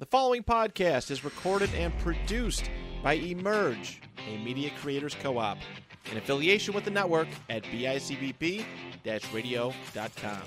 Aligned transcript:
The 0.00 0.06
following 0.06 0.42
podcast 0.42 1.12
is 1.12 1.22
recorded 1.22 1.72
and 1.76 1.96
produced 2.00 2.68
by 3.04 3.12
Emerge, 3.12 4.02
a 4.28 4.36
media 4.38 4.72
creators 4.80 5.14
co 5.14 5.38
op, 5.38 5.58
in 6.10 6.18
affiliation 6.18 6.74
with 6.74 6.84
the 6.84 6.90
network 6.90 7.28
at 7.48 7.62
bicbp 7.62 8.64
radio.com. 9.32 10.42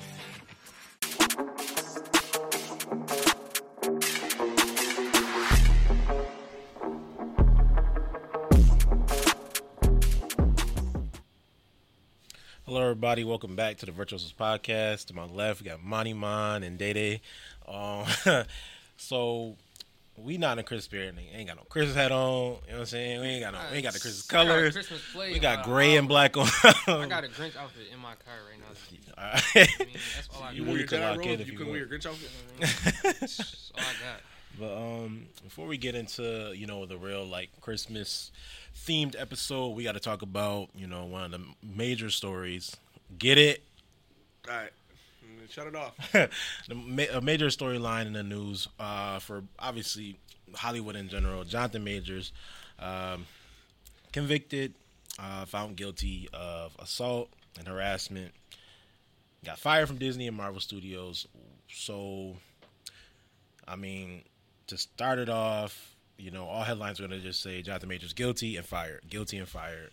Hello, 12.66 12.82
everybody. 12.82 13.24
Welcome 13.24 13.56
back 13.56 13.78
to 13.78 13.86
the 13.86 13.94
Virtuosos 13.94 14.34
Podcast. 14.38 15.06
To 15.06 15.14
my 15.14 15.24
left, 15.24 15.62
we 15.62 15.70
got 15.70 15.82
Monty 15.82 16.12
Mon 16.12 16.64
and 16.64 16.78
Day 16.78 16.92
Day. 16.92 17.22
Um, 17.66 18.04
so 18.98 19.56
we 20.18 20.38
not 20.38 20.58
in 20.58 20.66
Christmas 20.66 20.86
spirit. 20.86 21.16
Ain't 21.34 21.48
got 21.48 21.58
no 21.58 21.64
Christmas 21.64 21.96
hat 21.96 22.12
on. 22.12 22.18
You 22.18 22.50
know 22.50 22.58
what 22.74 22.80
I'm 22.80 22.86
saying? 22.88 23.22
We 23.22 23.28
ain't 23.28 23.44
got 23.44 23.54
no. 23.54 23.60
We 23.72 23.78
ain't 23.78 23.84
got 23.84 23.94
the 23.94 24.00
Christmas 24.00 24.26
colors. 24.26 24.74
Christmas 24.74 25.02
play, 25.14 25.32
we 25.34 25.40
got 25.40 25.64
gray 25.64 25.96
and 25.96 26.08
black 26.08 26.36
on. 26.38 26.48
I 26.64 27.06
got 27.08 27.24
a 27.24 27.28
Grinch 27.28 27.56
outfit 27.56 27.88
in 27.94 28.00
my 28.00 28.14
car 28.16 28.36
right 28.50 28.60
now. 28.60 28.66
All 29.18 29.24
I 29.56 29.68
mean, 29.86 29.88
that's 30.16 30.30
all 30.36 30.44
I 30.44 30.52
You 30.52 30.64
got. 30.66 30.74
really 30.74 30.84
could 30.86 31.00
Jedi 31.00 31.16
lock 31.18 31.26
in 31.26 31.40
if 31.42 31.48
you 31.48 31.54
you 31.54 31.58
could 31.58 31.68
wear 31.68 31.78
your. 31.78 31.88
Grinch 31.88 32.06
outfit. 32.06 32.30
That's 33.20 33.72
all 33.76 33.82
I 33.82 33.94
got. 34.04 34.22
But 34.60 34.76
um, 34.76 35.28
before 35.44 35.68
we 35.68 35.78
get 35.78 35.94
into 35.96 36.52
you 36.56 36.66
know 36.66 36.86
the 36.86 36.98
real 36.98 37.26
like 37.26 37.50
Christmas 37.62 38.32
themed 38.76 39.16
episode, 39.20 39.70
we 39.70 39.84
got 39.84 39.94
to 39.94 40.00
talk 40.00 40.22
about 40.24 40.70
you 40.76 40.88
know 40.88 41.06
one 41.06 41.24
of 41.24 41.32
the 41.32 41.42
major 41.64 42.10
stories. 42.10 42.76
Get 43.18 43.38
it? 43.38 43.64
All 44.50 44.56
right, 44.56 44.72
shut 45.50 45.68
it 45.68 45.76
off. 45.76 45.96
a 46.14 47.22
major 47.22 47.48
storyline 47.48 48.08
in 48.08 48.14
the 48.14 48.24
news 48.24 48.68
uh, 48.80 49.20
for 49.20 49.44
obviously 49.60 50.18
Hollywood 50.56 50.96
in 50.96 51.10
general. 51.10 51.44
Jonathan 51.44 51.84
Majors 51.84 52.32
um, 52.80 53.26
convicted, 54.12 54.74
uh, 55.20 55.46
found 55.46 55.76
guilty 55.76 56.30
of 56.34 56.76
assault 56.80 57.30
and 57.58 57.68
harassment. 57.68 58.32
Got 59.46 59.60
fired 59.60 59.88
from 59.88 59.98
Disney 59.98 60.28
and 60.28 60.36
Marvel 60.36 60.60
Studios. 60.60 61.28
So, 61.70 62.36
I 63.68 63.76
mean, 63.76 64.24
to 64.68 64.78
start 64.78 65.20
it 65.20 65.30
off, 65.30 65.96
you 66.18 66.32
know, 66.32 66.46
all 66.46 66.64
headlines 66.64 67.00
are 67.00 67.08
going 67.08 67.20
to 67.20 67.26
just 67.26 67.42
say 67.42 67.62
Jonathan 67.62 67.90
Majors 67.90 68.14
guilty 68.14 68.58
and 68.58 68.66
fired, 68.66 69.02
guilty 69.10 69.38
and 69.38 69.48
fired. 69.48 69.92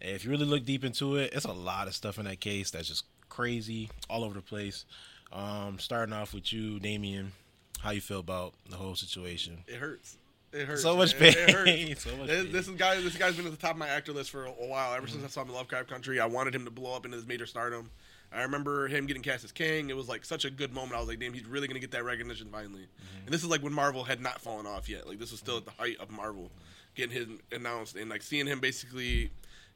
If 0.00 0.24
you 0.24 0.30
really 0.30 0.46
look 0.46 0.64
deep 0.64 0.84
into 0.84 1.16
it, 1.16 1.32
it's 1.34 1.44
a 1.44 1.52
lot 1.52 1.86
of 1.86 1.94
stuff 1.94 2.18
in 2.18 2.24
that 2.24 2.40
case 2.40 2.70
that's 2.70 2.88
just 2.88 3.04
crazy, 3.40 3.88
all 4.10 4.22
over 4.22 4.34
the 4.34 4.42
place. 4.42 4.84
Um, 5.32 5.78
starting 5.78 6.12
off 6.12 6.34
with 6.34 6.52
you, 6.52 6.78
Damien, 6.78 7.32
how 7.80 7.90
you 7.90 8.02
feel 8.02 8.20
about 8.20 8.52
the 8.68 8.76
whole 8.76 8.94
situation? 8.94 9.64
It 9.66 9.76
hurts. 9.76 10.18
It 10.52 10.66
hurts. 10.66 10.82
So 10.82 10.94
much 10.94 11.18
pain. 11.18 11.32
It 11.36 11.50
hurts. 11.50 12.04
So 12.04 12.16
much 12.16 12.26
this, 12.26 12.42
pain. 12.44 12.52
this 12.52 12.68
is 12.68 12.74
guy. 12.74 13.00
This 13.00 13.16
guy's 13.16 13.36
been 13.36 13.46
at 13.46 13.52
the 13.52 13.58
top 13.58 13.72
of 13.72 13.78
my 13.78 13.88
actor 13.88 14.12
list 14.12 14.30
for 14.30 14.44
a 14.44 14.50
while. 14.50 14.92
Ever 14.94 15.06
since 15.06 15.18
mm-hmm. 15.18 15.26
I 15.26 15.28
saw 15.28 15.42
him 15.42 15.48
in 15.48 15.54
Lovecraft 15.54 15.88
Country, 15.88 16.20
I 16.20 16.26
wanted 16.26 16.54
him 16.54 16.66
to 16.66 16.70
blow 16.70 16.94
up 16.94 17.06
into 17.06 17.16
this 17.16 17.26
major 17.26 17.46
stardom. 17.46 17.90
I 18.32 18.42
remember 18.42 18.86
him 18.88 19.06
getting 19.06 19.22
cast 19.22 19.44
as 19.44 19.52
Kang. 19.52 19.88
It 19.88 19.96
was 19.96 20.08
like 20.08 20.24
such 20.24 20.44
a 20.44 20.50
good 20.50 20.74
moment. 20.74 20.96
I 20.96 20.98
was 20.98 21.08
like, 21.08 21.18
damn, 21.18 21.32
he's 21.32 21.46
really 21.46 21.66
gonna 21.66 21.80
get 21.80 21.92
that 21.92 22.04
recognition 22.04 22.48
finally. 22.52 22.82
Mm-hmm. 22.82 23.24
And 23.24 23.28
this 23.28 23.42
is 23.42 23.48
like 23.48 23.62
when 23.62 23.72
Marvel 23.72 24.04
had 24.04 24.20
not 24.20 24.40
fallen 24.40 24.66
off 24.66 24.88
yet. 24.88 25.08
Like 25.08 25.18
this 25.18 25.30
was 25.30 25.40
still 25.40 25.56
at 25.56 25.64
mm-hmm. 25.64 25.76
the 25.78 25.82
height 25.82 25.96
of 26.00 26.10
Marvel, 26.10 26.50
getting 26.94 27.16
his 27.16 27.26
announced 27.52 27.96
and 27.96 28.10
like 28.10 28.22
seeing 28.22 28.46
him 28.46 28.60
basically. 28.60 29.30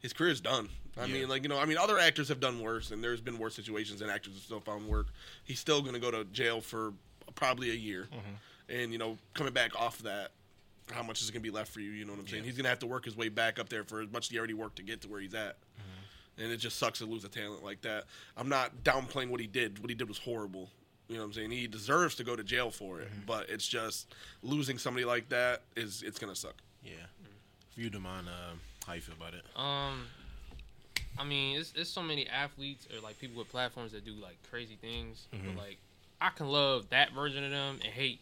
His 0.05 0.13
career 0.13 0.31
is 0.33 0.43
done. 0.43 0.69
I 0.99 1.07
Yeah. 1.07 1.15
mean, 1.15 1.29
like 1.31 1.45
you 1.45 1.49
know, 1.49 1.59
I 1.59 1.65
mean, 1.65 1.79
other 1.79 1.99
actors 1.99 2.29
have 2.29 2.39
done 2.39 2.61
worse, 2.61 2.91
and 2.91 3.03
there's 3.03 3.23
been 3.23 3.39
worse 3.39 3.55
situations, 3.55 4.03
and 4.03 4.11
actors 4.11 4.35
have 4.35 4.43
still 4.43 4.61
found 4.61 4.87
work. 4.87 5.07
He's 5.45 5.59
still 5.59 5.81
going 5.81 5.95
to 5.95 5.99
go 5.99 6.11
to 6.11 6.27
jail 6.27 6.61
for 6.61 6.93
probably 7.37 7.71
a 7.71 7.75
year, 7.75 8.07
mm-hmm. 8.13 8.35
and 8.69 8.93
you 8.93 8.99
know, 8.99 9.17
coming 9.33 9.55
back 9.55 9.75
off 9.81 9.97
that, 10.01 10.33
how 10.93 11.03
much 11.03 11.23
is 11.23 11.31
going 11.31 11.43
to 11.43 11.51
be 11.51 11.51
left 11.51 11.73
for 11.73 11.81
you? 11.81 11.91
You 11.91 12.05
know 12.05 12.13
what 12.13 12.21
I'm 12.21 12.29
saying? 12.29 12.43
Yeah. 12.43 12.49
He's 12.49 12.57
going 12.57 12.65
to 12.65 12.69
have 12.69 12.81
to 12.81 12.87
work 12.87 13.07
his 13.07 13.17
way 13.17 13.31
back 13.31 13.59
up 13.59 13.71
there 13.71 13.83
for 13.83 14.03
as 14.03 14.13
much 14.13 14.27
as 14.27 14.31
he 14.31 14.37
already 14.37 14.53
worked 14.53 14.77
to 14.77 14.83
get 14.83 15.01
to 15.01 15.09
where 15.09 15.23
he's 15.23 15.33
at. 15.33 15.57
Mm-hmm. 15.57 16.43
And 16.43 16.53
it 16.53 16.59
just 16.59 16.79
sucks 16.79 16.99
to 16.99 17.07
lose 17.07 17.25
a 17.25 17.31
talent 17.31 17.65
like 17.65 17.81
that. 17.81 18.05
I'm 18.37 18.51
not 18.51 18.85
downplaying 18.85 19.31
what 19.31 19.41
he 19.41 19.47
did. 19.47 19.79
What 19.79 19.89
he 19.89 19.95
did 19.95 20.07
was 20.07 20.19
horrible. 20.19 20.69
You 21.09 21.15
know 21.15 21.23
what 21.23 21.29
I'm 21.29 21.33
saying? 21.33 21.51
He 21.51 21.67
deserves 21.67 22.15
to 22.17 22.25
go 22.25 22.37
to 22.37 22.45
jail 22.45 22.71
for 22.71 23.01
it, 23.01 23.09
mm-hmm. 23.09 23.21
but 23.25 23.49
it's 23.49 23.67
just 23.67 24.15
losing 24.43 24.77
somebody 24.77 25.07
like 25.07 25.31
that 25.31 25.63
is 25.77 26.03
it's 26.03 26.19
going 26.19 26.33
to 26.33 26.39
suck. 26.39 26.57
Yeah. 26.85 26.93
For 27.75 27.81
you, 27.81 27.89
Damon, 27.89 28.29
uh, 28.29 28.53
how 28.87 28.93
you 28.95 29.01
feel 29.01 29.15
about 29.17 29.35
it? 29.35 29.45
Um, 29.57 30.07
I 31.19 31.25
mean, 31.25 31.59
it's, 31.59 31.73
it's 31.77 31.91
so 31.91 32.03
many 32.03 32.29
athletes 32.29 32.87
or 32.95 33.01
like 33.01 33.19
people 33.19 33.39
with 33.39 33.51
platforms 33.51 33.93
that 33.93 34.05
do 34.05 34.13
like 34.13 34.37
crazy 34.51 34.77
things. 34.77 35.27
Mhm. 35.33 35.47
But 35.55 35.57
like, 35.65 35.79
I 36.21 36.31
can 36.31 36.49
love 36.49 36.89
that 36.91 37.13
version 37.13 37.45
of 37.45 37.51
them 37.51 37.79
and 37.83 37.93
hate 37.93 38.21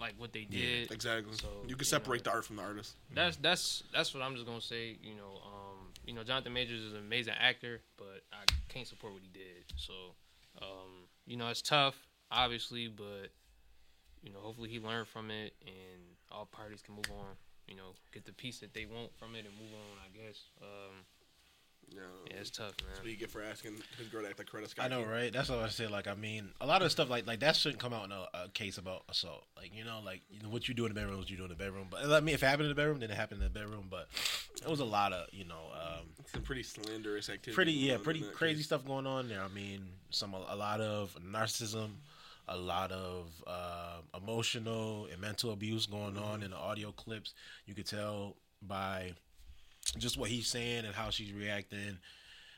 like 0.00 0.14
what 0.18 0.32
they 0.32 0.46
Yeah, 0.50 0.60
did. 0.60 0.92
Exactly. 0.92 1.32
So, 1.36 1.48
you 1.64 1.70
you 1.70 1.76
can 1.76 1.84
separate 1.84 2.24
know. 2.24 2.30
the 2.30 2.36
art 2.36 2.44
from 2.44 2.56
the 2.56 2.62
artist. 2.62 2.94
That's 3.14 3.36
that's 3.36 3.82
that's 3.92 4.14
what 4.14 4.22
I'm 4.22 4.34
just 4.34 4.46
gonna 4.46 4.60
say. 4.60 4.96
You 5.02 5.14
know, 5.14 5.40
um, 5.44 5.92
you 6.06 6.14
know, 6.14 6.24
Jonathan 6.24 6.52
Majors 6.52 6.80
is 6.80 6.92
an 6.92 6.98
amazing 7.00 7.34
actor, 7.38 7.80
but 7.96 8.22
I 8.32 8.44
can't 8.68 8.86
support 8.86 9.12
what 9.12 9.22
he 9.22 9.28
did. 9.28 9.64
So, 9.76 9.92
um, 10.60 11.06
you 11.26 11.36
know, 11.36 11.48
it's 11.48 11.62
tough, 11.62 11.94
obviously, 12.30 12.88
but 12.88 13.30
you 14.22 14.32
know, 14.32 14.38
hopefully 14.40 14.68
he 14.70 14.80
learned 14.80 15.08
from 15.08 15.30
it, 15.30 15.52
and 15.66 16.02
all 16.30 16.46
parties 16.46 16.80
can 16.82 16.94
move 16.94 17.10
on. 17.10 17.36
You 17.68 17.76
know, 17.76 17.94
get 18.12 18.24
the 18.26 18.32
piece 18.32 18.58
that 18.60 18.74
they 18.74 18.86
want 18.86 19.16
from 19.18 19.34
it 19.34 19.44
and 19.46 19.54
move 19.58 19.72
on. 19.72 19.98
I 20.04 20.08
guess. 20.26 20.40
Um, 20.60 21.04
Yeah. 21.90 22.00
yeah, 22.30 22.36
it's 22.40 22.50
tough, 22.50 22.74
That's 22.78 22.98
what 22.98 23.04
man. 23.04 23.10
you 23.12 23.16
get 23.18 23.30
for 23.30 23.42
asking 23.42 23.76
his 23.98 24.08
girl 24.08 24.22
to 24.22 24.28
act 24.28 24.38
like 24.38 24.48
Coretta 24.48 24.68
Scott. 24.68 24.86
I 24.86 24.88
know, 24.88 25.02
right? 25.02 25.30
That's 25.32 25.48
what 25.50 25.58
I 25.58 25.68
said. 25.68 25.90
Like, 25.90 26.06
I 26.06 26.14
mean, 26.14 26.48
a 26.60 26.66
lot 26.66 26.80
of 26.82 26.90
stuff 26.90 27.10
like 27.10 27.26
like 27.26 27.40
that 27.40 27.54
shouldn't 27.56 27.80
come 27.80 27.92
out 27.92 28.04
in 28.06 28.12
a, 28.12 28.26
a 28.44 28.48
case 28.48 28.78
about 28.78 29.02
assault. 29.08 29.44
Like, 29.56 29.74
you 29.76 29.84
know, 29.84 30.00
like 30.04 30.22
you 30.30 30.42
know, 30.42 30.48
what 30.48 30.68
you 30.68 30.74
do 30.74 30.86
in 30.86 30.94
the 30.94 30.98
bedroom, 31.00 31.20
is 31.20 31.30
you 31.30 31.36
do 31.36 31.42
in 31.44 31.48
the 31.50 31.54
bedroom. 31.54 31.88
But 31.90 32.10
I 32.10 32.20
mean, 32.20 32.34
if 32.34 32.42
it 32.42 32.46
happened 32.46 32.64
in 32.66 32.70
the 32.70 32.74
bedroom, 32.80 33.00
then 33.00 33.10
it 33.10 33.16
happened 33.16 33.42
in 33.42 33.52
the 33.52 33.58
bedroom. 33.58 33.86
But 33.90 34.08
it 34.62 34.68
was 34.68 34.80
a 34.80 34.84
lot 34.84 35.12
of, 35.12 35.26
you 35.32 35.44
know, 35.44 35.70
um, 35.74 36.06
Some 36.32 36.42
pretty 36.42 36.62
slanderous 36.62 37.28
activity. 37.28 37.54
pretty 37.54 37.72
yeah, 37.72 37.96
pretty 38.02 38.22
crazy 38.34 38.58
case. 38.58 38.66
stuff 38.66 38.84
going 38.86 39.06
on 39.06 39.28
there. 39.28 39.42
I 39.42 39.48
mean, 39.48 39.86
some 40.10 40.34
a 40.34 40.56
lot 40.56 40.80
of 40.80 41.16
narcissism, 41.22 41.90
a 42.48 42.56
lot 42.56 42.92
of 42.92 43.42
uh, 43.46 43.98
emotional 44.16 45.06
and 45.10 45.20
mental 45.20 45.52
abuse 45.52 45.86
going 45.86 46.16
on 46.18 46.42
in 46.42 46.50
the 46.50 46.56
audio 46.56 46.92
clips. 46.92 47.34
You 47.66 47.74
could 47.74 47.86
tell 47.86 48.36
by 48.60 49.12
just 49.98 50.16
what 50.16 50.30
he's 50.30 50.46
saying 50.48 50.84
and 50.84 50.94
how 50.94 51.10
she's 51.10 51.32
reacting. 51.32 51.98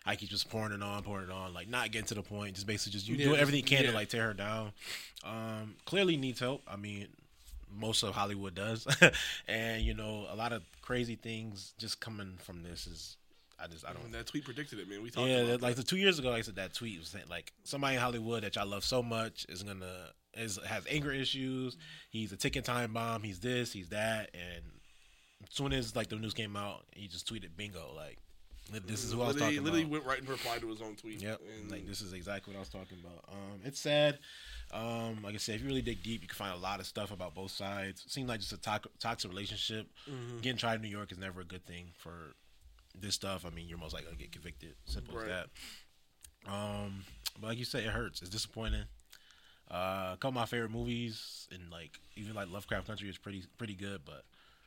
I 0.07 0.17
keep 0.17 0.29
just 0.29 0.51
pouring 0.51 0.73
it 0.73 0.83
on, 0.83 1.03
pouring 1.03 1.25
it 1.29 1.33
on, 1.33 1.55
like 1.55 1.69
not 1.69 1.91
getting 1.91 2.07
to 2.09 2.15
the 2.15 2.23
point. 2.23 2.55
Just 2.55 2.67
basically 2.67 2.93
just 2.93 3.09
you 3.09 3.17
Yeah, 3.17 3.27
doing 3.27 3.41
everything 3.41 3.61
you 3.61 3.67
can 3.67 3.85
to 3.85 3.93
like 3.93 4.09
tear 4.09 4.27
her 4.29 4.35
down. 4.35 4.73
Um, 5.25 5.77
clearly 5.87 6.17
needs 6.17 6.41
help. 6.41 6.63
I 6.69 6.77
mean, 6.77 7.09
most 7.75 8.03
of 8.03 8.15
Hollywood 8.15 8.55
does, 8.55 8.87
and 9.49 9.83
you 9.83 9.95
know 9.95 10.27
a 10.31 10.37
lot 10.37 10.53
of 10.53 10.63
crazy 10.83 11.17
things 11.17 11.73
just 11.79 12.01
coming 12.01 12.35
from 12.43 12.63
this 12.63 12.87
is. 12.87 13.17
I 13.65 13.67
just 13.69 13.85
I 13.87 13.93
don't 13.93 14.05
And 14.05 14.15
that 14.15 14.27
tweet 14.27 14.45
predicted 14.45 14.79
it, 14.79 14.89
man. 14.89 15.03
We 15.03 15.11
talked 15.11 15.29
yeah, 15.29 15.57
like 15.61 15.61
that. 15.61 15.77
the 15.77 15.83
two 15.83 15.97
years 15.97 16.19
ago, 16.19 16.31
like 16.31 16.41
I 16.41 16.43
said 16.43 16.57
that 16.57 16.75
tweet 16.75 16.99
was 16.99 17.09
saying 17.09 17.25
like 17.29 17.53
somebody 17.65 17.97
in 17.97 18.01
Hollywood 18.01 18.45
that 18.45 18.57
y'all 18.57 18.67
love 18.67 18.85
so 18.85 19.03
much 19.03 19.47
is 19.49 19.63
gonna 19.63 20.11
is 20.37 20.59
has 20.67 20.85
anger 20.89 21.13
issues. 21.13 21.77
He's 22.11 22.33
a 22.33 22.37
ticking 22.37 22.63
time 22.63 22.93
bomb. 22.93 23.23
He's 23.23 23.41
this. 23.41 23.73
He's 23.73 23.89
that. 23.89 24.31
And 24.35 24.65
as 25.43 25.55
soon 25.55 25.73
as 25.73 25.97
like 25.97 26.09
the 26.09 26.17
news 26.17 26.35
came 26.35 26.57
out, 26.57 26.85
he 26.93 27.09
just 27.09 27.29
tweeted 27.33 27.57
bingo. 27.57 27.93
Like 27.97 28.19
this 28.87 29.05
is 29.05 29.13
who 29.13 29.23
I 29.23 29.29
was 29.29 29.37
talking 29.37 29.49
literally 29.49 29.57
about. 29.57 29.65
Literally 29.65 29.85
went 29.85 30.05
right 30.05 30.19
and 30.19 30.29
replied 30.29 30.61
to 30.61 30.69
his 30.69 30.81
own 30.81 30.97
tweet. 30.97 31.23
Yep, 31.23 31.41
And 31.61 31.71
like 31.71 31.87
this 31.87 32.01
is 32.01 32.13
exactly 32.13 32.53
what 32.53 32.59
I 32.59 32.61
was 32.61 32.69
talking 32.71 32.99
about. 33.03 33.25
Um, 33.31 33.61
it's 33.65 33.81
sad. 33.81 34.19
Um, 34.73 35.23
like 35.23 35.35
I 35.35 35.39
said, 35.39 35.57
if 35.57 35.61
you 35.61 35.69
really 35.69 35.83
dig 35.83 36.03
deep, 36.03 36.23
you 36.23 36.29
can 36.29 36.37
find 36.37 36.55
a 36.55 36.59
lot 36.59 36.81
of 36.81 36.87
stuff 36.87 37.13
about 37.13 37.35
both 37.35 37.51
sides. 37.51 38.03
It 38.07 38.11
seems 38.11 38.29
like 38.29 38.41
just 38.41 38.53
a 38.53 38.57
to- 38.57 38.91
toxic 38.99 39.31
relationship. 39.31 39.87
Mm-hmm. 40.11 40.39
Getting 40.41 40.59
tried 40.59 40.77
in 40.77 40.83
New 40.83 40.89
York 40.89 41.13
is 41.13 41.19
never 41.19 41.43
a 41.43 41.45
good 41.45 41.65
thing 41.67 41.93
for 41.97 42.35
this 42.99 43.15
stuff. 43.15 43.45
I 43.47 43.51
mean, 43.51 43.69
you're 43.69 43.79
most 43.79 43.93
likely 43.95 44.07
gonna 44.07 44.17
get 44.19 44.33
convicted. 44.33 44.75
Simple 44.85 45.17
Right. 45.17 45.29
as 45.29 45.47
that. 46.47 46.53
Um, 46.53 47.05
but 47.41 47.49
like 47.49 47.59
you 47.59 47.65
said, 47.65 47.85
it 47.85 47.91
hurts. 47.91 48.21
It's 48.21 48.31
disappointing. 48.31 48.85
Uh, 49.71 50.11
a 50.13 50.17
couple 50.21 50.29
of 50.29 50.35
my 50.35 50.47
favorite 50.47 50.71
movies 50.71 51.49
and 51.53 51.71
like 51.71 51.93
even 52.17 52.35
like 52.35 52.51
Lovecraft 52.51 52.87
Country 52.87 53.09
is 53.09 53.17
pretty 53.19 53.45
pretty 53.59 53.75
good, 53.75 54.03
but 54.05 54.25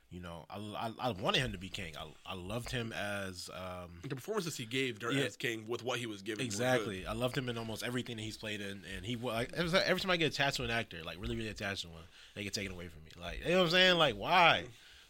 you 0.10 0.22
know, 0.22 0.46
I, 0.50 0.58
I, 1.00 1.10
I 1.10 1.12
wanted 1.12 1.40
him 1.42 1.52
to 1.52 1.58
be 1.58 1.68
Kang. 1.70 1.92
I, 2.00 2.32
I 2.32 2.34
loved 2.34 2.72
him 2.72 2.94
as 2.94 3.50
um, 3.54 3.90
the 4.08 4.16
performances 4.16 4.56
he 4.58 4.66
gave 4.66 5.00
during 5.00 5.18
Yeah. 5.18 5.26
as 5.26 5.36
Kang 5.38 5.66
with 5.68 5.84
what 5.84 6.00
he 6.00 6.06
was 6.08 6.22
given. 6.22 6.46
was 6.46 6.56
good. 6.56 6.64
Exactly. 6.64 7.06
I 7.06 7.12
loved 7.14 7.38
him 7.38 7.50
in 7.50 7.58
almost 7.58 7.84
everything 7.84 8.16
that 8.16 8.24
he's 8.24 8.38
played 8.38 8.62
in, 8.62 8.82
and 8.96 9.06
he 9.06 9.16
like 9.18 9.52
every 9.54 9.70
time- 9.70 9.84
every 9.86 10.02
time 10.02 10.12
I 10.12 10.18
get 10.18 10.32
attached 10.34 10.58
to 10.58 10.64
an 10.64 10.72
actor, 10.72 11.04
like 11.06 11.18
really, 11.22 11.36
really 11.36 11.50
attached 11.50 11.82
to 11.84 11.90
one, 11.90 12.04
they 12.36 12.44
get 12.44 12.54
taken 12.54 12.72
away 12.72 12.88
from 12.88 13.04
me. 13.04 13.12
Like 13.22 13.44
you 13.44 13.52
know 13.52 13.58
what 13.60 13.64
I'm 13.66 13.70
saying? 13.72 13.98
Like 13.98 14.16
why? 14.16 14.64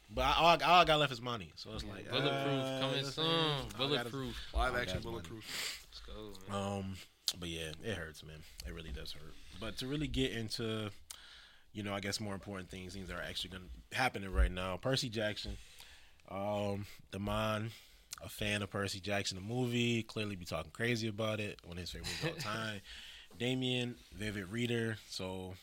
But 0.10 0.22
I, 0.24 0.34
all, 0.38 0.46
I- 0.48 0.66
all 0.66 0.82
I 0.82 0.86
got 0.86 1.00
left 1.00 1.12
is 1.12 1.22
money, 1.22 1.52
so 1.56 1.72
it's 1.74 1.84
like 1.84 2.10
Bulletproof 2.10 2.34
uh, 2.64 2.80
coming 2.80 2.96
it's- 3.00 3.14
soon. 3.16 3.26
all 3.26 3.60
I 3.76 3.78
Bulletproof. 3.78 4.38
Live 4.54 4.76
action 4.76 4.94
that's 4.96 5.06
money. 5.06 5.12
bulletproof. 5.18 5.86
Let's 5.92 6.00
go, 6.00 6.52
man. 6.54 6.64
Um, 6.80 6.96
but 7.40 7.50
yeah, 7.50 7.72
it 7.84 7.96
hurts, 7.96 8.24
man. 8.24 8.40
It 8.66 8.74
really 8.74 8.92
does 8.92 9.12
hurt. 9.12 9.34
But 9.60 9.78
to 9.80 9.88
really 9.88 10.08
get 10.08 10.32
into, 10.32 10.90
you 11.74 11.84
know, 11.84 11.94
I 11.94 12.00
guess 12.00 12.20
more 12.22 12.34
important 12.34 12.70
things, 12.70 12.94
things 12.94 13.10
that 13.10 13.18
are 13.18 13.22
actually 13.22 13.50
going 13.52 13.64
to 13.92 13.98
happening 13.98 14.32
right 14.32 14.52
now. 14.52 14.78
Percy 14.78 15.10
Jackson, 15.10 15.58
um, 16.32 16.86
Damon, 17.12 17.72
a 18.24 18.30
fan 18.30 18.62
of 18.62 18.70
Percy 18.70 19.00
Jackson, 19.02 19.36
the 19.38 19.44
movie, 19.44 20.04
clearly 20.04 20.36
be 20.38 20.46
talking 20.46 20.72
crazy 20.72 21.08
about 21.10 21.40
it. 21.42 21.60
One 21.66 21.78
of 21.78 21.82
his 21.82 21.92
favorite 21.92 22.10
movies 22.24 22.38
of 22.46 22.48
all 22.48 22.54
time. 22.54 22.82
Damien, 23.38 23.96
vivid 24.16 24.50
reader. 24.52 24.98
So 25.10 25.54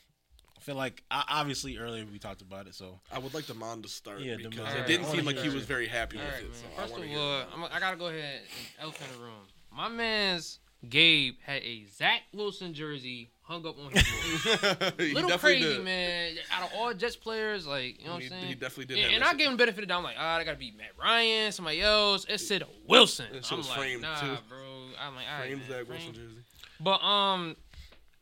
feel 0.65 0.75
like 0.77 1.03
o- 1.11 1.23
obviously 1.29 1.77
earlier 1.79 2.05
we 2.11 2.19
talked 2.19 2.41
about 2.43 2.67
it, 2.67 2.75
so 2.75 3.01
I 3.13 3.19
would 3.19 3.35
like 3.35 3.45
Demond 3.45 3.83
to 3.83 3.89
start 3.89 4.21
Yeah, 4.21 4.37
because 4.37 4.55
Demond. 4.59 4.81
it 4.81 4.87
didn't 4.87 5.07
seem 5.07 5.25
like 5.25 5.37
he 5.39 5.49
was 5.51 5.65
very 5.65 5.87
happy 5.87 6.19
All 6.19 6.25
with 6.25 6.35
right, 6.35 6.43
it. 6.45 6.55
So 6.57 6.65
First 6.77 6.93
want 6.93 7.05
of 7.05 7.11
all, 7.19 7.43
I'm, 7.55 7.65
I 7.73 7.81
gotta 7.81 7.97
go 7.97 8.07
ahead 8.07 8.41
and 8.41 8.67
elephant 8.81 9.11
in 9.13 9.19
the 9.19 9.25
room. 9.25 9.35
My 9.71 9.89
man's 9.89 10.59
Gabe 10.89 11.35
had 11.45 11.63
a 11.63 11.85
Zach 11.87 12.23
Wilson 12.33 12.75
jersey 12.75 13.31
hung 13.43 13.67
up 13.67 13.77
on 13.79 13.91
his 13.93 14.05
wall. 14.81 14.91
Little 14.99 15.39
crazy, 15.39 15.65
did. 15.77 15.85
man. 15.85 16.35
Out 16.53 16.65
of 16.65 16.71
all 16.77 16.93
Jets 16.95 17.17
players, 17.17 17.67
like 17.67 17.99
you 18.01 18.07
know 18.07 18.15
what 18.15 18.23
He- 18.23 18.27
I'm 18.27 18.33
saying. 18.33 18.47
he 18.47 18.55
definitely 18.55 18.85
did 18.87 18.99
And, 18.99 19.05
have 19.07 19.15
and 19.17 19.25
I 19.25 19.29
shit. 19.31 19.39
gave 19.39 19.49
him 19.49 19.57
benefit 19.57 19.79
of 19.79 19.89
the 19.89 19.93
doubt. 19.93 19.99
I'm 19.99 20.05
like, 20.05 20.17
ah, 20.19 20.37
I 20.37 20.45
gotta 20.45 20.57
be 20.59 20.73
Matt 20.77 20.91
Ryan, 20.99 21.53
somebody 21.53 21.81
else. 21.81 22.27
It 22.29 22.39
said 22.39 22.65
Wilson. 22.89 23.27
That 23.33 23.45
shit 23.45 23.53
I'm 23.53 23.59
was 23.59 23.69
like, 23.69 23.79
framed, 23.79 24.03
nah, 24.03 24.21
too. 24.21 24.27
bro. 24.49 24.59
I'm 25.01 25.15
like, 25.15 25.25
all 25.31 25.39
right, 25.41 25.47
Framed 25.47 25.61
man, 25.61 25.69
Zach 25.69 25.87
frame. 25.87 25.99
Wilson 25.99 26.15
jersey. 26.15 26.41
But 26.81 27.03
um, 27.05 27.57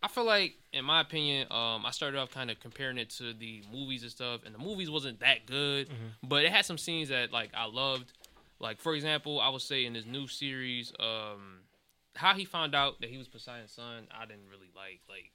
I 0.03 0.09
feel 0.09 0.25
like, 0.25 0.55
in 0.73 0.85
my 0.85 1.01
opinion, 1.01 1.47
um, 1.53 1.87
I 1.87 1.91
started 1.93 2.19
off 2.19 2.31
kind 2.31 2.51
of 2.51 2.59
comparing 2.59 2.99
it 2.99 3.11
to 3.11 3.33
the 3.33 3.63
movies 3.73 4.03
and 4.03 4.11
stuff, 4.11 4.41
and 4.45 4.55
the 4.55 4.59
movies 4.59 4.91
wasn't 4.91 5.21
that 5.21 5.47
good, 5.47 5.89
but 6.23 6.45
it 6.45 6.51
had 6.51 6.65
some 6.65 6.79
scenes 6.79 7.09
that 7.11 7.33
like 7.33 7.51
I 7.55 7.67
loved. 7.67 8.13
Like 8.59 8.81
for 8.81 8.95
example, 8.95 9.41
I 9.41 9.49
would 9.49 9.63
say 9.63 9.85
in 9.85 9.93
this 9.93 10.07
new 10.07 10.27
series, 10.29 10.93
um, 11.01 11.61
how 12.15 12.35
he 12.35 12.45
found 12.45 12.75
out 12.75 13.01
that 13.01 13.11
he 13.11 13.19
was 13.19 13.29
Poseidon's 13.29 13.73
son, 13.73 14.07
I 14.17 14.25
didn't 14.27 14.49
really 14.51 14.71
like. 14.75 15.01
Like, 15.09 15.31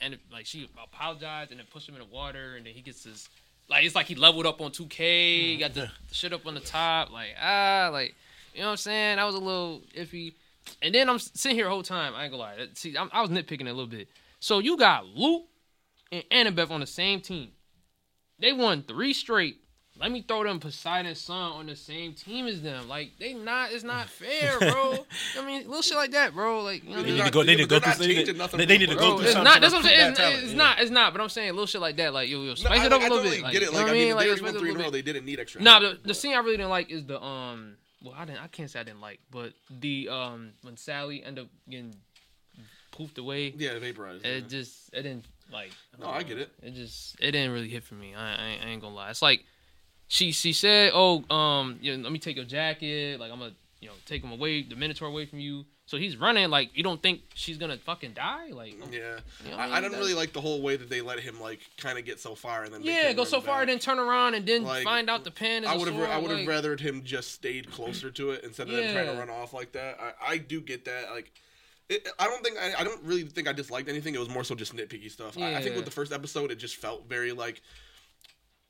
and 0.00 0.18
like 0.32 0.46
she 0.46 0.68
apologized 0.82 1.50
and 1.50 1.60
then 1.60 1.66
pushed 1.72 1.88
him 1.88 1.94
in 1.94 2.00
the 2.00 2.06
water, 2.06 2.56
and 2.56 2.66
then 2.66 2.74
he 2.74 2.82
gets 2.82 3.04
his 3.04 3.28
like 3.68 3.84
it's 3.84 3.94
like 3.94 4.06
he 4.06 4.14
leveled 4.14 4.46
up 4.46 4.60
on 4.60 4.70
2K, 4.70 5.58
got 5.58 5.74
the 5.74 5.90
shit 6.12 6.32
up 6.32 6.46
on 6.46 6.54
the 6.54 6.60
top, 6.60 7.10
like 7.10 7.30
ah, 7.40 7.90
like 7.92 8.14
you 8.54 8.60
know 8.60 8.66
what 8.68 8.72
I'm 8.72 8.76
saying. 8.78 9.16
That 9.16 9.24
was 9.24 9.34
a 9.34 9.40
little 9.40 9.82
iffy. 9.96 10.32
And 10.82 10.94
then 10.94 11.08
I'm 11.08 11.18
sitting 11.18 11.56
here 11.56 11.64
the 11.66 11.70
whole 11.70 11.82
time. 11.82 12.14
I 12.14 12.24
ain't 12.24 12.32
gonna 12.32 12.42
lie. 12.42 12.56
See, 12.74 12.96
I'm, 12.96 13.08
I 13.12 13.20
was 13.22 13.30
nitpicking 13.30 13.62
a 13.62 13.72
little 13.72 13.86
bit. 13.86 14.08
So 14.40 14.58
you 14.58 14.76
got 14.76 15.06
Luke 15.06 15.44
and 16.12 16.24
Annabeth 16.30 16.70
on 16.70 16.80
the 16.80 16.86
same 16.86 17.20
team. 17.20 17.50
They 18.38 18.52
won 18.52 18.82
three 18.82 19.12
straight. 19.12 19.58
Let 19.98 20.12
me 20.12 20.20
throw 20.20 20.44
them 20.44 20.60
Poseidon's 20.60 21.18
son 21.22 21.52
on 21.52 21.64
the 21.66 21.74
same 21.74 22.12
team 22.12 22.46
as 22.46 22.60
them. 22.60 22.86
Like 22.86 23.12
they 23.18 23.32
not. 23.32 23.72
It's 23.72 23.82
not 23.82 24.10
fair, 24.10 24.58
bro. 24.58 25.06
I 25.38 25.46
mean, 25.46 25.66
little 25.66 25.80
shit 25.80 25.96
like 25.96 26.10
that, 26.10 26.34
bro. 26.34 26.62
Like 26.62 26.84
you 26.84 26.90
know 26.94 27.02
they 27.02 27.12
need 27.12 27.24
to 27.24 27.30
go. 27.30 27.42
They 27.42 27.56
need 27.56 27.62
to 27.62 27.68
go 27.68 27.78
they're 27.78 27.92
through. 27.94 28.06
not 28.06 28.08
They, 28.08 28.14
changing 28.14 28.36
nothing 28.36 28.58
they, 28.58 28.66
they 28.66 28.76
need 28.76 28.90
to 28.90 28.94
go 28.96 29.16
through 29.16 29.24
it's 29.24 29.32
something. 29.32 29.44
not. 29.44 29.60
That's 29.62 29.72
what 29.72 29.78
I'm 29.86 29.88
saying. 29.90 30.14
that 30.14 30.32
It's, 30.34 30.42
it's 30.42 30.52
yeah. 30.52 30.58
not. 30.58 30.80
It's 30.82 30.90
not. 30.90 31.12
But 31.14 31.22
I'm 31.22 31.28
saying 31.30 31.50
little 31.52 31.64
shit 31.66 31.80
like 31.80 31.96
that. 31.96 32.12
Like 32.12 32.28
yo, 32.28 32.42
yo, 32.42 32.48
No, 32.48 32.54
spice 32.56 32.80
I, 32.80 32.86
it 32.86 32.92
up 32.92 33.00
I 33.00 33.06
a 33.06 33.08
little 33.08 33.16
totally 33.18 33.36
bit. 33.36 33.42
Like, 33.44 33.52
get 33.54 33.62
it. 33.62 33.66
you 33.66 33.72
know 33.72 33.78
Like 33.78 33.86
what 33.86 33.90
I 33.90 33.94
mean, 33.94 34.14
Like, 34.16 34.24
they 34.24 34.30
let's 34.30 34.42
already 34.42 34.42
spice 34.42 34.42
won 34.42 34.48
it 34.48 34.50
up 34.50 34.56
a 34.56 34.60
three 34.60 34.70
in 34.70 34.76
a 34.76 34.84
row. 34.84 34.90
They 34.90 35.02
didn't 35.02 35.24
need 35.24 35.40
extra. 35.40 35.62
Nah, 35.62 35.78
the, 35.80 35.98
the 36.04 36.14
scene 36.14 36.34
I 36.34 36.38
really 36.40 36.56
didn't 36.58 36.70
like 36.70 36.90
is 36.90 37.06
the 37.06 37.22
um. 37.22 37.76
Well, 38.06 38.14
I 38.16 38.24
didn't. 38.24 38.38
I 38.42 38.46
can't 38.46 38.70
say 38.70 38.78
I 38.80 38.84
didn't 38.84 39.00
like, 39.00 39.20
but 39.30 39.52
the 39.80 40.08
um 40.08 40.52
when 40.62 40.76
Sally 40.76 41.22
ended 41.24 41.44
up 41.44 41.50
getting 41.68 41.94
poofed 42.92 43.18
away, 43.18 43.52
yeah, 43.56 43.78
vaporized. 43.78 44.24
yeah. 44.24 44.32
it 44.32 44.48
just 44.48 44.90
it 44.94 45.02
didn't 45.02 45.24
like. 45.52 45.72
No, 45.98 46.06
I 46.08 46.22
get 46.22 46.38
it. 46.38 46.50
It 46.62 46.74
just 46.74 47.16
it 47.20 47.32
didn't 47.32 47.52
really 47.52 47.68
hit 47.68 47.84
for 47.84 47.94
me. 47.94 48.14
I, 48.14 48.34
I, 48.34 48.46
ain't- 48.46 48.64
I 48.64 48.68
ain't 48.68 48.80
gonna 48.80 48.94
lie. 48.94 49.10
It's 49.10 49.22
like 49.22 49.44
she 50.08 50.32
she 50.32 50.52
said, 50.52 50.92
"Oh, 50.94 51.24
um, 51.34 51.78
you 51.82 51.96
know, 51.96 52.02
let 52.04 52.12
me 52.12 52.18
take 52.18 52.36
your 52.36 52.44
jacket. 52.44 53.18
Like 53.20 53.32
I'm 53.32 53.38
gonna 53.38 53.54
you 53.80 53.88
know 53.88 53.94
take 54.06 54.22
him 54.22 54.32
away, 54.32 54.62
the 54.62 54.76
Minotaur 54.76 55.08
away 55.08 55.26
from 55.26 55.40
you." 55.40 55.64
So 55.88 55.96
he's 55.98 56.16
running. 56.16 56.50
Like 56.50 56.70
you 56.76 56.82
don't 56.82 57.00
think 57.00 57.20
she's 57.34 57.58
gonna 57.58 57.78
fucking 57.78 58.12
die? 58.12 58.48
Like 58.50 58.74
Yeah, 58.92 59.18
You 59.44 59.50
know 59.52 59.56
I 59.56 59.76
I, 59.76 59.80
didn't 59.80 59.98
really 59.98 60.14
like 60.14 60.32
the 60.32 60.40
whole 60.40 60.60
way 60.60 60.76
that 60.76 60.90
they 60.90 61.00
let 61.00 61.20
him 61.20 61.40
like 61.40 61.60
kind 61.78 61.96
of 61.98 62.04
get 62.04 62.18
so 62.20 62.34
far 62.34 62.64
and 62.64 62.74
then 62.74 62.82
yeah, 62.82 63.12
go 63.12 63.22
so 63.24 63.40
far, 63.40 63.60
and 63.60 63.68
then 63.70 63.78
turn 63.78 63.98
around 64.00 64.34
and 64.34 64.44
then 64.44 64.64
Like, 64.64 64.82
find 64.84 65.08
out 65.08 65.22
the 65.24 65.30
pen 65.30 65.62
is 65.62 65.70
I 65.70 65.74
a 65.74 65.78
would 65.78 65.86
have 65.88 65.96
I 66.10 66.18
would 66.18 66.30
have 66.32 66.40
like- 66.40 66.48
rathered 66.48 66.80
him 66.80 67.02
just 67.04 67.30
stayed 67.32 67.70
closer 67.70 68.10
to 68.10 68.32
it 68.32 68.42
instead 68.44 68.68
of 68.68 68.74
them 68.74 68.92
trying 68.92 69.06
to 69.06 69.12
run 69.18 69.30
off 69.30 69.52
like 69.54 69.72
that. 69.72 69.98
I, 70.00 70.32
I 70.32 70.38
do 70.38 70.60
get 70.60 70.84
that. 70.86 71.10
Like, 71.10 71.30
it, 71.88 72.08
I 72.18 72.26
don't 72.26 72.42
think 72.42 72.58
I, 72.58 72.74
I 72.80 72.82
don't 72.84 73.02
really 73.04 73.22
think 73.22 73.46
I 73.46 73.52
disliked 73.52 73.88
anything. 73.88 74.14
It 74.16 74.18
was 74.18 74.28
more 74.28 74.42
so 74.42 74.56
just 74.56 74.74
nitpicky 74.74 75.08
stuff. 75.08 75.38
I, 75.38 75.54
I 75.54 75.62
think 75.62 75.76
with 75.76 75.84
the 75.84 75.92
first 75.92 76.12
episode, 76.12 76.50
it 76.50 76.56
just 76.56 76.74
felt 76.76 77.08
very 77.08 77.30
like 77.30 77.62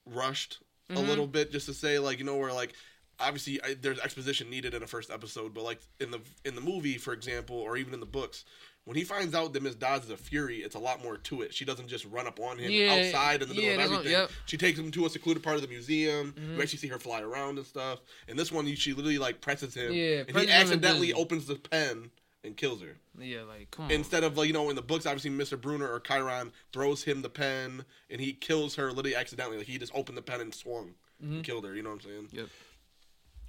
rushed 0.05 0.59
a 0.91 0.95
Mhm. 0.95 1.09
little 1.09 1.27
bit, 1.27 1.51
just 1.51 1.65
to 1.67 1.73
say 1.75 1.99
like 1.99 2.19
you 2.19 2.25
know 2.25 2.37
where 2.37 2.53
like 2.53 2.75
obviously 3.21 3.61
I, 3.63 3.75
there's 3.81 3.99
exposition 4.01 4.51
needed 4.51 4.75
in 4.75 4.83
a 4.83 4.87
first 4.87 5.11
episode, 5.11 5.55
but 5.55 5.65
like 5.65 5.81
in 6.01 6.11
the 6.11 6.21
in 6.45 6.55
the 6.55 6.61
movie, 6.61 6.99
for 6.99 7.13
example, 7.13 7.57
or 7.57 7.77
even 7.77 7.95
in 7.95 8.01
the 8.01 8.07
books. 8.07 8.45
When 8.85 8.97
he 8.97 9.03
finds 9.03 9.35
out 9.35 9.53
that 9.53 9.65
Miss 9.65 9.75
Dodds 9.75 10.05
is 10.05 10.13
a 10.13 10.17
Fury, 10.17 10.59
it's 10.59 10.77
a 10.77 10.79
lot 10.79 11.03
more 11.03 11.17
to 11.17 11.43
it. 11.43 11.53
She 11.53 11.65
doesn't 11.65 11.89
just 11.89 12.05
run 12.05 12.29
up 12.29 12.39
on 12.39 12.57
him 12.57 12.71
Yeah, 12.71 12.93
outside 12.95 13.43
in 13.43 13.49
the 13.49 13.55
middle 13.57 13.69
yeah, 13.71 13.75
of 13.75 13.81
everything. 13.81 14.13
yep. 14.13 14.31
She 14.45 14.57
takes 14.57 14.79
him 14.79 14.93
to 14.93 15.07
a 15.07 15.11
secluded 15.11 15.43
part 15.43 15.57
of 15.57 15.63
the 15.63 15.67
museum. 15.67 16.33
Mhm. 16.39 16.55
You 16.55 16.63
actually 16.63 16.79
see 16.79 16.87
her 16.87 17.01
fly 17.01 17.21
around 17.21 17.59
and 17.59 17.67
stuff. 17.67 17.99
And 18.29 18.39
this 18.39 18.53
one, 18.53 18.73
she 18.77 18.93
literally 18.93 19.19
like 19.19 19.41
presses 19.41 19.75
him. 19.75 19.93
Yeah, 19.93 20.19
and 20.19 20.29
presses 20.29 20.49
he 20.51 20.55
him 20.55 20.61
accidentally 20.63 21.09
just- 21.09 21.21
opens 21.21 21.47
the 21.47 21.57
pen 21.57 22.13
and 22.45 22.57
kills 22.57 22.81
her. 22.81 22.97
Yeah, 23.19 23.43
like 23.43 23.73
come 23.73 23.87
on. 23.87 23.91
Instead 23.91 24.23
of 24.23 24.37
like 24.39 24.47
you 24.47 24.53
know 24.53 24.71
in 24.71 24.77
the 24.77 24.83
books, 24.83 25.05
obviously 25.05 25.31
Mr. 25.31 25.61
Brunner 25.61 25.89
or 25.93 25.99
Chiron 25.99 26.53
throws 26.73 27.03
him 27.03 27.23
the 27.23 27.29
pen 27.29 27.85
and 28.09 28.21
he 28.21 28.35
kills 28.35 28.77
her 28.77 28.91
literally 28.93 29.17
accidentally. 29.17 29.59
Like 29.59 29.67
he 29.67 29.79
just 29.79 29.91
opened 29.97 30.17
the 30.17 30.23
pen 30.23 30.41
and 30.41 30.55
swung 30.55 30.95
Mhm. 31.21 31.33
and 31.33 31.45
killed 31.45 31.65
her. 31.65 31.75
You 31.75 31.83
know 31.83 31.91
what 31.91 32.05
I'm 32.05 32.09
saying? 32.09 32.29
Yep. 32.31 32.49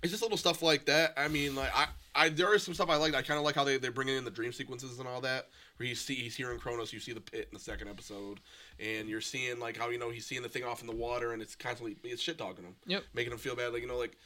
It's 0.04 0.12
just 0.12 0.22
little 0.22 0.38
stuff 0.38 0.62
like 0.62 0.86
that. 0.86 1.14
I 1.18 1.28
mean, 1.28 1.56
like 1.56 1.72
I, 1.76 1.88
I 2.16 2.30
there 2.30 2.54
is 2.54 2.64
some 2.64 2.74
stuff 2.74 2.90
I 2.90 2.98
like. 2.98 3.16
I 3.16 3.22
kind 3.22 3.38
of 3.38 3.44
like 3.46 3.56
how 3.56 3.64
they 3.64 3.78
they're 3.78 3.92
bringing 3.92 4.16
in 4.16 4.26
the 4.26 4.32
dream 4.32 4.54
sequences 4.54 5.00
and 5.00 5.08
all 5.08 5.22
that. 5.22 5.48
Where 5.78 5.88
he's 5.88 6.02
see 6.02 6.16
he's 6.16 6.36
hearing 6.36 6.60
Kronos. 6.60 6.94
You 6.94 7.00
see 7.00 7.14
the 7.14 7.22
pit 7.22 7.48
in 7.52 7.58
the 7.58 7.64
second 7.64 7.88
episode, 7.88 8.40
and 8.80 9.10
you're 9.10 9.22
seeing 9.22 9.60
like 9.60 9.78
how 9.78 9.90
you 9.90 9.98
know 9.98 10.10
he's 10.10 10.26
seeing 10.26 10.44
the 10.44 10.50
thing 10.50 10.64
off 10.64 10.82
in 10.82 10.88
the 10.88 10.96
water, 10.96 11.34
and 11.34 11.42
it's 11.42 11.56
constantly 11.56 11.98
it's 12.04 12.22
shit 12.22 12.38
talking 12.38 12.64
him. 12.64 12.76
Yep. 12.86 13.04
Making 13.14 13.34
him 13.34 13.40
feel 13.40 13.56
bad. 13.56 13.74
Like 13.74 13.82
you 13.82 13.88
know 13.88 13.98
like. 13.98 14.18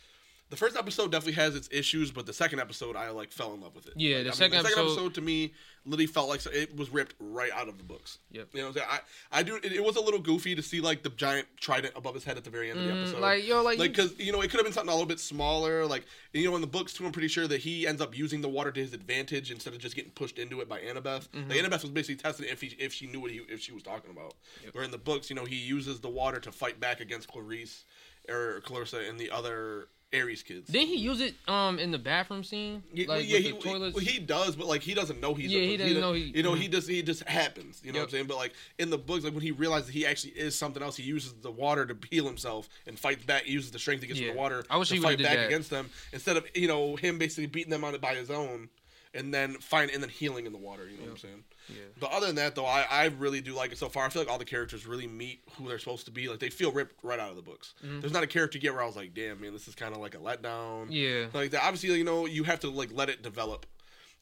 The 0.51 0.57
first 0.57 0.75
episode 0.75 1.11
definitely 1.13 1.41
has 1.41 1.55
its 1.55 1.69
issues, 1.71 2.11
but 2.11 2.25
the 2.25 2.33
second 2.33 2.59
episode 2.59 2.97
I 2.97 3.09
like 3.09 3.31
fell 3.31 3.53
in 3.53 3.61
love 3.61 3.73
with 3.73 3.87
it. 3.87 3.93
Yeah, 3.95 4.17
Like, 4.17 4.23
the 4.25 4.29
I 4.31 4.33
second 4.33 4.57
the 4.63 4.69
second 4.69 4.79
episode- 4.83 4.91
episode 4.97 5.13
to 5.15 5.21
me 5.21 5.53
literally 5.85 6.05
felt 6.05 6.27
like 6.29 6.45
it 6.45 6.75
was 6.75 6.89
ripped 6.91 7.15
right 7.19 7.51
out 7.53 7.67
of 7.69 7.77
the 7.77 7.83
books. 7.85 8.19
Yep. 8.31 8.49
You 8.53 8.59
know, 8.59 8.67
what 8.67 8.75
I'm 8.75 8.83
saying? 8.83 8.99
I 9.31 9.39
I 9.39 9.43
do. 9.43 9.55
It, 9.63 9.71
it 9.71 9.83
was 9.83 9.95
a 9.95 10.01
little 10.01 10.19
goofy 10.19 10.53
to 10.53 10.61
see 10.61 10.81
like 10.81 11.03
the 11.03 11.09
giant 11.09 11.47
trident 11.59 11.93
above 11.95 12.13
his 12.15 12.25
head 12.25 12.35
at 12.37 12.43
the 12.43 12.49
very 12.49 12.69
end 12.69 12.79
of 12.79 12.85
the 12.85 12.91
Mm, 12.91 13.01
episode 13.01 13.21
like 13.21 13.47
yo, 13.47 13.63
like, 13.63 13.79
like 13.79 13.97
you- 13.97 14.03
because 14.07 14.19
know 14.31 14.41
it 14.41 14.51
could 14.51 14.57
have 14.59 14.65
been 14.65 14.73
something 14.73 14.89
a 14.91 14.93
little 14.93 15.07
bit 15.07 15.19
smaller 15.21 15.85
like 15.85 16.05
you 16.33 16.43
know 16.49 16.55
in 16.55 16.61
the 16.61 16.67
books 16.67 16.91
too 16.93 17.05
i'm 17.05 17.11
pretty 17.13 17.27
sure 17.29 17.47
that 17.47 17.61
he 17.61 17.87
ends 17.87 18.01
up 18.01 18.15
using 18.17 18.41
the 18.41 18.49
water 18.49 18.71
to 18.73 18.79
his 18.81 18.93
advantage 18.93 19.51
instead 19.51 19.73
of 19.73 19.79
just 19.79 19.95
getting 19.95 20.11
pushed 20.11 20.37
into 20.37 20.59
it 20.61 20.67
by 20.69 20.79
annabeth 20.81 21.27
like 21.49 21.57
annabeth 21.57 21.81
was 21.81 21.91
basically 21.91 22.15
testing 22.21 22.45
if 22.49 22.59
he 22.61 22.67
if 22.77 22.93
she 22.93 23.07
knew 23.07 23.19
what 23.21 23.31
he 23.31 23.37
if 23.49 23.59
she 23.61 23.71
was 23.71 23.83
talking 23.83 24.11
about 24.11 24.33
Yep. 24.65 24.75
where 24.75 24.83
in 24.83 24.91
the 24.91 24.97
books 24.97 25.29
you 25.29 25.35
know 25.35 25.45
he 25.45 25.55
uses 25.55 26.01
the 26.01 26.09
water 26.09 26.39
to 26.41 26.51
fight 26.51 26.79
back 26.79 26.99
against 26.99 27.29
clarisse 27.29 27.83
or 28.29 28.59
clarissa 28.65 28.99
and 28.99 29.17
the 29.19 29.31
other 29.31 29.87
ares 30.13 30.43
kids 30.43 30.67
didn't 30.69 30.89
he 30.89 30.97
use 30.97 31.21
it 31.21 31.33
um 31.47 31.79
in 31.79 31.91
the 31.91 31.97
bathroom 31.97 32.43
scene? 32.43 32.83
yeah, 32.93 33.07
like 33.07 33.25
yeah, 33.27 33.37
with 33.37 33.45
he, 33.45 33.51
the 33.53 33.57
toilets. 33.59 33.99
he, 33.99 34.05
he 34.11 34.19
does, 34.19 34.55
but 34.55 34.67
like 34.67 34.81
he 34.81 34.93
doesn't 34.93 35.21
know 35.21 35.33
he's. 35.33 35.51
Yeah, 35.51 35.59
a, 35.61 35.67
he 35.67 35.77
doesn't 35.77 35.93
does- 35.93 36.01
know 36.01 36.13
he- 36.13 36.31
You 36.35 36.43
know, 36.43 36.51
mhm. 36.51 36.57
he 36.57 36.67
just 36.67 36.89
he 36.89 37.01
just 37.01 37.23
happens. 37.23 37.81
You 37.83 37.93
know 37.93 37.99
what 37.99 38.05
I'm 38.05 38.11
saying? 38.11 38.25
But 38.27 38.37
like 38.37 38.53
in 38.77 38.89
the 38.89 38.97
books, 38.97 39.23
like 39.23 39.33
when 39.33 39.41
he 39.43 39.51
realizes 39.51 39.89
he 39.89 40.05
actually 40.05 40.33
is 40.33 40.53
something 40.57 40.83
else, 40.83 40.97
he 40.97 41.03
uses 41.03 41.33
the 41.41 41.51
water 41.51 41.85
to 41.85 41.95
heal 42.09 42.25
himself 42.25 42.67
and 42.87 42.99
fights 42.99 43.23
back. 43.23 43.43
He 43.43 43.53
uses 43.53 43.71
the 43.71 43.79
strength 43.79 44.01
he 44.01 44.07
gets 44.07 44.19
Yeah. 44.19 44.27
from 44.27 44.35
the 44.35 44.41
water 44.41 44.63
I 44.69 44.77
wish 44.77 44.89
to 44.89 44.95
he 44.95 45.01
fight 45.01 45.17
back 45.21 45.37
that. 45.37 45.47
against 45.47 45.69
them 45.69 45.89
instead 46.11 46.35
of 46.37 46.45
you 46.53 46.67
know 46.67 46.95
him 46.97 47.17
basically 47.17 47.45
beating 47.47 47.71
them 47.71 47.83
on 47.83 47.95
it 47.95 48.01
by 48.01 48.15
his 48.15 48.29
own, 48.29 48.67
and 49.13 49.33
then 49.33 49.53
find 49.55 49.89
and 49.91 50.03
then 50.03 50.09
healing 50.09 50.45
in 50.45 50.51
the 50.51 50.57
water. 50.57 50.83
You 50.89 50.97
know 50.97 51.03
what 51.03 51.11
I'm 51.11 51.17
saying? 51.17 51.43
Yeah. 51.69 51.75
But 51.99 52.11
other 52.11 52.27
than 52.27 52.35
that, 52.35 52.55
though, 52.55 52.65
I, 52.65 52.85
I 52.89 53.05
really 53.17 53.41
do 53.41 53.53
like 53.53 53.71
it 53.71 53.77
so 53.77 53.89
far. 53.89 54.05
I 54.05 54.09
feel 54.09 54.21
like 54.21 54.31
all 54.31 54.37
the 54.39 54.45
characters 54.45 54.85
really 54.85 55.07
meet 55.07 55.41
who 55.55 55.67
they're 55.67 55.79
supposed 55.79 56.05
to 56.05 56.11
be. 56.11 56.27
Like 56.27 56.39
they 56.39 56.49
feel 56.49 56.71
ripped 56.71 56.95
right 57.03 57.19
out 57.19 57.29
of 57.29 57.35
the 57.35 57.41
books. 57.41 57.73
There's 57.81 58.13
not 58.13 58.23
a 58.23 58.27
character 58.27 58.57
yet 58.57 58.73
where 58.73 58.83
I 58.83 58.85
was 58.85 58.95
like, 58.95 59.13
damn 59.13 59.39
man, 59.41 59.53
this 59.53 59.67
is 59.67 59.75
kind 59.75 59.93
of 59.95 60.01
like 60.01 60.15
a 60.15 60.19
letdown. 60.19 60.87
Yeah. 60.89 61.27
Like 61.33 61.51
that, 61.51 61.63
obviously, 61.63 61.89
you 61.97 62.03
know, 62.03 62.25
you 62.25 62.43
have 62.43 62.59
to 62.61 62.69
like 62.69 62.89
let 62.93 63.09
it 63.09 63.21
develop 63.23 63.65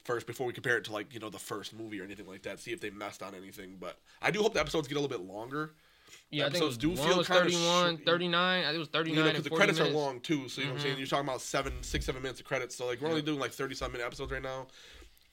first 0.06 0.26
before 0.28 0.48
we 0.48 0.54
compare 0.54 0.78
it 0.78 0.86
to 0.86 0.94
like 0.94 1.14
you 1.14 1.20
know 1.20 1.30
the 1.30 1.38
first 1.40 1.74
movie 1.74 2.00
or 2.00 2.04
anything 2.04 2.26
like 2.28 2.44
that. 2.44 2.60
See 2.60 2.72
if 2.72 2.80
they 2.82 2.90
messed 2.90 3.22
on 3.22 3.36
anything. 3.36 3.78
But 3.80 3.98
I 4.22 4.32
do 4.32 4.42
hope 4.42 4.54
the 4.54 4.60
episodes 4.60 4.88
get 4.88 4.98
a 4.98 5.00
little 5.02 5.18
bit 5.18 5.26
longer. 5.28 5.74
Yeah, 6.32 6.46
I 6.46 6.50
think 6.50 6.64
episodes 6.64 6.78
do 6.78 6.96
feel 6.96 7.18
was 7.18 7.28
kinda 7.28 7.44
31, 7.44 7.98
sh- 7.98 8.02
39. 8.06 8.60
I 8.60 8.64
think 8.66 8.76
it 8.76 8.80
was 8.80 8.88
39 8.88 9.16
You 9.18 9.24
know, 9.24 9.30
because 9.30 9.44
the 9.44 9.50
credits 9.52 9.78
minutes. 9.80 9.96
are 9.96 10.00
long 10.00 10.20
too. 10.22 10.48
So 10.50 10.62
you 10.62 10.68
know 10.68 10.74
what 10.74 10.78
I'm 10.80 10.84
saying. 10.84 10.96
Mhm. 10.96 11.00
You're 11.00 11.08
talking 11.08 11.28
about 11.28 11.42
seven, 11.42 11.74
six, 11.84 12.06
seven 12.06 12.22
minutes 12.24 12.40
of 12.40 12.46
credits. 12.48 12.76
So 12.76 12.88
like 12.88 13.02
we're 13.02 13.10
only 13.10 13.22
doing 13.22 13.40
like 13.40 13.52
30 13.52 13.76
some 13.76 13.92
minute 13.92 14.06
episodes 14.06 14.32
right 14.32 14.42
now. 14.42 14.68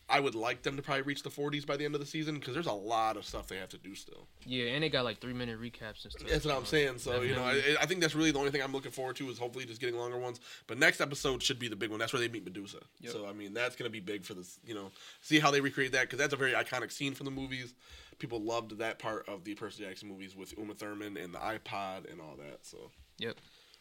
I 0.08 0.20
would 0.20 0.36
like 0.36 0.62
them 0.62 0.76
to 0.76 0.82
probably 0.82 1.02
reach 1.02 1.24
the 1.24 1.30
40s 1.30 1.66
by 1.66 1.76
the 1.76 1.84
end 1.84 1.94
of 1.94 2.00
the 2.00 2.06
season 2.06 2.36
because 2.36 2.54
there's 2.54 2.66
a 2.66 2.72
lot 2.72 3.16
of 3.16 3.26
stuff 3.26 3.48
they 3.48 3.56
have 3.56 3.70
to 3.70 3.78
do 3.78 3.96
still. 3.96 4.28
Yeah, 4.44 4.66
and 4.66 4.84
they 4.84 4.88
got 4.88 5.04
like 5.04 5.18
three 5.20 5.32
minute 5.32 5.60
recaps 5.60 6.04
and 6.04 6.12
stuff. 6.12 6.28
That's 6.28 6.44
what 6.44 6.56
I'm 6.56 6.64
saying. 6.64 6.98
So 6.98 7.22
you 7.22 7.34
know, 7.34 7.42
I, 7.42 7.76
I 7.80 7.86
think 7.86 8.00
that's 8.00 8.14
really 8.14 8.30
the 8.30 8.38
only 8.38 8.52
thing 8.52 8.62
I'm 8.62 8.72
looking 8.72 8.92
forward 8.92 9.16
to 9.16 9.28
is 9.30 9.38
hopefully 9.38 9.64
just 9.64 9.80
getting 9.80 9.96
longer 9.96 10.18
ones. 10.18 10.40
But 10.68 10.78
next 10.78 11.00
episode 11.00 11.42
should 11.42 11.58
be 11.58 11.66
the 11.66 11.76
big 11.76 11.90
one. 11.90 11.98
That's 11.98 12.12
where 12.12 12.20
they 12.20 12.28
meet 12.28 12.44
Medusa. 12.44 12.78
Yep. 13.00 13.12
So 13.12 13.26
I 13.26 13.32
mean, 13.32 13.52
that's 13.52 13.74
gonna 13.74 13.90
be 13.90 14.00
big 14.00 14.24
for 14.24 14.34
this. 14.34 14.60
You 14.64 14.74
know, 14.74 14.92
see 15.22 15.40
how 15.40 15.50
they 15.50 15.60
recreate 15.60 15.92
that 15.92 16.02
because 16.02 16.18
that's 16.18 16.34
a 16.34 16.36
very 16.36 16.52
iconic 16.52 16.92
scene 16.92 17.14
from 17.14 17.24
the 17.24 17.32
movies. 17.32 17.74
People 18.18 18.40
loved 18.40 18.78
that 18.78 18.98
part 18.98 19.28
of 19.28 19.44
the 19.44 19.54
Percy 19.54 19.84
Jackson 19.84 20.08
movies 20.08 20.34
with 20.36 20.56
Uma 20.56 20.74
Thurman 20.74 21.16
and 21.16 21.34
the 21.34 21.38
iPod 21.38 22.10
and 22.10 22.20
all 22.20 22.36
that. 22.38 22.60
So 22.62 22.90
Yep. 23.18 23.36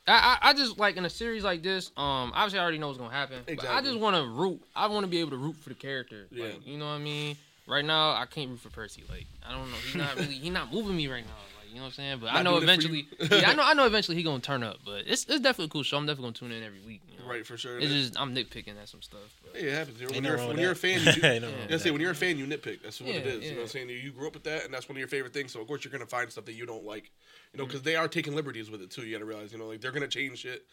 I, 0.07 0.37
I 0.41 0.49
I 0.49 0.53
just 0.53 0.77
like 0.77 0.97
in 0.97 1.05
a 1.05 1.09
series 1.09 1.43
like 1.43 1.63
this. 1.63 1.91
Um, 1.97 2.31
obviously 2.35 2.59
I 2.59 2.61
already 2.63 2.77
know 2.77 2.87
what's 2.87 2.99
gonna 2.99 3.11
happen. 3.13 3.39
But 3.47 3.67
I 3.67 3.81
just 3.81 3.99
want 3.99 4.15
to 4.15 4.23
root. 4.29 4.61
I 4.75 4.87
want 4.87 5.03
to 5.03 5.07
be 5.09 5.19
able 5.19 5.31
to 5.31 5.37
root 5.37 5.55
for 5.55 5.69
the 5.69 5.75
character. 5.75 6.27
Yeah. 6.31 6.45
Like, 6.45 6.67
you 6.67 6.77
know 6.77 6.85
what 6.85 6.91
I 6.91 6.99
mean? 6.99 7.35
Right 7.67 7.83
now 7.85 8.11
I 8.11 8.25
can't 8.29 8.49
root 8.49 8.59
for 8.59 8.69
Percy. 8.69 9.03
Like 9.09 9.25
I 9.47 9.51
don't 9.53 9.69
know. 9.71 9.77
He's 9.83 9.95
not 9.95 10.15
really. 10.19 10.33
He's 10.35 10.51
not 10.53 10.71
moving 10.71 10.95
me 10.95 11.07
right 11.07 11.23
now. 11.25 11.31
Like 11.31 11.65
Like 11.65 11.69
you 11.69 11.75
know 11.77 11.81
what 11.81 11.87
I'm 11.87 11.93
saying? 11.93 12.17
But 12.19 12.27
Not 12.27 12.35
I 12.35 12.41
know 12.43 12.51
doing 12.59 12.63
it 12.63 12.65
for 12.65 12.71
eventually. 12.71 13.07
you. 13.19 13.27
yeah, 13.39 13.49
I 13.49 13.53
know. 13.55 13.63
I 13.63 13.73
know 13.73 13.85
eventually 13.87 14.15
he 14.17 14.23
gonna 14.23 14.39
turn 14.39 14.61
up. 14.61 14.77
But 14.85 15.03
it's 15.07 15.23
it's 15.25 15.39
definitely 15.39 15.65
a 15.65 15.69
cool 15.69 15.81
show. 15.83 15.97
I'm 15.97 16.05
definitely 16.05 16.31
gonna 16.31 16.51
tune 16.51 16.51
in 16.51 16.63
every 16.63 16.81
week. 16.85 17.01
You 17.11 17.19
know? 17.23 17.27
Right, 17.31 17.43
for 17.45 17.57
sure. 17.57 17.79
It's 17.79 17.91
just 17.91 18.19
I'm 18.21 18.35
nitpicking 18.35 18.79
at 18.79 18.87
some 18.87 19.01
stuff. 19.01 19.21
But. 19.43 19.59
Hey, 19.59 19.69
it 19.69 19.73
happens. 19.73 19.99
When, 20.13 20.23
you're, 20.23 20.37
when 20.47 20.59
you're 20.59 20.73
a 20.73 20.75
fan, 20.75 21.01
you 21.03 21.11
do, 21.13 21.25
Ain't 21.25 21.45
I 21.71 21.77
say 21.77 21.89
when 21.89 21.99
you're 22.01 22.11
a 22.11 22.15
fan, 22.15 22.37
you 22.37 22.45
nitpick. 22.45 22.83
That's 22.83 23.01
what 23.01 23.09
it 23.09 23.25
Yeah, 23.25 23.31
is. 23.31 23.43
You 23.45 23.49
know 23.51 23.55
what. 23.57 23.61
I'm 23.63 23.67
saying? 23.69 23.89
You, 23.89 23.95
you 23.95 24.11
grew 24.11 24.27
up 24.27 24.35
with 24.35 24.43
that, 24.43 24.65
and 24.65 24.71
that's 24.73 24.87
one 24.87 24.95
of 24.95 24.99
your 24.99 25.07
favorite 25.07 25.33
things. 25.33 25.51
So 25.51 25.59
of 25.59 25.65
course 25.67 25.83
you're 25.83 25.91
gonna 25.91 26.05
find 26.05 26.31
stuff 26.31 26.45
that 26.45 26.53
you 26.53 26.67
don't 26.67 26.85
like. 26.85 27.09
You 27.55 27.61
Mm-hmm. 27.61 27.61
know, 27.63 27.67
because 27.67 27.81
they 27.83 27.95
are 27.95 28.07
taking 28.07 28.35
liberties 28.35 28.69
with 28.69 28.81
it 28.81 28.91
too. 28.91 29.03
You 29.05 29.13
gotta 29.15 29.25
realize, 29.25 29.51
you 29.53 29.57
know, 29.57 29.67
like 29.67 29.81
they're 29.81 29.91
gonna 29.91 30.07
change 30.07 30.39
shit 30.39 30.65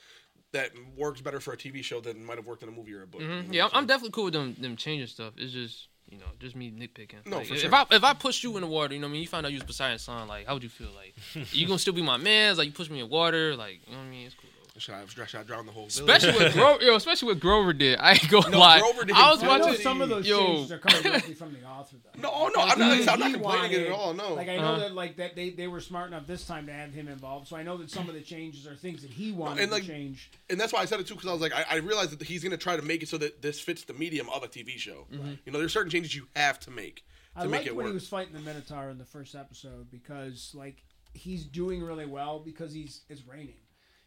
that 0.53 0.71
works 0.97 1.21
better 1.21 1.41
for 1.41 1.53
a 1.53 1.57
TV 1.57 1.83
show 1.83 2.01
than 2.01 2.25
might 2.25 2.37
have 2.37 2.47
worked 2.47 2.63
in 2.63 2.69
a 2.69 2.73
movie 2.73 2.93
or 2.95 3.03
a 3.03 3.07
book. 3.07 3.21
you 3.23 3.29
know. 3.29 3.45
Yeah, 3.51 3.65
I'm. 3.67 3.71
I'm 3.75 3.87
definitely 3.87 4.11
cool 4.13 4.25
with 4.25 4.35
them 4.35 4.55
them 4.61 4.77
changing 4.77 5.07
stuff. 5.07 5.35
It's 5.37 5.53
just 5.53 5.89
you 6.11 6.19
know 6.19 6.27
just 6.41 6.57
me 6.57 6.71
nitpicking. 6.71 7.25
No, 7.27 7.39
Like, 7.39 7.47
for 7.47 7.55
if. 7.55 7.73
I 7.73 7.87
if 7.91 8.05
I 8.05 8.13
push 8.15 8.43
you 8.43 8.55
in 8.57 8.63
the 8.63 8.67
water, 8.67 8.95
you 8.95 9.01
know 9.01 9.07
what 9.07 9.11
I 9.11 9.13
mean. 9.13 9.23
You 9.23 9.29
find 9.29 9.47
out 9.47 9.53
you 9.53 9.59
was 9.59 9.65
Poseidon's 9.65 10.03
son. 10.03 10.27
Like, 10.29 10.47
how 10.47 10.55
would 10.55 10.63
you 10.63 10.69
feel? 10.69 10.91
Like, 10.95 11.15
you 11.53 11.67
gonna 11.67 11.79
still 11.79 11.95
be 11.95 12.03
my 12.03 12.17
man? 12.17 12.57
Like, 12.57 12.67
you 12.67 12.73
push 12.73 12.91
me 12.91 13.01
in 13.01 13.09
water? 13.09 13.55
Like, 13.57 13.81
you 13.87 13.93
know 13.93 13.99
what 14.01 14.07
I 14.07 14.11
mean? 14.11 14.27
It's 14.27 14.35
cool. 14.35 14.51
Though. 14.75 14.81
Should 14.81 14.95
I, 14.95 15.27
should 15.27 15.41
I 15.41 15.43
drown 15.43 15.67
the 15.67 15.73
whole 15.73 15.87
village? 15.89 16.11
Especially 16.23 16.45
with 16.45 16.55
Grover, 16.55 16.83
yo, 16.83 16.95
especially 16.97 17.27
what 17.29 17.41
Grover 17.41 17.73
did. 17.73 17.99
I 17.99 18.13
ain't 18.13 18.29
gonna 18.31 18.49
No, 18.51 18.59
lie. 18.59 18.81
Grover 18.81 19.05
did 19.05 19.15
I 19.17 19.31
was 19.31 19.41
good. 19.41 19.49
I 19.51 19.59
know 19.59 19.67
watching. 19.67 19.83
some 19.83 20.01
of 20.01 20.09
those 20.09 20.27
yo. 20.27 20.39
changes 20.47 20.73
are 20.73 20.79
coming 20.79 21.03
directly 21.03 21.35
from 21.43 21.53
the 21.53 21.63
author, 21.67 21.97
though. 22.03 22.21
No, 22.21 22.31
oh, 22.33 22.51
no, 22.55 22.63
I'm 22.63 22.79
not, 22.79 22.97
he- 22.97 23.09
I'm 23.09 23.19
not 23.21 23.29
he 23.29 23.35
complaining 23.35 23.73
it 23.73 23.87
at 23.87 23.93
all. 23.93 24.15
No, 24.15 24.35
Like 24.35 24.49
I 24.49 24.57
know 24.57 24.63
Uh-huh. 24.63 24.79
that 24.81 24.95
like 24.95 25.17
that 25.17 25.37
they, 25.37 25.51
they 25.51 25.69
were 25.69 25.81
smart 25.81 26.09
enough 26.09 26.27
this 26.27 26.47
time 26.47 26.67
to 26.67 26.73
have 26.73 26.93
him 26.95 27.09
involved, 27.09 27.49
so 27.49 27.57
I 27.57 27.63
know 27.63 27.77
that 27.79 27.91
some 27.91 28.09
of 28.09 28.15
the 28.15 28.23
changes 28.23 28.67
are 28.67 28.75
things 28.75 29.03
that 29.03 29.11
he 29.11 29.33
wanted 29.33 29.63
and, 29.63 29.71
like, 29.73 29.83
to 29.83 29.89
change. 29.89 30.31
and 30.49 30.59
that's 30.59 30.73
why 30.73 30.81
I 30.81 30.85
said 30.87 31.01
it 31.01 31.07
too 31.07 31.15
because 31.15 31.29
I 31.29 31.33
was 31.33 31.43
like, 31.43 31.53
I, 31.55 31.65
I 31.71 31.77
realized 31.77 32.19
that 32.19 32.23
he's 32.27 32.43
gonna 32.43 32.57
try 32.57 32.77
to 32.77 32.83
make 32.83 33.03
it 33.03 33.09
so 33.09 33.19
that 33.19 33.43
this 33.43 33.61
fits 33.61 33.85
the 33.85 33.93
medium 33.95 34.29
of 34.31 34.43
a 34.43 34.49
TV 34.49 34.79
show. 34.79 35.07
You 35.11 35.53
know, 35.53 35.59
there's 35.59 35.73
certain 35.73 35.91
changes 35.91 36.15
you 36.15 36.29
have 36.35 36.59
to 36.61 36.71
make 36.71 37.05
to 37.37 37.43
I 37.43 37.45
make 37.45 37.53
liked 37.53 37.67
it 37.67 37.77
when 37.77 37.85
work. 37.85 37.93
he 37.93 37.95
was 37.95 38.09
fighting 38.09 38.33
the 38.33 38.41
Minotaur 38.41 38.89
in 38.91 38.99
the 38.99 39.05
first 39.05 39.35
episode 39.35 39.91
because 39.91 40.53
like 40.55 40.83
he's 41.15 41.45
doing 41.45 41.83
really 41.83 42.07
well 42.07 42.39
because 42.39 42.73
he's 42.73 43.03
it's 43.11 43.27
raining. 43.27 43.55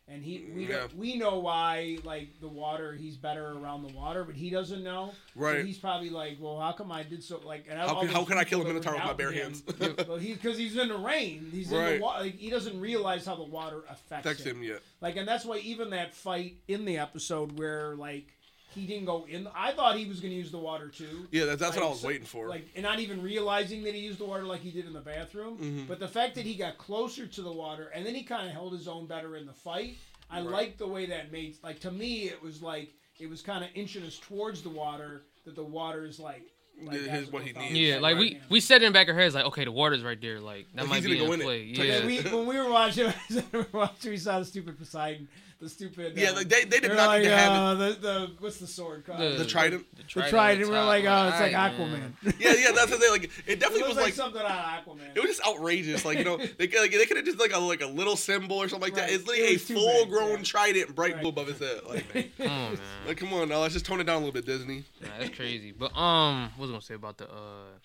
And 0.08 0.24
he 0.24 0.46
we 0.56 0.68
Yeah. 0.70 0.86
we 0.96 1.16
know 1.16 1.40
why 1.40 1.98
like 2.04 2.40
the 2.40 2.48
water 2.48 2.94
he's 2.94 3.16
better 3.18 3.54
around 3.54 3.82
the 3.82 3.94
water, 3.98 4.24
but 4.24 4.36
he 4.36 4.52
doesn't 4.52 4.84
know. 4.84 5.14
Right. 5.36 5.62
So 5.62 5.66
he's 5.66 5.80
probably 5.80 6.12
like, 6.12 6.38
well, 6.40 6.60
how 6.60 6.74
come 6.74 6.92
I 6.92 7.02
did 7.02 7.24
so 7.24 7.42
like? 7.44 7.66
And 7.68 7.80
How 7.80 8.02
can- 8.02 8.10
how 8.10 8.24
can 8.24 8.38
I 8.38 8.44
kill 8.44 8.62
a 8.62 8.66
Minotaur 8.66 8.94
with 8.94 9.04
my 9.04 9.14
bare 9.14 9.32
hands? 9.32 9.64
well, 10.08 10.18
he 10.18 10.34
because 10.36 10.60
he's 10.60 10.78
in 10.78 10.90
the 10.90 10.98
rain. 10.98 11.50
He's 11.52 11.72
in 11.72 11.84
the 11.96 12.00
water. 12.00 12.26
Like, 12.26 12.38
he 12.38 12.52
doesn't 12.52 12.80
realize 12.80 13.26
how 13.26 13.36
the 13.36 13.44
water 13.44 13.82
affects 13.90 14.26
Text 14.28 14.46
him. 14.46 14.58
him 14.58 14.64
yet? 14.64 14.82
Like, 15.02 15.16
and 15.16 15.28
that's 15.28 15.44
why 15.44 15.58
even 15.58 15.90
that 15.90 16.14
fight 16.14 16.58
in 16.68 16.86
the 16.86 17.00
episode 17.00 17.58
where 17.58 17.96
like 17.96 18.28
he 18.76 18.86
didn't 18.86 19.06
go 19.06 19.26
in. 19.30 19.48
I 19.56 19.72
thought 19.72 19.98
he 19.98 20.06
was 20.06 20.20
going 20.20 20.32
to 20.32 20.38
use 20.38 20.52
the 20.52 20.58
water 20.60 20.90
too. 20.90 21.28
Yeah, 21.32 21.46
that's, 21.46 21.60
that's 21.62 21.76
what 21.76 21.86
I 21.86 21.90
was 21.90 22.02
so- 22.02 22.08
waiting 22.08 22.26
for. 22.26 22.48
Like, 22.50 22.68
and 22.76 22.84
not 22.84 23.00
even 23.00 23.22
realizing 23.22 23.84
that 23.84 23.96
he 23.96 24.02
used 24.02 24.20
the 24.20 24.26
water 24.26 24.44
like 24.44 24.62
he 24.62 24.72
did 24.72 24.86
in 24.86 24.94
the 24.94 25.00
bathroom. 25.02 25.58
Mhm. 25.58 25.88
But 25.88 26.00
the 26.00 26.08
fact 26.08 26.36
that 26.36 26.46
he 26.46 26.56
got 26.56 26.78
closer 26.78 27.26
to 27.26 27.42
the 27.42 27.52
water 27.52 27.90
and 27.96 28.06
then 28.06 28.14
he 28.16 28.24
kind 28.24 28.46
of 28.48 28.54
held 28.54 28.74
his 28.74 28.88
own 28.88 29.08
better 29.08 29.36
in 29.38 29.46
the 29.46 29.54
fight. 29.54 29.96
I 30.30 30.42
Right. 30.42 30.50
like 30.50 30.78
the 30.78 30.88
way 30.88 31.06
that 31.08 31.32
made. 31.32 31.56
Like 31.64 31.80
to 31.82 31.92
me, 31.92 32.24
it 32.24 32.42
was 32.42 32.62
like 32.62 32.94
it 33.20 33.30
was 33.30 33.42
kind 33.42 33.64
of 33.64 33.70
inching 33.76 34.04
us 34.04 34.18
towards 34.20 34.62
the 34.62 34.70
water. 34.70 35.24
That 35.46 35.56
the 35.56 35.64
water 35.64 36.06
is 36.06 36.20
like. 36.20 36.42
like 36.84 37.00
His- 37.00 37.32
what 37.32 37.44
he 37.44 37.54
needs. 37.54 37.74
Yeah, 37.76 38.00
like 38.00 38.16
on 38.16 38.20
we 38.22 38.30
him. 38.34 38.42
we 38.50 38.60
said 38.60 38.82
in 38.84 38.92
the 38.92 38.94
back 38.98 39.08
of 39.08 39.16
our 39.16 39.22
heads, 39.22 39.36
like, 39.36 39.46
okay, 39.46 39.64
the 39.64 39.72
water's 39.72 40.02
right 40.04 40.20
there. 40.20 40.40
Like 40.42 40.66
that 40.74 40.82
Like, 40.82 40.90
might 40.90 41.04
be 41.04 41.16
gonna 41.16 41.28
go 41.28 41.34
in 41.34 41.42
in 41.42 41.42
it. 41.42 41.44
play. 41.46 41.74
Type 41.74 41.86
Yeah. 41.86 42.06
we, 42.06 42.36
when 42.38 42.48
we 42.48 42.58
were 42.58 42.70
watching, 42.70 43.14
we 43.30 43.44
were 43.54 43.68
watching, 43.72 44.12
we 44.12 44.18
saw 44.18 44.40
the 44.40 44.46
stupid 44.46 44.78
Poseidon, 44.78 45.28
the 45.60 45.70
stupid. 45.70 46.14
Yeah, 46.18 46.30
uh, 46.32 46.36
like, 46.36 46.50
they- 46.50 46.66
they 46.66 46.80
did 46.80 46.90
were 46.92 46.96
not 46.98 47.20
need 47.20 47.30
like, 47.30 47.32
to 47.32 47.38
have 47.38 47.52
it. 47.54 47.58
uh, 47.60 47.76
The, 47.76 47.96
the 48.02 48.32
what's 48.40 48.58
the 48.58 48.68
sword 48.68 49.06
called? 49.06 49.20
The- 49.20 49.38
the 49.38 49.46
Trident. 49.46 49.86
The 49.96 50.04
Trident. 50.04 50.70
We're 50.70 50.84
like, 50.84 51.06
oh, 51.06 51.30
it's 51.30 51.40
like 51.40 51.54
Aquaman. 51.54 52.12
Yeah, 52.40 52.54
yeah, 52.58 52.72
that's 52.74 52.92
the 52.92 52.98
thing. 52.98 53.10
Like, 53.12 53.24
it 53.26 53.32
It 53.48 53.60
definitely 53.60 53.80
looks 53.84 53.90
was 53.90 53.98
like, 53.98 54.06
like 54.06 54.14
something 54.14 54.42
out 54.42 54.48
of 54.50 54.86
Aquaman. 54.86 55.16
It 55.16 55.20
was 55.22 55.30
just 55.38 55.48
outrageous. 55.48 56.04
Like 56.06 56.18
you 56.18 56.24
know, 56.26 56.38
they 56.58 56.68
could- 56.68 56.82
like 56.82 56.92
they 56.92 57.06
could 57.06 57.18
have 57.18 57.26
just 57.26 57.40
like 57.40 57.54
a 57.54 57.60
like 57.60 57.82
a 57.82 57.88
little 57.88 58.16
symbol 58.18 58.58
or 58.58 58.68
something 58.68 58.82
like 58.92 58.96
that. 58.96 59.10
It's 59.12 59.26
literally 59.28 59.54
It 59.54 59.62
a 59.62 59.74
full 59.74 60.04
big, 60.06 60.10
grown 60.10 60.38
yeah. 60.38 60.44
trident 60.44 60.96
bright 60.96 61.14
Right. 61.14 61.22
blue 61.22 61.30
above 61.30 61.48
his 61.48 61.60
head. 61.60 61.82
Like, 61.88 62.06
Come 62.38 62.48
on, 62.52 62.72
man. 62.74 62.80
like 63.08 63.18
come 63.18 63.34
on, 63.34 63.50
now 63.50 63.60
let's 63.62 63.74
just 63.74 63.86
tone 63.86 64.00
it 64.02 64.06
down 64.06 64.18
a 64.18 64.26
little 64.26 64.34
bit, 64.34 64.46
Disney. 64.46 64.84
Nah, 65.02 65.08
that's 65.20 65.36
crazy. 65.36 65.72
But 65.72 65.96
um, 65.98 66.52
what 66.58 66.62
was 66.68 66.70
I 66.70 66.74
gonna 66.74 66.82
say 66.82 66.94
about 66.96 67.18
the 67.18 67.26
uh 67.30 67.80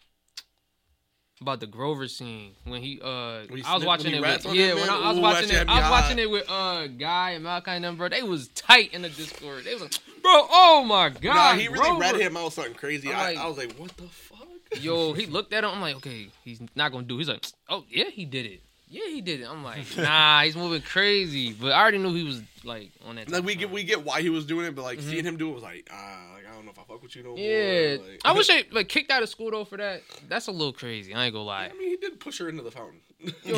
about 1.40 1.58
the 1.60 1.66
Grover 1.66 2.06
scene 2.06 2.52
when 2.64 2.82
he 2.82 3.00
uh 3.02 3.40
When 3.48 3.58
he 3.58 3.64
I 3.64 3.74
was 3.74 3.84
watching 3.84 4.12
it 4.12 4.20
with 4.20 4.44
yeah 4.54 4.74
when? 4.74 4.90
I, 4.90 4.96
I 4.96 5.08
was 5.08 5.18
Ooh, 5.18 5.22
watching 5.22 5.50
it 5.50 5.68
I 5.68 5.80
was 5.80 5.90
watching 5.90 6.18
it 6.18 6.30
with 6.30 6.44
uh 6.50 6.86
Guy 6.86 7.30
and 7.30 7.44
Malachi 7.44 7.70
and 7.70 7.84
them 7.84 7.96
bro 7.96 8.10
they 8.10 8.22
was 8.22 8.48
tight 8.48 8.92
in 8.92 9.00
the 9.00 9.08
Discord 9.08 9.64
they 9.64 9.72
was 9.72 9.82
like 9.82 9.92
bro 10.22 10.32
oh 10.50 10.84
my 10.86 11.08
god 11.08 11.22
nah, 11.22 11.54
he 11.54 11.68
really 11.68 11.80
Grover. 11.80 11.98
ratted 12.00 12.20
him 12.20 12.36
out 12.36 12.52
something 12.52 12.74
crazy. 12.74 13.08
I'm 13.08 13.16
like- 13.16 13.38
I 13.38 13.46
was 13.46 13.56
like, 13.56 13.72
what 13.76 13.96
the 13.96 14.02
fuck? 14.04 14.38
Yo, 14.80 15.14
he 15.14 15.26
looked 15.26 15.52
at 15.52 15.64
him. 15.64 15.70
I'm 15.70 15.80
like, 15.80 15.96
okay, 15.96 16.28
he's 16.44 16.60
not 16.76 16.92
gonna 16.92 17.04
do. 17.04 17.16
He's 17.18 17.28
like, 17.28 17.44
oh 17.68 17.84
yeah, 17.88 18.04
he 18.10 18.24
did 18.26 18.46
it. 18.46 18.60
Yeah, 18.88 19.06
he 19.08 19.20
did 19.20 19.40
it. 19.40 19.48
I'm 19.48 19.64
like, 19.64 19.84
nah, 19.96 20.42
he's 20.42 20.54
moving 20.56 20.82
crazy. 20.82 21.52
But 21.54 21.72
I 21.72 21.80
already 21.80 21.98
knew 21.98 22.12
he 22.14 22.22
was 22.24 22.42
like 22.64 22.90
on 23.06 23.16
that. 23.16 23.30
Like 23.30 23.44
we 23.44 23.54
get 23.54 23.70
we 23.70 23.82
get 23.82 24.04
why 24.04 24.20
he 24.20 24.28
was 24.28 24.44
doing 24.44 24.66
it, 24.66 24.74
but 24.76 24.82
like 24.82 25.00
seeing 25.00 25.24
him 25.24 25.38
do 25.38 25.50
it 25.50 25.54
was 25.54 25.62
like, 25.62 25.88
ah, 25.90 26.36
I 26.36 26.39
don't 26.60 26.66
know 26.66 26.72
if 26.72 26.78
I 26.78 26.82
fuck 26.92 27.02
with 27.02 27.16
you 27.16 27.22
no. 27.22 27.36
Yeah, 27.36 27.96
more. 27.96 28.06
Like, 28.06 28.20
I 28.24 28.32
wish 28.32 28.46
they 28.48 28.64
like 28.70 28.88
kicked 28.88 29.10
out 29.10 29.22
of 29.22 29.28
school 29.28 29.50
though 29.50 29.64
for 29.64 29.76
that. 29.78 30.02
That's 30.28 30.46
a 30.46 30.52
little 30.52 30.72
crazy. 30.72 31.14
I 31.14 31.24
ain't 31.26 31.32
gonna 31.34 31.44
lie. 31.44 31.70
I 31.72 31.76
mean, 31.78 31.88
he 31.90 31.96
did 31.96 32.20
push 32.20 32.38
her 32.38 32.48
into 32.48 32.62
the 32.62 32.70
fountain. 32.70 33.00
Yo, 33.44 33.56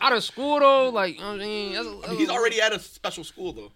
out 0.00 0.12
of 0.12 0.22
school 0.24 0.60
though, 0.60 0.88
like 0.90 1.14
you 1.16 1.20
know 1.22 1.32
what 1.32 1.40
I 1.40 1.44
mean, 1.44 1.72
that's 1.74 1.86
a, 1.86 1.90
that's 1.90 2.06
I 2.06 2.10
mean, 2.10 2.18
he's 2.20 2.28
already 2.30 2.60
at 2.60 2.72
a 2.72 2.78
special 2.78 3.24
school 3.24 3.52
though. 3.52 3.72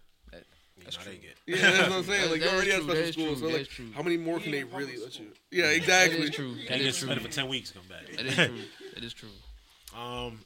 That's 0.84 0.96
How 0.96 1.02
true. 1.04 1.12
they 1.12 1.18
get. 1.18 1.36
Yeah, 1.46 1.70
that's 1.70 1.88
what 1.90 1.98
I'm 1.98 2.04
saying. 2.04 2.22
That- 2.22 2.30
Like 2.32 2.40
you're 2.40 2.50
already 2.50 2.70
is 2.70 2.74
at 2.74 2.80
a 2.80 2.84
true, 2.84 2.90
special 2.90 2.94
that 2.94 3.08
is 3.08 3.14
school, 3.14 3.26
true, 3.36 3.50
so 3.50 3.56
like, 3.56 3.68
true. 3.68 3.86
how 3.94 4.02
many 4.02 4.16
more 4.16 4.40
can 4.40 4.52
Yeah, 4.52 4.58
they 4.58 4.64
public 4.64 4.88
really 4.88 5.00
let 5.04 5.18
you? 5.20 5.26
Yeah, 5.52 5.64
exactly. 5.66 6.18
is 6.22 6.30
true. 6.30 6.54
He 6.54 6.66
That 6.66 6.78
true. 6.78 6.90
suspended 6.90 7.22
for 7.24 7.32
ten 7.32 7.48
weeks. 7.48 7.70
Come 7.70 7.82
back. 7.88 8.16
That 8.16 8.26
is 8.26 8.34
true. 8.34 8.58
That 8.94 9.04
is 9.04 9.12
true. 9.12 9.28
Um, 9.96 10.40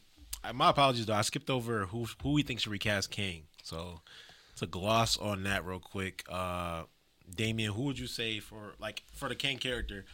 my 0.55 0.69
apologies 0.71 1.07
though. 1.07 1.15
I 1.15 1.23
skipped 1.23 1.49
over 1.49 1.87
who 1.87 2.07
who 2.23 2.33
we 2.33 2.43
think 2.43 2.61
should 2.61 2.71
recast 2.73 3.11
Kang. 3.11 3.45
So 3.63 4.01
to 4.57 4.67
gloss 4.67 5.17
on 5.17 5.43
that 5.45 5.65
real 5.65 5.81
quick. 5.81 6.23
Uh, 6.29 6.83
Damien, 7.35 7.73
who 7.73 7.83
would 7.83 7.99
you 7.99 8.07
say 8.07 8.41
for 8.41 8.75
like 8.79 9.03
for 9.13 9.29
the 9.29 9.35
Kang 9.35 9.59
character? 9.59 10.05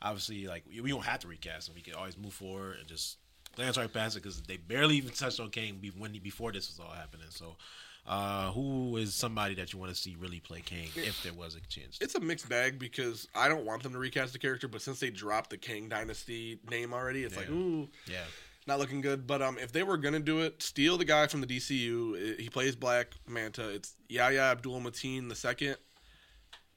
Obviously, 0.00 0.46
like 0.46 0.64
we 0.82 0.90
don't 0.90 1.04
have 1.04 1.20
to 1.20 1.28
recast 1.28 1.68
him. 1.68 1.74
We 1.74 1.82
can 1.82 1.94
always 1.94 2.16
move 2.16 2.32
forward 2.32 2.78
and 2.78 2.88
just 2.88 3.18
glance 3.54 3.76
right 3.76 3.92
past 3.92 4.16
it 4.16 4.22
because 4.22 4.40
they 4.42 4.56
barely 4.56 4.96
even 4.96 5.10
touched 5.10 5.40
on 5.40 5.50
Kang 5.50 5.80
when 5.98 6.12
before 6.22 6.52
this 6.52 6.68
was 6.68 6.80
all 6.80 6.94
happening. 6.94 7.26
So. 7.30 7.56
Uh, 8.04 8.50
who 8.50 8.96
is 8.96 9.14
somebody 9.14 9.54
that 9.54 9.72
you 9.72 9.78
want 9.78 9.88
to 9.88 9.94
see 9.94 10.16
really 10.18 10.40
play 10.40 10.60
Kang 10.60 10.88
if 10.96 11.22
there 11.22 11.32
was 11.32 11.54
a 11.54 11.60
chance? 11.68 11.98
It's 12.00 12.16
a 12.16 12.20
mixed 12.20 12.48
bag 12.48 12.76
because 12.76 13.28
I 13.32 13.46
don't 13.46 13.64
want 13.64 13.84
them 13.84 13.92
to 13.92 13.98
recast 14.00 14.32
the 14.32 14.40
character, 14.40 14.66
but 14.66 14.82
since 14.82 14.98
they 14.98 15.10
dropped 15.10 15.50
the 15.50 15.56
Kang 15.56 15.88
Dynasty 15.88 16.58
name 16.68 16.92
already, 16.92 17.22
it's 17.22 17.36
like 17.36 17.48
ooh, 17.48 17.88
yeah, 18.10 18.24
not 18.66 18.80
looking 18.80 19.02
good. 19.02 19.24
But 19.24 19.40
um, 19.40 19.56
if 19.56 19.70
they 19.70 19.84
were 19.84 19.96
gonna 19.96 20.18
do 20.18 20.40
it, 20.40 20.60
steal 20.60 20.98
the 20.98 21.04
guy 21.04 21.28
from 21.28 21.42
the 21.42 21.46
DCU. 21.46 22.40
He 22.40 22.48
plays 22.48 22.74
Black 22.74 23.14
Manta. 23.28 23.68
It's 23.68 23.94
Yahya 24.08 24.40
Abdul 24.40 24.80
Mateen 24.80 25.28
the 25.28 25.36
second. 25.36 25.76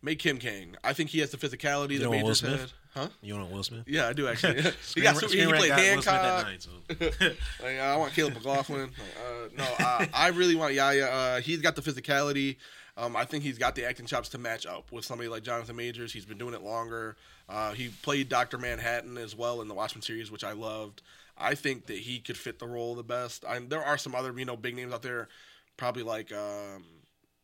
Make 0.01 0.21
him 0.21 0.37
Kang. 0.37 0.75
I 0.83 0.93
think 0.93 1.09
he 1.09 1.19
has 1.19 1.31
the 1.31 1.37
physicality 1.37 1.91
You 1.93 1.99
that 1.99 2.09
want 2.09 2.21
Will 2.21 2.27
Majors 2.29 2.39
Smith? 2.39 2.59
had. 2.59 2.71
Huh? 2.93 3.07
you 3.21 3.33
want 3.35 3.51
Will 3.51 3.63
Smith? 3.63 3.83
Yeah, 3.87 4.07
I 4.07 4.13
do 4.13 4.27
actually. 4.27 4.61
he 4.95 5.01
got 5.01 5.19
he 5.19 5.45
played 5.45 5.69
got 5.69 5.79
Will 5.79 6.01
Smith 6.01 6.11
at 6.11 6.15
Hancock. 6.15 6.45
nine, 6.45 6.59
so. 6.59 6.69
Like, 7.63 7.79
I 7.79 7.95
want 7.97 8.13
Caleb 8.13 8.33
McLaughlin. 8.35 8.81
Like, 8.81 8.91
uh, 9.19 9.49
no, 9.57 9.85
uh, 9.85 10.05
I 10.13 10.27
really 10.29 10.55
want 10.55 10.73
Yahya. 10.73 11.07
Uh, 11.07 11.41
he's 11.41 11.59
got 11.61 11.75
the 11.75 11.81
physicality. 11.81 12.57
Um, 12.97 13.15
I 13.15 13.25
think 13.25 13.43
he's 13.43 13.57
got 13.57 13.75
the 13.75 13.85
acting 13.85 14.05
chops 14.05 14.29
to 14.29 14.37
match 14.37 14.65
up 14.65 14.91
with 14.91 15.03
somebody 15.03 15.27
like 15.27 15.43
Jonathan 15.43 15.75
Majors. 15.75 16.13
He's 16.13 16.25
been 16.25 16.37
doing 16.37 16.53
it 16.53 16.61
longer. 16.61 17.17
Uh, 17.49 17.73
he 17.73 17.89
played 17.89 18.29
Doctor 18.29 18.57
Manhattan 18.57 19.17
as 19.17 19.35
well 19.35 19.61
in 19.61 19.67
the 19.67 19.73
Watchmen 19.73 20.01
series, 20.01 20.31
which 20.31 20.43
I 20.45 20.53
loved. 20.53 21.01
I 21.37 21.55
think 21.55 21.87
that 21.87 21.97
he 21.97 22.19
could 22.19 22.37
fit 22.37 22.59
the 22.59 22.67
role 22.67 22.95
the 22.95 23.03
best. 23.03 23.43
I, 23.43 23.59
there 23.59 23.83
are 23.83 23.97
some 23.97 24.15
other 24.15 24.31
you 24.37 24.45
know 24.45 24.55
big 24.55 24.75
names 24.75 24.93
out 24.93 25.01
there, 25.01 25.27
probably 25.75 26.03
like 26.03 26.31
um, 26.31 26.85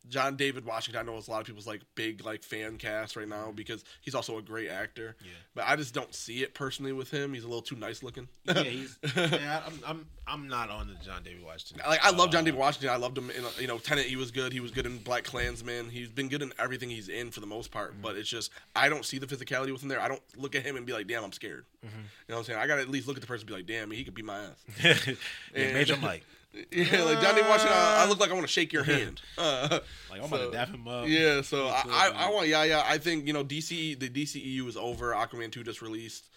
John 0.08 0.36
David 0.36 0.64
Washington. 0.64 1.00
I 1.00 1.10
know 1.10 1.16
it's 1.18 1.28
a 1.28 1.30
lot 1.30 1.40
of 1.40 1.46
people's 1.46 1.66
like 1.66 1.82
big 1.94 2.24
like 2.24 2.42
fan 2.42 2.76
cast 2.78 3.16
right 3.16 3.28
now 3.28 3.52
because 3.54 3.84
he's 4.00 4.14
also 4.14 4.38
a 4.38 4.42
great 4.42 4.68
actor. 4.68 5.16
Yeah. 5.20 5.30
But 5.54 5.64
I 5.68 5.76
just 5.76 5.94
don't 5.94 6.14
see 6.14 6.42
it 6.42 6.54
personally 6.54 6.92
with 6.92 7.10
him. 7.10 7.34
He's 7.34 7.44
a 7.44 7.48
little 7.48 7.62
too 7.62 7.76
nice 7.76 8.02
looking. 8.02 8.28
yeah, 8.44 8.62
he's. 8.64 8.98
Yeah, 9.16 9.62
I'm, 9.66 9.80
I'm. 9.86 10.06
I'm 10.24 10.48
not 10.48 10.70
on 10.70 10.86
the 10.86 10.94
John 11.04 11.22
David 11.24 11.44
Washington. 11.44 11.84
Like 11.86 12.04
I 12.04 12.10
love 12.10 12.30
John 12.30 12.42
Uh, 12.42 12.44
David 12.46 12.58
Washington. 12.60 12.90
I 12.90 12.96
loved 12.96 13.18
him 13.18 13.30
in 13.30 13.42
you 13.58 13.66
know 13.66 13.78
Tenet. 13.78 14.06
He 14.06 14.16
was 14.16 14.30
good. 14.30 14.52
He 14.52 14.60
was 14.60 14.70
good 14.70 14.86
in 14.86 14.98
Black 14.98 15.24
Klansman. 15.24 15.90
He's 15.90 16.08
been 16.10 16.28
good 16.28 16.42
in 16.42 16.52
everything 16.58 16.90
he's 16.90 17.08
in 17.08 17.30
for 17.30 17.40
the 17.40 17.46
most 17.46 17.70
part. 17.70 18.00
But 18.00 18.16
it's 18.16 18.28
just 18.28 18.50
I 18.76 18.88
don't 18.88 19.04
see 19.04 19.18
the 19.18 19.26
physicality 19.26 19.72
with 19.72 19.82
him 19.82 19.88
there. 19.88 20.00
I 20.00 20.08
don't 20.08 20.22
look 20.36 20.54
at 20.54 20.62
him 20.64 20.76
and 20.76 20.86
be 20.86 20.92
like, 20.92 21.06
damn, 21.08 21.24
I'm 21.24 21.32
scared. 21.32 21.64
You 21.82 21.88
know 22.28 22.36
what 22.36 22.38
I'm 22.38 22.44
saying? 22.44 22.58
I 22.60 22.66
got 22.68 22.76
to 22.76 22.82
at 22.82 22.88
least 22.88 23.08
look 23.08 23.16
at 23.16 23.20
the 23.20 23.26
person 23.26 23.42
and 23.42 23.48
be 23.48 23.54
like, 23.54 23.66
damn, 23.66 23.90
he 23.90 24.04
could 24.04 24.14
be 24.14 24.22
my 24.22 24.38
ass. 24.38 24.64
yeah, 25.54 25.72
Major 25.72 25.96
Mike. 25.96 26.24
Yeah, 26.70 27.02
like 27.04 27.20
John 27.22 27.34
David 27.34 27.48
Washington. 27.48 27.76
I, 27.76 28.04
I 28.04 28.08
look 28.08 28.20
like 28.20 28.30
I 28.30 28.34
want 28.34 28.46
to 28.46 28.52
shake 28.52 28.72
your 28.72 28.84
hand. 28.84 29.20
Uh, 29.38 29.80
Like 30.10 30.20
I'm 30.20 30.26
about 30.26 30.40
So, 30.40 30.50
to 30.50 30.56
dap 30.56 30.68
him 30.68 30.86
up. 30.86 31.06
yeah, 31.08 31.40
so 31.40 31.68
I, 31.68 31.80
cool, 31.82 31.92
I. 31.92 32.10
I 32.14 32.30
want 32.30 32.48
yeah 32.48 32.64
yeah. 32.64 32.82
I 32.84 32.98
think 32.98 33.26
you 33.26 33.32
know 33.32 33.42
DC 33.44 33.98
the 33.98 34.10
DCEU 34.10 34.68
is 34.68 34.76
over. 34.76 35.12
Aquaman 35.12 35.50
two 35.50 35.64
just 35.64 35.80
released, 35.80 36.28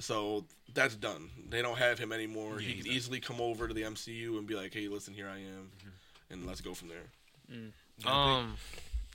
so 0.00 0.44
that's 0.74 0.96
done. 0.96 1.30
They 1.48 1.62
don't 1.62 1.78
have 1.78 1.98
him 2.00 2.10
anymore. 2.12 2.54
Yeah, 2.60 2.66
he 2.66 2.66
could 2.72 2.76
exactly. 2.78 2.96
easily 2.96 3.20
come 3.20 3.40
over 3.40 3.68
to 3.68 3.74
the 3.74 3.82
MCU 3.82 4.38
and 4.38 4.46
be 4.46 4.54
like, 4.56 4.74
hey, 4.74 4.88
listen, 4.88 5.14
here 5.14 5.28
I 5.28 5.38
am, 5.38 5.70
and 6.30 6.46
let's 6.46 6.60
go 6.60 6.74
from 6.74 6.88
there. 6.88 7.06
Um, 8.04 8.56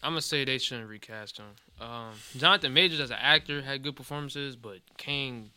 I'm 0.03 0.11
gonna 0.11 0.21
say 0.21 0.45
they 0.45 0.57
shouldn't 0.57 0.87
recast 0.89 1.37
him. 1.37 1.45
Um, 1.81 2.11
Jonathan 2.37 2.73
Majors 2.73 2.99
as 3.01 3.09
an 3.11 3.17
actor 3.19 3.61
had 3.61 3.83
good 3.83 3.95
performances, 3.95 4.55
but 4.55 4.77
Kang, 4.97 5.49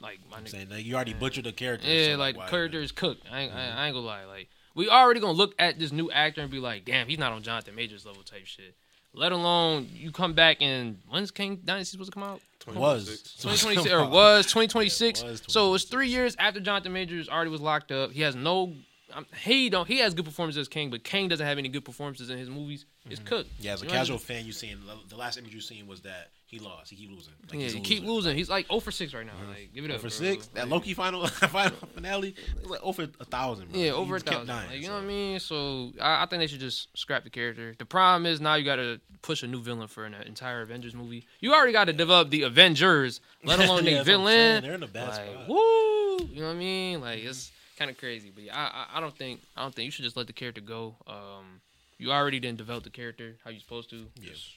Like 0.00 0.18
my 0.30 0.38
I'm 0.38 0.44
nigga. 0.44 0.48
saying 0.48 0.68
like, 0.70 0.84
you 0.84 0.94
already 0.94 1.14
butchered 1.14 1.44
the 1.44 1.52
character. 1.52 1.86
Yeah, 1.86 2.14
so, 2.14 2.18
like 2.18 2.36
why- 2.36 2.46
the 2.46 2.50
character 2.50 2.80
is 2.80 2.92
cooked. 2.92 3.26
I 3.30 3.40
ain't, 3.42 3.52
I, 3.54 3.68
I 3.68 3.86
ain't 3.86 3.94
gonna 3.94 4.06
lie. 4.06 4.24
Like 4.24 4.48
we 4.74 4.88
already 4.88 5.20
gonna 5.20 5.32
look 5.32 5.54
at 5.58 5.78
this 5.78 5.92
new 5.92 6.10
actor 6.10 6.40
and 6.40 6.50
be 6.50 6.58
like, 6.58 6.84
damn, 6.84 7.06
he's 7.06 7.18
not 7.18 7.32
on 7.32 7.42
Jonathan 7.42 7.74
Majors 7.74 8.06
level 8.06 8.22
type 8.22 8.46
shit. 8.46 8.74
Let 9.12 9.32
alone 9.32 9.88
you 9.92 10.12
come 10.12 10.34
back 10.34 10.58
and 10.62 10.98
when's 11.08 11.30
Kang 11.32 11.56
Dynasty 11.64 11.92
supposed 11.92 12.12
to 12.12 12.14
come 12.14 12.22
out? 12.22 12.40
was 12.68 13.06
2026 13.40 13.90
or 13.92 14.08
was 14.08 14.46
2026. 14.46 15.20
Yeah, 15.22 15.28
it 15.28 15.30
was 15.32 15.42
so 15.48 15.74
it's 15.74 15.84
three 15.84 16.08
years 16.08 16.36
after 16.38 16.60
Jonathan 16.60 16.92
Majors 16.92 17.28
already 17.28 17.50
was 17.50 17.60
locked 17.60 17.90
up. 17.92 18.12
He 18.12 18.22
has 18.22 18.34
no. 18.36 18.74
Um, 19.12 19.26
he 19.42 19.68
don't. 19.70 19.88
He 19.88 19.98
has 19.98 20.14
good 20.14 20.24
performances 20.24 20.60
as 20.60 20.68
Kang, 20.68 20.88
but 20.90 21.02
Kang 21.02 21.26
doesn't 21.26 21.44
have 21.44 21.58
any 21.58 21.68
good 21.68 21.84
performances 21.84 22.30
in 22.30 22.38
his 22.38 22.48
movies. 22.48 22.86
It's 23.08 23.18
cooked. 23.20 23.50
Mm-hmm. 23.54 23.62
Yeah, 23.64 23.72
as 23.72 23.82
a 23.82 23.84
You 23.84 23.88
know 23.88 23.94
what 23.94 23.96
I 23.96 24.00
casual 24.02 24.16
mean? 24.18 24.24
fan, 24.24 24.46
you 24.46 24.52
seen 24.52 24.78
the 25.08 25.16
last 25.16 25.36
image 25.36 25.52
you 25.52 25.60
seen 25.60 25.88
was 25.88 26.02
that 26.02 26.30
he 26.50 26.58
lost. 26.58 26.90
He 26.90 26.96
keep 26.96 27.10
losing. 27.10 27.32
Like, 27.50 27.60
Yeah, 27.60 27.68
he 27.68 27.80
keep 27.80 28.04
losing. 28.04 28.36
He's 28.36 28.50
like 28.50 28.66
0 28.66 28.80
for 28.80 28.90
6 28.90 29.14
right 29.14 29.24
now. 29.24 29.32
Like, 29.48 29.72
give 29.72 29.84
it 29.84 29.90
up. 29.90 29.98
for 29.98 30.02
bro. 30.02 30.10
six, 30.10 30.48
that 30.48 30.62
Like, 30.64 30.70
Loki 30.72 30.94
final 30.94 31.26
final 31.28 31.76
finale, 31.94 32.34
was 32.60 32.70
like 32.70 32.82
over 32.82 33.04
a 33.20 33.24
thousand. 33.24 33.70
Bro. 33.70 33.80
Yeah, 33.80 33.92
over 33.92 34.16
a 34.16 34.20
thousand. 34.20 34.48
dying, 34.48 34.68
like, 34.70 34.78
you 34.78 34.84
so. 34.84 34.88
know 34.90 34.96
what 34.96 35.04
I 35.04 35.06
mean? 35.06 35.38
So 35.40 35.92
I, 36.00 36.22
I 36.22 36.26
think 36.26 36.40
they 36.40 36.46
should 36.48 36.60
just 36.60 36.88
scrap 36.98 37.22
the 37.24 37.30
character. 37.30 37.74
The 37.78 37.84
problem 37.86 38.26
is 38.26 38.40
now 38.40 38.54
you 38.56 38.64
got 38.64 38.76
to 38.76 39.00
push 39.22 39.42
a 39.42 39.46
new 39.46 39.60
villain 39.62 39.86
for 39.86 40.04
an 40.04 40.14
entire 40.14 40.62
Avengers 40.62 40.94
movie. 40.94 41.24
You 41.40 41.54
already 41.54 41.72
got 41.72 41.84
to 41.84 41.92
develop 41.92 42.30
the 42.30 42.42
Avengers, 42.42 43.20
let 43.44 43.60
alone 43.64 43.84
Yeah, 43.84 43.98
the 43.98 44.04
villain. 44.04 44.62
They're 44.62 44.74
in 44.74 44.80
the 44.80 44.86
bad 44.88 45.08
like, 45.08 45.14
spot. 45.30 45.48
woo! 45.48 46.18
You 46.32 46.40
know 46.40 46.46
what 46.48 46.52
I 46.54 46.58
mean? 46.58 47.00
Like 47.00 47.20
it's 47.22 47.52
kind 47.78 47.90
of 47.90 47.96
crazy. 47.96 48.30
But 48.34 48.44
yeah, 48.44 48.56
I, 48.56 48.86
I 48.94 48.98
I 48.98 49.00
don't 49.00 49.16
think 49.16 49.40
I 49.56 49.62
don't 49.62 49.74
think 49.74 49.84
you 49.86 49.90
should 49.92 50.04
just 50.04 50.16
let 50.16 50.26
the 50.26 50.32
character 50.32 50.60
go. 50.60 50.96
Um, 51.06 51.60
you 51.98 52.10
already 52.12 52.40
didn't 52.40 52.58
develop 52.58 52.82
the 52.84 52.90
character 52.90 53.36
how 53.44 53.50
you 53.50 53.60
supposed 53.60 53.90
to. 53.90 54.06
Yes. 54.20 54.32
Just 54.32 54.50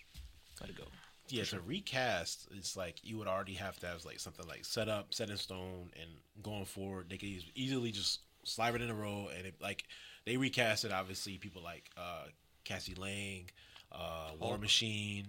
let 0.62 0.70
it 0.70 0.78
go. 0.78 0.86
Yeah, 1.30 1.44
to 1.46 1.62
recast, 1.62 2.48
it's 2.51 2.75
like 2.75 2.98
you 3.01 3.18
would 3.18 3.27
already 3.27 3.53
have 3.53 3.80
to 3.80 3.88
have 3.88 4.03
like 4.06 4.20
something 4.20 4.46
like 4.48 4.65
set 4.65 4.89
up, 4.89 5.13
set 5.13 5.30
in 5.30 5.38
stone, 5.38 5.89
and 6.00 6.10
going 6.44 6.65
forward, 6.65 7.08
they 7.10 7.18
could 7.18 7.30
easily 7.56 7.92
just 7.92 8.20
slide 8.44 8.75
it 8.75 8.82
in 8.82 8.89
a 8.89 8.94
row. 8.94 9.30
And 9.36 9.48
it, 9.48 9.56
like 9.62 9.86
they 10.25 10.38
recast 10.38 10.86
it, 10.86 10.92
obviously 10.92 11.38
people 11.38 11.63
like 11.63 11.89
uh, 11.98 12.25
Cassie 12.65 12.96
Lang, 12.96 13.50
uh, 13.92 14.32
War 14.39 14.58
Machine, 14.58 15.27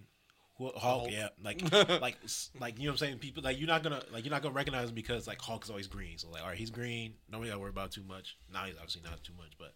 Hulk, 0.58 0.76
Hulk, 0.76 1.10
yeah, 1.10 1.28
like 1.42 1.62
like 2.00 2.16
like 2.60 2.78
you 2.78 2.84
know 2.84 2.90
what 2.90 2.92
I'm 2.92 2.96
saying. 2.96 3.18
People 3.18 3.42
like 3.42 3.58
you're 3.58 3.68
not 3.68 3.82
gonna 3.82 4.02
like 4.12 4.24
you're 4.24 4.32
not 4.32 4.42
gonna 4.42 4.54
recognize 4.54 4.88
him 4.88 4.94
because 4.94 5.26
like 5.26 5.40
Hulk 5.40 5.64
is 5.64 5.70
always 5.70 5.86
green. 5.86 6.18
So 6.18 6.28
like, 6.28 6.42
all 6.42 6.48
right, 6.48 6.58
he's 6.58 6.70
green. 6.70 7.14
Nobody 7.30 7.50
got 7.50 7.56
to 7.56 7.60
worry 7.60 7.70
about 7.70 7.92
too 7.92 8.04
much. 8.06 8.36
Now 8.52 8.64
he's 8.64 8.74
obviously 8.76 9.02
not 9.04 9.22
too 9.22 9.34
much, 9.38 9.52
but. 9.58 9.72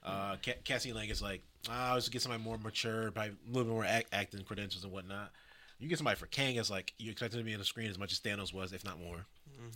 Uh, 0.00 0.36
Cassie 0.64 0.92
Lang 0.92 1.08
is 1.08 1.20
like, 1.20 1.42
ah, 1.68 1.90
let's 1.92 2.08
get 2.08 2.22
somebody 2.22 2.42
more 2.42 2.56
mature, 2.56 3.10
probably 3.10 3.32
a 3.32 3.46
little 3.48 3.64
bit 3.64 3.72
more 3.72 3.84
act- 3.84 4.08
acting 4.12 4.42
credentials 4.44 4.84
and 4.84 4.92
whatnot. 4.92 5.32
You 5.78 5.88
get 5.88 5.98
somebody 5.98 6.16
for 6.16 6.26
Kang, 6.26 6.56
it's 6.56 6.70
like 6.70 6.92
you 6.98 7.10
expect 7.10 7.34
him 7.34 7.40
to 7.40 7.44
be 7.44 7.52
on 7.52 7.58
the 7.58 7.64
screen 7.64 7.88
as 7.88 7.98
much 7.98 8.12
as 8.12 8.20
Thanos 8.20 8.52
was, 8.52 8.72
if 8.72 8.84
not 8.84 8.98
more. 9.00 9.24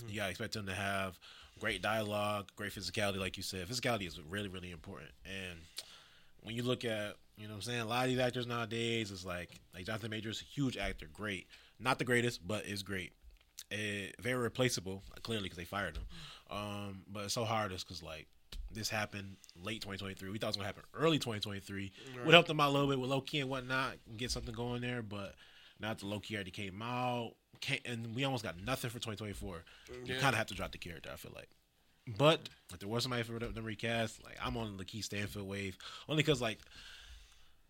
You 0.09 0.17
gotta 0.17 0.31
expect 0.31 0.57
him 0.57 0.67
to 0.67 0.75
have 0.75 1.19
great 1.61 1.81
dialogue, 1.83 2.51
great 2.57 2.73
physicality, 2.73 3.19
like 3.19 3.37
you 3.37 3.43
said. 3.43 3.69
Physicality 3.69 4.07
is 4.07 4.21
really, 4.21 4.49
really 4.49 4.71
important. 4.73 5.11
And 5.25 5.59
when 6.43 6.57
you 6.57 6.63
look 6.63 6.85
at, 6.85 7.15
you 7.37 7.47
know 7.47 7.55
what 7.55 7.57
I'm 7.57 7.63
saying, 7.63 7.81
a 7.81 7.85
lot 7.87 8.05
of 8.05 8.11
these 8.11 8.19
actors 8.19 8.47
nowadays 8.47 9.11
is 9.11 9.25
like, 9.25 9.61
like 9.75 9.87
Jonathan 9.87 10.11
Majors, 10.11 10.41
huge 10.41 10.77
actor, 10.77 11.07
great. 11.13 11.47
Not 11.79 11.99
the 11.99 12.05
greatest, 12.05 12.47
but 12.47 12.67
is 12.67 12.83
great. 12.83 13.13
Eh, 13.71 14.09
very 14.21 14.43
replaceable, 14.43 15.03
clearly, 15.23 15.45
because 15.45 15.59
they 15.59 15.65
fired 15.65 15.97
him. 15.97 16.05
Um, 16.51 17.03
but 17.11 17.25
it's 17.25 17.35
so 17.35 17.45
hard 17.45 17.73
is 17.73 17.85
because, 17.85 18.03
like, 18.03 18.27
this 18.71 18.89
happened 18.89 19.37
late 19.63 19.81
2023. 19.83 20.31
We 20.31 20.39
thought 20.39 20.47
it 20.47 20.49
was 20.49 20.57
going 20.57 20.65
to 20.65 20.67
happen 20.67 20.83
early 20.95 21.19
2023. 21.19 21.93
Would 22.25 22.35
help 22.35 22.47
them 22.47 22.61
out 22.61 22.71
a 22.71 22.73
little 22.73 22.89
bit 22.89 22.99
with 22.99 23.11
Loki 23.11 23.41
and 23.41 23.49
whatnot, 23.49 23.95
and 24.09 24.19
get 24.19 24.31
something 24.31 24.55
going 24.55 24.81
there. 24.83 25.03
But 25.03 25.35
now 25.83 25.93
the 25.95 26.07
Loki 26.07 26.35
already 26.37 26.51
came 26.51 26.81
out, 26.81 27.33
and 27.85 28.15
we 28.15 28.25
almost 28.25 28.45
got 28.45 28.57
nothing 28.65 28.89
for 28.91 28.99
2024. 28.99 29.65
You 30.05 30.15
kind 30.15 30.33
of 30.33 30.35
have 30.37 30.47
to 30.47 30.55
drop 30.55 30.73
the 30.73 30.79
character, 30.79 31.11
I 31.13 31.17
feel 31.17 31.33
like. 31.35 31.49
But 32.19 32.49
if 32.73 32.79
there 32.81 32.89
was 32.89 33.03
somebody 33.05 33.23
for 33.23 33.39
them 33.39 33.53
to 33.55 33.63
recast, 33.63 34.23
like 34.25 34.37
I'm 34.43 34.57
on 34.57 34.77
the 34.77 34.85
Key 34.85 35.03
Stanfield 35.03 35.47
wave, 35.49 35.77
only 36.09 36.23
because 36.23 36.41
like 36.41 36.59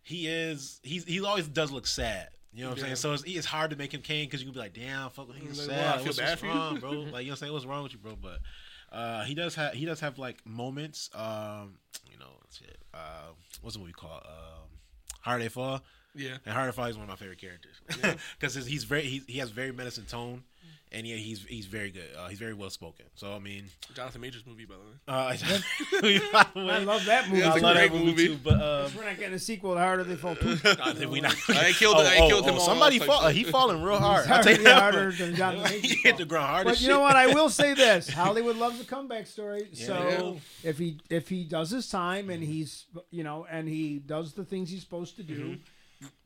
he 0.03 0.27
is 0.27 0.81
he's 0.83 1.05
he 1.05 1.23
always 1.25 1.49
does 1.49 1.71
look 1.71 1.87
sad. 1.87 2.29
You 2.55 2.65
know 2.65 2.71
what 2.71 2.79
I'm 2.79 2.85
saying? 2.85 2.97
So 2.97 3.13
it's, 3.15 3.23
it's 3.27 3.47
hard 3.47 3.71
to 3.71 3.77
make 3.77 3.95
him 3.95 4.03
Kang 4.03 4.27
because 4.27 4.41
you 4.43 4.47
can 4.47 4.53
be 4.53 4.61
like, 4.61 4.75
damn, 4.75 5.09
fuck, 5.09 5.27
he's 5.35 5.67
Like, 5.67 5.71
sad. 5.71 5.95
I 5.95 5.97
feel 5.99 6.07
what's, 6.07 6.19
bad 6.19 6.29
what's 6.29 6.41
for 6.41 6.47
you. 6.47 6.53
wrong, 6.53 6.81
bro? 6.81 6.91
Like 6.93 7.01
you 7.01 7.09
know 7.09 7.13
what 7.15 7.29
I'm 7.29 7.37
saying? 7.37 7.53
What's 7.53 7.65
wrong 7.67 7.83
with 7.83 7.93
you, 7.93 7.99
bro? 7.99 8.17
But 8.21 8.39
uh, 8.95 9.25
he 9.25 9.35
does 9.35 9.55
have 9.55 9.73
he 9.75 9.85
does 9.87 10.01
have 10.01 10.19
like 10.19 10.45
moments. 10.47 11.09
Um, 11.15 11.75
you 12.11 12.19
know, 12.19 12.31
shit. 12.59 12.79
Uh, 12.93 13.33
what's 13.63 13.77
the 13.77 13.81
movie 13.81 13.93
called? 13.93 14.23
Um, 14.27 14.69
Harder 15.21 15.45
They 15.45 15.49
Fall. 15.49 15.83
Yeah. 16.15 16.37
And 16.45 16.55
Harder 16.55 16.73
They 16.73 16.77
Fall 16.77 16.87
is 16.87 16.97
one 16.97 17.05
of 17.05 17.09
my 17.09 17.17
favorite 17.17 17.39
characters 17.41 17.75
because 18.39 18.55
he's 18.67 18.85
very 18.85 19.03
he's, 19.03 19.25
he 19.27 19.39
has 19.39 19.51
very 19.51 19.73
medicine 19.73 20.05
tone, 20.05 20.43
and 20.93 21.07
yeah, 21.07 21.17
he's 21.17 21.43
he's 21.47 21.67
very 21.67 21.91
good. 21.91 22.09
Uh, 22.19 22.29
he's 22.29 22.39
very 22.39 22.53
well 22.55 22.69
spoken. 22.71 23.07
So 23.15 23.33
I 23.35 23.39
mean, 23.39 23.65
Jonathan 23.95 24.21
Majors 24.21 24.45
movie, 24.47 24.67
by 24.67 24.75
the 24.75 24.81
way. 24.81 24.97
uh, 25.09 25.35
I 26.55 26.79
love 26.81 27.05
that 27.07 27.29
movie. 27.29 27.41
Yeah, 27.41 27.51
I 27.51 27.55
it's 27.55 27.63
love 27.63 27.77
that 27.77 27.93
movie, 27.93 28.05
movie. 28.05 28.27
too. 28.29 28.39
But 28.43 28.61
uh, 28.61 28.89
We're 28.97 29.05
not 29.05 29.19
getting 29.19 29.35
a 29.35 29.39
sequel 29.39 29.75
to 29.75 29.81
Harder 29.81 30.05
They 30.05 30.17
Fall 30.17 30.37
too. 30.37 30.59
I 30.65 30.93
think 30.93 31.11
we 31.11 31.21
not. 31.21 31.35
I 31.49 31.73
killed- 31.73 31.97
I 31.97 32.29
killed 32.29 32.45
him 32.45 32.55
all 32.55 32.61
Somebody 32.61 32.99
type 32.99 33.09
fall. 33.09 33.27
shit. 33.29 33.37
He 33.37 33.45
falling 33.45 33.83
real 33.83 33.99
hard. 33.99 34.27
I 34.27 34.29
Harder, 34.29 34.55
tell 34.55 34.65
that. 34.65 34.81
harder 34.83 35.13
than 35.13 35.35
Jonathan 35.35 35.73
he 35.73 35.81
Majors. 35.89 36.03
hit 36.03 36.17
the 36.19 36.25
ground 36.27 36.47
hard 36.47 36.65
But 36.65 36.75
as 36.75 36.83
you 36.83 36.89
know 36.89 37.01
what? 37.01 37.17
I 37.17 37.29
will 37.29 37.49
say 37.49 37.75
this: 37.75 38.09
Hollywood 38.11 38.57
loves 38.57 38.81
a 38.81 38.85
comeback 38.85 39.27
story. 39.27 39.69
So 39.73 40.39
Yeah. 40.65 40.69
if 40.71 40.79
he 40.79 40.99
if 41.09 41.29
he 41.29 41.45
does 41.45 41.71
his 41.71 41.89
time 41.89 42.29
and 42.31 42.43
he's 42.43 42.85
you 43.11 43.25
know 43.25 43.47
and 43.51 43.69
he 43.69 43.99
does 43.99 44.35
the 44.35 44.45
things 44.45 44.71
he's 44.71 44.83
supposed 44.83 45.17
to 45.17 45.23
do, 45.23 45.57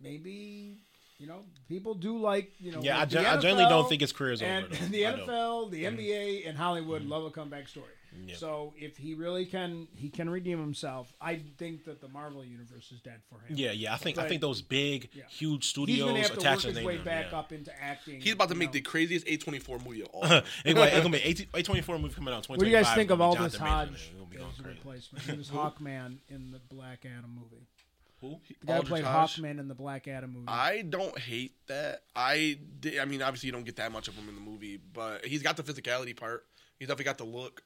maybe 0.01 0.79
you 1.19 1.27
know 1.27 1.41
people 1.69 1.95
do 1.95 2.19
like 2.19 2.53
you 2.59 2.73
know. 2.73 2.81
Yeah, 2.83 2.97
I, 2.97 3.01
like 3.01 3.09
the 3.09 3.15
gen- 3.17 3.27
I 3.27 3.37
generally 3.41 3.69
don't 3.69 3.89
think 3.89 4.01
his 4.01 4.13
career 4.13 4.33
is 4.33 4.43
over. 4.43 4.67
though. 4.69 4.87
the 4.91 5.07
I 5.07 5.11
don't. 5.11 5.21
Mm-hmm. 5.21 5.31
NFL, 5.31 5.71
the 5.71 5.85
NBA, 5.85 6.49
and 6.49 6.57
Hollywood 6.57 7.05
love 7.05 7.25
a 7.25 7.31
comeback 7.31 7.69
story. 7.69 7.87
Yeah. 8.25 8.37
So 8.37 8.75
if 8.77 8.97
he 8.97 9.15
really 9.15 9.45
can, 9.45 9.89
he 9.95 10.09
can 10.09 10.31
redeem 10.31 10.59
himself. 10.59 11.13
I 11.21 11.41
think 11.59 11.85
that 11.85 12.01
the 12.01 12.09
Marvel 12.09 12.45
universe 12.45 12.91
is 12.93 13.01
dead 13.01 13.21
for 13.29 13.41
him. 13.41 13.57
Yeah, 13.57 13.73
yeah. 13.73 13.95
I 13.95 13.97
think 13.97 14.19
I 14.19 14.29
think 14.29 14.41
those 14.41 14.63
big, 14.63 15.11
Yeah. 15.13 15.25
huge 15.29 15.65
He's 15.65 15.71
studios 15.71 16.01
going 16.01 16.15
to 16.15 16.23
have 16.23 16.39
to 16.39 16.45
work 16.45 16.77
his 16.77 16.85
way 16.85 16.99
back 16.99 17.27
yeah. 17.31 17.39
up 17.39 17.53
into 17.53 17.73
acting. 17.83 18.21
He's 18.21 18.33
about 18.33 18.49
to 18.49 18.55
make 18.55 18.69
know. 18.69 18.75
the 18.75 18.81
craziest 18.81 19.27
A24 19.27 19.85
movie 19.85 20.03
of 20.03 20.09
all 20.13 20.23
time. 20.23 20.43
It's 20.65 20.75
gonna, 20.75 21.11
be 21.11 21.49
A 21.55 21.63
twenty 21.63 21.83
four 21.83 21.99
movie 21.99 22.15
coming 22.15 22.33
out. 22.33 22.49
What 22.49 22.59
do 22.59 22.67
you 22.67 22.73
guys 22.73 22.93
think 22.95 23.11
of 23.11 23.19
gonna 23.19 23.35
be 23.35 23.39
Aldis 23.39 23.59
Jonathan 23.59 23.67
Hodge 23.67 23.89
man. 23.89 23.95
It's 23.95 24.09
gonna 24.09 24.27
be 24.27 24.37
going 24.37 24.51
as 24.59 24.65
a 24.65 24.69
replacement? 24.69 25.25
He 25.27 25.37
was 25.37 25.51
Hawkman 25.51 26.19
in 26.29 26.51
the 26.51 26.61
Black 26.75 27.05
Adam 27.05 27.35
movie. 27.35 27.67
Who? 28.21 28.41
The 28.61 28.67
guy 28.67 28.77
who 28.77 28.83
played 28.85 29.05
Hodge? 29.05 29.37
Hawkman 29.37 29.59
in 29.61 29.69
the 29.69 29.75
Black 29.75 30.09
Adam 30.09 30.33
movie. 30.33 30.47
I 30.49 30.83
don't 30.83 31.19
hate 31.19 31.53
that. 31.69 32.03
I 32.15 32.59
di- 32.81 32.99
I 32.99 33.05
mean, 33.05 33.21
obviously 33.23 33.49
you 33.49 33.53
don't 33.53 33.65
get 33.65 33.77
that 33.77 33.93
much 33.93 34.09
of 34.09 34.15
him 34.15 34.29
in 34.29 34.35
the 34.35 34.41
movie, 34.41 34.79
but 34.93 35.25
he's 35.27 35.43
got 35.43 35.57
the 35.57 35.63
physicality 35.63 36.17
part. 36.17 36.47
He's 36.79 36.89
definitely 36.89 37.05
got 37.05 37.19
the 37.19 37.25
look. 37.25 37.63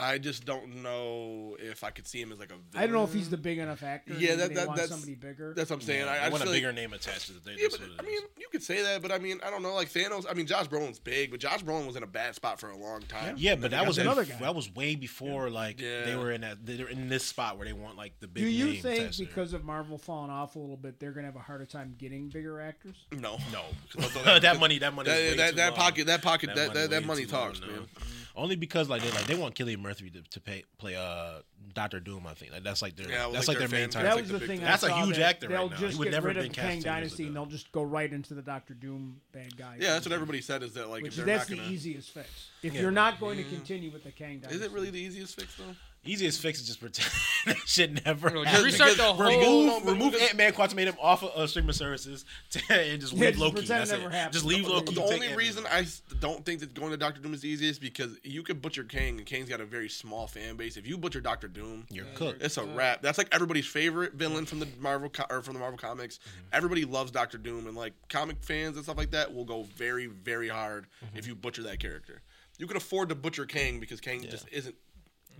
I 0.00 0.18
just 0.18 0.44
don't 0.46 0.82
know 0.82 1.56
if 1.60 1.84
I 1.84 1.90
could 1.90 2.06
see 2.06 2.20
him 2.20 2.32
as 2.32 2.38
like 2.38 2.50
a. 2.50 2.54
Villain. 2.54 2.64
I 2.74 2.86
don't 2.86 2.94
know 2.94 3.04
if 3.04 3.12
he's 3.12 3.28
the 3.30 3.36
big 3.36 3.58
enough 3.58 3.82
actor. 3.82 4.14
Yeah, 4.14 4.18
Maybe 4.30 4.36
that- 4.36 4.48
they 4.48 4.54
that- 4.54 4.66
want 4.68 4.76
that's- 4.76 4.90
somebody 4.90 5.14
bigger. 5.14 5.52
That's 5.54 5.70
what 5.70 5.76
I'm 5.76 5.82
saying. 5.82 6.06
Yeah, 6.06 6.12
I, 6.12 6.16
I 6.16 6.18
I 6.26 6.28
want 6.30 6.32
just 6.32 6.42
a 6.42 6.44
feel 6.46 6.52
bigger 6.54 6.66
like, 6.68 6.76
name 6.76 6.92
attached 6.92 7.26
to 7.26 7.32
the 7.34 7.40
thing. 7.40 7.56
Yeah, 7.58 7.64
That's 7.64 7.76
but 7.76 7.88
what 7.90 7.98
it 7.98 8.00
I 8.00 8.06
mean, 8.10 8.20
you 8.38 8.46
could 8.50 8.62
say 8.62 8.82
that, 8.82 9.02
but 9.02 9.12
I 9.12 9.18
mean, 9.18 9.40
I 9.46 9.50
don't 9.50 9.62
know. 9.62 9.74
Like 9.74 9.88
Thanos, 9.90 10.24
I 10.28 10.34
mean, 10.34 10.46
Josh 10.46 10.68
Brolin's 10.68 10.98
big, 10.98 11.30
but 11.30 11.40
Josh 11.40 11.62
Brolin 11.62 11.86
was 11.86 11.96
in 11.96 12.02
a 12.02 12.06
bad 12.06 12.34
spot 12.34 12.58
for 12.58 12.70
a 12.70 12.76
long 12.76 13.02
time. 13.02 13.34
Yeah, 13.38 13.52
And 13.52 13.62
but 13.62 13.70
that 13.72 13.86
was 13.86 13.96
got 13.98 14.06
another 14.06 14.24
bef- 14.24 14.30
guy. 14.30 14.38
that 14.40 14.54
was 14.54 14.74
way 14.74 14.94
before 14.94 15.50
like 15.50 15.80
Yeah. 15.80 16.04
they 16.06 16.16
were 16.16 16.32
in 16.32 16.40
that 16.40 16.64
they're 16.64 16.88
in 16.88 17.08
this 17.08 17.24
spot 17.24 17.58
where 17.58 17.66
they 17.66 17.72
want 17.72 17.96
like 17.96 18.18
the 18.20 18.26
big. 18.26 18.44
do 18.44 18.48
you 18.50 18.66
name 18.72 18.82
think 18.82 18.98
attached 19.00 19.18
to 19.18 19.24
because 19.26 19.52
of 19.52 19.64
Marvel 19.64 19.98
falling 19.98 20.30
off 20.30 20.56
a 20.56 20.58
little 20.58 20.76
bit, 20.76 20.98
they're 20.98 21.12
going 21.12 21.24
to 21.24 21.28
have 21.32 21.36
a 21.36 21.44
harder 21.44 21.66
time 21.66 21.94
getting 21.98 22.28
bigger 22.28 22.60
actors? 22.60 22.96
no, 23.12 23.38
no 23.52 23.64
that 24.40 24.58
money 24.58 24.78
that 24.78 24.94
money 24.94 25.10
is 25.10 25.16
way 25.16 25.30
That, 25.30 25.36
that, 25.36 25.50
too 25.50 25.56
that 25.56 25.68
long. 25.70 25.76
pocket, 25.76 26.06
that 26.06 26.22
pocket, 26.22 26.50
that 26.54 26.68
money 26.68 26.80
that, 26.80 26.90
that 26.90 27.04
money 27.04 27.26
talks, 27.26 27.60
man. 27.60 27.86
Only 28.36 28.56
because 28.56 28.88
like 28.88 29.02
they 29.02 29.10
like 29.10 29.26
they 29.26 29.34
want 29.34 29.54
Cillian 29.56 29.84
Murphy 29.90 30.10
to, 30.10 30.22
to 30.22 30.40
pay, 30.40 30.62
play 30.78 30.94
uh 30.96 31.40
Doctor 31.74 32.00
Doom. 32.00 32.26
I 32.26 32.34
think 32.34 32.52
like, 32.52 32.62
that's 32.62 32.80
like 32.82 32.96
their 32.96 33.08
Yeah, 33.10 33.24
well, 33.24 33.32
that's 33.32 33.48
like 33.48 33.58
like, 33.58 33.68
their 33.68 33.68
their 33.68 33.80
main 33.80 33.90
fan- 33.90 34.04
target. 34.04 34.10
that 34.10 34.20
was 34.22 34.30
the 34.30 34.38
the 34.38 34.46
thing. 34.46 34.56
thing. 34.58 34.60
That's 34.66 34.82
a 34.84 34.92
huge 35.04 35.16
that 35.16 35.22
actor 35.28 35.48
They'll 35.48 35.68
now. 35.68 35.76
just 35.76 35.92
He 35.94 35.98
would 35.98 36.04
get 36.06 36.12
never 36.12 36.28
rid 36.28 36.36
have 36.36 36.44
of 36.46 36.52
the 36.52 36.54
Kang 36.60 36.80
Dynasty 36.80 37.26
and 37.26 37.36
they'll 37.36 37.46
just 37.46 37.70
go 37.72 37.82
right 37.82 38.10
into 38.12 38.34
the 38.34 38.42
Doctor 38.42 38.74
Doom 38.74 39.20
bad 39.32 39.56
guy. 39.56 39.76
Yeah, 39.78 39.92
that's 39.94 40.06
what 40.06 40.12
everybody 40.12 40.40
said 40.40 40.62
is 40.62 40.74
that 40.74 40.88
like 40.88 41.02
Which 41.02 41.18
if 41.18 41.24
that's 41.24 41.48
not 41.50 41.56
the 41.56 41.62
gonna, 41.62 41.72
easiest 41.74 42.10
fix. 42.10 42.28
If 42.62 42.74
Yeah. 42.74 42.82
you're 42.82 42.90
not 42.90 43.18
going 43.20 43.36
to 43.38 43.44
continue 43.44 43.90
with 43.90 44.04
the 44.04 44.12
Kang 44.12 44.38
Dynasty, 44.38 44.54
Is 44.54 44.62
it 44.64 44.70
really 44.72 44.90
the 44.90 45.00
easiest 45.00 45.38
fix 45.38 45.54
though? 45.56 45.64
Easiest 46.02 46.40
fix 46.40 46.58
is 46.60 46.66
just 46.66 46.80
pretend 46.80 47.10
that 47.46 47.58
shit 47.68 48.04
never. 48.06 48.30
No, 48.30 48.42
just 48.42 48.54
happened. 48.56 48.64
restart 48.64 48.96
the 48.96 49.22
Remove, 49.22 49.44
whole- 49.44 49.66
No, 49.66 49.80
but 49.80 49.92
remove 49.92 50.12
because- 50.12 50.28
Ant 50.28 50.36
Man 50.38 50.52
Quantumanium 50.54 50.96
off 50.98 51.22
of 51.22 51.30
uh, 51.36 51.46
streaming 51.46 51.72
services 51.74 52.24
to, 52.52 52.60
and 52.74 52.98
just 53.02 53.12
Yeah, 53.12 53.18
leave 53.26 53.28
just 53.32 53.38
Loki. 53.42 53.52
pretend 53.56 53.82
it 53.84 53.88
That's 53.88 54.02
it. 54.02 54.10
happened. 54.12 54.32
Just 54.32 54.44
leave 54.46 54.64
The 54.64 54.70
Loki. 54.72 54.94
The 54.94 55.00
take 55.02 55.12
only 55.12 55.26
Ant-Man. 55.26 55.36
reason 55.36 55.66
I 55.70 55.86
don't 56.20 56.42
think 56.46 56.60
that 56.60 56.72
going 56.72 56.90
to 56.92 56.96
Doctor 56.96 57.20
Doom 57.20 57.34
is 57.34 57.42
the 57.42 57.50
easiest 57.50 57.82
because 57.82 58.16
you 58.24 58.42
could 58.42 58.62
butcher 58.62 58.82
Kang, 58.84 59.18
and 59.18 59.26
Kang's 59.26 59.50
got 59.50 59.60
a 59.60 59.66
very 59.66 59.90
small 59.90 60.26
fan 60.26 60.56
base. 60.56 60.78
If 60.78 60.86
you 60.86 60.96
butcher 60.96 61.20
Doctor 61.20 61.48
Doom, 61.48 61.84
you're 61.90 62.06
cooked. 62.14 62.42
it's 62.42 62.56
a 62.56 62.64
wrap. 62.64 63.02
That's 63.02 63.18
like 63.18 63.28
everybody's 63.30 63.66
favorite 63.66 64.14
villain 64.14 64.46
from 64.46 64.58
the 64.60 64.68
Marvel 64.78 65.10
co- 65.10 65.24
or 65.28 65.42
from 65.42 65.52
the 65.52 65.60
Marvel 65.60 65.76
comics. 65.78 66.16
Mm-hmm. 66.16 66.40
Everybody 66.54 66.84
loves 66.86 67.10
Doctor 67.10 67.36
Doom, 67.36 67.66
and 67.66 67.76
like 67.76 67.92
comic 68.08 68.42
fans 68.42 68.76
and 68.76 68.84
stuff 68.84 68.96
like 68.96 69.10
that 69.10 69.34
will 69.34 69.44
go 69.44 69.64
very, 69.76 70.06
very 70.06 70.48
hard 70.48 70.86
Mm-hmm. 71.04 71.18
if 71.18 71.26
you 71.26 71.34
butcher 71.34 71.62
that 71.64 71.78
character. 71.78 72.22
You 72.58 72.66
can 72.66 72.76
afford 72.78 73.08
to 73.10 73.14
butcher 73.14 73.44
Kang 73.46 73.80
because 73.80 74.00
Kang 74.00 74.22
just 74.22 74.46
isn't. 74.50 74.74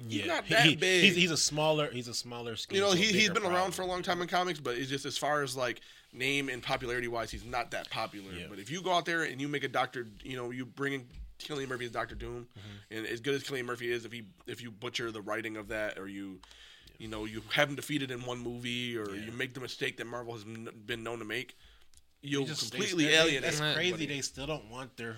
Yeah, 0.09 0.27
not 0.27 0.49
that 0.49 0.65
he- 0.67 0.77
big. 0.77 1.05
He's, 1.05 1.17
he's 1.17 1.31
a 1.31 1.37
smaller. 1.37 1.91
He's 1.91 2.09
a 2.09 2.15
smaller. 2.15 2.57
You 2.71 2.81
know, 2.81 2.93
he, 2.93 3.07
he's 3.07 3.31
been 3.31 3.45
around 3.45 3.73
for 3.73 3.83
a 3.83 3.87
long 3.87 4.03
time 4.03 4.21
in 4.23 4.29
comics, 4.29 4.61
but 4.61 4.77
it's 4.77 4.89
just 4.91 5.05
as 5.07 5.19
far 5.19 5.43
as 5.43 5.57
like 5.57 5.81
name 6.13 6.49
and 6.49 6.63
popularity 6.63 7.09
wise, 7.09 7.31
he's 7.31 7.45
not 7.45 7.71
that 7.73 7.91
popular. 7.91 8.33
Yeah. 8.33 8.47
But 8.49 8.59
if 8.59 8.71
you 8.71 8.83
go 8.83 8.93
out 8.93 9.05
there 9.05 9.23
and 9.23 9.41
you 9.41 9.49
make 9.49 9.65
a 9.65 9.69
Doctor, 9.69 10.07
you 10.23 10.37
know, 10.37 10.51
you 10.51 10.65
bring 10.65 10.93
in 10.95 11.07
Cillian 11.39 11.69
Murphy 11.69 11.85
as 11.87 11.91
Doctor 11.91 12.15
Doom, 12.15 12.47
mm-hmm. 12.59 12.97
and 12.99 13.07
as 13.07 13.21
good 13.21 13.35
as 13.35 13.45
Cillian 13.45 13.65
Murphy 13.65 13.91
is, 13.93 14.05
if 14.05 14.13
he 14.13 14.25
if 14.47 14.63
you 14.63 14.71
butcher 14.71 15.11
the 15.11 15.21
writing 15.23 15.57
of 15.57 15.69
that 15.69 15.99
or 15.99 16.09
you. 16.09 16.41
You 16.99 17.09
know, 17.09 17.25
you 17.25 17.41
have 17.53 17.71
him 17.71 17.77
defeated 17.77 18.11
in 18.11 18.27
one 18.27 18.39
movie, 18.41 18.95
or 18.95 19.09
Yeah. 19.09 19.25
you 19.25 19.33
make 19.33 19.55
the 19.55 19.61
mistake 19.61 19.97
that 19.97 20.07
Marvel 20.07 20.35
has 20.35 20.43
n- 20.43 20.69
been 20.85 21.03
known 21.03 21.21
to 21.21 21.25
make. 21.25 21.57
You'll 22.21 22.45
They 22.45 22.51
just- 22.51 22.73
they 22.73 22.79
completely 22.79 23.07
alienate. 23.15 23.41
That's 23.41 23.75
crazy. 23.75 24.05
They 24.05 24.21
still 24.21 24.47
don't 24.47 24.69
want 24.69 24.99
their 24.99 25.17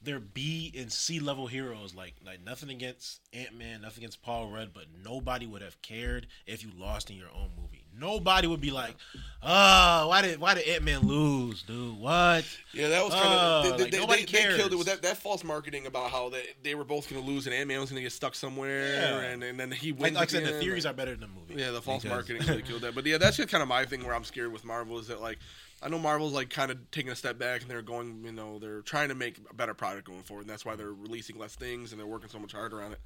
their 0.00 0.20
B 0.20 0.72
and 0.78 0.92
C 0.92 1.18
level 1.20 1.46
heroes. 1.46 1.94
Like 1.94 2.14
like 2.24 2.44
nothing 2.44 2.70
against 2.70 3.20
Ant 3.32 3.56
Man, 3.56 3.82
nothing 3.82 4.02
against 4.04 4.22
Paul 4.22 4.48
Rudd, 4.50 4.70
but 4.72 4.84
nobody 5.04 5.46
would 5.46 5.62
have 5.62 5.80
cared 5.82 6.26
if 6.46 6.62
you 6.62 6.70
lost 6.76 7.10
in 7.10 7.16
your 7.16 7.30
own 7.34 7.50
movie. 7.60 7.84
Nobody 8.00 8.46
would 8.46 8.60
be 8.60 8.70
like, 8.70 8.94
"Oh, 9.42 10.06
why 10.08 10.22
did 10.22 10.38
why 10.38 10.54
did 10.54 10.68
Ant 10.68 10.84
Man 10.84 11.00
lose, 11.00 11.62
dude? 11.62 11.98
What?" 11.98 12.44
Yeah, 12.72 12.88
that 12.88 13.04
was 13.04 13.12
kind 13.12 13.26
Uh, 13.26 13.36
of 13.72 13.76
they, 13.78 13.82
like, 13.84 13.92
they, 13.92 13.98
nobody 13.98 14.24
they, 14.24 14.26
they 14.32 14.38
killed 14.38 14.54
it 14.54 14.58
cares. 14.68 14.76
with 14.76 14.86
that, 14.86 15.02
that 15.02 15.16
false 15.16 15.42
marketing 15.42 15.86
about 15.86 16.10
how 16.12 16.28
they, 16.28 16.44
they 16.62 16.74
were 16.76 16.84
both 16.84 17.10
going 17.10 17.20
to 17.20 17.28
lose 17.28 17.46
and 17.46 17.54
Ant 17.54 17.66
Man 17.66 17.80
was 17.80 17.90
going 17.90 17.98
to 17.98 18.02
get 18.04 18.12
stuck 18.12 18.36
somewhere, 18.36 18.94
Yeah. 18.94 19.18
and, 19.30 19.42
and 19.42 19.58
then 19.58 19.72
he 19.72 19.90
Like, 19.90 20.00
wins. 20.00 20.16
like 20.16 20.28
I 20.28 20.32
said, 20.32 20.44
the 20.46 20.60
theories 20.60 20.86
are 20.86 20.92
better 20.92 21.12
than 21.16 21.20
the 21.22 21.26
movie. 21.40 21.54
Yeah, 21.60 21.72
the 21.72 21.82
false 21.82 22.04
Because- 22.04 22.16
marketing 22.28 22.46
really 22.46 22.62
killed 22.62 22.82
that. 22.82 22.94
But 22.94 23.04
yeah, 23.04 23.18
that's 23.18 23.36
just 23.36 23.48
kind 23.48 23.62
of 23.62 23.68
my 23.68 23.84
thing 23.84 24.04
where 24.04 24.14
I'm 24.14 24.24
scared 24.24 24.52
with 24.52 24.64
Marvel 24.64 24.98
is 25.00 25.08
that 25.08 25.20
like 25.20 25.38
I 25.82 25.88
know 25.88 25.98
Marvel's 25.98 26.32
like 26.32 26.50
kind 26.50 26.70
of 26.70 26.90
taking 26.90 27.10
a 27.12 27.16
step 27.16 27.38
back 27.38 27.62
and 27.62 27.70
they're 27.70 27.82
going, 27.82 28.22
you 28.24 28.32
know, 28.32 28.58
they're 28.58 28.80
trying 28.80 29.10
to 29.10 29.14
make 29.14 29.38
a 29.50 29.54
better 29.54 29.74
product 29.74 30.06
going 30.06 30.22
forward, 30.22 30.42
and 30.42 30.50
that's 30.50 30.64
why 30.64 30.74
they're 30.76 30.92
releasing 30.92 31.38
less 31.38 31.54
things 31.54 31.92
and 31.92 32.00
they're 32.00 32.06
working 32.06 32.28
so 32.28 32.38
much 32.38 32.52
harder 32.52 32.82
on 32.82 32.92
it. 32.92 33.00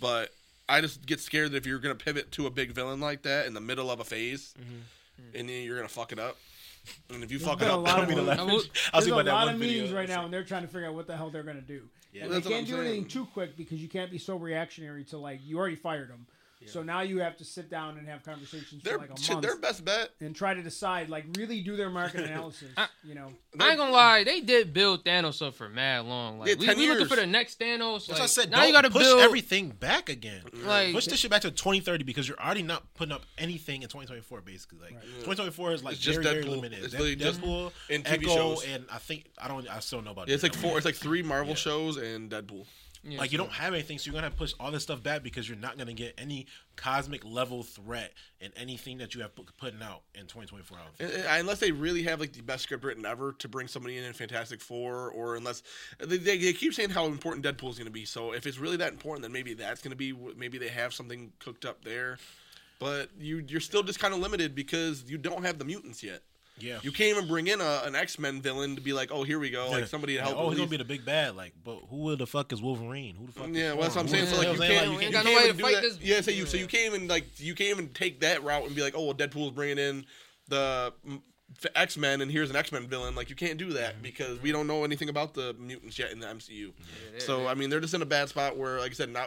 But 0.00 0.30
I 0.68 0.80
just 0.80 1.04
get 1.04 1.20
scared 1.20 1.52
that 1.52 1.58
if 1.58 1.66
you're 1.66 1.78
going 1.78 1.96
to 1.96 2.02
pivot 2.04 2.32
to 2.32 2.46
a 2.46 2.50
big 2.50 2.72
villain 2.72 3.00
like 3.00 3.22
that 3.22 3.46
in 3.46 3.52
the 3.54 3.60
middle 3.60 3.90
of 3.90 4.00
a 4.00 4.04
phase, 4.04 4.54
mm-hmm. 4.58 4.74
Mm-hmm. 4.74 5.38
and 5.38 5.48
then 5.48 5.62
you're 5.64 5.76
going 5.76 5.86
to 5.88 5.92
fuck 5.94 6.12
it 6.12 6.18
up. 6.18 6.36
And 7.10 7.22
if 7.22 7.30
you 7.30 7.38
There's 7.38 7.48
fuck 7.50 7.58
been 7.60 7.68
it 7.68 7.70
a 7.72 7.74
up, 7.74 7.80
lot 7.82 7.86
that'll 7.86 8.02
of 8.04 8.08
be 8.08 8.14
the 8.14 8.22
them. 8.22 8.40
I 8.40 8.42
will- 8.42 8.60
I 8.92 9.00
There's 9.00 9.04
thinking 9.04 9.20
a 9.20 9.22
that 9.24 9.32
lot 9.32 9.46
one 9.46 9.54
of 9.54 9.60
video. 9.60 9.74
meetings 9.74 9.92
right 9.94 10.08
now, 10.08 10.24
and 10.24 10.32
they're 10.32 10.44
trying 10.44 10.62
to 10.62 10.68
figure 10.68 10.88
out 10.88 10.94
what 10.94 11.06
the 11.06 11.16
hell 11.16 11.30
they're 11.30 11.42
going 11.42 11.56
to 11.60 11.62
do. 11.62 11.82
Yeah, 12.12 12.28
they 12.28 12.40
can't 12.40 12.54
I'm 12.60 12.64
do 12.64 12.80
anything 12.80 13.06
too 13.06 13.26
quick 13.26 13.56
because 13.56 13.80
you 13.82 13.88
can't 13.88 14.10
be 14.10 14.18
so 14.18 14.36
reactionary 14.36 15.02
to 15.04 15.18
like 15.18 15.40
you 15.44 15.58
already 15.58 15.74
fired 15.76 16.08
them. 16.10 16.26
So 16.66 16.82
now 16.82 17.00
you 17.02 17.18
have 17.20 17.36
to 17.38 17.44
sit 17.44 17.70
down 17.70 17.98
and 17.98 18.08
have 18.08 18.22
conversations 18.24 18.82
Their, 18.82 18.94
for 18.94 18.98
like 19.00 19.10
a 19.10 19.32
month 19.32 19.42
their 19.42 19.56
best 19.58 19.84
bet. 19.84 20.10
and 20.20 20.34
try 20.34 20.54
to 20.54 20.62
decide, 20.62 21.08
like 21.08 21.24
really 21.36 21.60
do 21.60 21.76
their 21.76 21.90
market 21.90 22.20
analysis. 22.30 22.70
I- 22.76 22.86
you 23.04 23.14
know, 23.14 23.32
I 23.60 23.68
ain't 23.70 23.78
gonna 23.78 23.92
lie, 23.92 24.24
they 24.24 24.40
did 24.40 24.72
build 24.72 25.04
Thanos 25.04 25.46
up 25.46 25.54
for 25.54 25.68
mad 25.68 26.06
long. 26.06 26.38
Like 26.38 26.48
Yeah, 26.48 26.54
we, 26.58 26.66
10 26.66 26.78
we 26.78 26.88
looking 26.88 27.06
for 27.06 27.16
the 27.16 27.26
next 27.26 27.60
Thanos. 27.60 28.10
Like, 28.10 28.20
I 28.20 28.26
said. 28.26 28.50
Now 28.50 28.58
Don't 28.60 28.66
you 28.68 28.72
gotta 28.72 28.90
push 28.90 29.02
build 29.02 29.20
everything 29.20 29.70
back 29.70 30.08
again. 30.08 30.42
Like- 30.64 30.92
push 30.94 31.06
this 31.06 31.20
shit 31.20 31.30
back 31.30 31.42
to 31.42 31.50
2030 31.50 32.04
because 32.04 32.26
you're 32.28 32.40
already 32.40 32.62
not 32.62 32.82
putting 32.94 33.12
up 33.12 33.22
anything 33.38 33.82
in 33.82 33.88
2024. 33.88 34.40
Basically, 34.40 34.78
like 34.80 35.00
2024 35.02 35.72
is 35.72 35.84
like 35.84 35.92
It's 35.94 36.00
just 36.02 36.20
very, 36.22 36.34
very 36.40 36.44
Deadpool. 36.46 36.50
limited. 36.56 36.78
It's 36.84 36.92
Dead- 36.92 37.00
literally 37.00 37.16
just- 37.16 37.40
Deadpool, 37.42 37.72
and 37.90 38.04
TV 38.04 38.12
Echo, 38.24 38.34
shows. 38.34 38.64
and 38.64 38.84
I 38.90 38.98
think 38.98 39.26
I 39.38 39.48
don't. 39.48 39.68
I 39.68 39.80
still 39.80 39.98
don't 39.98 40.06
know 40.06 40.10
about. 40.12 40.28
Yeah, 40.28 40.34
it's 40.34 40.42
like 40.42 40.52
Daredevil. 40.52 40.70
four. 40.70 40.78
It's 40.78 40.84
like 40.86 40.94
three 40.96 41.22
Marvel 41.22 41.50
Yeah. 41.50 41.54
shows 41.56 41.96
and 41.98 42.30
Deadpool. 42.30 42.66
Yeah, 43.06 43.18
Like 43.18 43.32
you 43.32 43.38
so- 43.38 43.44
don't 43.44 43.52
have 43.52 43.74
anything, 43.74 43.98
so 43.98 44.06
you're 44.06 44.14
gonna 44.14 44.24
have 44.26 44.32
to 44.32 44.38
push 44.38 44.54
all 44.58 44.70
this 44.70 44.82
stuff 44.82 45.02
back 45.02 45.22
because 45.22 45.46
you're 45.48 45.58
not 45.58 45.76
gonna 45.76 45.92
get 45.92 46.14
any 46.16 46.46
cosmic 46.76 47.24
level 47.24 47.62
threat 47.62 48.12
in 48.40 48.50
anything 48.56 48.98
that 48.98 49.14
you 49.14 49.20
have 49.20 49.34
put, 49.34 49.54
putting 49.58 49.82
out 49.82 50.02
in 50.14 50.22
2024. 50.22 50.78
I 50.78 50.82
don't 50.82 50.96
think. 50.96 51.26
Uh, 51.26 51.28
Unless 51.32 51.58
they 51.60 51.70
really 51.70 52.02
have 52.04 52.18
like 52.20 52.32
the 52.32 52.40
best 52.40 52.62
script 52.62 52.82
written 52.82 53.04
ever 53.04 53.32
to 53.34 53.48
bring 53.48 53.68
somebody 53.68 53.98
in 53.98 54.04
in 54.04 54.12
Fantastic 54.14 54.60
Four, 54.60 55.10
or 55.10 55.36
unless 55.36 55.62
they, 55.98 56.16
they, 56.16 56.38
they 56.38 56.52
keep 56.54 56.72
saying 56.72 56.90
how 56.90 57.06
important 57.06 57.44
Deadpool 57.44 57.70
is 57.70 57.76
going 57.76 57.86
to 57.86 57.90
be. 57.92 58.04
So 58.06 58.32
if 58.32 58.46
it's 58.46 58.58
really 58.58 58.78
that 58.78 58.92
important, 58.92 59.22
then 59.22 59.32
maybe 59.32 59.52
that's 59.54 59.82
going 59.82 59.90
to 59.92 59.96
be. 59.96 60.12
Maybe 60.36 60.56
they 60.58 60.68
have 60.68 60.94
something 60.94 61.32
cooked 61.38 61.64
up 61.64 61.84
there. 61.84 62.18
But 62.78 63.10
you 63.18 63.44
you're 63.46 63.60
still 63.60 63.82
just 63.82 64.00
kind 64.00 64.14
of 64.14 64.20
limited 64.20 64.54
because 64.54 65.04
you 65.08 65.18
don't 65.18 65.44
have 65.44 65.58
the 65.58 65.64
mutants 65.64 66.02
yet. 66.02 66.22
Yeah, 66.58 66.78
You 66.82 66.92
can't 66.92 67.16
even 67.16 67.26
bring 67.28 67.48
in 67.48 67.60
a, 67.60 67.82
an 67.84 67.94
X 67.94 68.18
Men 68.18 68.40
villain 68.40 68.76
to 68.76 68.80
be 68.80 68.92
like, 68.92 69.10
oh, 69.10 69.24
here 69.24 69.38
we 69.38 69.50
go, 69.50 69.70
like 69.70 69.86
somebody 69.88 70.14
to 70.14 70.18
Yeah, 70.20 70.26
help. 70.26 70.38
Oh, 70.38 70.50
he's 70.50 70.58
gonna 70.58 70.70
be 70.70 70.76
the 70.76 70.84
big 70.84 71.04
bad. 71.04 71.34
Like, 71.34 71.52
but 71.64 71.80
who 71.90 72.14
the 72.14 72.26
fuck 72.26 72.52
is 72.52 72.62
Wolverine? 72.62 73.16
Who 73.16 73.26
the 73.26 73.32
fuck? 73.32 73.48
Yeah, 73.50 73.72
well, 73.72 73.82
that's 73.82 73.96
what 73.96 74.02
I'm 74.02 74.08
saying. 74.08 74.26
So 74.26 74.36
like, 74.36 74.52
you 74.52 74.58
can't, 74.58 74.86
is 74.86 74.92
you 74.92 74.98
can't 74.98 75.12
got 75.12 75.24
no 75.24 75.32
way 75.32 75.44
even 75.44 75.56
do 75.56 75.62
fight 75.62 75.74
that. 75.74 75.82
this- 75.82 76.00
Yeah, 76.00 76.20
so 76.20 76.30
you 76.30 76.46
so 76.46 76.56
you 76.56 76.66
can't 76.66 76.94
even 76.94 77.08
like 77.08 77.40
you 77.40 77.54
can't 77.54 77.70
even 77.70 77.88
take 77.88 78.20
that 78.20 78.44
route 78.44 78.66
and 78.66 78.74
be 78.74 78.82
like, 78.82 78.94
oh, 78.96 79.04
well, 79.04 79.14
Deadpool's 79.14 79.50
bringing 79.50 79.78
in 79.78 80.06
the 80.48 80.92
X 81.74 81.96
Men, 81.96 82.20
and 82.20 82.30
here's 82.30 82.50
an 82.50 82.56
X 82.56 82.70
Men 82.70 82.86
villain. 82.86 83.14
Like 83.14 83.30
you 83.30 83.36
can't 83.36 83.58
do 83.58 83.72
that 83.72 83.94
mm-hmm. 83.94 84.02
because 84.02 84.40
we 84.40 84.52
don't 84.52 84.66
know 84.66 84.84
anything 84.84 85.08
about 85.08 85.34
the 85.34 85.54
mutants 85.58 85.98
yet 85.98 86.12
in 86.12 86.20
the 86.20 86.26
MCU. 86.26 86.72
they- 87.12 87.18
So 87.18 87.48
I 87.48 87.54
mean, 87.54 87.70
they're 87.70 87.80
just 87.80 87.94
in 87.94 88.02
a 88.02 88.06
bad 88.06 88.28
spot 88.28 88.56
where, 88.56 88.78
like 88.78 88.92
I 88.92 88.94
said, 88.94 89.10
now 89.10 89.26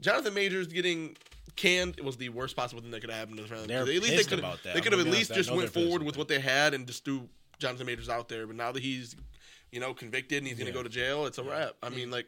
Jonathan 0.00 0.34
Majors 0.34 0.68
getting 0.68 1.16
canned 1.56 2.00
was 2.00 2.16
the 2.16 2.28
worst 2.30 2.56
possible 2.56 2.82
thing 2.82 2.90
that 2.90 3.00
could 3.00 3.10
have 3.10 3.18
happened 3.20 3.36
to 3.38 3.42
the 3.42 3.48
franchise. 3.48 3.68
They're 3.68 3.82
At 3.82 3.86
least 3.88 4.02
they 4.08 4.16
pissed 4.16 4.28
could 4.30 4.38
about 4.40 4.62
that. 4.62 4.64
they 4.64 4.70
oh 4.70 4.72
I'm 4.76 4.82
could 4.82 4.92
have 4.92 5.00
gonna 5.00 5.10
at 5.10 5.12
be 5.12 5.18
least 5.18 5.30
honest, 5.30 5.34
just 5.34 5.50
know 5.50 5.56
went 5.56 5.72
they're 5.72 5.82
pissed 5.82 5.90
forward 5.90 6.06
with 6.06 6.16
what 6.16 6.28
they 6.28 6.40
had 6.40 6.74
and 6.74 6.86
just 6.86 7.04
threw 7.04 7.28
Jonathan 7.58 7.86
Majors 7.86 8.08
out 8.08 8.28
there. 8.28 8.46
But 8.46 8.56
now 8.56 8.72
that 8.72 8.82
he's 8.82 9.14
you 9.70 9.80
know 9.80 9.94
convicted 9.94 10.38
and 10.38 10.46
he's 10.46 10.56
going 10.58 10.66
to 10.66 10.72
Yeah. 10.72 10.78
go 10.78 10.82
to 10.82 10.88
jail, 10.88 11.26
it's 11.26 11.38
a 11.38 11.44
wrap. 11.44 11.74
I 11.82 11.88
mean, 11.90 12.10
like 12.10 12.26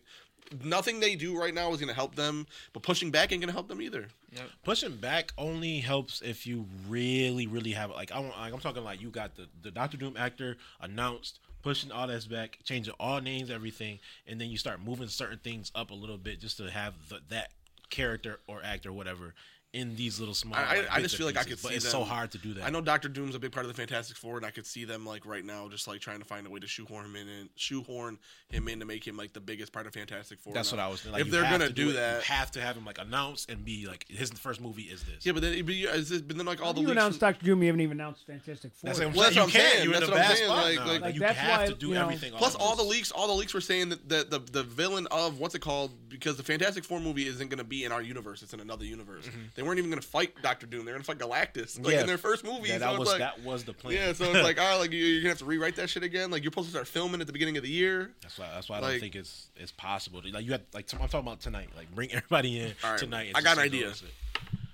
nothing 0.62 1.00
they 1.00 1.16
do 1.16 1.36
right 1.38 1.52
now 1.52 1.70
is 1.72 1.78
going 1.80 1.88
to 1.88 1.94
help 1.94 2.14
them, 2.14 2.46
but 2.72 2.82
pushing 2.82 3.10
back 3.10 3.32
ain't 3.32 3.40
going 3.40 3.48
to 3.48 3.52
help 3.52 3.66
them 3.68 3.82
either. 3.82 4.06
Yep. 4.32 4.42
Pushing 4.64 4.96
back 4.96 5.32
only 5.38 5.78
helps 5.80 6.22
if 6.22 6.46
you 6.46 6.66
really, 6.88 7.46
really 7.46 7.72
have 7.72 7.90
like 7.90 8.12
I 8.12 8.20
want, 8.20 8.36
like 8.38 8.52
I'm 8.52 8.60
talking 8.60 8.84
like 8.84 9.00
you 9.00 9.10
got 9.10 9.34
the 9.34 9.48
the 9.62 9.70
Doctor 9.70 9.96
Doom 9.96 10.16
actor 10.16 10.56
announced, 10.80 11.40
pushing 11.62 11.90
all 11.90 12.06
this 12.06 12.26
back, 12.26 12.58
changing 12.64 12.94
all 13.00 13.20
names, 13.20 13.50
everything, 13.50 13.98
and 14.26 14.40
then 14.40 14.48
you 14.50 14.58
start 14.58 14.80
moving 14.80 15.08
certain 15.08 15.38
things 15.38 15.72
up 15.74 15.90
a 15.90 15.94
little 15.94 16.18
bit 16.18 16.40
just 16.40 16.58
to 16.58 16.70
have 16.70 16.94
the, 17.08 17.20
that 17.28 17.50
character 17.90 18.40
or 18.46 18.62
actor, 18.62 18.92
whatever, 18.92 19.34
in 19.76 19.94
these 19.96 20.18
little 20.18 20.34
small. 20.34 20.58
I- 20.58 20.62
I- 20.62 20.76
like, 20.78 20.90
I 20.90 20.96
bits 20.96 21.02
just 21.02 21.16
feel 21.16 21.26
like 21.26 21.36
I 21.36 21.44
pieces. 21.44 21.60
could 21.60 21.62
but 21.62 21.68
see 21.70 21.74
it's 21.76 21.84
them- 21.84 21.92
so 21.92 22.04
hard 22.04 22.30
to 22.32 22.38
do 22.38 22.54
that. 22.54 22.64
I 22.64 22.70
know 22.70 22.80
Doctor 22.80 23.08
Doom's 23.08 23.34
a 23.34 23.38
big 23.38 23.52
part 23.52 23.66
of 23.66 23.68
the 23.68 23.76
Fantastic 23.76 24.16
Four, 24.16 24.36
and 24.38 24.46
I 24.46 24.50
could 24.50 24.66
see 24.66 24.84
them 24.84 25.04
like 25.06 25.26
right 25.26 25.44
now 25.44 25.68
just 25.68 25.86
like 25.86 26.00
trying 26.00 26.18
to 26.20 26.24
find 26.24 26.46
a 26.46 26.50
way 26.50 26.60
to 26.60 26.66
shoehorn 26.66 27.04
him 27.04 27.16
in 27.16 27.28
and 27.28 27.48
shoehorn 27.56 28.18
him 28.48 28.68
in 28.68 28.80
to 28.80 28.86
make 28.86 29.06
him 29.06 29.16
like 29.16 29.32
the 29.32 29.40
biggest 29.40 29.72
part 29.72 29.86
of 29.86 29.92
Fantastic 29.94 30.38
Four. 30.40 30.54
That's 30.54 30.72
now. 30.72 30.78
what 30.78 30.84
I 30.84 30.88
was. 30.88 31.06
Like, 31.06 31.20
if 31.22 31.30
they're 31.30 31.42
gonna 31.42 31.68
to 31.68 31.72
do 31.72 31.90
it, 31.90 31.94
that, 31.94 32.16
you 32.26 32.34
have 32.34 32.50
to 32.52 32.60
have 32.60 32.76
him 32.76 32.84
like 32.84 32.98
announce 32.98 33.46
and 33.48 33.64
be 33.64 33.86
like 33.86 34.06
his 34.08 34.30
first 34.30 34.60
movie 34.60 34.82
is 34.84 35.02
this. 35.04 35.24
yeah, 35.26 35.32
but 35.32 35.42
then 35.42 35.64
but, 35.64 35.74
you, 35.74 35.88
is 35.88 36.08
this, 36.08 36.22
but 36.22 36.36
then 36.36 36.46
like 36.46 36.62
all 36.62 36.72
the 36.72 36.80
you 36.80 36.86
leaks 36.88 36.98
announced 36.98 37.18
from- 37.18 37.28
Doctor 37.32 37.44
Doom, 37.46 37.62
you 37.62 37.66
haven't 37.68 37.80
even 37.82 38.00
announced 38.00 38.26
Fantastic 38.26 38.72
Four. 38.74 38.88
That's 38.88 38.98
yet. 39.00 39.06
what 39.06 39.10
I'm 39.12 39.16
Well, 39.16 39.24
that's 39.24 39.34
saying. 39.34 39.46
what 39.46 39.52
You 39.54 39.58
I'm 39.58 39.62
can't. 39.62 39.72
saying. 39.74 39.84
You're 39.84 39.92
That's 39.92 40.06
a 40.06 40.10
what 40.10 40.20
I'm 40.20 40.28
bad 40.28 40.36
saying. 40.36 40.48
spot 40.50 40.64
Like- 40.64 40.78
like- 40.78 40.86
Like, 40.86 41.00
Like, 41.02 41.14
you 41.14 41.22
have 41.24 41.58
why, 41.60 41.66
to 41.66 41.74
do 41.74 41.94
everything. 41.94 42.32
Plus, 42.32 42.54
all 42.54 42.76
the 42.76 42.82
leaks, 42.82 43.10
all 43.10 43.26
the 43.26 43.32
leaks 43.34 43.52
were 43.52 43.60
saying 43.60 43.90
that 43.90 44.08
the, 44.08 44.24
the, 44.28 44.38
the 44.38 44.62
villain 44.62 45.06
of 45.10 45.38
what's 45.38 45.54
it 45.54 45.60
called? 45.60 45.92
Because 46.08 46.36
the 46.36 46.42
Fantastic 46.42 46.84
Four 46.84 47.00
movie 47.00 47.26
isn't 47.26 47.48
going 47.48 47.58
to 47.58 47.64
be 47.64 47.84
in 47.84 47.92
our 47.92 48.00
universe; 48.02 48.42
it's 48.42 48.54
in 48.54 48.60
another 48.60 48.84
universe. 48.84 49.26
Mm-hmm. 49.26 49.38
They 49.54 49.62
weren't 49.66 49.78
even 49.78 49.90
going 49.90 50.00
to 50.00 50.06
fight 50.08 50.32
Doctor 50.42 50.66
Doom; 50.66 50.84
they're 50.84 50.94
going 50.94 51.02
to 51.02 51.06
fight 51.06 51.18
Galactus, 51.18 51.82
like 51.84 51.94
Yeah. 51.94 52.00
in 52.02 52.06
their 52.06 52.18
first 52.18 52.44
movie. 52.44 52.68
Yeah, 52.68 52.78
that 52.78 52.90
it's 52.90 52.98
was 52.98 53.08
like, 53.08 53.18
that 53.18 53.42
was 53.42 53.64
the 53.64 53.72
plan. 53.72 53.94
yeah, 53.94 54.12
so 54.12 54.24
it's 54.32 54.34
like, 54.44 54.58
oh, 54.60 54.78
like 54.78 54.92
you, 54.92 55.04
you're 55.04 55.20
gonna 55.22 55.30
have 55.30 55.38
to 55.38 55.44
rewrite 55.44 55.76
that 55.76 55.90
shit 55.90 56.02
again. 56.02 56.30
Like 56.30 56.42
you're 56.42 56.52
supposed 56.52 56.68
to 56.68 56.72
start 56.72 56.86
filming 56.88 57.20
at 57.20 57.26
the 57.26 57.32
beginning 57.32 57.56
of 57.56 57.62
the 57.62 57.68
year. 57.70 58.10
That's 58.22 58.38
why. 58.38 58.48
That's 58.54 58.68
why 58.68 58.78
I 58.78 58.80
don't 58.80 59.00
think 59.00 59.16
it's 59.16 59.48
it's 59.56 59.72
possible. 59.72 60.22
To, 60.22 60.28
like 60.30 60.44
you 60.44 60.52
had 60.52 60.62
like 60.72 60.90
I'm 60.92 61.00
talking 61.00 61.20
about 61.20 61.40
tonight. 61.40 61.68
Like 61.76 61.94
bring 61.94 62.12
everybody 62.12 62.60
in 62.60 62.72
All 62.84 62.90
right, 62.92 62.98
tonight. 62.98 63.32
I 63.34 63.40
got 63.42 63.58
an 63.58 63.64
idea. 63.64 63.92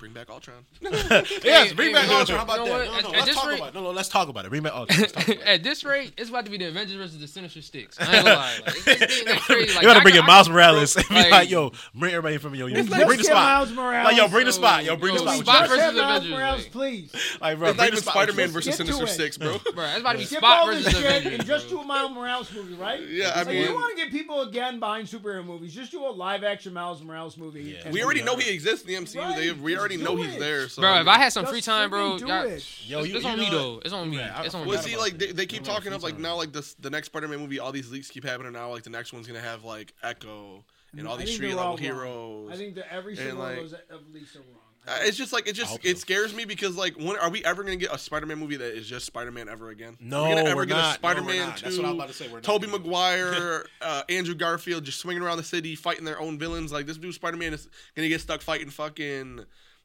This 0.03 0.11
shit. 0.11 0.11
Bring 0.11 0.13
back 0.13 0.31
Ultron. 0.31 0.65
yes, 1.45 1.73
bring 1.73 1.89
hey, 1.89 1.95
back 1.95 2.09
you 2.11 2.15
Ultron. 2.17 2.39
How 2.39 2.45
about 2.45 2.59
You 2.61 2.67
know 2.73 2.79
that? 2.79 2.89
what? 2.91 3.03
No, 3.05 3.09
no, 3.09 3.09
at 3.09 3.13
let's 3.15 3.27
this 3.27 3.35
talk 3.37 3.47
rate- 3.49 3.57
about. 3.59 3.69
it. 3.69 3.75
No, 3.75 3.81
no, 3.83 3.91
let's 3.91 4.09
talk 4.09 4.29
about 4.29 4.45
it. 4.45 4.49
Bring 4.51 4.63
back 4.63 4.73
Ultron. 4.75 5.01
Let's 5.01 5.13
talk 5.13 5.29
about 5.29 5.39
it. 5.39 5.47
At 5.47 5.63
this 5.63 5.85
rate, 5.85 6.13
it's 6.17 6.31
about 6.31 6.45
to 6.45 6.51
be 6.51 6.59
the 6.59 6.67
Avengers 6.69 6.97
versus 6.97 7.21
the 7.21 7.29
Sinister 7.29 7.63
Six. 7.63 8.01
I 8.01 8.05
ain't 8.05 8.25
gonna 8.25 8.37
lie. 8.37 8.59
Like, 8.67 8.77
it's, 8.77 8.87
it's 8.87 8.99
getting 9.07 9.25
that 9.27 9.41
crazy. 9.41 9.73
Like, 9.75 9.83
you 9.83 9.89
gotta 9.89 10.01
I 10.01 10.03
bring 10.03 10.15
could- 10.15 10.21
in 10.21 10.27
Miles 10.27 10.49
Morales 10.49 10.97
and 10.97 11.09
be 11.09 11.15
like- 11.15 11.31
like, 11.31 11.51
"Yo, 11.51 11.73
bring 11.95 12.13
everybody 12.13 12.39
from 12.39 12.55
yo, 12.55 12.67
yo 12.67 12.77
Let's 12.83 12.89
bring 12.89 13.09
the 13.09 13.17
get 13.17 13.25
spot." 13.27 13.35
Miles 13.37 13.73
Morales. 13.73 14.05
Like, 14.07 14.17
yo, 14.17 14.29
bring 14.29 14.45
the 14.47 14.51
Yo, 14.53 14.57
spot. 14.57 14.85
Yo, 14.85 14.97
bring 14.97 15.15
the 15.15 15.21
spot. 15.21 15.33
Spot 15.33 15.37
What 15.37 15.39
you 15.39 15.45
Just 15.45 15.57
got? 15.57 15.69
versus 15.69 15.97
Miles 16.01 16.17
Avengers, 16.25 16.31
Morales, 16.39 16.67
please. 16.69 17.13
Like, 17.41 17.59
bro, 17.59 17.69
It's 17.69 17.77
not 17.79 17.83
bring 17.85 17.91
the 17.91 17.97
even. 17.99 18.03
Spider 18.03 18.33
Man 18.35 18.49
versus 18.49 18.77
Sinister 18.77 19.05
it. 19.05 19.09
Six, 19.09 19.39
bro. 19.39 19.59
Bro, 19.75 19.85
it's 19.85 20.01
about 20.01 20.13
to 20.13 20.19
be 20.19 20.25
Skip 20.25 20.39
Spot 20.39 20.59
all 20.59 20.67
versus 20.67 20.87
Avengers. 20.95 21.33
and 21.35 21.47
just 21.47 21.69
do 21.69 21.81
a 21.81 21.85
Miles 21.85 22.13
Morales 22.13 22.53
movie, 22.53 22.75
right? 22.75 23.01
Yeah, 23.09 23.33
I 23.35 23.39
Like, 23.43 23.49
mean, 23.49 23.69
you 23.69 23.75
want 23.75 23.97
to 23.97 24.03
get 24.03 24.13
people 24.13 24.43
again 24.43 24.79
behind 24.81 25.09
superhero 25.09 25.45
movies? 25.45 25.75
Just 25.75 25.91
do 25.91 26.05
a 26.05 26.11
live 26.11 26.45
action 26.45 26.73
Miles 26.73 27.03
Morales 27.03 27.37
movie. 27.37 27.77
We 27.91 28.03
already 28.03 28.23
know 28.23 28.37
he 28.37 28.53
exists 28.53 28.87
in 28.87 28.95
the 28.95 29.01
MCU. 29.11 29.61
We 29.61 29.75
just 29.75 29.83
already 30.01 30.17
know 30.17 30.23
he's 30.23 30.39
there. 30.39 30.69
So 30.69 30.83
Bro, 30.83 31.01
if 31.01 31.07
I 31.09 31.19
had 31.19 31.33
some 31.33 31.47
free 31.47 31.61
time, 31.61 31.91
bro, 31.91 32.13
freaking 32.13 32.19
do 32.21 32.27
y'all- 32.27 32.43
it. 32.47 32.67
Yo, 32.87 32.99
it's, 33.01 33.09
you- 33.09 33.17
it's 33.17 33.25
you 33.25 33.31
on 33.31 33.39
me 33.39 33.45
what? 33.45 33.51
though. 33.53 33.81
It's 33.85 33.93
on 33.95 34.11
me. 34.11 34.17
Yeah, 34.19 34.35
I- 34.39 34.45
It's 34.45 34.55
on 34.55 34.67
Well, 34.67 34.77
me. 34.79 34.83
see, 34.85 34.97
like 34.97 35.19
they, 35.19 35.33
they 35.33 35.47
keep 35.47 35.63
talking 35.65 35.93
of 35.93 36.03
like 36.03 36.19
now, 36.19 36.37
like 36.37 36.53
this 36.53 36.75
the 36.75 36.91
next 36.91 37.07
Spider-Man 37.07 37.39
movie. 37.41 37.59
All 37.59 37.73
these 37.73 37.91
leaks 37.91 38.09
keep 38.11 38.25
happening 38.25 38.53
now. 38.53 38.71
Like 38.71 38.83
the 38.83 38.91
next 38.91 39.13
one's 39.13 39.27
gonna 39.27 39.41
have 39.41 39.65
like 39.65 39.95
Echo 40.03 40.65
and 40.97 41.07
all 41.07 41.15
I 41.15 41.19
these 41.19 41.27
think 41.29 41.37
street 41.37 41.47
they're 41.49 41.57
level 41.57 41.71
all 41.73 41.77
wrong. 41.77 41.83
heroes. 41.83 42.51
I 42.53 42.57
think 42.57 42.75
that 42.77 42.93
every 42.93 43.17
single 43.17 43.39
like- 43.39 43.57
one 43.57 43.65
of 43.67 43.71
those 43.71 43.81
of 43.91 44.01
leaks 44.13 44.35
are 44.37 44.41
wrong. 44.41 44.59
Uh, 44.85 44.99
it's 45.03 45.17
just 45.17 45.33
like 45.33 45.47
it 45.47 45.51
I 45.51 45.53
just 45.53 45.71
hope 45.71 45.85
it 45.85 45.97
so. 45.97 46.01
scares 46.01 46.35
me 46.35 46.45
because 46.45 46.77
like 46.77 46.97
when 46.99 47.17
are 47.17 47.31
we 47.31 47.45
ever 47.45 47.63
gonna 47.63 47.77
get 47.77 47.93
a 47.95 47.99
Spider-Man 47.99 48.37
movie 48.37 48.57
that 48.57 48.77
is 48.77 48.89
just 48.89 49.07
Spider-Man 49.07 49.49
ever 49.49 49.71
again? 49.71 49.97
No, 50.01 50.25
are 50.25 50.29
we 50.31 50.35
gonna 50.35 50.49
ever 50.49 50.57
we're 50.57 50.65
get 50.65 50.75
not. 50.75 50.83
No, 50.83 50.89
we're 50.89 50.95
Spider-Man 50.95 51.37
not. 51.51 51.61
That's 51.63 51.77
what 51.77 51.87
I'm 51.87 51.95
about 51.95 52.09
to 52.09 52.15
say. 52.15 52.27
We're 52.27 52.39
not 52.39 52.43
Tobey 52.43 52.67
gonna- 52.67 52.79
Maguire, 52.81 53.65
uh, 53.81 54.03
Andrew 54.09 54.35
Garfield 54.35 54.83
just 54.83 54.99
swinging 54.99 55.23
around 55.23 55.37
the 55.37 55.45
city 55.45 55.77
fighting 55.77 56.05
their 56.05 56.19
own 56.21 56.37
villains. 56.37 56.73
Like 56.73 56.87
this 56.87 56.97
dude 56.97 57.15
Spider-Man 57.15 57.55
is 57.55 57.69
gonna 57.95 58.09
get 58.09 58.21
stuck 58.23 58.43
fighting 58.43 58.71
fucking 58.71 59.45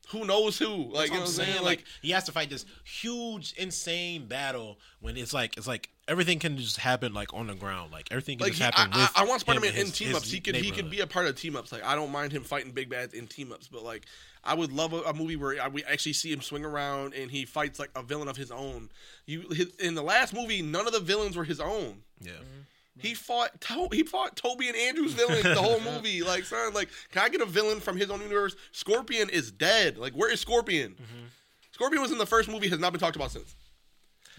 who 0.09 0.25
knows 0.25 0.57
who. 0.57 0.67
Like 0.67 0.93
That's 0.93 1.07
you 1.09 1.13
know 1.13 1.19
what 1.19 1.19
I'm 1.21 1.27
saying? 1.27 1.47
saying. 1.49 1.63
Like 1.63 1.79
Like 1.79 1.85
he 2.01 2.11
has 2.11 2.23
to 2.25 2.31
fight 2.31 2.49
this 2.49 2.65
huge, 2.83 3.53
insane 3.57 4.27
battle 4.27 4.79
when 5.01 5.17
it's 5.17 5.33
like 5.33 5.57
it's 5.57 5.67
like 5.67 5.89
everything 6.07 6.39
can 6.39 6.57
just 6.57 6.77
happen 6.77 7.13
like 7.13 7.33
on 7.33 7.47
the 7.47 7.55
ground. 7.55 7.91
Like 7.91 8.07
everything 8.11 8.37
can 8.37 8.45
Like 8.45 8.53
just 8.53 8.61
he, 8.63 8.67
I, 8.67 8.79
happen. 8.79 8.93
I, 8.93 9.01
with 9.03 9.11
I 9.15 9.25
want 9.25 9.41
Spider-Man 9.41 9.75
in 9.75 9.87
team 9.91 10.15
ups. 10.15 10.31
He 10.31 10.39
could 10.39 10.55
he 10.55 10.71
could 10.71 10.89
be 10.89 11.01
a 11.01 11.07
part 11.07 11.27
of 11.27 11.35
team 11.35 11.55
ups. 11.55 11.71
Like 11.71 11.83
I 11.83 11.95
don't 11.95 12.11
mind 12.11 12.31
him 12.31 12.43
fighting 12.43 12.71
big 12.71 12.89
bads 12.89 13.13
in 13.13 13.27
team 13.27 13.51
ups, 13.51 13.67
but 13.67 13.83
like 13.83 14.05
I 14.43 14.53
would 14.53 14.71
love 14.71 14.93
a, 14.93 15.01
a 15.01 15.13
movie 15.13 15.35
where 15.35 15.61
I, 15.61 15.67
we 15.67 15.83
actually 15.83 16.13
see 16.13 16.31
him 16.31 16.41
swing 16.41 16.63
around 16.63 17.13
and 17.13 17.29
he 17.29 17.45
fights 17.45 17.79
like 17.79 17.91
a 17.95 18.01
villain 18.01 18.29
of 18.29 18.37
his 18.37 18.51
own. 18.51 18.89
You 19.25 19.41
his, 19.49 19.75
in 19.75 19.95
the 19.95 20.03
last 20.03 20.33
movie, 20.33 20.61
none 20.61 20.87
of 20.87 20.93
the 20.93 21.01
villains 21.01 21.35
were 21.35 21.43
his 21.43 21.59
own. 21.59 22.03
Yeah. 22.21 22.31
Mm-hmm. 22.31 22.61
He 22.99 23.13
fought 23.13 23.59
to- 23.61 23.89
he 23.91 24.03
fought 24.03 24.35
Tobey 24.35 24.67
and 24.69 24.77
Andrew's 24.77 25.13
villain 25.13 25.43
the 25.43 25.55
whole 25.61 25.79
movie. 25.93 26.23
Like, 26.23 26.45
son, 26.45 26.73
like, 26.73 26.89
can 27.11 27.21
I 27.23 27.29
get 27.29 27.41
a 27.41 27.45
villain 27.45 27.79
from 27.79 27.97
his 27.97 28.09
own 28.09 28.21
universe? 28.21 28.55
Scorpion 28.71 29.29
is 29.29 29.51
dead. 29.51 29.97
Like, 29.97 30.13
where 30.13 30.31
is 30.31 30.39
Scorpion? 30.39 30.91
Mm-hmm. 30.93 31.25
Scorpion 31.71 32.01
was 32.01 32.11
in 32.11 32.17
the 32.17 32.25
first 32.25 32.49
movie, 32.49 32.67
has 32.69 32.79
not 32.79 32.91
been 32.93 32.99
talked 32.99 33.15
about 33.15 33.31
since. 33.31 33.55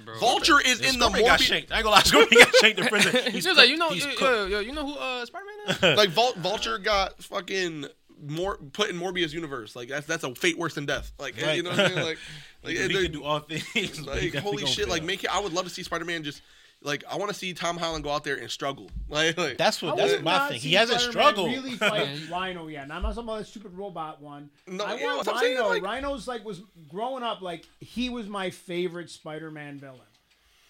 Bro. 0.04 0.18
Vulture 0.20 0.60
is 0.64 0.80
in 0.80 0.98
the 0.98 1.06
Scorpion 1.06 1.26
got 1.26 1.40
Morbius. 1.40 1.42
shanked. 1.42 1.72
I 1.72 1.76
ain't 1.76 1.84
gonna 1.84 1.96
lie, 1.96 2.02
Scorpion 2.02 2.42
got 2.44 2.54
shanked 2.56 2.80
in 2.80 2.86
prison. 2.86 3.14
He 3.32 3.36
was 3.36 3.56
like, 3.56 3.68
you 3.68 3.76
know, 3.76 3.90
he's 3.90 4.04
yo, 4.06 4.12
yo, 4.20 4.46
yo, 4.46 4.60
you 4.60 4.72
know 4.72 4.86
who 4.86 4.94
uh, 4.94 5.24
Spider 5.26 5.44
Man 5.66 5.76
is? 5.76 5.82
Like, 5.98 6.10
Vul- 6.10 6.34
Vulture 6.36 6.78
got 6.78 7.20
fucking 7.22 7.86
more 8.26 8.56
put 8.72 8.90
in 8.90 8.98
Morbius 8.98 9.32
universe. 9.32 9.74
Like, 9.76 9.88
that's 9.88 10.06
that's 10.06 10.22
a 10.24 10.34
fate 10.36 10.56
worse 10.58 10.74
than 10.74 10.86
death. 10.86 11.12
Like, 11.18 11.40
Right. 11.40 11.56
you 11.56 11.62
know 11.64 11.70
what 11.70 11.80
I 11.80 11.88
mean? 11.88 11.96
Like, 12.04 12.18
like, 12.64 12.76
he 12.76 12.88
can 12.88 13.12
do 13.12 13.22
all 13.24 13.40
things. 13.40 14.04
like 14.06 14.34
holy 14.34 14.62
gonna 14.62 14.66
shit! 14.72 14.88
Like, 14.88 15.02
make 15.04 15.22
it. 15.24 15.34
I 15.34 15.40
would 15.40 15.52
love 15.52 15.64
to 15.64 15.70
see 15.70 15.82
Spider 15.82 16.04
Man 16.04 16.22
just. 16.24 16.42
Like 16.82 17.04
I 17.10 17.16
want 17.16 17.30
to 17.30 17.34
see 17.36 17.52
Tom 17.54 17.76
Holland 17.76 18.04
go 18.04 18.10
out 18.10 18.24
there 18.24 18.36
and 18.36 18.50
struggle. 18.50 18.90
Like, 19.10 19.38
like 19.38 19.56
That's 19.56 19.80
what. 19.80 19.96
That's 19.96 20.22
my 20.22 20.48
thing. 20.50 20.60
He 20.60 20.74
hasn't 20.74 21.00
Spider-Man 21.00 21.12
struggled. 21.32 21.50
Really 21.50 21.76
fight 21.76 22.08
Rhino 22.30 22.66
yet. 22.66 22.82
And 22.82 22.92
I'm 22.92 23.00
not 23.00 23.14
talking 23.14 23.24
about 23.24 23.38
that 23.38 23.46
stupid 23.46 23.72
robot 23.72 24.20
one. 24.20 24.50
No, 24.66 24.84
I 24.84 24.96
yeah, 24.96 25.06
want 25.06 25.24
that's 25.24 25.40
saying, 25.40 25.56
Rhino. 25.56 25.68
like- 25.70 25.82
Rhino's 25.82 26.28
like 26.28 26.44
was 26.44 26.60
growing 26.90 27.22
up 27.22 27.40
like 27.40 27.64
he 27.80 28.10
was 28.10 28.28
my 28.28 28.50
favorite 28.50 29.08
Spider-Man 29.08 29.78
villain. 29.78 30.00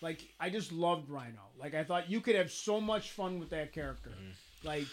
Like 0.01 0.23
I 0.39 0.51
just 0.51 0.71
loved 0.71 1.11
Rhino. 1.11 1.41
Like 1.59 1.75
I 1.75 1.83
thought 1.83 2.09
you 2.09 2.21
could 2.21 2.37
have 2.37 2.53
so 2.53 2.81
much 2.81 3.11
fun 3.11 3.41
with 3.41 3.51
that 3.51 3.73
character. 3.73 4.11
Mm-hmm. 4.11 4.67
Like 4.69 4.85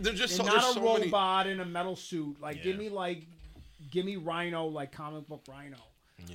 they're 0.00 0.14
just 0.14 0.36
so, 0.36 0.44
not 0.44 0.58
a 0.58 0.74
so 0.74 0.80
many. 0.80 1.04
robot 1.04 1.46
in 1.46 1.60
a 1.60 1.64
metal 1.64 1.94
suit. 1.94 2.40
Like 2.40 2.62
give 2.64 2.76
me 2.76 2.88
like 2.88 3.22
give 3.92 4.04
me 4.04 4.16
Rhino 4.16 4.66
like 4.66 4.90
comic 4.90 5.28
book 5.28 5.44
Rhino. 5.48 5.76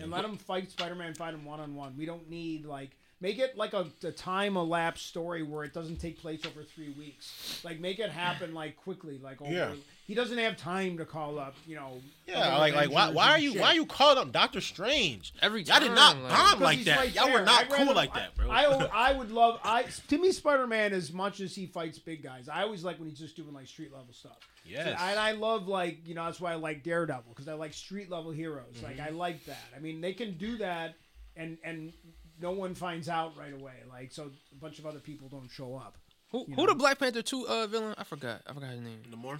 And 0.01 0.09
let 0.09 0.25
him 0.25 0.37
fight 0.37 0.71
Spider-Man, 0.71 1.13
fight 1.13 1.33
him 1.33 1.45
one 1.45 1.59
on 1.59 1.75
one. 1.75 1.95
We 1.97 2.05
don't 2.05 2.29
need 2.29 2.65
like 2.65 2.91
make 3.21 3.39
it 3.39 3.57
like 3.57 3.73
a, 3.73 3.87
a 4.03 4.11
time 4.11 4.57
elapsed 4.57 5.05
story 5.07 5.41
where 5.41 5.63
it 5.63 5.73
doesn't 5.73 5.97
take 5.97 6.19
place 6.21 6.45
over 6.45 6.63
three 6.63 6.89
weeks. 6.97 7.61
Like 7.63 7.79
make 7.79 7.99
it 7.99 8.09
happen 8.09 8.53
like 8.53 8.75
quickly. 8.77 9.19
Like 9.23 9.41
over, 9.41 9.51
Yeah. 9.51 9.71
he 10.05 10.13
doesn't 10.13 10.37
have 10.37 10.57
time 10.57 10.97
to 10.97 11.05
call 11.05 11.39
up. 11.39 11.55
You 11.65 11.75
know. 11.77 12.01
Yeah, 12.27 12.57
like 12.57 12.75
like 12.75 12.91
why 12.91 13.09
why 13.11 13.31
are 13.31 13.39
you 13.39 13.53
shit. 13.53 13.61
why 13.61 13.67
are 13.67 13.73
you 13.75 13.85
calling 13.85 14.17
up 14.17 14.31
Doctor 14.31 14.59
Strange? 14.61 15.33
Every 15.41 15.63
Y'all 15.63 15.79
did 15.79 15.91
not 15.93 16.17
like- 16.19 16.29
bomb 16.31 16.59
like 16.59 16.83
that. 16.83 16.97
right 16.97 17.15
Y'all 17.15 17.25
there. 17.27 17.39
were 17.39 17.45
not 17.45 17.61
I'd 17.61 17.69
cool 17.69 17.77
rather- 17.79 17.93
like 17.93 18.13
that, 18.13 18.35
bro. 18.35 18.49
I, 18.49 18.63
I 18.65 18.85
I 19.09 19.13
would 19.13 19.31
love 19.31 19.59
I 19.63 19.85
to 20.09 20.17
me 20.17 20.31
Spider 20.31 20.67
Man 20.67 20.91
as 20.93 21.13
much 21.13 21.39
as 21.39 21.55
he 21.55 21.65
fights 21.67 21.97
big 21.99 22.21
guys. 22.21 22.49
I 22.49 22.63
always 22.63 22.83
like 22.83 22.99
when 22.99 23.09
he's 23.09 23.19
just 23.19 23.35
doing 23.35 23.53
like 23.53 23.67
street 23.67 23.91
level 23.93 24.13
stuff. 24.13 24.37
Yes. 24.67 24.87
And 24.87 25.19
I 25.19 25.31
love 25.33 25.67
like 25.67 25.99
you 26.05 26.15
know 26.15 26.25
that's 26.25 26.41
why 26.41 26.51
I 26.51 26.55
like 26.55 26.83
Daredevil 26.83 27.25
because 27.29 27.47
I 27.47 27.53
like 27.53 27.73
street 27.73 28.09
level 28.11 28.31
heroes. 28.31 28.75
Like 28.83 28.97
Mm-hmm. 28.97 29.07
I 29.07 29.09
like 29.11 29.45
that. 29.45 29.63
I 29.75 29.79
mean 29.79 30.01
they 30.01 30.13
can 30.13 30.37
do 30.37 30.57
that 30.57 30.95
and 31.37 31.57
and 31.63 31.93
no 32.41 32.51
one 32.51 32.75
finds 32.75 33.09
out 33.09 33.37
right 33.37 33.53
away. 33.53 33.73
Like 33.89 34.11
so 34.11 34.31
a 34.51 34.55
bunch 34.55 34.79
of 34.79 34.85
other 34.85 34.99
people 34.99 35.27
don't 35.29 35.49
show 35.49 35.75
up. 35.75 35.95
Who, 36.31 36.43
who 36.45 36.55
know. 36.55 36.65
the 36.67 36.75
Black 36.75 36.99
Panther 36.99 37.21
two 37.21 37.47
uh 37.47 37.67
villain? 37.67 37.95
I 37.97 38.03
forgot. 38.03 38.41
I 38.47 38.53
forgot 38.53 38.71
his 38.71 38.81
name. 38.81 39.01
no 39.09 39.17
more. 39.17 39.39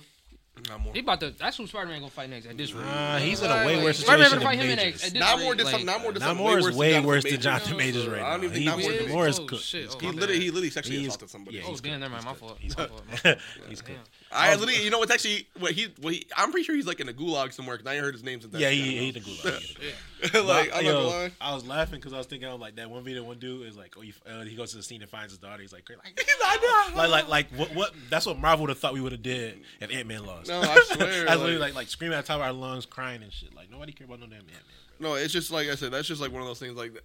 Namor. 0.64 0.94
He 0.94 1.02
about 1.02 1.20
to. 1.20 1.32
That's 1.32 1.58
who 1.58 1.68
Spider 1.68 1.88
Man 1.90 2.00
gonna 2.00 2.10
fight 2.10 2.30
next 2.30 2.46
at 2.46 2.56
this 2.58 2.72
rate. 2.72 2.86
Uh, 2.86 3.18
he's 3.18 3.42
in 3.42 3.52
a 3.52 3.66
way 3.66 3.76
Like, 3.76 3.84
worse 3.84 4.00
Spider-Man 4.00 4.30
situation 4.30 4.30
gonna 4.30 4.30
than 4.30 4.42
fight 4.42 4.58
him 4.58 4.68
Majors. 4.78 4.86
next. 4.86 5.06
At 5.08 5.12
this 5.12 5.20
Not 5.20 5.38
rate, 5.38 5.44
more. 5.44 5.56
Did 5.56 5.66
like, 5.66 5.72
some. 5.76 5.82
Namor. 5.86 6.14
Did 6.14 6.20
Not 6.22 6.22
some 6.22 6.38
more 6.38 6.58
is 6.60 6.64
worse 6.66 6.76
way 6.76 6.90
Jonathan 6.92 7.08
worse 7.08 7.24
than 7.24 7.32
Majors. 7.34 7.44
Jonathan 7.44 7.72
No, 7.72 7.78
Majors 7.78 8.06
no, 8.06 8.12
right 8.14 8.22
I 8.22 8.24
now. 8.24 8.30
don't 8.30 8.44
even 8.46 8.52
think 8.54 8.56
He's 8.64 8.66
not 8.66 8.80
more 8.80 8.90
more, 8.90 8.98
than 9.04 9.12
more 9.12 9.28
is 9.28 9.40
Oh, 9.40 9.46
cooked. 9.48 9.64
shit. 9.64 9.82
Oh, 9.82 9.90
He 9.90 9.96
my 9.96 10.00
cooked. 10.00 10.16
literally, 10.16 10.34
bad. 10.40 10.44
he 10.44 10.50
literally 10.52 10.70
sexually 10.70 10.98
He's- 11.00 11.08
assaulted 11.10 11.30
somebody. 11.30 11.58
yeah, 11.58 11.64
Oh 11.66 11.70
he's 11.72 11.82
damn, 11.82 11.92
cooked. 12.00 12.00
never 12.00 12.14
mind. 12.14 12.26
My 12.26 12.32
He's 12.62 12.74
fault. 12.74 12.90
cooked. 12.96 13.08
My 13.10 13.12
He's 13.12 13.20
fault. 13.20 13.26
My 13.26 13.32
cooked. 13.36 13.42
fault. 13.42 13.68
He's 13.70 13.82
cooked. 13.82 14.10
I 14.36 14.56
literally, 14.56 14.84
you 14.84 14.89
know, 14.89 15.02
it's 15.02 15.12
actually 15.12 15.48
what 15.60 15.71
he. 15.71 15.88
What 16.02 16.13
he 16.13 16.26
I'm 16.36 16.52
pretty 16.52 16.65
sure 16.65 16.76
he's 16.76 16.86
like 16.86 17.00
in 17.00 17.10
a 17.10 17.13
gulag 17.13 17.54
somewhere 17.54 17.78
because 17.78 17.89
I 17.89 17.95
ain't 17.95 18.04
heard 18.04 18.13
his 18.13 18.24
name 18.24 18.41
since. 18.41 18.54
Yeah, 18.54 18.69
he, 18.69 18.98
he 18.98 19.12
the 19.12 19.19
gulag. 19.21 19.78
yeah. 20.34 20.39
like 20.41 20.69
But, 20.71 20.78
I'm 20.80 20.86
yo, 20.86 20.93
not 21.04 21.12
gonna. 21.12 21.32
I 21.41 21.54
was 21.54 21.65
laughing 21.67 22.00
because 22.00 22.13
I 22.13 22.17
was 22.17 22.28
thinking 22.28 22.48
of 22.48 22.60
like 22.60 22.76
that 22.76 22.89
one 22.89 23.04
video. 23.04 23.24
One 23.24 23.38
dude 23.39 23.67
is 23.67 23.78
like, 23.78 23.95
oh, 23.98 24.02
he, 24.02 24.13
uh, 24.30 24.41
he 24.43 24.56
goes 24.56 24.71
to 24.71 24.78
the 24.78 24.84
scene 24.84 25.02
and 25.02 25.10
finds 25.10 25.32
his 25.32 25.39
daughter. 25.39 25.62
He's 25.62 25.74
like, 25.74 25.89
like, 25.89 26.19
like, 26.95 27.10
like, 27.10 27.28
like, 27.28 27.48
what, 27.56 27.74
what? 27.76 27.91
That's 28.10 28.26
what 28.26 28.38
Marvel 28.38 28.63
would 28.63 28.69
have 28.69 28.80
thought 28.80 28.93
we 28.93 29.02
would 29.02 29.12
have 29.12 29.24
did 29.24 29.60
if 29.80 29.91
Ant 29.91 30.08
Man 30.08 30.26
lost. 30.26 30.50
No, 30.50 30.62
I 30.62 30.65
swear, 30.86 30.98
That's 31.26 31.39
literally 31.39 31.54
like- 31.54 31.62
like, 31.62 31.76
like 31.76 31.88
screaming 31.89 32.17
at 32.17 32.21
the 32.26 32.28
top 32.28 32.38
of 32.41 32.45
our 32.45 32.54
lungs, 32.54 32.86
crying 32.86 33.24
and 33.24 33.32
shit. 33.32 33.56
Like 33.56 33.71
nobody 33.71 33.91
care 33.91 34.06
about 34.06 34.19
no 34.19 34.26
damn 34.26 34.36
Ant 34.39 34.48
Man. 34.48 34.56
No, 35.00 35.16
it's 35.16 35.34
just 35.34 35.52
like 35.52 35.68
I 35.68 35.76
said. 35.76 35.92
That's 35.92 36.08
just 36.08 36.22
like 36.22 36.32
one 36.32 36.42
of 36.42 36.48
those 36.48 36.60
things. 36.60 36.76
Like, 36.76 37.04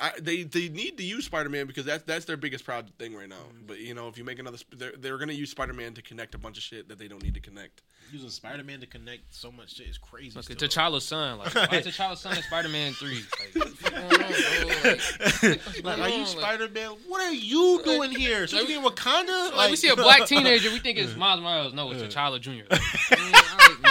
I, 0.00 0.12
they 0.20 0.42
they 0.42 0.68
need 0.68 0.96
to 0.98 1.04
use 1.04 1.24
Spider 1.24 1.48
Man 1.48 1.66
because 1.66 1.84
that's 1.84 2.04
that's 2.04 2.24
their 2.24 2.36
biggest 2.36 2.64
proud 2.64 2.90
thing 2.98 3.14
right 3.14 3.28
now. 3.28 3.36
Mm-hmm. 3.36 3.66
But 3.66 3.80
you 3.80 3.94
know, 3.94 4.08
if 4.08 4.18
you 4.18 4.24
make 4.24 4.38
another, 4.38 4.58
they're 4.76 4.92
they're 4.98 5.18
gonna 5.18 5.32
use 5.32 5.50
Spider 5.50 5.72
Man 5.72 5.94
to 5.94 6.02
connect 6.02 6.34
a 6.34 6.38
bunch 6.38 6.56
of 6.58 6.62
shit 6.62 6.88
that 6.88 6.98
they 6.98 7.08
don't 7.08 7.22
need 7.22 7.34
to 7.34 7.40
connect. 7.40 7.82
Using 8.10 8.28
Spider 8.28 8.62
Man 8.62 8.80
to 8.80 8.86
connect 8.86 9.34
so 9.34 9.50
much 9.50 9.76
shit 9.76 9.88
is 9.88 9.98
crazy. 9.98 10.32
Look, 10.34 10.44
still. 10.44 10.56
T'Challa's 10.56 11.04
son. 11.04 11.38
Like, 11.38 11.54
why 11.54 11.66
T'Challa's 11.80 12.20
son 12.20 12.36
in 12.36 12.42
Spider 12.42 12.68
Man 12.68 12.92
three? 12.92 13.22
Like, 13.54 13.54
what's 13.80 13.84
on. 13.92 15.84
Like, 15.84 15.98
Like, 15.98 15.98
are 15.98 16.08
you 16.16 16.26
Spider 16.26 16.68
Man? 16.68 16.90
What 17.08 17.22
are 17.22 17.32
you 17.32 17.80
doing 17.84 18.10
here? 18.10 18.46
So 18.46 18.60
you 18.60 18.78
in 18.78 18.84
Wakanda? 18.84 19.56
Like, 19.56 19.70
we 19.70 19.76
see 19.76 19.88
a 19.88 19.96
black 19.96 20.26
teenager, 20.26 20.70
we 20.70 20.78
think 20.78 20.98
it's 20.98 21.16
Miles 21.16 21.40
Morales. 21.40 21.72
No, 21.74 21.90
it's 21.92 22.02
T'Challa 22.02 22.40
Jr. 22.40 22.64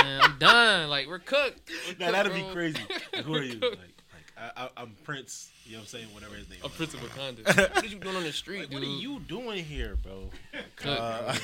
Man, 0.03 0.15
I'm 0.15 0.19
like, 0.19 0.21
man, 0.21 0.31
I'm 0.31 0.39
done. 0.39 0.89
Like, 0.89 1.07
we're 1.07 1.19
cooked. 1.19 1.69
We're 1.99 2.05
Nah, 2.05 2.11
that'd 2.11 2.31
cooked, 2.31 2.47
be 2.47 2.53
crazy. 2.53 2.79
Like, 3.13 3.25
who 3.25 3.35
are 3.35 3.41
you? 3.43 3.59
Like, 3.59 3.71
like 3.71 4.33
I, 4.37 4.63
I, 4.65 4.69
I'm 4.77 4.95
Prince. 5.03 5.51
You 5.65 5.73
know 5.73 5.77
what 5.79 5.81
I'm 5.83 5.87
saying? 5.87 6.07
Whatever 6.13 6.35
his 6.35 6.49
name. 6.49 6.59
A. 6.63 6.69
Prince 6.69 6.93
of 6.93 6.99
Wakanda. 7.01 7.45
What 7.75 7.83
are 7.83 7.87
you 7.87 7.97
doing 7.99 8.15
on 8.15 8.23
the 8.23 8.31
street, 8.33 8.59
Like, 8.61 8.69
dude? 8.71 8.79
what 8.79 8.87
are 8.87 8.91
you 8.91 9.19
doing 9.19 9.63
here, 9.63 9.97
bro? 10.01 10.29
Cooked, 10.75 10.87
Uh, 10.99 11.35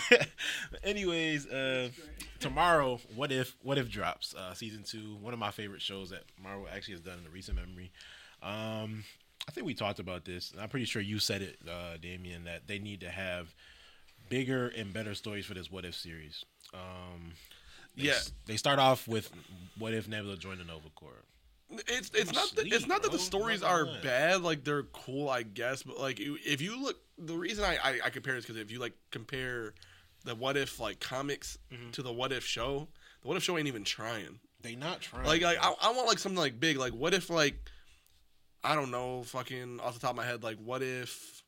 anyways, 0.84 1.48
uh, 1.48 1.89
tomorrow, 2.39 3.00
what 3.15 3.32
if 3.32 3.56
what 3.62 3.78
if 3.78 3.89
drops 3.89 4.34
uh, 4.36 4.54
season 4.54 4.84
two? 4.84 5.15
One 5.22 5.34
of 5.34 5.39
my 5.39 5.52
favorite 5.52 5.82
shows 5.82 6.10
that 6.10 6.24
Marvel 6.41 6.67
actually 6.74 6.96
has 6.96 7.02
done 7.02 7.17
in 7.17 7.24
the 7.24 7.30
recent 7.30 7.58
memory. 7.58 7.91
Um, 8.41 9.04
I 9.48 9.52
think 9.52 9.65
we 9.65 9.74
talked 9.74 10.00
about 10.00 10.26
this. 10.26 10.52
and 10.52 10.60
I'm 10.62 10.70
pretty 10.70 10.86
sure 10.86 11.02
you 11.02 11.20
said 11.20 11.41
it, 11.41 11.58
uh, 11.70 11.98
Damien, 12.02 12.43
that 12.46 12.67
they 12.67 12.80
need 12.80 13.02
to 13.02 13.10
have 13.10 13.54
bigger 14.30 14.67
and 14.70 14.91
better 14.93 15.13
stories 15.15 15.46
for 15.46 15.54
this 15.54 15.72
What 15.72 15.86
If 15.86 15.96
series. 15.96 16.43
Um, 16.74 17.32
they 17.98 18.04
Yeah. 18.04 18.20
they 18.46 18.56
start 18.58 18.80
off 18.80 19.08
with 19.08 19.30
What 19.78 19.94
if 19.94 20.08
Nebula 20.08 20.38
joined 20.38 20.60
the 20.62 20.66
Nova 20.66 20.90
Corps. 20.96 21.24
It's 21.70 22.10
it's 22.14 22.32
not 22.32 22.50
that, 22.56 22.66
it's 22.68 22.88
not 22.88 23.04
that 23.04 23.12
the 23.12 23.20
stories 23.20 23.62
are 23.62 23.86
bad. 24.02 24.42
Like 24.42 24.64
they're 24.64 24.84
cool, 24.84 25.30
I 25.30 25.44
guess. 25.44 25.84
But 25.84 26.00
like 26.00 26.18
if 26.22 26.62
you 26.62 26.82
look, 26.82 26.98
the 27.18 27.36
reason 27.38 27.66
I 27.66 27.78
I, 27.84 28.00
I 28.06 28.10
compare 28.10 28.38
is 28.38 28.46
because 28.46 28.62
if 28.62 28.72
you 28.72 28.80
like 28.80 28.94
compare 29.12 29.74
the 30.24 30.34
What 30.36 30.56
If 30.56 30.80
like 30.80 31.00
comics 31.02 31.58
Mm-hmm. 31.74 31.92
to 31.92 32.04
the 32.04 32.14
What 32.14 32.32
If 32.32 32.46
show, 32.46 32.88
the 33.22 33.28
What 33.28 33.36
If 33.36 33.44
show 33.44 33.58
ain't 33.58 33.68
even 33.68 33.84
trying. 33.84 34.40
They 34.62 34.76
not 34.76 35.02
trying. 35.02 35.26
Like 35.26 35.42
like 35.42 35.58
I, 35.62 35.74
I 35.82 35.92
want 35.92 36.08
like 36.08 36.20
something 36.20 36.40
like 36.40 36.58
big. 36.60 36.78
Like 36.78 36.94
what 36.94 37.14
if 37.14 37.30
like 37.30 37.56
I 38.64 38.74
don't 38.74 38.90
know, 38.92 39.24
fucking 39.24 39.80
off 39.82 39.94
the 39.94 40.00
top 40.00 40.12
of 40.12 40.16
my 40.18 40.26
head, 40.26 40.44
like 40.44 40.58
what 40.64 40.82
if 40.82 41.44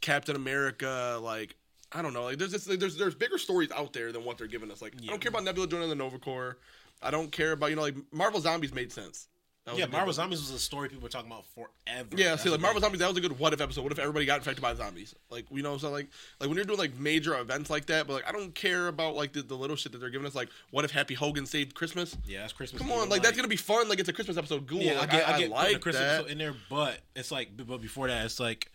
Captain 0.00 0.34
America 0.36 1.18
like. 1.22 1.54
I 1.92 2.02
don't 2.02 2.12
know. 2.12 2.24
Like, 2.24 2.38
there's 2.38 2.52
just, 2.52 2.68
like, 2.68 2.80
there's 2.80 2.96
there's 2.96 3.14
bigger 3.14 3.38
stories 3.38 3.70
out 3.72 3.92
there 3.92 4.12
than 4.12 4.24
what 4.24 4.38
they're 4.38 4.46
giving 4.46 4.70
us. 4.70 4.82
Like, 4.82 4.94
I 5.02 5.06
don't 5.06 5.20
care 5.20 5.30
about 5.30 5.44
Nebula 5.44 5.66
joining 5.66 5.88
the 5.88 5.94
Nova 5.94 6.18
Corps. 6.18 6.58
I 7.02 7.10
don't 7.10 7.30
care 7.30 7.52
about 7.52 7.70
you 7.70 7.76
know 7.76 7.82
like 7.82 7.96
Marvel 8.12 8.40
Zombies 8.40 8.74
made 8.74 8.92
sense. 8.92 9.28
Yeah, 9.66 9.84
a 9.84 9.86
good 9.86 9.92
Marvel. 9.92 10.12
Zombies 10.12 10.40
was 10.40 10.50
a 10.50 10.58
story 10.58 10.88
people 10.88 11.02
were 11.02 11.08
talking 11.10 11.30
about 11.30 11.44
forever. 11.54 12.08
Yeah, 12.16 12.36
see, 12.36 12.48
like 12.48 12.60
Marvel. 12.60 12.80
Zombies, 12.80 13.00
that 13.00 13.08
was 13.08 13.18
a 13.18 13.20
good 13.20 13.38
what 13.38 13.52
if 13.52 13.60
episode. 13.60 13.82
What 13.82 13.92
if 13.92 13.98
everybody 13.98 14.24
got 14.24 14.38
infected 14.38 14.62
by 14.62 14.74
zombies? 14.74 15.14
Like, 15.30 15.44
you 15.50 15.62
know, 15.62 15.76
so 15.76 15.90
like, 15.90 16.08
like 16.40 16.48
when 16.48 16.56
you're 16.56 16.64
doing 16.64 16.78
like 16.78 16.98
major 16.98 17.38
events 17.38 17.68
like 17.68 17.86
that, 17.86 18.06
but 18.06 18.14
like 18.14 18.28
I 18.28 18.32
don't 18.32 18.54
care 18.54 18.88
about 18.88 19.14
like 19.14 19.32
the, 19.32 19.42
the 19.42 19.54
little 19.54 19.76
shit 19.76 19.92
that 19.92 19.98
they're 19.98 20.10
giving 20.10 20.26
us. 20.26 20.34
Like, 20.34 20.48
what 20.70 20.84
if 20.84 20.90
Happy 20.90 21.14
Hogan 21.14 21.44
saved 21.44 21.74
Christmas? 21.74 22.16
Yeah, 22.26 22.40
that's 22.40 22.52
Christmas. 22.52 22.80
Come 22.80 22.92
on, 22.92 23.08
like 23.08 23.22
that's 23.22 23.36
gonna 23.36 23.48
be 23.48 23.56
fun. 23.56 23.88
Like 23.88 24.00
it's 24.00 24.08
a 24.08 24.12
Christmas 24.12 24.36
episode. 24.36 24.66
Cool. 24.66 24.78
Yeah, 24.78 25.00
like, 25.00 25.12
I 25.12 25.16
get, 25.18 25.28
I, 25.28 25.32
I 25.32 25.38
get 25.38 25.52
I 25.52 25.66
the 25.66 25.72
like 25.74 25.80
Christmas 25.82 26.02
that. 26.02 26.14
episode 26.20 26.32
in 26.32 26.38
there, 26.38 26.54
but 26.70 27.00
it's 27.14 27.30
like, 27.30 27.50
but 27.56 27.80
before 27.82 28.08
that, 28.08 28.24
it's 28.24 28.40
like, 28.40 28.70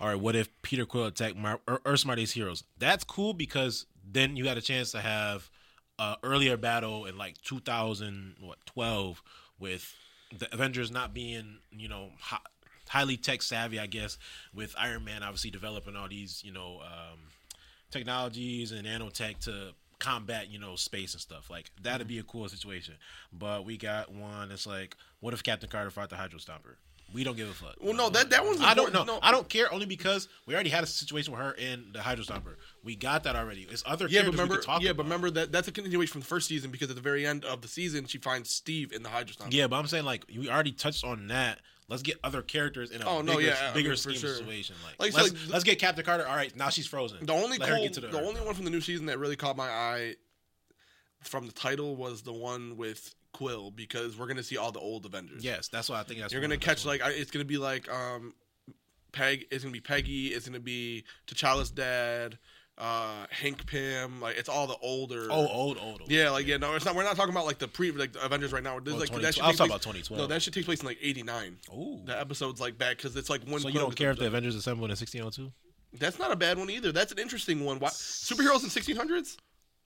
all 0.00 0.08
right, 0.08 0.20
what 0.20 0.36
if 0.36 0.48
Peter 0.62 0.84
Quill 0.84 1.06
attacked 1.06 1.36
Mar- 1.36 1.60
Earth 1.66 1.80
Earth 1.84 2.00
Smartest 2.00 2.34
heroes? 2.34 2.64
That's 2.78 3.04
cool 3.04 3.32
because 3.32 3.86
then 4.04 4.36
you 4.36 4.44
got 4.44 4.58
a 4.58 4.62
chance 4.62 4.92
to 4.92 5.00
have 5.00 5.50
a 5.98 6.16
earlier 6.22 6.56
battle 6.56 7.06
in 7.06 7.16
like 7.16 7.40
2012 7.42 9.22
with 9.58 9.94
the 10.36 10.52
Avengers 10.52 10.90
not 10.90 11.14
being, 11.14 11.58
you 11.70 11.88
know, 11.88 12.10
hi- 12.20 12.38
highly 12.88 13.16
tech 13.16 13.42
savvy, 13.42 13.78
I 13.78 13.86
guess, 13.86 14.18
with 14.54 14.74
Iron 14.78 15.04
Man 15.04 15.22
obviously 15.22 15.50
developing 15.50 15.96
all 15.96 16.08
these, 16.08 16.42
you 16.44 16.52
know, 16.52 16.80
um, 16.84 17.18
technologies 17.90 18.72
and 18.72 18.86
nanotech 18.86 19.38
to 19.44 19.72
combat, 19.98 20.50
you 20.50 20.58
know, 20.58 20.76
space 20.76 21.14
and 21.14 21.20
stuff. 21.20 21.48
Like 21.48 21.70
that'd 21.82 22.06
be 22.06 22.18
a 22.18 22.22
cool 22.22 22.48
situation. 22.48 22.94
But 23.32 23.64
we 23.64 23.78
got 23.78 24.12
one 24.12 24.50
that's 24.50 24.66
like, 24.66 24.96
what 25.20 25.32
if 25.32 25.42
Captain 25.42 25.68
Carter 25.70 25.90
fought 25.90 26.10
the 26.10 26.16
Hydra 26.16 26.38
Stomper? 26.38 26.76
We 27.14 27.22
don't 27.24 27.36
give 27.36 27.48
a 27.48 27.52
fuck. 27.52 27.76
Well, 27.80 27.94
no, 27.94 28.10
that 28.10 28.30
that 28.30 28.44
one's. 28.44 28.60
I 28.60 28.74
don't 28.74 28.92
know. 28.92 29.00
important. 29.00 29.24
I 29.24 29.30
don't 29.30 29.48
care 29.48 29.72
only 29.72 29.86
because 29.86 30.28
we 30.44 30.54
already 30.54 30.70
had 30.70 30.82
a 30.84 30.86
situation 30.86 31.32
with 31.32 31.40
her 31.40 31.52
in 31.52 31.86
the 31.92 32.02
Hydra 32.02 32.24
Stomper. 32.24 32.56
We 32.82 32.96
got 32.96 33.22
that 33.24 33.36
already. 33.36 33.66
It's 33.70 33.82
other 33.86 34.06
Yeah, 34.06 34.22
characters 34.22 34.40
remember, 34.40 34.62
yeah, 34.80 34.90
about. 34.90 34.96
but 34.96 35.02
remember 35.04 35.30
that 35.30 35.52
that's 35.52 35.68
a 35.68 35.72
continuation 35.72 36.12
from 36.12 36.20
the 36.22 36.26
first 36.26 36.48
season 36.48 36.70
because 36.70 36.90
at 36.90 36.96
the 36.96 37.02
very 37.02 37.24
end 37.26 37.44
of 37.44 37.62
the 37.62 37.68
season, 37.68 38.06
she 38.06 38.18
finds 38.18 38.50
Steve 38.50 38.92
in 38.92 39.02
the 39.02 39.08
Hydra 39.08 39.34
Stomper. 39.36 39.52
Yeah, 39.52 39.68
but 39.68 39.76
I'm 39.76 39.86
saying 39.86 40.04
like 40.04 40.24
we 40.36 40.50
already 40.50 40.72
touched 40.72 41.04
on 41.04 41.28
that. 41.28 41.60
Let's 41.88 42.02
get 42.02 42.18
other 42.24 42.42
characters 42.42 42.90
in 42.90 43.00
a 43.00 43.08
Oh, 43.08 43.22
no, 43.22 43.36
bigger, 43.36 43.50
yeah, 43.50 43.68
I 43.70 43.72
bigger 43.72 43.90
mean, 43.90 43.96
scheme 43.96 44.14
sure. 44.16 44.34
situation. 44.34 44.74
Like, 44.84 44.98
Like, 45.00 45.12
so, 45.12 45.18
let's, 45.18 45.32
like, 45.32 45.46
the- 45.46 45.52
let's 45.52 45.64
get 45.64 45.78
Captain 45.78 46.04
Carter. 46.04 46.26
All 46.26 46.34
right, 46.34 46.54
now 46.56 46.68
she's 46.68 46.88
frozen. 46.88 47.24
The 47.24 47.32
only 47.32 47.58
cool, 47.58 47.88
the, 47.88 48.00
the 48.00 48.20
only 48.20 48.40
one 48.40 48.54
from 48.56 48.64
the 48.64 48.72
new 48.72 48.80
season 48.80 49.06
that 49.06 49.20
really 49.20 49.36
caught 49.36 49.56
my 49.56 49.68
eye 49.70 50.16
from 51.22 51.46
the 51.46 51.52
title 51.52 51.94
was 51.94 52.22
the 52.22 52.32
one 52.32 52.76
with 52.76 53.14
Quill 53.36 53.70
because 53.70 54.16
we're 54.16 54.26
gonna 54.26 54.42
see 54.42 54.56
all 54.56 54.72
the 54.72 54.80
old 54.80 55.04
Avengers. 55.04 55.44
Yes, 55.44 55.68
that's 55.68 55.90
why 55.90 56.00
I 56.00 56.04
think 56.04 56.20
that's 56.20 56.32
you're 56.32 56.40
gonna 56.40 56.56
catch 56.56 56.86
like 56.86 57.02
I- 57.02 57.10
it's 57.10 57.30
gonna 57.30 57.44
be 57.44 57.58
like 57.58 57.86
um 57.92 58.32
Peg. 59.12 59.46
It's 59.50 59.62
gonna 59.62 59.72
be 59.72 59.80
Peggy. 59.80 60.28
It's 60.28 60.46
gonna 60.48 60.60
be 60.60 61.04
T'Challa's 61.26 61.70
dad. 61.70 62.38
Uh, 62.78 63.24
Hank 63.30 63.66
Pym. 63.66 64.20
Like 64.20 64.36
it's 64.36 64.48
all 64.48 64.66
the 64.66 64.76
older. 64.82 65.28
Oh, 65.30 65.46
old, 65.48 65.78
old. 65.78 66.00
old. 66.02 66.10
Yeah, 66.10 66.30
like 66.30 66.46
yeah, 66.46 66.56
no, 66.58 66.74
it's 66.74 66.84
not. 66.84 66.94
We're 66.94 67.04
not 67.04 67.16
talking 67.16 67.32
about 67.34 67.46
like 67.46 67.58
the 67.58 67.68
pre 67.68 67.90
like 67.92 68.12
the 68.12 68.22
Avengers 68.24 68.52
right 68.52 68.62
now. 68.62 68.78
This 68.80 68.94
Oh, 68.94 68.98
like 68.98 69.08
2012. 69.08 69.22
that 69.22 69.34
should 69.34 69.44
I 69.44 69.48
was 69.48 69.56
talking 69.56 69.68
place- 69.70 69.76
about 69.76 69.82
2012. 69.82 70.20
No, 70.20 70.26
that 70.34 70.42
should 70.42 70.52
take 70.54 70.64
place 70.66 70.80
in 70.80 70.86
like 70.86 70.98
'89. 71.02 71.58
Oh, 71.72 72.02
The 72.04 72.18
episode's 72.20 72.60
like 72.60 72.76
back 72.78 72.96
because 72.98 73.16
it's 73.16 73.30
like 73.30 73.42
one. 73.46 73.60
So 73.60 73.68
you 73.68 73.78
don't 73.78 73.96
care 73.96 74.10
if 74.12 74.18
the 74.18 74.26
Avengers 74.26 74.54
assembled 74.54 74.90
in 74.90 74.96
1602? 74.96 75.52
That's 75.98 76.18
not 76.18 76.32
a 76.32 76.36
bad 76.36 76.58
one 76.58 76.68
either. 76.70 76.92
That's 76.92 77.12
an 77.12 77.18
interesting 77.18 77.64
one. 77.64 77.78
Why 77.78 77.88
superheroes 77.88 78.62
in 78.64 78.68
1600s? 78.70 79.36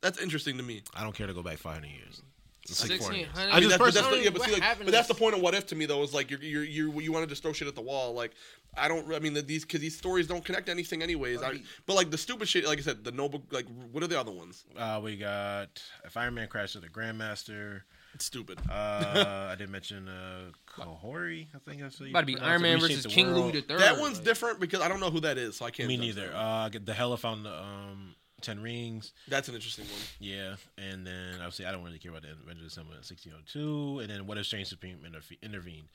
That's 0.00 0.18
interesting 0.20 0.56
to 0.56 0.62
me. 0.64 0.82
I 0.94 1.02
don't 1.04 1.14
care 1.14 1.26
to 1.28 1.34
go 1.34 1.42
back 1.42 1.58
500 1.58 1.86
years. 1.86 2.22
It's 2.70 2.82
like 2.82 3.00
1600. 3.00 3.28
I 3.34 3.56
I 3.56 3.60
mean, 3.60 3.68
just 3.68 3.70
that's, 3.70 3.78
but 3.78 3.84
that's 3.84 3.96
personally, 3.96 4.18
the, 4.18 4.24
yeah, 4.24 4.30
but 4.30 4.42
see, 4.42 4.52
like, 4.52 4.78
but 4.78 4.90
that's 4.90 5.08
the 5.08 5.14
point 5.14 5.34
of 5.34 5.40
what 5.40 5.54
if 5.54 5.66
to 5.66 5.74
me 5.74 5.86
though 5.86 6.02
is 6.02 6.14
like 6.14 6.30
you're 6.30 6.40
you're, 6.42 6.64
you're 6.64 7.00
you 7.00 7.12
want 7.12 7.24
to 7.24 7.28
just 7.28 7.42
throw 7.42 7.52
shit 7.52 7.68
at 7.68 7.74
the 7.74 7.80
wall. 7.80 8.14
Like 8.14 8.32
I 8.76 8.88
don't. 8.88 9.12
I 9.12 9.18
mean 9.18 9.34
that 9.34 9.46
these 9.46 9.64
because 9.64 9.80
these 9.80 9.96
stories 9.96 10.26
don't 10.26 10.44
connect 10.44 10.66
to 10.66 10.72
anything 10.72 11.02
anyways. 11.02 11.42
I, 11.42 11.60
but 11.86 11.94
like 11.94 12.10
the 12.10 12.18
stupid 12.18 12.48
shit, 12.48 12.64
like 12.66 12.78
I 12.78 12.82
said, 12.82 13.04
the 13.04 13.12
noble. 13.12 13.42
Like 13.50 13.66
what 13.92 14.02
are 14.02 14.06
the 14.06 14.18
other 14.18 14.32
ones? 14.32 14.64
uh, 14.78 15.00
we 15.02 15.16
got 15.16 15.82
if 16.04 16.16
Iron 16.16 16.34
Man 16.34 16.48
crashes 16.48 16.80
the 16.80 16.88
Grandmaster. 16.88 17.82
It's 18.14 18.24
stupid. 18.24 18.58
Uh, 18.68 19.48
I 19.50 19.54
didn't 19.56 19.70
mention 19.70 20.08
uh, 20.08 20.50
Kahhori. 20.68 21.46
I 21.54 21.58
think 21.58 21.80
that's 21.80 22.00
what 22.00 22.06
you 22.06 22.12
About 22.12 22.20
to 22.20 22.26
be 22.26 22.38
Iron. 22.38 22.62
Man 22.62 22.80
versus 22.80 23.06
King 23.06 23.28
World. 23.28 23.38
Louis 23.38 23.52
the 23.52 23.62
Third. 23.62 23.80
that 23.80 23.98
one's 23.98 24.18
different 24.18 24.60
because 24.60 24.80
I 24.80 24.88
don't 24.88 25.00
know 25.00 25.10
who 25.10 25.20
that 25.20 25.38
is, 25.38 25.56
so 25.56 25.64
I 25.64 25.70
can't. 25.70 25.88
Me 25.88 25.96
neither. 25.96 26.28
that. 26.28 26.36
Uh, 26.36 26.68
get 26.68 26.86
the 26.86 26.94
Hela 26.94 27.16
found 27.16 27.44
the 27.44 27.54
um, 27.54 28.14
Ten 28.40 28.60
Rings. 28.60 29.12
That's 29.28 29.48
an 29.48 29.54
interesting 29.54 29.84
one. 29.84 30.00
Yeah, 30.18 30.54
and 30.78 31.06
then 31.06 31.34
obviously 31.36 31.66
I 31.66 31.72
don't 31.72 31.84
really 31.84 31.98
care 31.98 32.10
about 32.10 32.22
the 32.22 32.32
Avengers 32.32 32.66
Assemble 32.72 32.92
in 32.92 32.98
1602, 32.98 34.00
and 34.00 34.10
then 34.10 34.26
what 34.26 34.38
if 34.38 34.46
Strange 34.46 34.68
Supreme 34.68 34.98
intervened? 35.42 35.88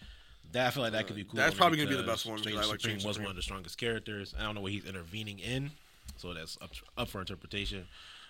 That 0.51 0.67
I 0.67 0.69
feel 0.71 0.84
like 0.84 0.93
that 0.93 1.08
could 1.08 1.15
be 1.15 1.23
uh, 1.23 1.25
cool. 1.25 1.38
That's 1.38 1.55
probably 1.55 1.77
gonna 1.77 1.89
be 1.89 1.95
the 1.97 2.03
best 2.03 2.25
one, 2.25 2.38
Strange 2.38 2.58
I 2.58 2.62
like 2.62 2.79
Supreme 2.79 2.99
Strange 2.99 3.05
was 3.05 3.15
Supreme. 3.15 3.25
one 3.25 3.31
of 3.31 3.36
the 3.36 3.41
strongest 3.41 3.77
characters. 3.77 4.34
I 4.39 4.43
don't 4.43 4.55
know 4.55 4.62
what 4.62 4.71
he's 4.71 4.86
intervening 4.86 5.39
in, 5.39 5.71
so 6.17 6.34
that's 6.34 6.58
up 6.62 6.71
up 6.97 7.10
for 7.10 7.19
interpretation. 7.19 7.88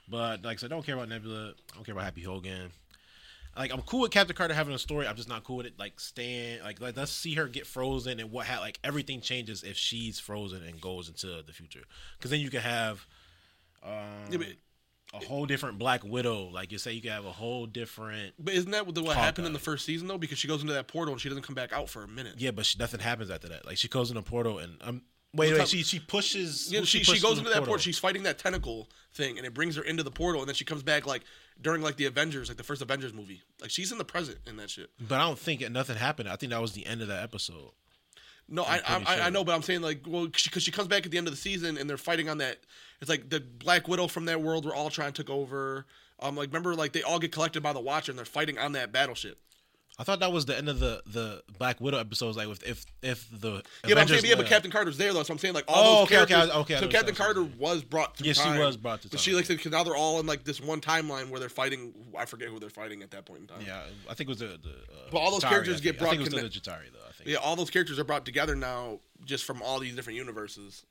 But 0.07 0.43
like 0.43 0.57
I 0.57 0.61
said, 0.61 0.71
I 0.71 0.75
don't 0.75 0.85
care 0.85 0.95
about 0.95 1.09
Nebula. 1.09 1.53
I 1.71 1.75
don't 1.75 1.83
care 1.83 1.93
about 1.93 2.05
Happy 2.05 2.21
Hogan. 2.21 2.71
Like 3.57 3.71
I'm 3.71 3.81
cool 3.83 4.01
with 4.01 4.11
Captain 4.11 4.35
Carter 4.35 4.53
having 4.53 4.73
a 4.73 4.79
story. 4.79 5.07
I'm 5.07 5.15
just 5.15 5.29
not 5.29 5.43
cool 5.43 5.57
with 5.57 5.65
it. 5.65 5.73
Like 5.79 5.99
staying, 5.99 6.61
like, 6.61 6.81
like 6.81 6.97
let's 6.97 7.11
see 7.11 7.35
her 7.35 7.47
get 7.47 7.65
frozen 7.65 8.19
and 8.19 8.31
what 8.31 8.45
ha- 8.45 8.59
like 8.59 8.79
everything 8.83 9.21
changes 9.21 9.63
if 9.63 9.77
she's 9.77 10.19
frozen 10.19 10.61
and 10.63 10.79
goes 10.81 11.07
into 11.07 11.41
the 11.41 11.53
future. 11.53 11.83
Because 12.17 12.31
then 12.31 12.41
you 12.41 12.49
can 12.49 12.61
have 12.61 13.05
um, 13.85 14.31
Yeah, 14.31 14.37
but, 14.37 14.47
a 15.13 15.25
whole 15.25 15.45
different 15.45 15.77
Black 15.77 16.03
Widow. 16.03 16.49
Like 16.49 16.71
you 16.71 16.77
say, 16.77 16.93
you 16.93 17.01
can 17.01 17.11
have 17.11 17.25
a 17.25 17.31
whole 17.31 17.65
different. 17.65 18.33
but 18.39 18.53
isn't 18.53 18.71
that 18.71 18.85
what, 18.85 19.15
happened 19.15 19.47
in 19.47 19.53
the 19.53 19.59
first 19.59 19.85
season 19.85 20.07
though? 20.07 20.17
Because 20.17 20.37
she 20.37 20.47
goes 20.47 20.61
into 20.61 20.73
that 20.73 20.87
portal 20.87 21.13
and 21.13 21.21
she 21.21 21.29
doesn't 21.29 21.43
come 21.43 21.55
back 21.55 21.73
out 21.73 21.89
for 21.89 22.03
a 22.03 22.07
minute. 22.07 22.35
Yeah, 22.37 22.51
but 22.51 22.65
she, 22.65 22.77
nothing 22.77 22.99
happens 22.99 23.31
after 23.31 23.47
that. 23.49 23.65
Like 23.65 23.77
she 23.77 23.87
goes 23.87 24.11
in 24.11 24.17
a 24.17 24.21
portal 24.21 24.59
and 24.59 24.77
um. 24.81 25.01
Wait, 25.33 25.53
wait. 25.53 25.67
She 25.67 25.83
she 25.83 25.99
pushes. 25.99 26.71
Yeah, 26.71 26.81
she, 26.81 26.99
she 26.99 27.11
pushes 27.11 27.21
goes 27.21 27.37
into 27.37 27.49
the 27.49 27.55
that 27.55 27.65
portal. 27.65 27.77
She's 27.77 27.99
fighting 27.99 28.23
that 28.23 28.39
tentacle 28.39 28.89
thing, 29.13 29.37
and 29.37 29.45
it 29.45 29.53
brings 29.53 29.75
her 29.75 29.83
into 29.83 30.01
the 30.01 30.11
portal, 30.11 30.41
and 30.41 30.47
then 30.47 30.55
she 30.55 30.63
comes 30.63 30.81
back 30.81 31.05
like 31.05 31.23
during 31.61 31.81
like 31.81 31.97
the 31.97 32.05
Avengers, 32.05 32.47
like 32.47 32.55
the 32.55 32.63
first 32.63 32.81
Avengers 32.81 33.13
movie. 33.13 33.41
Like 33.59 33.69
she's 33.69 33.91
in 33.91 33.97
the 33.97 34.05
present 34.05 34.37
in 34.47 34.55
that 34.57 34.69
shit. 34.69 34.91
But 34.97 35.19
I 35.19 35.25
don't 35.25 35.37
think 35.37 35.69
nothing 35.71 35.97
happened. 35.97 36.29
I 36.29 36.37
think 36.37 36.51
that 36.51 36.61
was 36.61 36.71
the 36.71 36.85
end 36.85 37.01
of 37.01 37.09
that 37.09 37.21
episode. 37.21 37.71
No, 38.47 38.63
I, 38.63 38.75
I, 38.75 38.79
pretty 38.79 39.05
I, 39.07 39.27
I 39.27 39.29
know, 39.29 39.43
but 39.43 39.55
I'm 39.55 39.63
saying 39.63 39.81
like, 39.81 40.01
well, 40.07 40.27
because 40.27 40.63
she, 40.63 40.71
comes 40.71 40.87
back 40.87 41.05
at 41.05 41.11
the 41.11 41.17
end 41.17 41.27
of 41.27 41.33
the 41.33 41.39
season, 41.39 41.77
and 41.77 41.89
they're 41.89 41.97
fighting 41.97 42.29
on 42.29 42.37
that. 42.39 42.59
It's 43.01 43.09
like 43.09 43.29
the 43.29 43.39
Black 43.39 43.87
Widow 43.87 44.07
from 44.07 44.25
that 44.25 44.41
world 44.41 44.65
We're 44.65 44.75
all 44.75 44.89
trying 44.89 45.13
to 45.13 45.23
take 45.23 45.29
over. 45.29 45.85
Um, 46.19 46.35
like 46.35 46.49
remember, 46.49 46.75
like 46.75 46.93
they 46.93 47.01
all 47.01 47.19
get 47.19 47.31
collected 47.31 47.63
by 47.63 47.73
the 47.73 47.79
Watcher, 47.79 48.11
and 48.11 48.17
they're 48.17 48.25
fighting 48.25 48.57
on 48.57 48.73
that 48.73 48.91
battleship. 48.91 49.39
I 49.97 50.03
thought 50.03 50.19
that 50.19 50.33
was 50.33 50.45
the 50.45 50.57
end 50.57 50.67
of 50.67 50.79
the 50.79 51.01
the 51.05 51.41
Black 51.57 51.79
Widow 51.79 51.97
episodes. 51.99 52.35
Like 52.35 52.49
if 52.49 52.63
if 52.63 52.85
if 53.01 53.27
the 53.31 53.63
Yeah, 53.85 53.93
but 53.95 53.97
I'm 53.99 54.07
saying, 54.09 54.25
yeah, 54.25 54.35
but 54.35 54.45
Captain 54.45 54.69
Carter's 54.69 54.97
there 54.97 55.13
though, 55.13 55.23
so 55.23 55.31
I'm 55.33 55.37
saying 55.39 55.53
like 55.53 55.63
all 55.69 55.75
Oh, 55.77 55.83
those 55.83 56.03
okay, 56.07 56.17
okay, 56.17 56.33
characters. 56.33 56.55
I- 56.55 56.59
okay, 56.59 56.75
I 56.75 56.79
so 56.81 56.87
Captain 56.89 57.15
Carter 57.15 57.43
was 57.43 57.81
brought 57.83 58.17
through 58.17 58.27
Yeah, 58.27 58.33
she 58.33 58.59
was 58.59 58.75
brought 58.75 59.01
to 59.03 59.07
Time. 59.07 59.11
But 59.13 59.19
she 59.21 59.31
like 59.33 59.47
because 59.47 59.71
now 59.71 59.83
they're 59.83 59.95
all 59.95 60.19
in 60.19 60.25
like 60.25 60.43
this 60.43 60.59
one 60.59 60.81
timeline 60.81 61.29
where 61.29 61.39
they're 61.39 61.47
fighting. 61.47 61.93
I 62.17 62.25
forget 62.25 62.49
who 62.49 62.59
they're 62.59 62.69
fighting 62.69 63.03
at 63.03 63.11
that 63.11 63.25
point 63.25 63.41
in 63.41 63.47
time. 63.47 63.61
Yeah, 63.65 63.83
I 64.09 64.13
think 64.15 64.29
it 64.29 64.31
was 64.31 64.39
the. 64.39 64.47
the 64.47 64.69
uh, 64.69 65.09
But 65.11 65.19
all 65.19 65.31
those 65.31 65.43
Chitauri, 65.43 65.49
characters 65.49 65.81
get 65.81 65.97
brought 65.97 66.07
I 66.07 66.11
think 66.17 66.21
it 66.21 66.33
was 66.33 66.33
connect- 66.41 66.53
the 66.53 66.59
Chitauri 66.71 66.91
though. 66.91 66.99
I 67.07 67.11
think. 67.13 67.29
Yeah, 67.29 67.37
all 67.37 67.55
those 67.55 67.69
characters 67.69 67.97
are 67.97 68.03
brought 68.03 68.25
together 68.25 68.55
now 68.55 68.99
just 69.23 69.45
from 69.45 69.61
all 69.61 69.79
these 69.79 69.95
different 69.95 70.17
universes. 70.17 70.85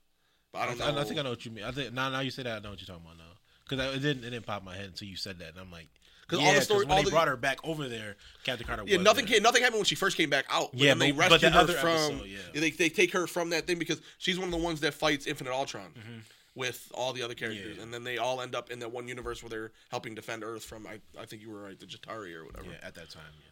But 0.53 0.61
I 0.61 0.67
don't 0.67 0.79
know. 0.79 0.87
I, 0.87 1.01
I 1.03 1.05
think 1.05 1.19
I 1.19 1.23
know 1.23 1.31
what 1.31 1.45
you 1.45 1.51
mean. 1.51 1.64
I 1.64 1.73
think 1.73 1.93
now 1.93 2.09
now 2.09 2.21
you 2.21 2.31
say 2.31 2.43
that 2.45 2.57
I 2.57 2.61
know 2.61 2.71
what 2.71 2.81
you're 2.81 2.87
talking 2.87 3.05
about 3.05 3.19
now. 3.19 3.25
Because 3.69 3.97
it 3.97 4.01
didn't 4.01 4.25
it 4.25 4.31
didn't 4.31 4.47
pop 4.47 4.62
my 4.64 4.75
head 4.77 4.87
until 4.87 5.09
you 5.09 5.17
said 5.17 5.38
that, 5.40 5.51
and 5.51 5.59
I'm 5.59 5.71
like, 5.73 5.88
'Cause 6.27 6.41
yeah, 6.41 6.47
all 6.49 6.55
the 6.55 6.63
story- 6.63 6.85
when 6.87 6.91
all 6.93 6.99
they 6.99 7.05
the- 7.05 7.11
brought 7.11 7.29
her 7.29 7.37
back 7.37 7.59
over 7.65 7.89
there, 7.89 8.17
Captain 8.45 8.67
Carter. 8.67 8.85
Yeah, 8.87 8.99
nothing 8.99 9.27
there. 9.27 9.35
came, 9.35 9.43
nothing 9.43 9.63
happened 9.63 9.79
when 9.81 9.85
she 9.85 9.95
first 9.95 10.17
came 10.17 10.31
back 10.31 10.47
out. 10.49 10.73
But 10.73 10.81
Yeah, 10.81 10.95
they 10.95 11.13
but- 11.13 11.29
but 11.29 11.31
rescued 11.43 11.53
the 11.53 11.61
her 11.73 11.79
from. 11.81 11.91
episode, 11.91 12.25
yeah. 12.29 12.39
They 12.61 12.71
they 12.71 12.89
take 12.89 13.13
her 13.13 13.27
from 13.27 13.51
that 13.51 13.67
thing 13.67 13.79
because 13.79 14.01
she's 14.19 14.39
one 14.39 14.47
of 14.49 14.53
the 14.53 14.57
ones 14.65 14.81
that 14.81 14.95
fights 14.95 15.27
Infinite 15.27 15.53
Ultron 15.53 15.93
Mm-hmm. 15.93 16.19
with 16.55 16.91
all 16.95 17.13
the 17.13 17.23
other 17.23 17.35
characters, 17.35 17.77
Yeah. 17.77 17.83
and 17.83 17.93
then 17.93 18.05
they 18.05 18.17
all 18.19 18.41
end 18.41 18.55
up 18.55 18.71
in 18.71 18.79
that 18.81 18.91
one 18.93 19.07
universe 19.09 19.43
where 19.43 19.51
they're 19.51 19.73
helping 19.91 20.15
defend 20.15 20.43
Earth 20.45 20.65
from. 20.65 20.87
I 20.87 21.01
I 21.19 21.27
think 21.27 21.43
you 21.43 21.51
were 21.51 21.63
right, 21.63 21.79
the 21.79 21.87
Jatari 21.87 22.35
or 22.35 22.45
whatever. 22.45 22.71
Yeah, 22.71 22.79
at 22.83 22.95
that 22.95 23.11
time, 23.11 23.33
yeah. 23.39 23.51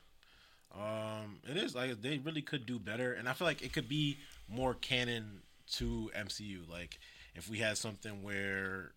Um, 0.75 1.41
it 1.49 1.57
is 1.59 1.75
like 1.75 2.01
they 2.01 2.19
really 2.19 2.43
could 2.43 2.65
do 2.65 2.79
better, 2.79 3.13
and 3.13 3.29
I 3.29 3.35
feel 3.35 3.47
like 3.47 3.61
it 3.63 3.73
could 3.73 3.89
be 3.89 4.19
more 4.49 4.75
canon 4.75 5.43
to 5.73 6.11
MCU. 6.15 6.65
Like 6.69 6.99
if 7.35 7.49
we 7.49 7.59
had 7.59 7.77
something 7.77 8.23
where, 8.23 8.93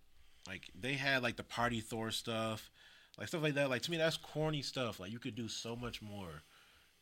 like 0.48 0.70
they 0.80 0.94
had 0.94 1.22
like 1.22 1.36
the 1.36 1.44
Party 1.44 1.82
Thor 1.82 2.12
stuff, 2.12 2.70
like 3.18 3.28
stuff 3.28 3.42
like 3.44 3.54
that. 3.56 3.70
Like 3.70 3.82
to 3.84 3.92
me, 3.92 3.98
that's 3.98 4.18
corny 4.18 4.62
stuff. 4.62 5.00
Like 5.00 5.12
you 5.12 5.20
could 5.20 5.36
do 5.36 5.48
so 5.48 5.76
much 5.76 6.02
more 6.02 6.44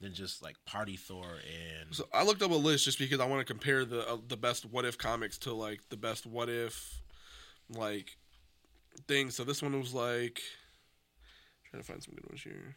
than 0.01 0.13
just 0.13 0.43
like 0.43 0.55
Party 0.65 0.95
Thor 0.97 1.25
and 1.25 1.95
So 1.95 2.07
I 2.13 2.23
looked 2.23 2.41
up 2.41 2.51
a 2.51 2.55
list 2.55 2.85
just 2.85 2.99
because 2.99 3.19
I 3.19 3.25
want 3.25 3.39
to 3.45 3.45
compare 3.51 3.85
the 3.85 4.07
uh, 4.07 4.17
the 4.27 4.37
best 4.37 4.65
what 4.65 4.85
if 4.85 4.97
comics 4.97 5.37
to 5.39 5.53
like 5.53 5.81
the 5.89 5.97
best 5.97 6.25
what 6.25 6.49
if 6.49 7.01
like 7.69 8.17
things. 9.07 9.35
So 9.35 9.43
this 9.43 9.61
one 9.61 9.77
was 9.79 9.93
like 9.93 10.41
trying 11.69 11.81
to 11.81 11.87
find 11.87 12.03
some 12.03 12.13
good 12.15 12.27
ones 12.29 12.41
here. 12.41 12.75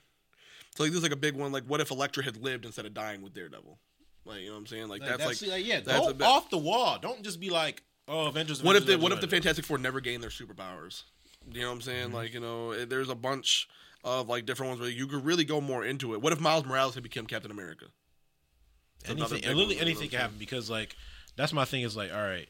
So 0.77 0.85
like 0.85 0.93
this 0.93 0.99
is 0.99 1.03
like 1.03 1.13
a 1.13 1.17
big 1.17 1.35
one. 1.35 1.53
Like 1.53 1.65
what 1.65 1.81
if 1.81 1.91
Elektra 1.91 2.23
had 2.25 2.37
lived 2.43 2.65
instead 2.65 2.87
of 2.87 2.95
dying 2.95 3.23
with 3.23 3.35
Daredevil? 3.35 3.79
Like 4.25 4.41
you 4.41 4.47
know 4.49 4.53
what 4.55 4.59
I'm 4.61 4.67
saying? 4.67 4.89
Like, 4.89 5.03
Like, 5.03 5.19
that's, 5.19 5.43
like 5.47 5.65
yeah, 5.65 5.81
that's 5.81 6.01
go 6.01 6.09
a 6.11 6.15
bit- 6.15 6.27
off 6.27 6.51
the 6.51 6.59
wall. 6.59 6.99
Don't 7.01 7.23
just 7.23 7.39
be 7.41 7.51
like, 7.51 7.83
oh, 8.09 8.27
Avengers. 8.27 8.63
what 8.63 8.77
if 8.77 8.85
the 8.87 8.93
Avengers, 8.95 9.03
what 9.03 9.13
if 9.13 9.21
the 9.21 9.29
Fantastic 9.29 9.65
Four 9.65 9.79
never 9.79 10.01
gained 10.01 10.23
their 10.23 10.31
superpowers? 10.31 11.03
You 11.51 11.63
know 11.63 11.69
what 11.69 11.75
I'm 11.75 11.81
saying? 11.83 12.07
Mm-hmm. 12.07 12.15
Like 12.15 12.35
you 12.35 12.41
know, 12.41 12.73
eh, 12.73 12.85
there's 12.89 13.09
a 13.09 13.15
bunch 13.15 13.69
of 14.05 14.29
like 14.29 14.47
different 14.47 14.71
ones 14.71 14.81
where 14.81 14.91
you 14.91 15.07
could 15.07 15.25
really 15.25 15.45
go 15.45 15.61
more 15.61 15.85
into 15.85 16.15
it. 16.15 16.23
What 16.23 16.33
if 16.33 16.41
Miles 16.41 16.65
Morales 16.65 16.95
had 16.95 17.03
become 17.03 17.27
Captain 17.27 17.51
America? 17.51 17.87
It's 19.01 19.11
anything, 19.11 19.43
literally 19.43 19.77
one, 19.77 19.83
anything 19.85 20.09
can 20.09 20.21
happen 20.21 20.37
because 20.39 20.69
like 20.69 20.97
that's 21.37 21.53
my 21.53 21.65
thing 21.65 21.83
is 21.83 21.97
like 21.97 22.13
all 22.13 22.21
right 22.23 22.49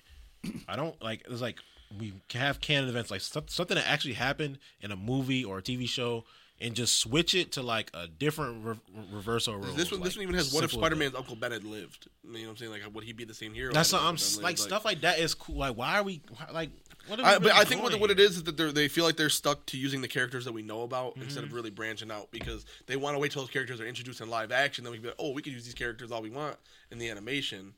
i 0.69 0.77
don't 0.77 1.01
like 1.03 1.23
it's 1.29 1.41
like 1.41 1.59
we 1.99 2.15
have 2.33 2.61
canon 2.61 2.89
events 2.89 3.11
like 3.11 3.21
some- 3.21 3.49
something 3.49 3.75
that 3.75 3.87
actually 3.89 4.15
happened 4.15 4.59
in 4.81 4.91
a 4.93 4.97
movie 4.97 5.45
or 5.45 5.59
a 5.59 5.63
tv 5.63 5.89
show 5.89 6.25
and 6.61 6.75
just 6.75 6.99
switch 6.99 7.35
it 7.35 7.53
to 7.53 7.63
like 7.63 7.91
a 7.93 8.07
different 8.09 8.65
re- 8.65 8.77
reversal 9.13 9.57
of 9.57 9.65
roles. 9.65 9.77
This 9.77 9.91
one, 9.93 10.01
this 10.01 10.17
one 10.17 10.23
even 10.23 10.35
has 10.37 10.55
what 10.55 10.65
if 10.65 10.73
Spider 10.73 10.97
Man's 10.97 11.15
Uncle 11.15 11.37
Ben 11.37 11.53
had 11.53 11.65
lived? 11.65 12.09
You 12.25 12.33
know 12.33 12.41
what 12.45 12.49
I'm 12.53 12.57
saying? 12.57 12.71
Like, 12.71 12.81
would 12.95 13.05
he 13.05 13.13
be 13.13 13.25
the 13.25 13.35
same 13.35 13.53
hero? 13.53 13.75
that's 13.75 13.93
what 13.93 14.01
i'm 14.01 14.15
Ben 14.17 14.43
like 14.43 14.57
stuff 14.57 14.85
like 14.87 15.03
that 15.03 15.19
is 15.19 15.35
cool 15.35 15.57
like 15.57 15.77
why 15.77 15.99
are 15.99 16.03
we 16.03 16.23
why- 16.31 16.53
like 16.55 16.71
I, 17.11 17.38
but 17.38 17.53
I 17.53 17.64
think 17.64 17.83
what, 17.83 17.99
what 18.01 18.11
it 18.11 18.19
is 18.19 18.37
is 18.37 18.42
that 18.45 18.57
they 18.57 18.71
they 18.73 18.88
feel 18.88 19.05
like 19.05 19.16
they're 19.16 19.29
stuck 19.31 19.64
to 19.66 19.79
using 19.79 20.01
the 20.01 20.09
characters 20.09 20.45
that 20.45 20.53
we 20.53 20.62
know 20.62 20.83
about 20.83 21.16
instead 21.16 21.45
Mm-hmm. 21.45 21.51
of 21.51 21.53
really 21.55 21.71
branching 21.71 22.11
out 22.11 22.31
because 22.31 22.64
they 22.87 22.97
want 22.97 23.14
to 23.14 23.19
wait 23.21 23.31
till 23.33 23.42
those 23.42 23.51
characters 23.51 23.81
are 23.81 23.87
introduced 23.87 24.21
in 24.21 24.29
live 24.31 24.51
action. 24.53 24.85
Then 24.85 24.90
we 24.92 24.99
can 24.99 25.03
be 25.05 25.09
like, 25.09 25.16
oh, 25.19 25.31
we 25.33 25.42
could 25.42 25.53
use 25.53 25.64
these 25.64 25.75
characters 25.75 26.11
all 26.11 26.23
we 26.23 26.31
want 26.31 26.57
in 26.90 26.99
the 26.99 27.09
animation, 27.11 27.75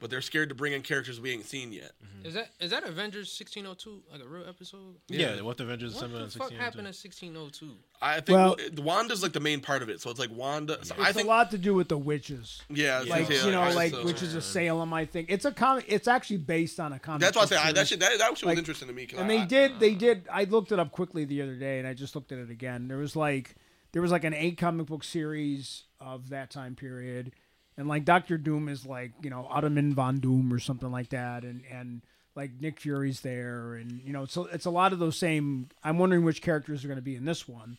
but 0.00 0.10
they're 0.10 0.20
scared 0.22 0.48
to 0.48 0.54
bring 0.54 0.72
in 0.72 0.82
characters 0.82 1.20
we 1.20 1.30
ain't 1.30 1.44
seen 1.46 1.72
yet. 1.72 1.92
Mm-hmm. 2.04 2.26
Is 2.26 2.34
that 2.34 2.48
is 2.58 2.70
that 2.70 2.82
Avengers 2.84 3.28
1602 3.38 4.02
like 4.10 4.22
a 4.22 4.28
real 4.28 4.48
episode? 4.48 4.96
yeah, 5.08 5.36
Yeah. 5.36 5.42
what 5.42 5.56
the 5.58 5.64
avengers 5.64 5.94
What 5.94 6.02
the 6.02 6.08
fuck 6.08 6.50
1602. 6.50 6.62
happened 6.62 6.86
in 6.88 6.92
1602? 6.92 7.76
I 8.02 8.14
think 8.20 8.28
Well- 8.36 8.56
well, 8.76 8.84
Wanda's 8.84 9.22
like 9.22 9.32
the 9.32 9.40
main 9.40 9.60
part 9.60 9.82
of 9.82 9.88
it, 9.90 10.00
so 10.00 10.10
it's 10.10 10.18
like 10.18 10.30
Wanda. 10.32 10.84
So 10.84 10.94
It's 10.96 11.04
I 11.04 11.12
think, 11.12 11.26
a 11.26 11.28
lot 11.28 11.50
to 11.52 11.58
do 11.58 11.74
with 11.74 11.88
the 11.88 11.98
witches. 11.98 12.62
yeah, 12.70 13.00
Like 13.06 13.28
yeah, 13.28 13.44
you 13.44 13.52
know, 13.52 13.60
I- 13.60 13.72
like 13.72 13.92
so- 13.92 14.04
witches 14.04 14.34
of 14.34 14.42
mm. 14.42 14.46
Salem. 14.46 14.92
I 14.92 15.04
think 15.04 15.30
it's 15.30 15.44
a 15.44 15.52
comic. 15.52 15.84
It's 15.86 16.08
actually 16.08 16.38
based 16.38 16.80
on 16.80 16.92
a 16.92 16.98
comic. 16.98 17.20
That's 17.20 17.36
why 17.36 17.42
I 17.42 17.46
say 17.46 17.56
I, 17.56 17.72
that 17.72 17.86
shit 17.88 18.00
that, 18.00 18.18
that 18.18 18.38
shit 18.38 18.48
was 18.48 18.58
interesting 18.58 18.88
to 18.88 18.94
me. 18.94 19.06
and 19.16 19.30
I- 19.30 19.36
they 19.38 19.44
did 19.46 19.80
they 19.80 19.94
ah. 19.94 19.98
did 19.98 20.26
i 20.32 20.44
looked 20.44 20.72
it 20.72 20.78
up 20.78 20.90
quickly 20.92 21.24
the 21.24 21.42
other 21.42 21.54
day 21.56 21.78
and 21.78 21.86
i 21.86 21.94
just 21.94 22.14
looked 22.14 22.32
at 22.32 22.38
it 22.38 22.50
again 22.50 22.88
there 22.88 22.96
was 22.98 23.14
like 23.16 23.54
there 23.92 24.02
was 24.02 24.10
like 24.10 24.24
an 24.24 24.34
eight 24.34 24.56
comic 24.58 24.86
book 24.86 25.04
series 25.04 25.84
of 26.00 26.28
that 26.30 26.50
time 26.50 26.74
period 26.74 27.32
and 27.76 27.88
like 27.88 28.04
dr 28.04 28.38
doom 28.38 28.68
is 28.68 28.86
like 28.86 29.12
you 29.22 29.30
know 29.30 29.46
ottoman 29.50 29.94
von 29.94 30.18
doom 30.18 30.52
or 30.52 30.58
something 30.58 30.90
like 30.90 31.10
that 31.10 31.44
and 31.44 31.62
and 31.70 32.02
like 32.34 32.50
nick 32.60 32.80
fury's 32.80 33.20
there 33.20 33.74
and 33.74 34.00
you 34.04 34.12
know 34.12 34.24
so 34.24 34.46
it's 34.46 34.66
a 34.66 34.70
lot 34.70 34.92
of 34.92 34.98
those 34.98 35.16
same 35.16 35.68
i'm 35.84 35.98
wondering 35.98 36.24
which 36.24 36.42
characters 36.42 36.84
are 36.84 36.88
going 36.88 36.98
to 36.98 37.02
be 37.02 37.16
in 37.16 37.24
this 37.24 37.48
one 37.48 37.76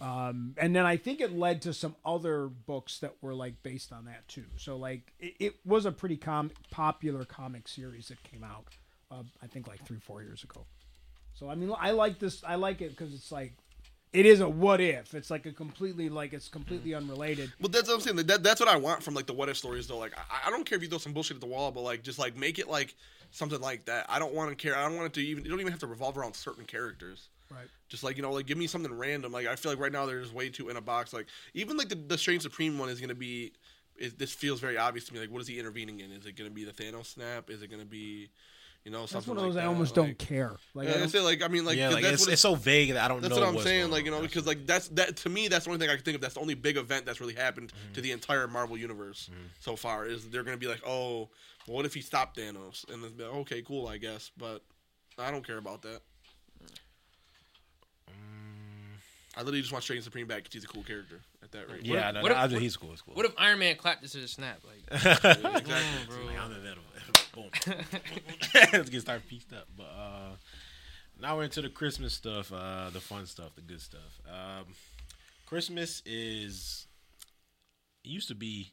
um, 0.00 0.54
and 0.58 0.74
then 0.74 0.84
I 0.84 0.96
think 0.96 1.20
it 1.20 1.36
led 1.36 1.62
to 1.62 1.72
some 1.72 1.96
other 2.04 2.48
books 2.48 2.98
that 2.98 3.14
were 3.22 3.34
like 3.34 3.62
based 3.62 3.92
on 3.92 4.04
that 4.06 4.26
too. 4.28 4.44
So 4.56 4.76
like 4.76 5.12
it, 5.18 5.34
it 5.38 5.54
was 5.64 5.86
a 5.86 5.92
pretty 5.92 6.16
com- 6.16 6.50
popular 6.70 7.24
comic 7.24 7.68
series 7.68 8.08
that 8.08 8.22
came 8.22 8.44
out, 8.44 8.66
uh, 9.10 9.22
I 9.42 9.46
think 9.46 9.66
like 9.66 9.84
three 9.86 10.00
four 10.00 10.22
years 10.22 10.44
ago. 10.44 10.66
So 11.34 11.48
I 11.48 11.54
mean 11.54 11.72
I 11.78 11.92
like 11.92 12.18
this. 12.18 12.42
I 12.44 12.56
like 12.56 12.80
it 12.80 12.90
because 12.90 13.14
it's 13.14 13.32
like 13.32 13.54
it 14.14 14.26
is 14.26 14.40
a 14.40 14.48
what 14.48 14.80
if. 14.80 15.12
It's 15.12 15.28
like 15.28 15.44
a 15.44 15.52
completely 15.52 16.08
like 16.08 16.32
it's 16.32 16.48
completely 16.48 16.92
mm. 16.92 16.98
unrelated. 16.98 17.52
But 17.60 17.72
that's 17.72 17.88
what 17.88 17.96
I'm 17.96 18.00
saying. 18.00 18.16
That, 18.26 18.44
that's 18.44 18.60
what 18.60 18.68
I 18.68 18.76
want 18.76 19.02
from 19.02 19.14
like 19.14 19.26
the 19.26 19.32
what 19.32 19.48
if 19.48 19.56
stories 19.56 19.88
though. 19.88 19.98
Like 19.98 20.16
I, 20.16 20.48
I 20.48 20.50
don't 20.50 20.64
care 20.64 20.76
if 20.76 20.82
you 20.82 20.88
throw 20.88 20.98
some 20.98 21.12
bullshit 21.12 21.36
at 21.36 21.40
the 21.40 21.48
wall, 21.48 21.72
but 21.72 21.80
like 21.80 22.02
just 22.02 22.18
like 22.18 22.36
make 22.36 22.60
it 22.60 22.68
like 22.68 22.94
something 23.32 23.60
like 23.60 23.86
that. 23.86 24.06
I 24.08 24.20
don't 24.20 24.32
want 24.32 24.50
to 24.50 24.56
care. 24.56 24.76
I 24.76 24.84
don't 24.84 24.96
want 24.96 25.08
it 25.08 25.12
to 25.14 25.20
even. 25.20 25.44
You 25.44 25.50
don't 25.50 25.60
even 25.60 25.72
have 25.72 25.80
to 25.80 25.88
revolve 25.88 26.16
around 26.16 26.34
certain 26.34 26.64
characters. 26.64 27.28
Right. 27.50 27.66
Just 27.88 28.04
like 28.04 28.16
you 28.16 28.22
know, 28.22 28.30
like 28.30 28.46
give 28.46 28.56
me 28.56 28.68
something 28.68 28.96
random. 28.96 29.32
Like 29.32 29.48
I 29.48 29.56
feel 29.56 29.72
like 29.72 29.80
right 29.80 29.92
now 29.92 30.06
there's 30.06 30.32
way 30.32 30.48
too 30.48 30.68
in 30.68 30.76
a 30.76 30.80
box. 30.80 31.12
Like 31.12 31.26
even 31.52 31.76
like 31.76 31.88
the, 31.88 31.96
the 31.96 32.16
Strange 32.16 32.42
Supreme 32.42 32.78
one 32.78 32.88
is 32.88 33.00
gonna 33.00 33.14
be. 33.14 33.52
It, 33.96 34.18
this 34.18 34.32
feels 34.32 34.58
very 34.58 34.76
obvious 34.76 35.06
to 35.06 35.14
me. 35.14 35.20
Like 35.20 35.30
what 35.30 35.40
is 35.42 35.48
he 35.48 35.58
intervening 35.58 36.00
in? 36.00 36.12
Is 36.12 36.26
it 36.26 36.36
gonna 36.36 36.50
be 36.50 36.64
the 36.64 36.72
Thanos 36.72 37.06
snap? 37.06 37.50
Is 37.50 37.62
it 37.62 37.70
gonna 37.70 37.84
be, 37.84 38.28
you 38.84 38.90
know, 38.90 39.00
That's 39.00 39.12
something 39.12 39.34
one 39.34 39.38
of 39.38 39.44
those 39.44 39.54
like 39.56 39.64
I 39.64 39.66
almost 39.66 39.96
Like, 39.96 40.06
don't 40.06 40.18
care. 40.18 40.52
Like 40.74 40.88
I 40.88 40.90
Yeah, 40.90 40.96
I 40.96 40.98
don't- 41.00 41.08
say 41.08 41.20
like 41.20 41.42
I 41.42 41.48
mean 41.48 41.64
like 41.64 41.78
yeah, 41.78 41.86
'cause 41.86 41.94
like 41.94 42.02
that's 42.02 42.14
it's, 42.14 42.26
what 42.26 42.32
it's 42.34 42.42
so 42.42 42.54
vague 42.54 42.92
that 42.92 43.02
I 43.02 43.08
don't 43.08 43.22
that's 43.22 43.34
know. 43.34 43.40
what 43.40 43.56
I'm 43.56 43.60
saying. 43.60 43.90
Like 43.90 44.04
you 44.04 44.10
know, 44.10 44.20
because 44.20 44.46
like 44.46 44.66
that's 44.66 44.88
that 44.88 45.16
to 45.18 45.30
me 45.30 45.48
that's 45.48 45.64
the 45.64 45.70
only 45.70 45.80
thing 45.80 45.90
I 45.90 45.94
can 45.96 46.04
think 46.04 46.16
of. 46.16 46.20
That's 46.20 46.34
the 46.34 46.40
only 46.40 46.54
big 46.54 46.76
event 46.76 47.06
that's 47.06 47.18
really 47.18 47.34
happened 47.34 47.70
to 47.70 47.74
mm-hmm. 47.74 48.02
the 48.02 48.12
entire 48.12 48.46
Marvel 48.46 48.76
universe 48.76 49.30
mm-hmm. 49.32 49.46
so 49.60 49.74
far. 49.74 50.06
Is 50.06 50.28
they're 50.28 50.42
gonna 50.42 50.58
be 50.58 50.66
like, 50.66 50.82
oh, 50.86 51.30
well, 51.66 51.76
what 51.76 51.86
if 51.86 51.94
he 51.94 52.02
stopped 52.02 52.36
Thanos? 52.36 52.86
And 52.92 53.02
then 53.02 53.12
be 53.12 53.24
like, 53.24 53.34
okay, 53.36 53.62
cool, 53.62 53.88
I 53.88 53.96
guess, 53.96 54.30
but 54.36 54.62
I 55.18 55.30
don't 55.30 55.46
care 55.46 55.58
about 55.58 55.80
that. 55.82 56.02
Mm. 58.10 58.98
I 59.34 59.40
literally 59.40 59.62
just 59.62 59.72
want 59.72 59.82
Strange 59.82 60.04
Supreme 60.04 60.26
back 60.26 60.42
because 60.42 60.52
he's 60.52 60.64
a 60.64 60.68
cool 60.68 60.82
character 60.82 61.20
at 61.42 61.52
that 61.52 61.70
rate. 61.70 61.86
yeah, 61.86 62.08
if- 62.08 62.14
no, 62.16 62.22
what 62.22 62.28
no, 62.28 62.34
if- 62.34 62.38
I 62.38 62.42
think 62.42 62.52
what- 62.52 62.62
he's 62.62 62.76
cool. 62.76 62.90
He's 62.90 63.00
cool. 63.00 63.14
What 63.14 63.24
if 63.24 63.32
Iron 63.38 63.60
Man 63.60 63.76
clapped 63.76 64.02
this 64.02 64.12
to 64.12 64.18
the 64.18 64.28
snap? 64.28 64.60
Like, 64.62 65.04
exactly. 65.06 65.42
bro. 66.06 66.18
Like, 67.36 67.66
I'm 67.68 67.72
inevitable. 67.72 67.84
Boom. 68.54 68.64
Let's 68.72 68.90
get 68.90 69.00
started 69.02 69.28
pieced 69.28 69.52
up. 69.52 69.66
But 69.76 69.84
uh, 69.84 70.36
now 71.20 71.36
we're 71.36 71.44
into 71.44 71.62
the 71.62 71.68
Christmas 71.68 72.12
stuff, 72.14 72.52
uh, 72.52 72.90
the 72.90 73.00
fun 73.00 73.26
stuff, 73.26 73.54
the 73.54 73.62
good 73.62 73.80
stuff. 73.80 74.20
Um, 74.28 74.66
Christmas 75.46 76.02
is 76.06 76.86
it 78.04 78.08
used 78.08 78.28
to 78.28 78.34
be 78.34 78.72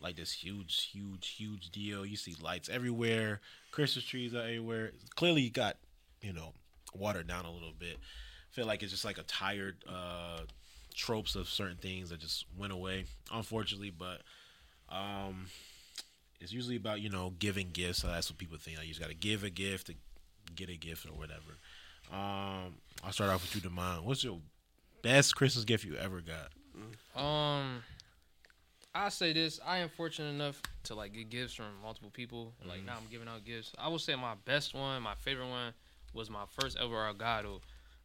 like 0.00 0.16
this 0.16 0.32
huge, 0.32 0.90
huge, 0.92 1.28
huge 1.28 1.70
deal. 1.70 2.06
You 2.06 2.16
see 2.16 2.36
lights 2.40 2.68
everywhere, 2.68 3.40
Christmas 3.72 4.04
trees 4.04 4.34
are 4.34 4.42
everywhere. 4.42 4.92
Clearly, 5.16 5.42
you 5.42 5.50
got 5.50 5.76
you 6.20 6.32
know 6.32 6.52
watered 6.94 7.26
down 7.28 7.44
a 7.44 7.52
little 7.52 7.72
bit. 7.78 7.98
feel 8.50 8.66
like 8.66 8.82
it's 8.82 8.92
just 8.92 9.04
like 9.04 9.18
a 9.18 9.22
tired 9.24 9.76
uh, 9.88 10.40
tropes 10.94 11.34
of 11.34 11.48
certain 11.48 11.76
things 11.76 12.10
that 12.10 12.20
just 12.20 12.46
went 12.56 12.72
away, 12.72 13.04
unfortunately. 13.32 13.90
But 13.90 14.22
um, 14.88 15.46
it's 16.40 16.52
usually 16.52 16.76
about 16.76 17.00
you 17.00 17.10
know 17.10 17.32
giving 17.38 17.70
gifts. 17.72 17.98
So 17.98 18.08
that's 18.08 18.30
what 18.30 18.38
people 18.38 18.58
think. 18.58 18.78
Like 18.78 18.86
you 18.86 18.92
just 18.92 19.00
got 19.00 19.10
to 19.10 19.16
give 19.16 19.44
a 19.44 19.50
gift 19.50 19.88
to 19.88 19.94
get 20.54 20.68
a 20.68 20.76
gift 20.76 21.06
or 21.06 21.12
whatever. 21.12 21.56
Um, 22.12 22.76
I'll 23.04 23.12
start 23.12 23.30
off 23.30 23.42
with 23.42 23.54
you, 23.54 23.70
Demond. 23.70 24.04
What's 24.04 24.24
your 24.24 24.38
best 25.02 25.36
Christmas 25.36 25.64
gift 25.64 25.84
you 25.84 25.96
ever 25.96 26.20
got? 26.20 26.50
Um, 27.20 27.82
I 28.94 29.08
say 29.10 29.32
this. 29.32 29.60
I 29.64 29.78
am 29.78 29.88
fortunate 29.88 30.30
enough 30.30 30.62
to 30.84 30.94
like 30.94 31.12
get 31.12 31.28
gifts 31.30 31.54
from 31.54 31.66
multiple 31.82 32.10
people. 32.10 32.54
Like 32.66 32.84
now, 32.84 32.94
I'm 32.96 33.10
giving 33.10 33.28
out 33.28 33.44
gifts. 33.44 33.72
I 33.78 33.88
will 33.88 33.98
say 33.98 34.14
my 34.14 34.34
best 34.44 34.74
one, 34.74 35.02
my 35.02 35.14
favorite 35.14 35.48
one, 35.48 35.72
was 36.14 36.30
my 36.30 36.44
first 36.60 36.78
ever 36.80 36.94
Elgato. 36.94 37.60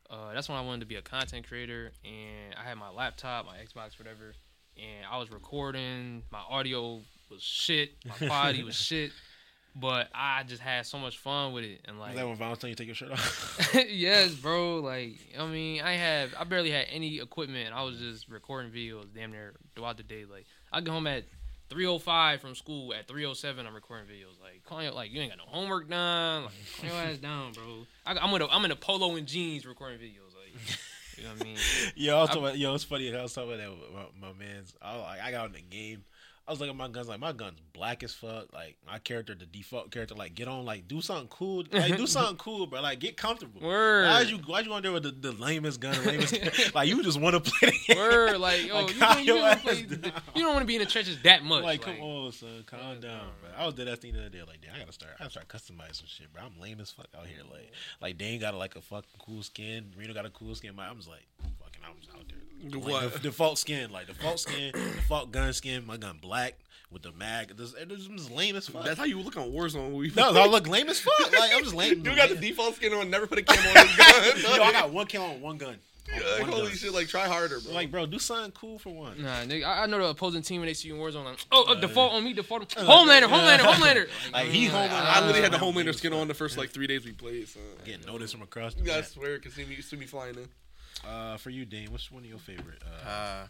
Uh, 0.10 0.34
that's 0.34 0.50
when 0.50 0.58
I 0.58 0.62
wanted 0.62 0.82
to 0.82 0.86
be 0.86 0.96
a 0.96 1.02
content 1.02 1.48
creator, 1.48 1.92
and 2.04 2.56
I 2.60 2.68
had 2.68 2.78
my 2.78 2.90
laptop, 2.90 3.46
my 3.46 3.56
Xbox, 3.58 3.98
whatever, 3.98 4.34
and 4.78 5.06
I 5.10 5.18
was 5.18 5.32
recording. 5.32 6.24
My 6.30 6.42
audio 6.50 7.02
was 7.30 7.42
shit. 7.42 7.94
My 8.06 8.28
quality 8.28 8.64
was 8.64 8.76
shit. 8.90 9.12
But 9.76 10.10
I 10.14 10.44
just 10.44 10.62
had 10.62 10.86
so 10.86 11.00
much 11.00 11.18
fun 11.18 11.52
with 11.52 11.64
it, 11.64 11.82
and 11.86 12.00
like 12.00 12.12
Is 12.12 12.18
that 12.18 12.28
when 12.28 12.36
Valentine 12.36 12.70
you 12.70 12.76
take 12.76 12.86
your 12.86 12.96
shirt 12.96 13.12
off? 13.12 13.72
yes, 13.90 14.32
bro. 14.36 14.82
Like, 14.82 15.14
I 15.38 15.48
mean, 15.48 15.82
I 15.82 15.94
have, 15.94 16.36
I 16.40 16.44
barely 16.44 16.70
had 16.70 16.86
any 16.92 17.20
equipment. 17.20 17.74
I 17.74 17.82
was 17.82 17.98
just 17.98 18.30
recording 18.30 18.72
videos 18.72 19.08
damn 19.16 19.32
near 19.32 19.56
throughout 19.76 19.98
the 19.98 20.04
day. 20.04 20.26
Like, 20.32 20.46
I 20.72 20.80
get 20.82 20.92
home 20.92 21.08
at 21.08 21.24
3:05 21.72 22.40
from 22.40 22.54
school. 22.54 22.94
At 22.94 23.08
3:07, 23.08 23.66
I'm 23.66 23.74
recording 23.74 24.06
videos. 24.06 24.40
Like, 24.40 24.64
calling 24.64 24.86
it, 24.86 24.94
like 24.94 25.12
you 25.12 25.22
ain't 25.22 25.32
got 25.32 25.40
no 25.40 25.52
homework 25.52 25.90
done. 25.90 26.44
Like, 26.44 26.54
calm 26.80 26.90
your 26.90 27.00
ass 27.00 27.18
down, 27.22 27.54
bro. 27.54 27.88
I, 28.06 28.16
I'm 28.16 28.32
in 28.36 28.42
a, 28.44 28.48
I'm 28.50 28.66
in 28.66 28.72
a 28.72 28.76
polo 28.76 29.16
and 29.16 29.26
jeans 29.26 29.66
recording 29.66 29.98
videos. 29.98 30.36
Like, 30.36 30.78
you 31.18 31.24
know 31.24 31.30
what 31.32 31.42
I 31.42 31.46
mean? 31.46 31.58
yo, 31.96 32.18
I 32.18 32.22
was 32.22 32.30
talking 32.30 32.44
about, 32.44 32.58
yo, 32.60 32.76
it's 32.76 32.84
funny. 32.84 33.16
I 33.16 33.24
was 33.24 33.34
talking 33.34 33.54
about 33.54 33.60
that 33.60 33.72
with 33.72 33.92
my, 34.22 34.28
my 34.28 34.34
man's. 34.38 34.76
I, 34.84 34.98
like, 34.98 35.22
I 35.22 35.32
got 35.32 35.48
in 35.48 35.54
the 35.54 35.62
game. 35.62 36.04
I 36.46 36.52
was 36.52 36.60
looking 36.60 36.72
at 36.72 36.78
my 36.78 36.90
guns 36.90 37.08
like 37.08 37.22
my 37.22 37.32
gun's 37.32 37.60
black 37.72 38.04
as 38.04 38.14
fuck. 38.14 38.52
Like 38.54 38.76
my 38.86 39.00
character, 39.00 39.34
the 39.34 39.46
default 39.46 39.92
character, 39.92 40.14
like 40.14 40.36
get 40.36 40.50
on, 40.50 40.66
like 40.66 40.90
do 40.90 41.00
something 41.00 41.30
cool, 41.30 41.64
like 41.72 41.96
do 41.96 42.06
something 42.08 42.36
cool, 42.36 42.68
bro. 42.68 42.82
Like 42.82 43.00
get 43.00 43.16
comfortable. 43.16 43.62
Word. 43.62 44.08
Why 44.08 44.22
you 44.22 44.38
why 44.46 44.60
you 44.60 44.74
on 44.74 44.82
there 44.82 44.92
with 44.92 45.04
the, 45.04 45.12
the 45.12 45.32
lamest 45.32 45.80
gun, 45.80 45.96
the 45.96 46.12
lamest 46.12 46.36
like 46.76 46.90
you 46.90 47.02
just 47.02 47.18
want 47.20 47.42
to 47.42 47.52
play 47.52 47.72
the 47.72 47.94
game. 47.94 47.98
Word, 47.98 48.38
like, 48.40 48.66
yo, 48.68 48.76
Like, 48.76 48.90
you, 49.26 49.36
you, 49.36 49.56
play, 49.56 49.86
you 50.36 50.44
don't 50.44 50.54
want 50.54 50.60
to 50.62 50.66
be 50.66 50.76
in 50.76 50.82
the 50.82 50.86
trenches 50.86 51.18
that 51.24 51.44
much. 51.46 51.64
Like, 51.64 51.86
Like, 51.88 51.98
come 51.98 52.06
on, 52.06 52.32
son, 52.34 52.64
calm 52.66 52.80
down, 52.80 53.02
down, 53.02 53.28
bro. 53.42 53.50
I 53.58 53.66
was 53.66 53.76
dead 53.76 53.88
that 53.88 54.02
thing 54.02 54.12
the 54.12 54.20
other 54.20 54.30
day. 54.30 54.42
Like, 54.46 54.60
damn, 54.62 54.76
I 54.76 54.80
gotta 54.80 54.92
start. 54.92 55.14
I 55.16 55.20
gotta 55.20 55.32
start 55.32 55.48
customizing 55.48 55.96
some 55.96 56.08
shit, 56.08 56.34
bro. 56.34 56.44
I'm 56.44 56.60
lame 56.60 56.82
as 56.82 56.92
fuck 56.92 57.08
out 57.18 57.26
here. 57.26 57.44
Like, 57.50 57.72
like 58.02 58.18
Dane 58.18 58.42
got 58.42 58.54
like 58.56 58.76
a 58.76 58.82
fucking 58.82 59.10
cool 59.18 59.44
skin. 59.44 59.94
Reno 59.98 60.14
got 60.14 60.26
a 60.26 60.30
cool 60.30 60.54
skin. 60.56 60.76
My, 60.76 60.90
I'm 60.90 60.98
just 60.98 61.08
like, 61.08 61.26
fucking, 61.60 61.82
I'm 61.88 61.98
just 62.02 62.12
out 62.12 62.28
there. 62.28 62.40
Like, 62.64 62.84
What? 62.86 63.14
the- 63.14 63.20
default 63.20 63.58
skin, 63.60 63.92
like 63.92 64.08
default 64.08 64.40
skin, 64.40 64.72
default 64.72 65.32
gun 65.32 65.52
skin. 65.54 65.86
My 65.86 65.98
gun 65.98 66.18
black 66.22 66.56
with 66.92 67.02
the 67.02 67.12
mag. 67.12 67.58
This, 67.58 67.74
it 67.74 67.90
was 67.90 68.30
lame 68.32 68.56
as 68.56 68.68
fuck. 68.68 68.86
That's 68.86 68.98
how 69.00 69.06
you 69.06 69.20
look 69.20 69.36
on 69.38 69.52
Warzone. 69.52 69.94
We 69.94 70.12
no, 70.16 70.30
I 70.32 70.46
look 70.48 70.68
lame 70.68 70.88
as 70.90 71.00
fuck. 71.00 71.32
Like 71.38 71.52
I'm 71.54 71.64
just 71.64 71.76
lame. 71.76 71.98
you 72.06 72.16
got 72.16 72.30
the 72.30 72.36
default 72.36 72.76
skin 72.76 72.94
on. 72.94 73.10
Never 73.10 73.28
put 73.28 73.40
a 73.40 73.44
camo 73.44 73.60
on 73.80 73.88
his 73.88 73.98
gun. 74.44 74.56
Yo, 74.58 74.64
I 74.64 74.72
got 74.72 74.92
one 74.92 75.08
kill 75.08 75.24
on 75.24 75.42
one 75.42 75.58
gun. 75.58 75.76
On 76.14 76.20
Like, 76.20 76.42
one 76.42 76.50
holy 76.52 76.68
gun. 76.68 76.76
shit! 76.78 76.94
Like 76.94 77.08
try 77.08 77.28
harder, 77.28 77.60
bro. 77.62 77.74
Like, 77.74 77.90
bro, 77.90 78.06
do 78.06 78.20
something 78.20 78.52
cool 78.52 78.78
for 78.78 78.94
one. 78.94 79.22
Nah, 79.24 79.42
nigga, 79.44 79.64
I, 79.66 79.84
I 79.84 79.86
know 79.86 79.98
the 80.00 80.08
opposing 80.10 80.42
team 80.42 80.60
when 80.60 80.68
they 80.68 80.74
see 80.74 80.90
you 80.90 80.96
in 80.96 81.02
Warzone, 81.02 81.24
like, 81.24 81.40
oh, 81.52 81.64
uh, 81.72 81.76
default 81.76 82.12
on 82.14 82.24
me, 82.26 82.34
default 82.34 82.78
on 82.78 82.86
Homelander, 82.86 83.24
Homelander, 83.30 83.60
Homelander. 83.60 84.08
Like, 84.34 84.48
he 84.50 84.68
Homelander. 84.68 84.90
I 84.92 85.22
literally 85.22 85.42
had 85.42 85.54
the 85.54 85.58
I'm 85.66 85.74
Homelander 85.74 85.96
skin 85.96 86.12
on 86.14 86.28
the 86.28 86.34
first 86.34 86.58
like 86.58 86.72
three 86.72 86.88
days 86.88 87.06
we 87.06 87.14
played. 87.14 87.48
So. 87.48 87.62
Getting 87.86 88.06
noticed 88.06 88.34
from 88.34 88.42
across 88.44 88.74
the 88.74 88.84
Yeah, 88.84 88.98
I 88.98 89.02
swear, 89.02 89.40
cause 89.40 89.54
see 89.54 89.64
me, 89.66 89.78
see 89.82 89.96
me 89.96 90.06
flying 90.06 90.36
in. 90.36 90.48
Uh, 91.08 91.38
for 91.38 91.50
you, 91.50 91.66
Dane, 91.66 91.92
what's 91.92 92.12
one 92.12 92.24
of 92.24 92.30
your 92.30 92.40
favorite? 92.40 92.82
Uh, 93.06 93.10
Uh, 93.10 93.48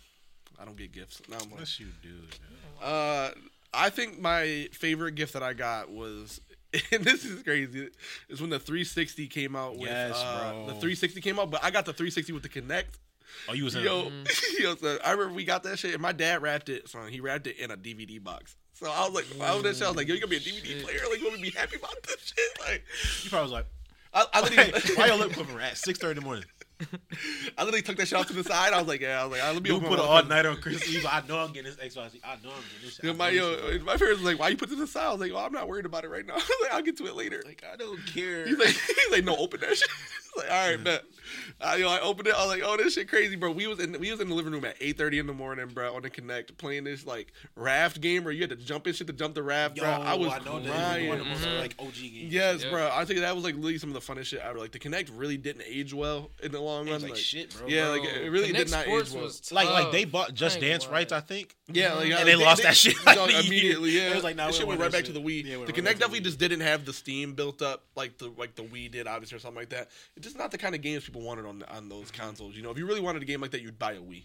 I 0.60 0.66
don't 0.66 0.78
get 0.78 0.92
gifts. 0.92 1.22
No, 1.30 1.38
I'm 1.38 1.50
like, 1.52 1.60
Yes, 1.62 1.80
you 1.80 1.88
do. 2.02 2.10
dude. 2.10 2.36
uh, 2.82 3.32
I 3.74 3.90
think 3.90 4.20
my 4.20 4.68
favorite 4.72 5.16
gift 5.16 5.34
that 5.34 5.42
I 5.44 5.54
got 5.54 5.90
was, 5.90 6.42
and 6.92 7.04
this 7.04 7.26
is 7.26 7.42
crazy, 7.44 7.90
is 8.30 8.40
when 8.40 8.50
the 8.52 8.60
360 8.60 9.28
came 9.28 9.56
out. 9.56 9.74
With, 9.78 9.90
Yes, 9.90 10.16
uh, 10.16 10.52
bro. 10.52 10.60
The 10.68 10.74
360 10.74 11.22
came 11.22 11.40
out, 11.40 11.50
but 11.52 11.64
I 11.64 11.72
got 11.72 11.86
the 11.86 11.94
360 11.94 12.34
with 12.34 12.44
the 12.44 12.50
Kinect. 12.50 13.00
Oh, 13.50 13.54
you 13.54 13.64
was 13.64 13.74
in. 13.76 13.84
Yo, 13.84 14.12
yo, 14.60 14.76
so 14.76 14.98
I 15.04 15.12
remember 15.12 15.34
we 15.34 15.44
got 15.44 15.64
that 15.64 15.80
shit, 15.80 15.94
and 15.94 16.02
my 16.02 16.12
dad 16.12 16.44
wrapped 16.44 16.70
it. 16.70 16.88
Son, 16.88 17.08
he 17.10 17.20
wrapped 17.20 17.48
it 17.48 17.58
in 17.58 17.72
a 17.72 17.78
DVD 17.78 18.24
box. 18.24 18.56
So 18.74 18.92
I 18.92 19.08
was 19.08 19.14
like, 19.16 19.26
I 19.42 19.54
was 19.56 19.64
that 19.64 19.76
shit. 19.76 19.84
I 19.84 19.88
was 19.88 19.98
like, 19.98 20.08
yo, 20.08 20.14
you 20.14 20.20
gonna 20.22 20.30
be 20.30 20.38
a 20.38 20.40
DVD 20.40 20.64
shit. 20.66 20.84
player? 20.84 21.00
Like, 21.10 21.20
you 21.20 21.26
want 21.28 21.40
me 21.42 21.48
to 21.50 21.52
be 21.54 21.58
happy 21.60 21.78
about 21.78 21.96
this 22.04 22.18
shit? 22.36 22.60
Like, 22.68 22.84
You 23.24 23.30
probably 23.32 23.44
was 23.46 23.52
like, 23.54 23.66
I, 24.14 24.26
I 24.34 24.50
hey, 24.50 24.72
literally, 24.72 24.96
why 24.96 25.08
your 25.08 25.16
lip 25.18 25.34
quiver 25.34 25.60
at 25.60 25.78
six 25.78 25.98
thirty 25.98 26.12
in 26.12 26.18
the 26.18 26.26
morning? 26.26 26.44
I 27.58 27.64
literally 27.64 27.82
took 27.82 27.98
that 27.98 28.08
shit 28.08 28.18
off 28.18 28.28
to 28.28 28.34
the 28.34 28.44
side. 28.44 28.74
I 28.74 28.80
was 28.80 28.88
like, 28.88 29.02
yeah, 29.02 29.22
I 29.22 29.26
was 29.26 29.32
like, 29.32 29.42
right, 29.42 29.54
let 29.54 29.64
me 29.64 29.70
You 29.70 29.80
put 29.80 30.00
an 30.00 30.06
all 30.06 30.24
nighter 30.24 30.50
on 30.50 30.58
Christmas 30.58 30.90
Eve. 30.90 31.06
I 31.10 31.22
know 31.28 31.38
I'm 31.40 31.54
getting 31.54 31.72
this 31.72 31.96
Xbox. 31.96 32.16
I 32.24 32.36
know 32.44 32.52
I'm 32.52 32.64
getting 32.64 32.84
this. 32.84 32.96
Shit. 32.96 33.18
My 33.18 33.30
yo, 33.30 33.56
shit. 33.72 33.84
my 33.84 33.98
parents 33.98 34.22
was 34.22 34.24
like, 34.24 34.40
"Why 34.40 34.50
you 34.50 34.58
put 34.58 34.70
this 34.70 34.80
aside?" 34.80 35.06
I 35.06 35.12
was 35.12 35.22
like, 35.22 35.32
"Oh, 35.32 35.38
I'm 35.38 35.54
not 35.54 35.68
worried 35.68 35.86
about 35.86 36.04
it 36.04 36.10
right 36.10 36.26
now. 36.26 36.34
I 36.36 36.38
was 36.38 36.50
like, 36.62 36.74
I'll 36.74 36.82
get 36.82 36.98
to 36.98 37.06
it 37.06 37.16
later." 37.16 37.42
like 37.46 37.64
I 37.72 37.76
don't 37.76 38.00
care. 38.08 38.46
He's 38.46 38.58
like, 38.58 38.68
he's 38.88 39.12
like, 39.12 39.24
"No, 39.24 39.36
open 39.38 39.60
that 39.62 39.78
shit." 39.78 39.90
He's 40.36 40.44
like, 40.44 40.52
all 40.52 40.70
right, 40.70 40.84
bet. 40.84 41.04
I, 41.62 41.76
you 41.78 41.84
know, 41.84 41.90
I 41.90 42.00
opened 42.02 42.28
it. 42.28 42.36
I 42.36 42.46
was 42.46 42.48
like, 42.48 42.62
"Oh, 42.66 42.76
this 42.76 42.96
shit 42.96 43.08
crazy, 43.08 43.36
bro." 43.38 43.52
We 43.52 43.66
was 43.68 43.80
in 43.80 43.98
we 44.00 44.12
was 44.12 44.20
in 44.20 44.28
the 44.28 44.36
living 44.36 44.52
room 44.52 44.66
at 44.66 44.78
8:30 44.80 45.20
in 45.22 45.28
the 45.28 45.34
morning, 45.34 45.68
bro, 45.68 45.96
on 45.96 46.02
the 46.02 46.10
Kinect 46.10 46.58
playing 46.58 46.84
this 46.84 47.06
like 47.06 47.32
raft 47.56 48.02
game 48.02 48.24
where 48.26 48.34
you 48.34 48.42
had 48.42 48.50
to 48.50 48.56
jump 48.58 48.86
in 48.88 48.94
shit 48.94 49.08
to 49.08 49.14
jump 49.14 49.34
the 49.34 49.42
raft, 49.44 49.78
Yo, 49.78 49.84
bro. 49.84 49.92
I 49.92 50.14
was 50.16 50.28
know 50.46 50.60
crying. 50.60 51.06
is 51.06 51.10
one 51.10 51.20
of 51.20 51.26
the 51.26 51.32
most 51.32 51.46
Mhm. 51.46 51.60
like 51.60 51.76
OG 51.80 51.94
games. 51.94 52.34
Yes, 52.34 52.64
Yeah. 52.64 52.70
bro. 52.72 52.90
I 52.94 53.06
think 53.06 53.22
that 53.22 53.34
was 53.34 53.44
like 53.46 53.56
literally 53.56 53.78
some 53.78 53.96
of 53.96 54.06
the 54.06 54.14
funnest 54.14 54.26
shit 54.26 54.40
ever. 54.42 54.60
Like 54.60 54.74
the 54.74 54.80
Kinect 54.80 55.10
really 55.16 55.38
didn't 55.38 55.64
age 55.66 55.94
well 55.94 56.30
in 56.42 56.52
the 56.52 56.60
long 56.60 56.88
It 56.88 56.92
run. 56.92 57.02
was 57.02 57.10
like, 57.12 57.20
shit, 57.20 57.56
bro. 57.56 57.68
yeah, 57.68 57.84
Bro, 57.86 57.92
like 57.92 58.04
it 58.10 58.30
really 58.30 58.50
Kinect 58.50 58.58
did 58.58 58.72
not 58.72 58.86
Sports 58.86 59.10
age 59.10 59.16
well. 59.16 59.24
was 59.24 59.52
like 59.52 59.70
like 59.70 59.92
they 59.92 60.04
bought 60.06 60.34
Just 60.34 60.58
I 60.58 60.60
ain't 60.60 60.68
Dance 60.68 60.84
gonna 60.86 60.94
rights. 60.96 61.14
I 61.14 61.22
think. 61.22 61.56
Yeah, 61.74 61.94
like, 61.94 62.10
And 62.12 62.20
they 62.20 62.24
they- 62.24 62.36
lost 62.36 62.58
they- 62.62 62.68
that 62.70 62.76
shit, 62.78 62.96
no, 63.06 63.26
like, 63.26 63.36
immediately. 63.46 63.92
Yeah, 63.92 64.12
It 64.12 64.16
was 64.16 64.24
like, 64.24 64.36
nah, 64.36 64.48
this 64.48 64.56
we 64.56 64.58
shit 64.58 64.62
don't 64.62 64.68
went 64.70 64.80
want 64.80 64.94
right 64.94 65.04
that 65.04 65.08
back 65.08 65.14
to 65.16 65.20
the 65.20 65.26
Wii. 65.26 65.44
Yeah, 65.46 65.66
the 65.66 65.72
don't 65.72 65.76
Kinect 65.86 66.00
definitely 66.00 66.20
just 66.22 66.40
didn't 66.40 66.62
have 66.62 66.86
the 66.86 66.94
Steam 66.94 67.34
built 67.34 67.62
up 67.62 67.84
like 67.96 68.18
the 68.18 68.30
like 68.38 68.56
the 68.56 68.64
Wii 68.64 68.92
did, 68.92 69.08
obviously, 69.08 69.36
or 69.36 69.40
something 69.40 69.60
like 69.62 69.70
that. 69.70 69.90
It's 70.16 70.26
just 70.26 70.38
not 70.38 70.52
the 70.52 70.58
kind 70.58 70.76
of 70.76 70.82
games 70.82 71.04
people 71.06 71.22
wanted 71.22 71.46
on 71.46 71.64
on 71.64 71.90
those 71.90 72.12
consoles. 72.12 72.56
You 72.56 72.64
know, 72.64 72.72
if 72.72 72.78
you 72.78 72.86
really 72.86 73.02
wanted 73.02 73.22
a 73.22 73.26
game 73.26 73.42
like 73.42 73.52
that, 73.52 73.62
you'd 73.62 73.80
buy 73.80 73.94
a 73.94 74.00
Wii. 74.02 74.24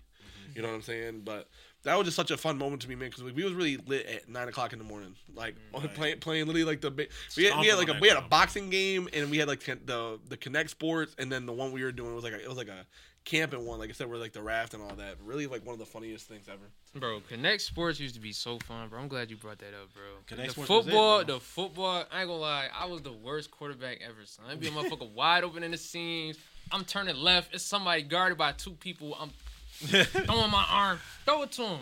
You 0.54 0.62
know 0.62 0.68
what 0.68 0.74
I'm 0.74 0.82
saying? 0.82 1.22
But 1.24 1.46
that 1.84 1.96
was 1.96 2.06
just 2.06 2.16
such 2.16 2.30
a 2.30 2.36
fun 2.36 2.58
moment 2.58 2.82
to 2.82 2.88
me, 2.88 2.94
man, 2.96 3.10
because 3.10 3.22
we 3.22 3.44
was 3.44 3.52
really 3.52 3.76
lit 3.76 4.06
at 4.06 4.28
nine 4.28 4.48
o'clock 4.48 4.72
in 4.72 4.78
the 4.80 4.84
morning, 4.84 5.14
like 5.34 5.54
Right. 5.72 5.94
playing 5.94 6.18
playing 6.20 6.46
literally 6.46 6.64
like 6.64 6.80
the. 6.80 6.90
We 7.36 7.44
had, 7.44 7.60
we 7.60 7.66
had 7.68 7.76
like 7.78 7.88
a 7.88 7.98
we 8.00 8.08
had 8.08 8.16
a 8.16 8.22
boxing 8.22 8.70
game, 8.70 9.08
and 9.12 9.30
we 9.30 9.38
had 9.38 9.46
like 9.46 9.60
the 9.64 10.18
the 10.28 10.36
Kinect 10.36 10.70
Sports, 10.70 11.14
and 11.18 11.30
then 11.30 11.46
the 11.46 11.52
one 11.52 11.70
we 11.70 11.84
were 11.84 11.92
doing 11.92 12.14
was 12.14 12.24
like 12.24 12.32
a, 12.32 12.42
it 12.42 12.48
was 12.48 12.56
like 12.56 12.68
a 12.68 12.86
camping 13.28 13.64
one, 13.66 13.78
like 13.78 13.90
I 13.90 13.92
said, 13.92 14.08
where 14.08 14.18
like 14.18 14.32
the 14.32 14.42
raft 14.42 14.72
and 14.74 14.82
all 14.82 14.96
that. 14.96 15.16
Really, 15.24 15.46
like 15.46 15.64
one 15.64 15.74
of 15.74 15.78
the 15.78 15.86
funniest 15.86 16.26
things 16.26 16.48
ever. 16.48 16.62
Bro, 16.98 17.20
Kinect 17.30 17.60
Sports 17.60 18.00
used 18.00 18.14
to 18.14 18.20
be 18.20 18.32
so 18.32 18.58
fun, 18.60 18.88
bro. 18.88 18.98
I'm 18.98 19.08
glad 19.08 19.30
you 19.30 19.36
brought 19.36 19.58
that 19.58 19.74
up, 19.74 19.90
bro. 19.92 20.02
Kinect 20.26 20.46
the 20.46 20.52
Sports 20.52 20.70
was 20.70 20.86
it, 20.86 20.90
football, 20.90 21.24
bro. 21.24 21.34
the 21.34 21.40
football. 21.40 22.04
I 22.10 22.20
ain't 22.20 22.28
gonna 22.28 22.40
lie, 22.40 22.68
I 22.74 22.86
was 22.86 23.02
the 23.02 23.12
worst 23.12 23.50
quarterback 23.50 23.98
ever, 24.02 24.24
son. 24.24 24.46
I'd 24.48 24.60
be 24.60 24.68
a 24.68 24.70
motherfucker 24.70 25.10
wide 25.14 25.44
open 25.44 25.62
in 25.62 25.72
the 25.72 25.76
seams, 25.76 26.38
I'm 26.72 26.84
turning 26.84 27.16
left. 27.16 27.54
It's 27.54 27.64
somebody 27.64 28.02
guarded 28.02 28.38
by 28.38 28.52
two 28.52 28.72
people. 28.72 29.16
I'm 29.20 29.30
throwing 29.70 30.50
my 30.50 30.66
arm. 30.70 30.98
Throw 31.24 31.42
it 31.42 31.52
to 31.52 31.62
him. 31.62 31.80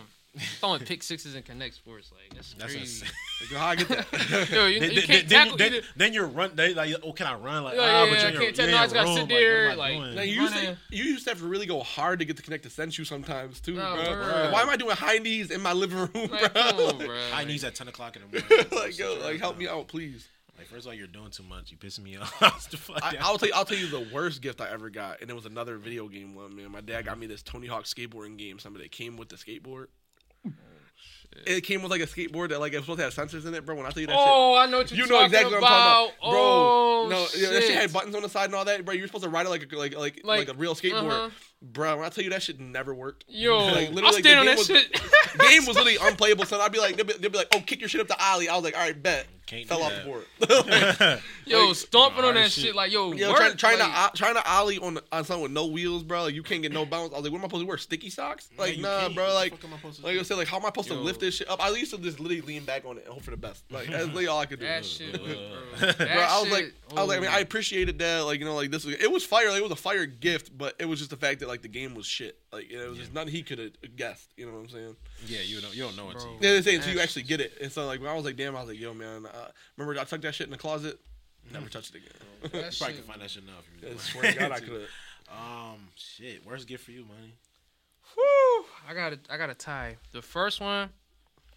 Throwing 0.60 0.80
pick 0.80 1.02
sixes 1.02 1.34
and 1.34 1.44
Kinect 1.44 1.74
sports. 1.74 2.12
Like 2.12 2.34
that's, 2.34 2.52
That's 2.54 2.74
crazy. 2.74 3.04
insane. 3.06 3.58
How 3.58 3.66
I 3.68 3.74
get 3.76 3.88
that? 3.88 4.50
Yo, 4.52 4.66
you, 4.66 4.80
then, 4.80 4.90
you 4.90 5.02
can't 5.02 5.28
then, 5.28 5.44
tackle. 5.44 5.56
Then, 5.58 5.72
you 5.74 5.80
then 5.96 6.12
you're 6.12 6.26
run. 6.26 6.52
They 6.54 6.74
like, 6.74 6.94
oh, 7.02 7.12
can 7.12 7.26
I 7.26 7.34
run? 7.34 7.64
Like, 7.64 7.74
Yeah, 7.76 7.80
ah, 7.82 8.04
yeah, 8.04 8.10
but 8.10 8.20
you're 8.20 8.30
in 8.30 8.36
can't 8.38 8.56
tell- 8.56 8.64
you're 8.66 8.72
no, 8.72 8.76
in 8.76 8.82
I 8.82 8.84
just 8.84 8.94
gotta 8.94 9.14
sit 9.14 9.28
there, 9.28 9.68
what 9.68 9.78
like- 9.78 9.98
Like, 10.16 10.28
you, 10.28 10.42
used 10.42 10.54
to, 10.54 10.76
you 10.90 11.04
used 11.04 11.24
to 11.24 11.30
have 11.30 11.38
to 11.40 11.46
really 11.46 11.66
go 11.66 11.80
hard 11.80 12.18
to 12.18 12.24
get 12.24 12.36
the 12.36 12.42
Kinect 12.42 12.62
to 12.62 12.70
send 12.70 12.96
you 12.98 13.04
sometimes 13.04 13.60
too, 13.60 13.74
No, 13.74 13.94
bro. 13.94 14.04
bro. 14.04 14.50
Why 14.52 14.62
am 14.62 14.68
I 14.70 14.76
doing 14.76 14.94
high 14.96 15.18
knees 15.18 15.50
in 15.50 15.60
my 15.62 15.72
living 15.72 15.98
room, 15.98 16.10
Like, 16.30 16.52
bro? 16.52 16.62
on, 16.88 16.98
bro. 16.98 17.18
High 17.30 17.44
knees 17.44 17.64
at 17.64 17.74
ten 17.74 17.88
o'clock 17.88 18.16
in 18.16 18.22
the 18.30 18.40
morning. 18.40 18.66
like, 18.72 18.98
yo, 18.98 19.18
like, 19.22 19.38
help 19.40 19.56
me 19.58 19.68
out, 19.68 19.88
please. 19.88 20.28
Like, 20.58 20.68
first 20.68 20.86
of 20.86 20.88
all, 20.88 20.94
you're 20.94 21.06
doing 21.06 21.30
too 21.30 21.42
much. 21.42 21.70
You 21.70 21.76
pissing 21.76 22.02
me 22.02 22.16
off. 22.40 22.70
The 22.70 22.78
fuck 22.78 23.02
I, 23.02 23.16
I'll 23.20 23.36
tell 23.36 23.48
you. 23.48 23.54
I'll 23.54 23.66
tell 23.66 23.76
you 23.76 23.88
the 23.88 24.08
worst 24.12 24.40
gift 24.40 24.60
I 24.62 24.70
ever 24.70 24.88
got, 24.88 25.20
and 25.20 25.30
it 25.30 25.34
was 25.34 25.44
another 25.44 25.76
video 25.76 26.08
game 26.08 26.34
one. 26.34 26.56
Man, 26.56 26.70
my 26.72 26.80
dad 26.80 27.04
got 27.04 27.18
me 27.18 27.26
this 27.26 27.42
Tony 27.42 27.66
Hawk 27.66 27.84
skateboarding 27.84 28.38
game. 28.38 28.58
Somebody 28.58 28.84
that 28.86 28.92
came 28.92 29.16
with 29.18 29.28
the 29.28 29.36
skateboard. 29.36 29.86
It 31.46 31.62
came 31.62 31.82
with 31.82 31.90
like 31.90 32.00
a 32.00 32.06
skateboard 32.06 32.50
that 32.50 32.60
like 32.60 32.72
it 32.72 32.76
was 32.76 32.84
supposed 32.84 32.98
to 32.98 33.04
have 33.04 33.14
sensors 33.14 33.46
in 33.46 33.54
it, 33.54 33.64
bro. 33.66 33.74
When 33.74 33.86
I 33.86 33.90
tell 33.90 34.00
you 34.00 34.06
that 34.06 34.12
shit, 34.14 34.22
Oh, 34.26 34.56
I 34.56 34.66
know 34.66 34.78
what 34.78 34.90
you're 34.90 35.06
You 35.06 35.12
know 35.12 35.24
exactly 35.24 35.54
what 35.54 35.62
I'm 35.64 35.68
talking 35.68 36.12
about, 36.16 36.30
bro. 36.30 36.40
Oh, 36.40 37.06
no, 37.10 37.26
shit. 37.26 37.40
yeah, 37.42 37.50
that 37.50 37.62
shit 37.62 37.74
had 37.76 37.92
buttons 37.92 38.14
on 38.14 38.22
the 38.22 38.28
side 38.28 38.46
and 38.46 38.54
all 38.54 38.64
that, 38.64 38.84
bro. 38.84 38.94
You're 38.94 39.06
supposed 39.06 39.24
to 39.24 39.30
ride 39.30 39.46
it 39.46 39.50
like 39.50 39.70
a, 39.70 39.76
like 39.76 39.96
like 39.96 40.20
like, 40.24 40.48
Like, 40.48 40.56
a 40.56 40.58
real 40.58 40.74
skateboard, 40.74 41.10
uh-huh. 41.10 41.30
Bro. 41.62 41.96
When 41.96 42.04
I 42.06 42.08
tell 42.08 42.24
you 42.24 42.30
that 42.30 42.42
shit 42.42 42.58
never 42.60 42.94
worked. 42.94 43.24
Yo, 43.28 43.56
Like, 43.66 43.90
literally, 43.90 44.02
I'll 44.06 44.12
like, 44.12 44.24
stand 44.24 44.38
on 44.40 44.46
game 44.46 44.56
that 44.56 44.58
was- 44.58 44.66
shit. 44.66 44.92
game 45.50 45.66
was 45.66 45.76
literally 45.76 45.96
unplayable. 46.00 46.44
So 46.44 46.60
I'd 46.60 46.72
be 46.72 46.78
like, 46.78 46.96
they'd 46.96 47.06
be, 47.06 47.12
they'd 47.14 47.32
be 47.32 47.38
like, 47.38 47.48
oh, 47.54 47.60
kick 47.60 47.80
your 47.80 47.88
shit 47.88 48.00
up 48.00 48.08
the 48.08 48.20
alley. 48.22 48.48
I 48.48 48.54
was 48.54 48.64
like, 48.64 48.74
all 48.76 48.82
right, 48.82 49.00
bet. 49.02 49.26
Can't 49.46 49.64
Fell 49.68 49.80
off 49.84 49.92
that. 49.92 50.04
the 50.40 51.06
board. 51.06 51.22
Yo, 51.46 51.72
stomping 51.72 52.24
on 52.24 52.34
that 52.34 52.50
shit. 52.50 52.64
shit 52.64 52.74
like 52.74 52.90
yo, 52.90 53.12
Yo, 53.12 53.28
work, 53.28 53.38
trying, 53.38 53.56
trying 53.56 53.78
like, 53.78 53.92
to 53.92 53.98
uh, 54.00 54.08
trying 54.08 54.34
to 54.34 54.50
ollie 54.50 54.78
on 54.78 54.98
on 55.12 55.24
something 55.24 55.44
with 55.44 55.52
no 55.52 55.66
wheels, 55.66 56.02
bro. 56.02 56.24
Like 56.24 56.34
you 56.34 56.42
can't 56.42 56.62
get 56.62 56.72
no 56.72 56.84
bounce. 56.84 57.12
I 57.12 57.18
was 57.18 57.22
like, 57.22 57.32
what 57.32 57.38
am 57.38 57.44
I 57.44 57.46
supposed 57.46 57.62
to 57.62 57.68
wear? 57.68 57.78
Sticky 57.78 58.10
socks? 58.10 58.48
Like 58.58 58.76
you 58.76 58.82
nah, 58.82 59.08
bro. 59.10 59.24
What 59.26 59.34
Like 59.34 59.52
fuck 59.52 59.64
am 59.64 59.74
I 59.74 59.76
supposed 59.76 60.02
like? 60.02 60.18
I 60.18 60.22
said, 60.22 60.36
like 60.36 60.48
how 60.48 60.56
am 60.56 60.64
I 60.64 60.68
supposed 60.70 60.88
Yo. 60.88 60.96
to 60.96 61.00
lift 61.00 61.20
this 61.20 61.36
shit 61.36 61.48
up? 61.48 61.62
I 61.64 61.70
used 61.70 61.92
to 61.94 61.98
just 61.98 62.18
literally 62.18 62.40
lean 62.42 62.64
back 62.64 62.84
on 62.84 62.96
it 62.98 63.04
and 63.04 63.12
hope 63.14 63.22
for 63.22 63.30
the 63.30 63.36
best. 63.36 63.62
Like 63.70 63.86
that's 63.86 64.06
literally 64.06 64.26
all 64.26 64.40
I 64.40 64.46
could 64.46 64.58
do. 64.58 64.66
that 64.66 64.84
shit. 64.84 65.14
Uh, 65.14 65.18
bro. 65.18 65.26
bro, 65.26 65.92
That 65.92 65.96
Bro, 65.98 66.06
I 66.28 66.40
was 66.42 66.50
like, 66.50 66.74
I 66.96 67.00
was 67.02 67.08
like, 67.08 67.18
I 67.18 67.20
mean, 67.20 67.30
oh. 67.32 67.36
I 67.36 67.38
appreciated 67.38 68.00
that. 68.00 68.20
Like, 68.24 68.40
you 68.40 68.44
know, 68.46 68.56
like 68.56 68.72
this 68.72 68.84
was, 68.84 68.96
it 68.96 69.12
was 69.12 69.24
fire. 69.24 69.48
Like, 69.50 69.58
it 69.58 69.62
was 69.62 69.70
a 69.72 69.76
fire 69.76 70.06
gift, 70.06 70.58
but 70.58 70.74
it 70.80 70.86
was 70.86 70.98
just 70.98 71.10
the 71.10 71.16
fact 71.16 71.38
that 71.40 71.45
like 71.46 71.62
the 71.62 71.68
game 71.68 71.94
was 71.94 72.06
shit. 72.06 72.38
Like, 72.52 72.70
it 72.70 72.88
was 72.88 72.98
just 72.98 73.12
nothing 73.12 73.32
he 73.32 73.42
could 73.42 73.58
have 73.58 73.96
guessed. 73.96 74.30
You 74.36 74.46
know 74.46 74.52
what 74.52 74.58
I'm 74.60 74.68
saying? 74.68 74.96
yeah, 75.26 75.40
you 75.40 75.60
don't. 75.60 75.74
You 75.74 75.82
don't 75.84 75.96
know 75.96 76.08
until 76.10 76.28
you. 76.30 76.36
Yeah, 76.40 76.50
they 76.52 76.62
say 76.62 76.74
until 76.76 76.94
you 76.94 77.00
actually 77.00 77.22
get 77.24 77.40
it. 77.40 77.52
And 77.60 77.70
so 77.72 77.86
like 77.86 78.00
when 78.00 78.08
I 78.10 78.14
was 78.14 78.24
like, 78.24 78.36
damn, 78.36 78.56
I 78.56 78.60
was 78.60 78.68
like, 78.68 78.80
yo, 78.80 78.92
man, 78.94 79.26
uh, 79.26 79.48
remember 79.76 80.00
I 80.00 80.04
tucked 80.04 80.22
that 80.22 80.34
shit 80.34 80.46
in 80.46 80.50
the 80.52 80.58
closet. 80.58 80.98
Never 81.52 81.68
touched 81.68 81.94
it 81.94 81.98
again. 81.98 82.10
That 82.42 82.44
You 82.44 82.50
probably 82.60 82.70
shit- 82.70 82.96
can 82.96 83.04
find 83.04 83.22
that 83.22 83.30
shit 83.30 83.46
now. 83.46 83.52
If 83.80 83.82
you 83.82 83.94
I 83.94 83.96
swear 83.98 84.32
to 84.32 84.38
God, 84.38 84.52
I 84.52 84.60
could 84.60 84.88
Um, 85.30 85.88
shit. 85.94 86.44
Worst 86.46 86.66
gift 86.66 86.84
for 86.84 86.90
you, 86.90 87.04
money. 87.04 87.34
Whew, 88.14 88.64
I 88.88 88.94
got 88.94 89.12
a, 89.12 89.18
I 89.30 89.36
got 89.36 89.50
a 89.50 89.54
tie. 89.54 89.96
The 90.12 90.22
first 90.22 90.60
one, 90.60 90.90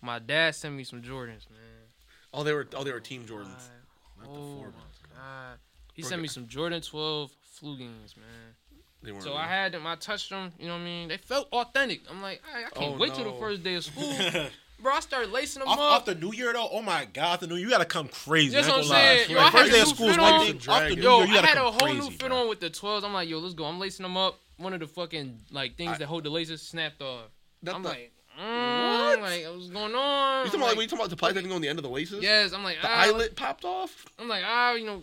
my 0.02 0.20
dad 0.20 0.56
sent 0.56 0.76
me 0.76 0.84
some 0.84 1.02
Jordans, 1.02 1.50
man. 1.50 1.88
Oh, 2.34 2.44
they 2.44 2.54
were, 2.54 2.68
oh, 2.76 2.84
they 2.84 2.92
were 2.92 3.00
Team 3.00 3.24
Jordans. 3.24 3.46
God. 3.46 4.26
Not 4.26 4.34
the 4.34 4.40
Oh 4.40 4.56
four 4.56 4.66
my 4.68 4.78
months. 4.78 5.00
god. 5.16 5.58
He 5.94 6.02
Bro, 6.04 6.10
sent 6.10 6.22
me 6.22 6.28
some 6.28 6.48
Jordan 6.48 6.82
12 6.82 7.32
Flugings, 7.60 8.16
man. 8.16 8.56
They 9.02 9.12
weren't. 9.12 9.24
So 9.24 9.30
really. 9.32 9.42
I 9.44 9.48
had 9.48 9.72
them. 9.72 9.88
I 9.88 9.96
touched 9.96 10.30
them. 10.30 10.52
You 10.60 10.68
know 10.68 10.74
what 10.74 10.82
I 10.82 10.84
mean? 10.86 11.08
They 11.08 11.18
felt 11.18 11.48
authentic. 11.54 12.02
I'm 12.10 12.22
like, 12.22 12.42
"Alright, 12.48 12.66
I 12.68 12.80
can't 12.80 12.96
Oh, 12.96 12.98
wait 12.98 13.14
till 13.14 13.24
the 13.32 13.40
first 13.40 13.64
day 13.64 13.76
of 13.76 13.86
school, 13.86 14.14
bro. 14.82 14.92
I 14.94 15.00
started 15.00 15.32
lacing 15.32 15.62
them 15.62 15.70
off, 15.70 15.78
up. 15.80 15.92
off 16.02 16.06
the 16.06 16.16
New 16.16 16.34
Year 16.34 16.52
though, 16.54 16.68
oh 16.72 16.82
my 16.82 17.06
God, 17.14 17.40
the 17.40 17.48
New 17.48 17.56
Year, 17.56 17.66
you 17.66 17.72
gotta 17.72 17.86
come 17.86 18.08
crazy. 18.10 18.50
That's 18.52 18.68
what 18.68 18.80
I'm 18.80 18.84
saying. 18.84 19.30
Yo, 19.30 19.38
Like, 19.38 19.54
I 19.54 19.58
first 19.60 19.72
day 19.72 19.82
of 19.82 19.88
school 19.88 20.10
is 20.10 20.16
fit 20.16 20.22
one 20.22 20.34
on. 20.34 20.46
thing. 20.46 20.56
Off 20.70 20.90
the 20.90 20.96
New 20.96 21.02
Yo, 21.02 21.18
Year, 21.20 21.28
you 21.28 21.32
I 21.32 21.36
gotta 21.36 21.48
had 21.48 21.58
a 21.58 21.62
whole 21.72 21.80
crazy, 21.80 22.00
new 22.00 22.10
fit 22.12 22.28
bro. 22.30 22.38
on 22.42 22.50
with 22.50 22.60
the 22.60 22.70
12s. 22.70 23.04
I'm 23.06 23.14
like, 23.14 23.30
yo, 23.30 23.40
let's 23.40 23.54
go. 23.54 23.66
I'm 23.66 23.80
lacing 23.80 24.04
them 24.04 24.18
up. 24.18 24.40
One 24.58 24.74
of 24.74 24.82
the 24.82 24.88
fucking 24.88 25.40
like 25.52 25.78
things 25.78 25.98
that 26.00 26.06
hold 26.08 26.26
the 26.26 26.30
laces 26.30 26.62
snapped 26.62 27.02
off. 27.02 27.26
That 27.64 27.76
I'm 27.76 27.84
the- 27.84 27.90
like, 27.90 28.12
mm, 28.38 29.00
What? 29.00 29.22
like 29.22 29.46
what's 29.46 29.70
going 29.70 29.96
on? 29.96 30.40
You 30.46 30.52
talking 30.52 30.60
about 30.60 30.68
like, 30.68 30.76
when 30.76 30.84
you 30.84 30.88
talking 30.90 31.00
about 31.00 31.10
the 31.10 31.16
plastic 31.16 31.44
thing 31.44 31.52
on 31.54 31.62
the 31.62 31.70
end 31.70 31.80
of 31.80 31.84
the 31.84 31.90
laces? 31.90 32.22
yes, 32.22 32.52
I'm 32.52 32.64
like, 32.66 32.82
The 32.82 32.88
ah, 32.90 33.02
eyelet 33.04 33.36
popped 33.38 33.64
off, 33.64 34.06
I'm 34.20 34.28
like, 34.28 34.44
ah, 34.46 34.74
you 34.74 34.86
know. 34.86 35.02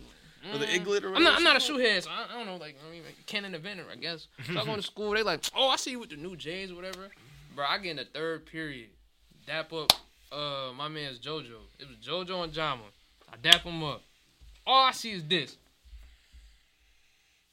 Or 0.53 0.57
the 0.57 0.65
iglet, 0.65 1.03
or 1.03 1.15
I'm 1.15 1.23
not. 1.23 1.37
I'm 1.37 1.43
not 1.43 1.55
a 1.55 1.59
shoehead, 1.59 2.03
so 2.03 2.09
I, 2.09 2.33
I 2.33 2.37
don't 2.37 2.45
know. 2.45 2.57
Like, 2.57 2.77
I 2.87 2.91
mean, 2.91 3.03
like, 3.03 3.25
canon 3.25 3.55
inventor, 3.55 3.85
I 3.91 3.95
guess. 3.95 4.27
So 4.45 4.59
I 4.59 4.65
go 4.65 4.75
to 4.75 4.81
school. 4.81 5.11
They 5.11 5.23
like, 5.23 5.41
oh, 5.55 5.69
I 5.69 5.75
see 5.75 5.91
you 5.91 5.99
with 5.99 6.09
the 6.09 6.17
new 6.17 6.35
J's 6.35 6.71
or 6.71 6.75
whatever. 6.75 7.09
Bro, 7.55 7.65
I 7.67 7.77
get 7.79 7.91
in 7.91 7.97
the 7.97 8.05
third 8.05 8.45
period, 8.45 8.89
dap 9.45 9.73
up. 9.73 9.91
Uh, 10.31 10.71
my 10.75 10.87
man's 10.87 11.19
JoJo. 11.19 11.55
It 11.79 11.87
was 11.87 11.97
JoJo 12.05 12.43
and 12.43 12.53
Jama. 12.53 12.83
I 13.31 13.35
dap 13.41 13.61
him 13.61 13.83
up. 13.83 14.03
All 14.65 14.85
I 14.85 14.91
see 14.91 15.11
is 15.11 15.23
this. 15.23 15.57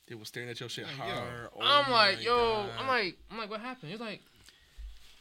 They 0.08 0.14
was 0.14 0.28
staring 0.28 0.50
at 0.50 0.60
your 0.60 0.68
shit 0.68 0.86
yo. 0.86 1.04
hard. 1.04 1.48
Oh 1.56 1.60
I'm 1.60 1.90
like, 1.90 2.22
yo. 2.22 2.36
God. 2.36 2.70
I'm 2.78 2.88
like, 2.88 3.16
I'm 3.30 3.38
like, 3.38 3.50
what 3.50 3.60
happened? 3.60 3.90
He's 3.90 4.00
like, 4.00 4.20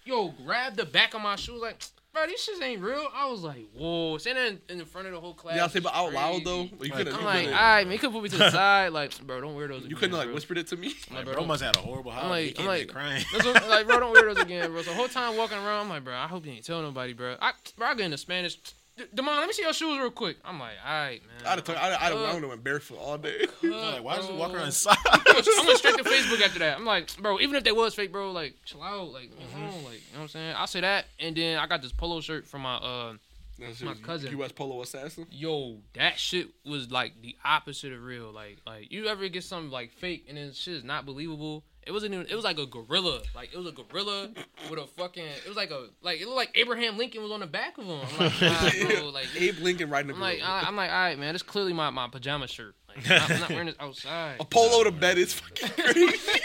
yo, 0.04 0.30
grab 0.46 0.76
the 0.76 0.86
back 0.86 1.14
of 1.14 1.22
my 1.22 1.36
shoe, 1.36 1.62
Like, 1.62 1.82
bro, 2.14 2.28
these 2.28 2.48
shits 2.48 2.62
ain't 2.64 2.82
real. 2.82 3.08
I 3.14 3.30
was 3.30 3.42
like, 3.42 3.68
whoa. 3.76 4.18
Saying 4.20 4.36
that 4.36 4.48
in, 4.74 4.80
in 4.80 4.86
front 4.86 5.08
of 5.08 5.14
the 5.14 5.20
whole 5.20 5.34
class. 5.34 5.56
Yeah, 5.56 5.66
I 5.66 5.68
say, 5.68 5.80
but 5.80 5.94
out 5.96 6.14
loud 6.14 6.44
though, 6.46 6.64
you 6.64 6.70
Like, 6.80 6.92
couldn't. 6.94 7.14
I'm 7.14 7.20
you 7.22 7.26
like, 7.26 7.38
couldn't- 7.46 7.54
all 7.54 7.62
right, 7.62 7.84
man, 7.86 7.94
you 7.94 8.00
could 8.00 8.12
put 8.12 8.24
me 8.24 8.30
to 8.30 8.38
the 8.38 8.52
side. 8.52 8.94
Like, 8.94 9.20
bro, 9.26 9.42
don't 9.42 9.56
wear 9.56 9.68
those. 9.68 9.82
you 9.82 9.88
again, 9.88 9.98
couldn't 10.00 10.18
like 10.18 10.26
bro. 10.28 10.36
whispered 10.36 10.58
it 10.60 10.68
to 10.68 10.78
me. 10.78 10.94
I'm 11.10 11.16
Like, 11.18 11.26
like, 11.26 11.36
bro 11.36 11.46
must 11.46 11.64
had 11.64 11.76
a 11.76 11.80
horrible 11.80 12.12
I'm 12.12 12.30
like- 12.30 12.56
he 12.58 12.62
I'm 12.62 12.68
like- 12.68 12.88
crying. 12.88 13.24
That's 13.34 13.46
what, 13.46 13.68
like, 13.68 13.88
bro, 13.88 14.00
don't 14.00 14.14
wear 14.14 14.34
those 14.34 14.44
again, 14.44 14.72
bro. 14.72 14.82
So 14.84 14.92
the 14.92 14.96
whole 14.96 15.08
time 15.08 15.36
walking 15.38 15.58
around, 15.58 15.82
I'm 15.86 15.90
like, 15.90 16.04
bro, 16.04 16.14
I 16.16 16.28
hope 16.28 16.46
you 16.46 16.52
ain't 16.54 16.64
tell 16.66 16.82
nobody, 16.82 17.14
bro. 17.14 17.36
I, 17.42 17.52
bro, 17.78 17.88
I 17.88 17.94
get 17.96 18.06
into 18.06 18.18
Spanish. 18.18 18.58
D- 18.96 19.06
Demond, 19.16 19.40
let 19.40 19.48
me 19.48 19.54
see 19.54 19.64
your 19.64 19.74
shoes 19.74 19.98
real 19.98 20.12
quick. 20.12 20.38
I'm 20.46 20.60
like, 20.60 20.74
all 20.86 20.92
right, 20.94 21.22
man. 21.26 21.48
I'd 21.48 21.56
have, 21.56 21.64
told, 21.64 21.78
I'd, 21.80 21.94
I'd 21.94 22.12
have, 22.12 22.14
I 22.14 22.34
would 22.34 22.42
have 22.44 22.50
went 22.50 22.64
barefoot 22.64 22.98
all 23.00 23.18
day. 23.18 23.46
I'm 23.64 23.70
like, 23.72 24.04
why 24.04 24.16
does 24.18 24.28
he 24.28 24.34
walk 24.34 24.50
bro. 24.52 24.58
around 24.60 24.68
inside? 24.68 24.98
I 25.12 25.18
went- 25.34 25.48
I 25.48 25.64
went 25.66 25.78
straight 25.80 25.98
to 25.98 26.04
Facebook 26.04 26.42
after 26.42 26.60
that. 26.60 26.78
I'm 26.78 26.86
like, 26.86 27.16
bro, 27.18 27.40
even 27.40 27.56
if 27.56 27.64
they 27.64 27.72
was 27.72 27.96
fake, 27.96 28.12
bro, 28.12 28.32
like, 28.32 28.56
chill 28.66 28.84
out, 28.84 29.12
like, 29.12 29.32
you 29.32 29.60
know, 29.60 29.66
like, 29.66 29.76
you 29.76 29.84
know 29.84 29.88
what 30.18 30.22
I'm 30.22 30.28
saying? 30.28 30.56
I 30.56 30.66
say 30.68 30.82
that, 30.82 31.06
and 31.20 31.36
then 31.36 31.58
I 31.58 31.66
got 31.66 31.82
this 31.82 31.92
polo 31.92 32.22
shirt 32.22 32.46
from 32.46 32.62
my 32.62 32.76
uh, 32.76 33.14
That's 33.60 33.82
My 33.82 33.96
cousin. 33.96 34.30
U.S. 34.32 34.52
Polo 34.52 34.82
Assassin. 34.84 35.26
yo, 35.32 35.78
that 35.96 36.20
shit 36.20 36.50
was 36.66 36.92
like 36.92 37.14
the 37.22 37.36
opposite 37.44 37.94
of 37.94 38.04
real. 38.04 38.32
Like, 38.32 38.58
like 38.68 38.92
you 38.92 39.08
ever 39.08 39.28
get 39.28 39.44
something 39.44 39.72
like 39.72 39.92
fake 39.92 40.26
and 40.30 40.38
then 40.38 40.52
shit 40.54 40.76
is 40.76 40.84
not 40.84 41.06
believable. 41.06 41.64
It 41.86 41.92
wasn't 41.92 42.14
even. 42.14 42.28
It 42.28 42.36
was 42.36 42.44
like 42.44 42.58
a 42.60 42.66
gorilla. 42.66 43.22
Like 43.36 43.54
it 43.54 43.58
was 43.58 43.68
a 43.68 43.72
gorilla 43.72 44.30
with 44.70 44.80
a 44.80 44.88
fucking. 44.88 45.26
It 45.26 45.48
was 45.48 45.58
like 45.58 45.72
a 45.72 45.88
like 46.02 46.22
it 46.22 46.26
looked 46.26 46.38
like 46.38 46.52
Abraham 46.56 46.98
Lincoln 46.98 47.22
was 47.22 47.32
on 47.32 47.42
the 47.42 47.48
back 47.48 47.78
of 47.78 47.86
him. 47.86 48.00
I'm 48.02 48.18
like, 48.20 48.42
nah, 48.42 48.70
bro, 49.00 49.10
like 49.10 49.28
Abe 49.38 49.60
Lincoln 49.60 49.90
riding 49.90 50.12
a 50.12 50.14
I'm 50.14 50.20
like, 50.20 50.40
gorilla. 50.40 50.52
I, 50.52 50.64
I'm 50.68 50.76
like, 50.76 50.90
all 50.90 50.96
right, 50.96 51.20
man. 51.20 51.34
This 51.34 51.44
clearly 51.44 51.74
my, 51.74 51.90
my 51.90 52.08
pajama 52.08 52.48
shirt. 52.48 52.76
Like, 52.88 53.10
I'm 53.10 53.18
not, 53.18 53.32
I'm 53.32 53.40
not 53.40 53.50
wearing 53.50 53.66
this 53.68 53.76
outside. 53.80 54.38
a 54.40 54.46
polo 54.46 54.84
to 54.84 54.92
bed 54.92 55.18
is 55.18 55.34
fucking 55.40 55.70
crazy. 55.70 56.40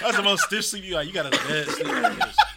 That's 0.00 0.16
the 0.16 0.22
most 0.22 0.44
stiff 0.44 0.64
sleep 0.64 0.84
you 0.84 0.92
got. 0.92 1.06
You 1.06 1.12
got 1.12 1.26
a 1.26 1.30
dead 1.30 1.68
sleep 1.68 1.86
like 1.88 2.16
this. 2.18 2.36
Yeah. 2.36 2.47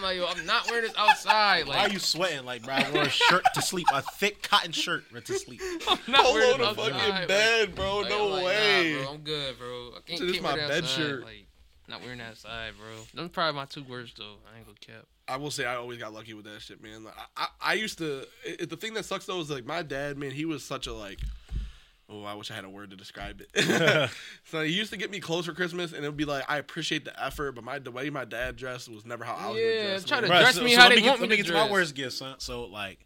I'm 0.00 0.04
like, 0.04 0.16
yo, 0.16 0.26
I'm 0.26 0.46
not 0.46 0.66
wearing 0.70 0.84
this 0.86 0.94
outside. 0.96 1.66
Why 1.68 1.76
are 1.80 1.88
you 1.90 1.98
sweating? 1.98 2.46
Like, 2.46 2.62
bro, 2.62 2.74
I 2.74 2.90
wore 2.90 3.02
a 3.02 3.08
shirt 3.10 3.44
to 3.54 3.60
sleep, 3.60 3.86
a 3.92 4.00
thick 4.02 4.42
cotton 4.42 4.72
shirt 4.72 5.04
to 5.24 5.34
sleep. 5.34 5.60
I'm 5.88 5.98
not 6.08 6.24
polo 6.24 6.34
wearing 6.34 6.52
to 6.52 6.58
this 6.58 6.68
outside. 6.68 6.92
fucking 6.92 7.10
like- 7.10 7.28
bed, 7.28 7.74
bro. 7.74 7.98
like, 7.98 8.08
no 8.10 8.24
I'm 8.26 8.30
like, 8.32 8.44
way. 8.46 8.92
Nah, 8.96 9.02
bro, 9.04 9.12
I'm 9.12 9.20
good, 9.20 9.58
bro. 9.58 9.90
I 9.96 10.00
can't, 10.06 10.18
So 10.18 10.24
this 10.24 10.32
can't 10.34 10.44
my 10.44 10.54
wear 10.54 10.68
bed 10.68 10.84
outside. 10.84 10.96
shirt. 10.96 11.24
Like, 11.24 11.46
not 11.88 12.02
wearing 12.02 12.18
that 12.18 12.30
outside, 12.30 12.72
bro. 12.78 12.86
Those 13.14 13.30
probably 13.30 13.56
my 13.56 13.64
two 13.66 13.82
worst 13.84 14.16
though. 14.16 14.36
I 14.52 14.56
ain't 14.58 14.66
gonna 14.66 14.78
cap. 14.80 15.06
I 15.28 15.36
will 15.36 15.50
say 15.50 15.64
I 15.64 15.74
always 15.76 15.98
got 15.98 16.12
lucky 16.14 16.34
with 16.34 16.44
that 16.46 16.62
shit, 16.62 16.82
man. 16.82 17.04
Like, 17.04 17.14
I, 17.36 17.42
I, 17.44 17.46
I 17.60 17.74
used 17.74 17.98
to. 17.98 18.20
It, 18.44 18.62
it- 18.62 18.70
the 18.70 18.76
thing 18.76 18.94
that 18.94 19.04
sucks 19.04 19.26
though 19.26 19.40
is 19.40 19.50
like 19.50 19.66
my 19.66 19.82
dad, 19.82 20.16
man. 20.16 20.30
He 20.30 20.44
was 20.44 20.62
such 20.64 20.86
a 20.86 20.92
like. 20.94 21.18
Oh, 22.12 22.24
I 22.24 22.34
wish 22.34 22.50
I 22.50 22.54
had 22.54 22.64
a 22.64 22.68
word 22.70 22.90
to 22.90 22.96
describe 22.96 23.40
it. 23.40 24.10
so 24.44 24.62
he 24.62 24.72
used 24.72 24.90
to 24.90 24.96
get 24.96 25.10
me 25.10 25.20
clothes 25.20 25.46
for 25.46 25.52
Christmas, 25.52 25.92
and 25.92 26.04
it 26.04 26.08
would 26.08 26.16
be 26.16 26.24
like, 26.24 26.44
I 26.48 26.58
appreciate 26.58 27.04
the 27.04 27.22
effort, 27.24 27.52
but 27.52 27.62
my 27.62 27.78
the 27.78 27.90
way 27.92 28.10
my 28.10 28.24
dad 28.24 28.56
dressed 28.56 28.88
was 28.88 29.06
never 29.06 29.24
how 29.24 29.34
I 29.34 29.50
was 29.50 29.58
Yeah, 29.60 29.66
gonna 29.76 29.88
dress. 29.90 30.04
try 30.04 30.20
man. 30.22 30.30
to- 30.30 30.38
dress 30.40 30.60
me 30.60 30.74
how 30.74 30.82
let 30.84 30.88
they 30.90 30.96
me 30.96 31.02
get, 31.02 31.08
want 31.08 31.20
let 31.20 31.28
me 31.30 31.36
me 31.36 31.36
to 31.36 31.42
get 31.44 31.46
to 31.48 31.52
my 31.54 31.60
dress. 31.60 31.72
worst 31.72 31.94
gift, 31.94 32.12
son. 32.14 32.34
So 32.38 32.64
like, 32.64 32.98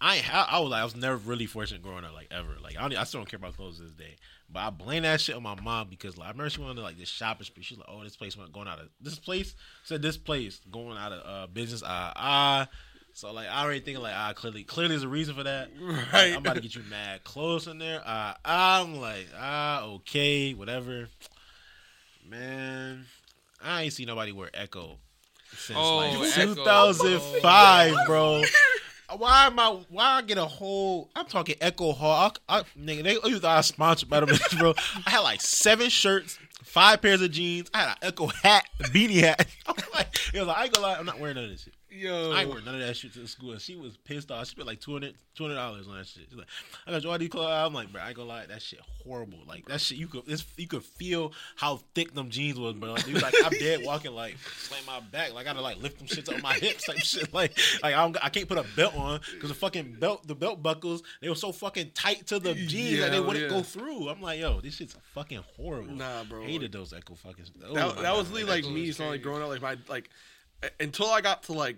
I 0.00 0.16
ain't. 0.16 0.24
ha- 0.24 0.48
I 0.50 0.58
was 0.60 0.70
like, 0.70 0.80
I 0.80 0.84
was 0.84 0.96
never 0.96 1.16
really 1.16 1.46
fortunate 1.46 1.82
growing 1.82 2.04
up, 2.04 2.12
like 2.14 2.28
ever. 2.30 2.56
Like 2.62 2.76
I, 2.78 2.82
don't, 2.88 2.96
I 2.96 3.04
still 3.04 3.20
don't 3.20 3.28
care 3.30 3.38
about 3.38 3.56
clothes 3.56 3.76
to 3.76 3.82
this 3.84 3.92
day. 3.92 4.16
But 4.52 4.60
I 4.60 4.70
blame 4.70 5.04
that 5.04 5.20
shit 5.20 5.36
on 5.36 5.44
my 5.44 5.54
mom 5.60 5.88
because 5.88 6.18
like 6.18 6.26
I 6.26 6.30
remember 6.32 6.50
she 6.50 6.60
went 6.60 6.74
to 6.76 6.82
like 6.82 6.98
this 6.98 7.08
shopping 7.08 7.44
spree. 7.44 7.62
She's 7.62 7.78
like, 7.78 7.86
oh, 7.88 8.02
this 8.02 8.16
place 8.16 8.36
went 8.36 8.52
going 8.52 8.66
out 8.66 8.80
of 8.80 8.88
this 9.00 9.16
place 9.18 9.54
said 9.84 10.02
this 10.02 10.16
place 10.16 10.60
going 10.72 10.98
out 10.98 11.12
of 11.12 11.22
uh, 11.24 11.46
business. 11.52 11.82
Ah 11.86 12.12
ah. 12.16 12.68
So 13.20 13.30
like 13.34 13.48
I 13.50 13.62
already 13.62 13.80
thinking 13.80 14.02
like 14.02 14.14
ah 14.16 14.32
clearly 14.34 14.64
clearly 14.64 14.88
there's 14.94 15.02
a 15.02 15.08
reason 15.08 15.34
for 15.34 15.42
that. 15.42 15.68
Like, 15.78 16.10
Right. 16.10 16.32
I'm 16.32 16.38
about 16.38 16.54
to 16.54 16.62
get 16.62 16.74
you 16.74 16.80
mad 16.88 17.22
close 17.22 17.66
in 17.66 17.76
there. 17.76 18.00
Ah 18.06 18.34
I'm 18.42 18.98
like 18.98 19.26
ah 19.38 19.82
okay 19.96 20.54
whatever. 20.54 21.08
Man, 22.26 23.04
I 23.62 23.82
ain't 23.82 23.92
see 23.92 24.06
nobody 24.06 24.32
wear 24.32 24.48
Ecko 24.54 24.96
since 25.54 25.78
Oh, 25.78 25.96
like 25.98 26.38
Ecko. 26.38 26.54
2005, 26.54 27.94
bro. 28.06 28.42
Why 29.18 29.46
am 29.48 29.58
I? 29.58 29.80
Why 29.90 30.04
I 30.04 30.22
get 30.22 30.38
a 30.38 30.46
whole? 30.46 31.10
I'm 31.14 31.26
talking 31.26 31.56
Ecko 31.60 31.92
Hall. 31.92 32.32
I, 32.48 32.60
I, 32.60 32.62
nigga, 32.78 33.02
they 33.02 33.28
you 33.28 33.38
thought 33.38 33.58
I 33.58 33.60
sponsored 33.60 34.08
by 34.08 34.20
them, 34.20 34.34
bro. 34.58 34.72
I 35.04 35.10
had 35.10 35.18
like 35.20 35.42
seven 35.42 35.90
shirts, 35.90 36.38
five 36.62 37.02
pairs 37.02 37.20
of 37.22 37.30
jeans. 37.30 37.70
I 37.74 37.78
had 37.78 37.88
an 37.88 37.96
Ecko 38.02 38.26
hat, 38.26 38.64
a 38.80 38.84
beanie 38.84 39.20
hat. 39.20 39.46
I'm 39.66 39.74
like, 39.94 40.08
it 40.34 40.38
was 40.38 40.48
like, 40.48 40.56
I 40.56 40.64
ain't 40.64 40.72
gonna 40.72 40.86
lie, 40.86 40.96
I'm 40.96 41.06
not 41.06 41.18
wearing 41.18 41.36
none 41.36 41.44
of 41.44 41.50
this 41.50 41.62
shit. 41.62 41.74
Yo, 41.92 42.30
I 42.30 42.42
ain't 42.42 42.50
wear 42.50 42.62
none 42.62 42.76
of 42.76 42.80
that 42.80 42.96
shit 42.96 43.12
to 43.14 43.26
school. 43.26 43.50
And 43.50 43.60
she 43.60 43.74
was 43.74 43.96
pissed 43.96 44.30
off. 44.30 44.46
She 44.46 44.52
spent 44.52 44.68
like 44.68 44.80
200 44.80 45.14
dollars 45.36 45.88
on 45.88 45.96
that 45.96 46.06
shit. 46.06 46.24
She's 46.28 46.38
like, 46.38 46.46
I 46.86 46.92
got 46.92 47.02
you 47.02 47.10
all 47.10 47.18
these 47.18 47.30
clothes. 47.30 47.48
I'm 47.50 47.74
like, 47.74 47.90
bro, 47.90 48.00
I 48.00 48.08
ain't 48.08 48.16
gonna 48.16 48.28
lie, 48.28 48.46
that 48.46 48.62
shit 48.62 48.78
horrible. 49.02 49.38
Like 49.46 49.66
that 49.66 49.80
shit, 49.80 49.98
you 49.98 50.06
could 50.06 50.22
it's, 50.26 50.44
you 50.56 50.68
could 50.68 50.84
feel 50.84 51.32
how 51.56 51.80
thick 51.94 52.14
them 52.14 52.30
jeans 52.30 52.60
was, 52.60 52.74
bro. 52.74 52.92
Like, 52.92 53.06
was 53.06 53.22
like 53.22 53.34
I'm 53.44 53.50
dead 53.58 53.80
walking, 53.84 54.12
like 54.12 54.36
slam 54.38 54.82
my 54.86 55.00
back, 55.00 55.34
like 55.34 55.46
I 55.46 55.50
gotta 55.50 55.62
like 55.62 55.82
lift 55.82 55.98
them 55.98 56.06
shits 56.06 56.32
up 56.32 56.42
my 56.42 56.54
hips, 56.54 56.84
type 56.84 56.98
shit. 56.98 57.32
Like, 57.40 57.58
like 57.82 57.94
I, 57.94 58.02
don't, 58.02 58.16
I 58.22 58.28
can't 58.28 58.48
put 58.48 58.58
a 58.58 58.64
belt 58.76 58.96
on 58.96 59.20
because 59.32 59.50
the 59.50 59.54
fucking 59.54 59.96
belt, 59.98 60.26
the 60.26 60.34
belt 60.34 60.62
buckles, 60.62 61.02
they 61.22 61.28
were 61.28 61.34
so 61.34 61.52
fucking 61.52 61.92
tight 61.94 62.26
to 62.28 62.38
the 62.38 62.54
jeans 62.54 63.00
that 63.00 63.12
they 63.12 63.20
wouldn't 63.20 63.44
yeah. 63.44 63.48
go 63.48 63.62
through. 63.62 64.08
I'm 64.08 64.20
like, 64.20 64.40
yo, 64.40 64.60
this 64.60 64.74
shit's 64.74 64.96
fucking 65.14 65.42
horrible. 65.56 65.92
Nah, 65.92 66.24
bro. 66.24 66.44
Hated 66.52 66.72
those 66.72 66.92
Ecko 66.92 67.14
fucking. 67.14 67.44
Oh 67.66 67.74
that, 67.74 67.96
that 68.02 68.16
was 68.16 68.28
God. 68.28 68.34
literally 68.34 68.62
like 68.62 68.72
me. 68.72 68.88
is 68.88 68.96
So 68.96 69.08
like 69.08 69.22
growing 69.22 69.42
up, 69.42 69.48
like 69.48 69.62
my 69.62 69.76
like 69.88 70.10
until 70.78 71.06
I 71.10 71.20
got 71.20 71.42
to 71.44 71.52
like 71.52 71.76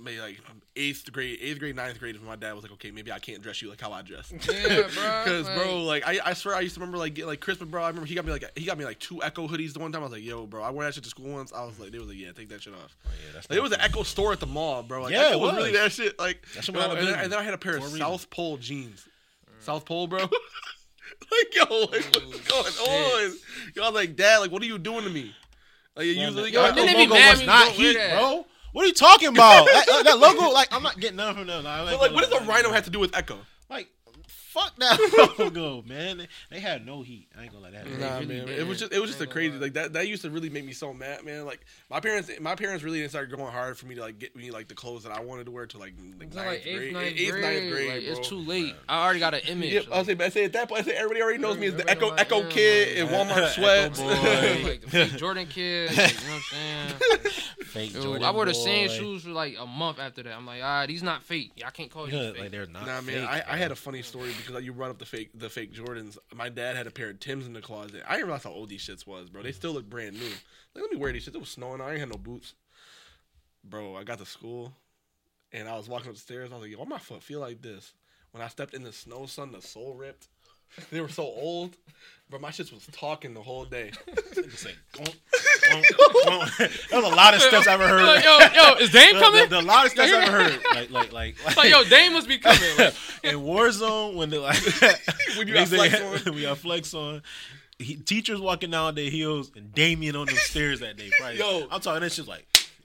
maybe 0.00 0.20
like 0.20 0.40
eighth 0.76 1.10
grade, 1.12 1.38
eighth 1.42 1.58
grade, 1.58 1.74
ninth 1.74 1.98
grade, 1.98 2.20
my 2.22 2.36
dad 2.36 2.52
was 2.52 2.62
like, 2.62 2.70
okay, 2.72 2.92
maybe 2.92 3.10
I 3.10 3.18
can't 3.18 3.42
dress 3.42 3.60
you 3.60 3.68
like 3.68 3.80
how 3.80 3.92
I 3.92 4.02
dress. 4.02 4.32
Yeah, 4.48 4.82
bro. 4.94 5.22
Because 5.24 5.48
bro, 5.50 5.82
like 5.82 6.06
I, 6.06 6.20
I 6.24 6.32
swear 6.34 6.54
I 6.54 6.60
used 6.60 6.74
to 6.74 6.80
remember 6.80 6.98
like 6.98 7.14
get 7.14 7.26
like 7.26 7.40
Christmas, 7.40 7.68
bro. 7.68 7.82
I 7.82 7.88
remember 7.88 8.06
he 8.06 8.14
got 8.14 8.24
me 8.24 8.30
like 8.32 8.44
he 8.56 8.64
got 8.64 8.78
me 8.78 8.84
like 8.84 8.98
two 9.00 9.22
Ecko 9.22 9.48
hoodies 9.48 9.72
the 9.72 9.80
one 9.80 9.90
time. 9.92 10.02
I 10.02 10.04
was 10.04 10.12
like, 10.12 10.22
yo, 10.22 10.46
bro, 10.46 10.62
I 10.62 10.70
wore 10.70 10.84
that 10.84 10.94
shit 10.94 11.02
to 11.04 11.10
school 11.10 11.32
once. 11.32 11.52
I 11.52 11.64
was 11.64 11.78
like, 11.80 11.90
they 11.90 11.98
was 11.98 12.08
like, 12.08 12.16
yeah, 12.18 12.30
take 12.32 12.48
that 12.50 12.62
shit 12.62 12.74
off. 12.74 12.96
Oh, 13.06 13.10
yeah, 13.26 13.32
that's 13.34 13.50
Like, 13.50 13.56
it 13.58 13.62
was 13.62 13.72
an 13.72 13.80
Ecko 13.80 14.04
store 14.04 14.32
at 14.32 14.40
the 14.40 14.46
mall, 14.46 14.82
bro. 14.84 15.02
Like, 15.02 15.12
Yeah, 15.12 15.28
Ecko 15.30 15.34
it 15.36 15.40
was 15.40 15.54
really 15.56 15.72
that 15.72 15.90
shit. 15.92 16.18
Like, 16.18 16.42
That 16.54 16.64
shit 16.64 16.74
you 16.74 16.78
was 16.80 16.86
know, 16.86 16.92
out 16.92 16.98
of 16.98 17.04
and, 17.04 17.08
then, 17.14 17.24
and 17.24 17.32
then 17.32 17.38
I 17.40 17.42
had 17.42 17.54
a 17.54 17.58
pair 17.58 17.74
of 17.74 17.80
For 17.80 17.86
a 17.86 17.90
reason. 17.90 18.00
South 18.00 18.30
Pole 18.30 18.56
jeans. 18.58 19.04
South 19.60 19.84
Pole, 19.84 20.06
bro. 20.06 20.28
like, 21.32 21.54
yo, 21.54 21.80
like, 21.80 22.14
what's 22.26 22.48
going 22.48 22.88
on? 22.90 23.36
Y'all 23.74 23.92
like, 23.92 24.16
Dad, 24.16 24.38
like, 24.38 24.50
what 24.50 24.62
are 24.62 24.66
you 24.66 24.78
doing 24.78 25.04
to 25.04 25.10
me? 25.10 25.34
Like, 25.96 26.06
you 26.06 26.12
usually 26.12 26.52
Yo, 26.52 26.62
That 26.62 26.76
logo 26.76 27.14
was 27.14 27.44
not 27.44 27.68
heat, 27.68 27.94
that? 27.94 28.18
bro. 28.18 28.46
What 28.72 28.84
are 28.84 28.88
you 28.88 28.94
talking 28.94 29.28
about? 29.28 29.64
that, 29.72 29.88
uh, 29.88 30.02
that 30.04 30.18
logo, 30.18 30.50
like, 30.50 30.68
I'm 30.72 30.82
not 30.82 30.98
getting 31.00 31.16
none 31.16 31.34
from 31.34 31.46
them. 31.46 31.64
Like, 31.64 31.86
But 31.86 32.00
like, 32.00 32.12
what 32.12 32.30
does 32.30 32.40
a 32.40 32.44
rhino 32.44 32.70
have 32.70 32.84
to 32.84 32.90
do 32.90 33.00
with 33.00 33.16
Ecko? 33.16 33.38
Like, 34.58 34.98
fuck 34.98 35.36
that 35.36 35.38
logo, 35.38 35.82
man. 35.86 36.18
They, 36.18 36.28
they 36.50 36.60
had 36.60 36.84
no 36.86 37.02
heat. 37.02 37.28
I 37.38 37.44
ain't 37.44 37.52
gonna 37.52 37.64
let 37.64 37.72
that. 37.72 37.86
Nah, 37.90 37.98
Nah, 38.08 38.14
really 38.18 38.26
man, 38.26 38.36
it 38.42 38.46
didn't. 38.46 38.68
was 38.68 38.78
just 38.80 38.92
it 38.92 39.00
was 39.00 39.10
just 39.10 39.20
I 39.20 39.24
a 39.24 39.26
ain't 39.26 39.32
crazy 39.32 39.54
lie. 39.54 39.60
like 39.62 39.72
that. 39.74 39.92
That 39.92 40.08
used 40.08 40.22
to 40.22 40.30
really 40.30 40.50
make 40.50 40.64
me 40.64 40.72
so 40.72 40.92
mad, 40.92 41.24
man. 41.24 41.44
Like 41.46 41.60
my 41.90 42.00
parents, 42.00 42.30
my 42.40 42.54
parents 42.54 42.82
really 42.84 42.98
didn't 42.98 43.10
start 43.10 43.30
going 43.30 43.52
hard 43.52 43.76
for 43.78 43.86
me 43.86 43.94
to 43.94 44.00
like 44.00 44.18
get 44.18 44.34
me 44.36 44.50
like 44.50 44.68
the 44.68 44.74
clothes 44.74 45.04
that 45.04 45.12
I 45.12 45.20
wanted 45.20 45.44
to 45.46 45.50
wear 45.52 45.66
to 45.66 45.78
like 45.78 45.94
like 46.18 46.28
It's 46.28 46.34
ninth 46.34 46.34
not 46.34 46.46
like 46.46 46.66
eighth, 46.66 46.78
grade, 46.78 46.92
ninth 46.92 47.06
eighth, 47.16 47.30
grade. 47.30 47.42
ninth 47.42 47.72
grade. 47.72 47.88
like, 47.88 48.04
bro. 48.04 48.12
it's 48.18 48.28
too 48.28 48.38
late. 48.38 48.74
I 48.88 49.04
already 49.04 49.20
got 49.20 49.34
an 49.34 49.40
image. 49.48 49.72
Yep, 49.72 49.84
I 49.92 49.96
like, 49.98 50.06
say, 50.06 50.14
but 50.14 50.26
I 50.26 50.28
say 50.30 50.44
at 50.44 50.52
that 50.54 50.68
point, 50.68 50.80
I 50.82 50.84
say 50.84 50.96
everybody 50.96 51.22
already 51.22 51.38
knows 51.38 51.58
me 51.58 51.66
as 51.68 51.74
the 51.76 51.88
Ecko 51.90 52.08
like, 52.10 52.20
Ecko 52.20 52.40
yeah, 52.42 52.48
kid 52.48 52.98
in 52.98 53.06
like- 53.12 53.14
Walmart 53.28 53.48
sweats. 53.54 54.00
like 54.64 54.80
the 54.82 54.88
fake 54.90 55.16
Jordan 55.16 55.46
kid. 55.46 55.96
Like, 55.96 55.96
you 56.22 56.28
know 56.28 56.34
what 56.34 56.34
I'm 56.34 56.42
saying? 56.42 57.32
Fake 57.64 57.94
Yo, 57.94 58.02
Jordan 58.02 58.24
I 58.24 58.30
wore 58.30 58.46
the 58.46 58.52
boy. 58.52 58.58
same 58.58 58.88
shoes 58.88 59.22
for 59.24 59.30
like 59.30 59.56
a 59.58 59.66
month 59.66 59.98
after 59.98 60.22
that. 60.22 60.34
I'm 60.34 60.46
like, 60.46 60.62
ah, 60.62 60.86
these 60.86 61.02
not 61.02 61.22
fake. 61.22 61.52
I 61.64 61.70
can't 61.70 61.90
call 61.90 62.06
you. 62.08 62.18
these 62.18 62.32
fake. 62.32 62.40
like 62.40 62.50
they're 62.50 62.66
not. 62.66 62.86
Nah, 62.86 63.00
man, 63.02 63.04
fake, 63.04 63.28
I, 63.28 63.42
I 63.46 63.56
had 63.56 63.70
a 63.70 63.76
funny 63.76 64.02
story 64.02 64.30
because 64.48 64.64
you 64.64 64.72
brought 64.72 64.90
up 64.90 64.98
the 64.98 65.06
fake 65.06 65.30
the 65.34 65.50
fake 65.50 65.74
Jordans. 65.74 66.16
My 66.34 66.48
dad 66.48 66.74
had 66.74 66.86
a 66.86 66.90
pair 66.90 67.10
of 67.10 67.20
Tims 67.20 67.46
in 67.46 67.52
the 67.52 67.60
closet. 67.60 68.02
I 68.08 68.14
didn't 68.14 68.26
realize 68.26 68.44
how 68.44 68.50
old 68.50 68.70
these 68.70 68.82
shits 68.82 69.06
was, 69.06 69.28
bro. 69.28 69.42
They 69.42 69.52
still 69.52 69.72
look 69.72 69.88
brand 69.88 70.14
new. 70.14 70.24
Like, 70.74 70.82
let 70.82 70.90
me 70.90 70.96
wear 70.96 71.12
these 71.12 71.26
shits. 71.26 71.34
It 71.34 71.40
was 71.40 71.50
snowing. 71.50 71.80
I 71.80 71.90
ain't 71.90 72.00
had 72.00 72.08
no 72.08 72.16
boots, 72.16 72.54
bro. 73.62 73.96
I 73.96 74.04
got 74.04 74.18
to 74.18 74.26
school, 74.26 74.72
and 75.52 75.68
I 75.68 75.76
was 75.76 75.88
walking 75.88 76.08
up 76.08 76.14
the 76.14 76.20
stairs. 76.20 76.50
I 76.50 76.54
was 76.54 76.62
like, 76.62 76.72
yo, 76.72 76.78
why 76.78 76.86
my 76.86 76.98
foot 76.98 77.22
feel 77.22 77.40
like 77.40 77.60
this? 77.60 77.92
When 78.30 78.42
I 78.42 78.48
stepped 78.48 78.74
in 78.74 78.82
the 78.82 78.92
snow, 78.92 79.26
son, 79.26 79.52
the 79.52 79.60
sole 79.60 79.94
ripped. 79.94 80.28
They 80.90 81.00
were 81.00 81.08
so 81.08 81.24
old, 81.24 81.76
but 82.30 82.40
my 82.40 82.50
shits 82.50 82.72
was 82.72 82.86
talking 82.92 83.34
the 83.34 83.42
whole 83.42 83.64
day. 83.64 83.90
Like. 84.36 85.16
That 85.70 86.90
was 86.92 87.04
a 87.04 87.14
lot 87.14 87.34
of 87.34 87.42
steps 87.42 87.66
I 87.66 87.74
ever 87.74 87.88
heard. 87.88 88.04
Like, 88.04 88.24
yo, 88.24 88.38
yo, 88.38 88.74
is 88.76 88.90
Dame 88.90 89.14
the, 89.16 89.20
coming? 89.20 89.42
the, 89.48 89.56
the 89.56 89.62
loudest 89.62 89.94
steps 89.94 90.12
I 90.12 90.24
ever 90.24 90.42
heard. 90.44 90.60
Like, 90.74 90.90
like, 90.90 91.12
like, 91.12 91.44
like, 91.44 91.56
like, 91.56 91.70
yo, 91.70 91.84
Dame 91.84 92.12
must 92.12 92.28
be 92.28 92.38
coming. 92.38 92.60
Like, 92.78 92.94
in 93.24 93.36
Warzone 93.36 94.14
when 94.14 94.30
the 94.30 94.40
like 94.40 94.56
When 95.36 95.48
you 95.48 95.54
got 95.54 95.68
flex 95.68 96.00
on. 96.00 96.12
when 96.24 96.34
we 96.34 96.42
got 96.42 96.58
flex 96.58 96.94
on. 96.94 97.22
He, 97.78 97.94
teachers 97.94 98.40
walking 98.40 98.70
down 98.72 98.96
their 98.96 99.10
heels 99.10 99.52
and 99.54 99.72
Damien 99.72 100.16
on 100.16 100.26
them 100.26 100.36
stairs 100.36 100.80
that 100.80 100.96
day. 100.96 101.10
Probably. 101.16 101.38
Yo. 101.38 101.68
I'm 101.70 101.80
talking 101.80 102.00
that 102.00 102.10
shit's 102.10 102.26
like 102.26 102.44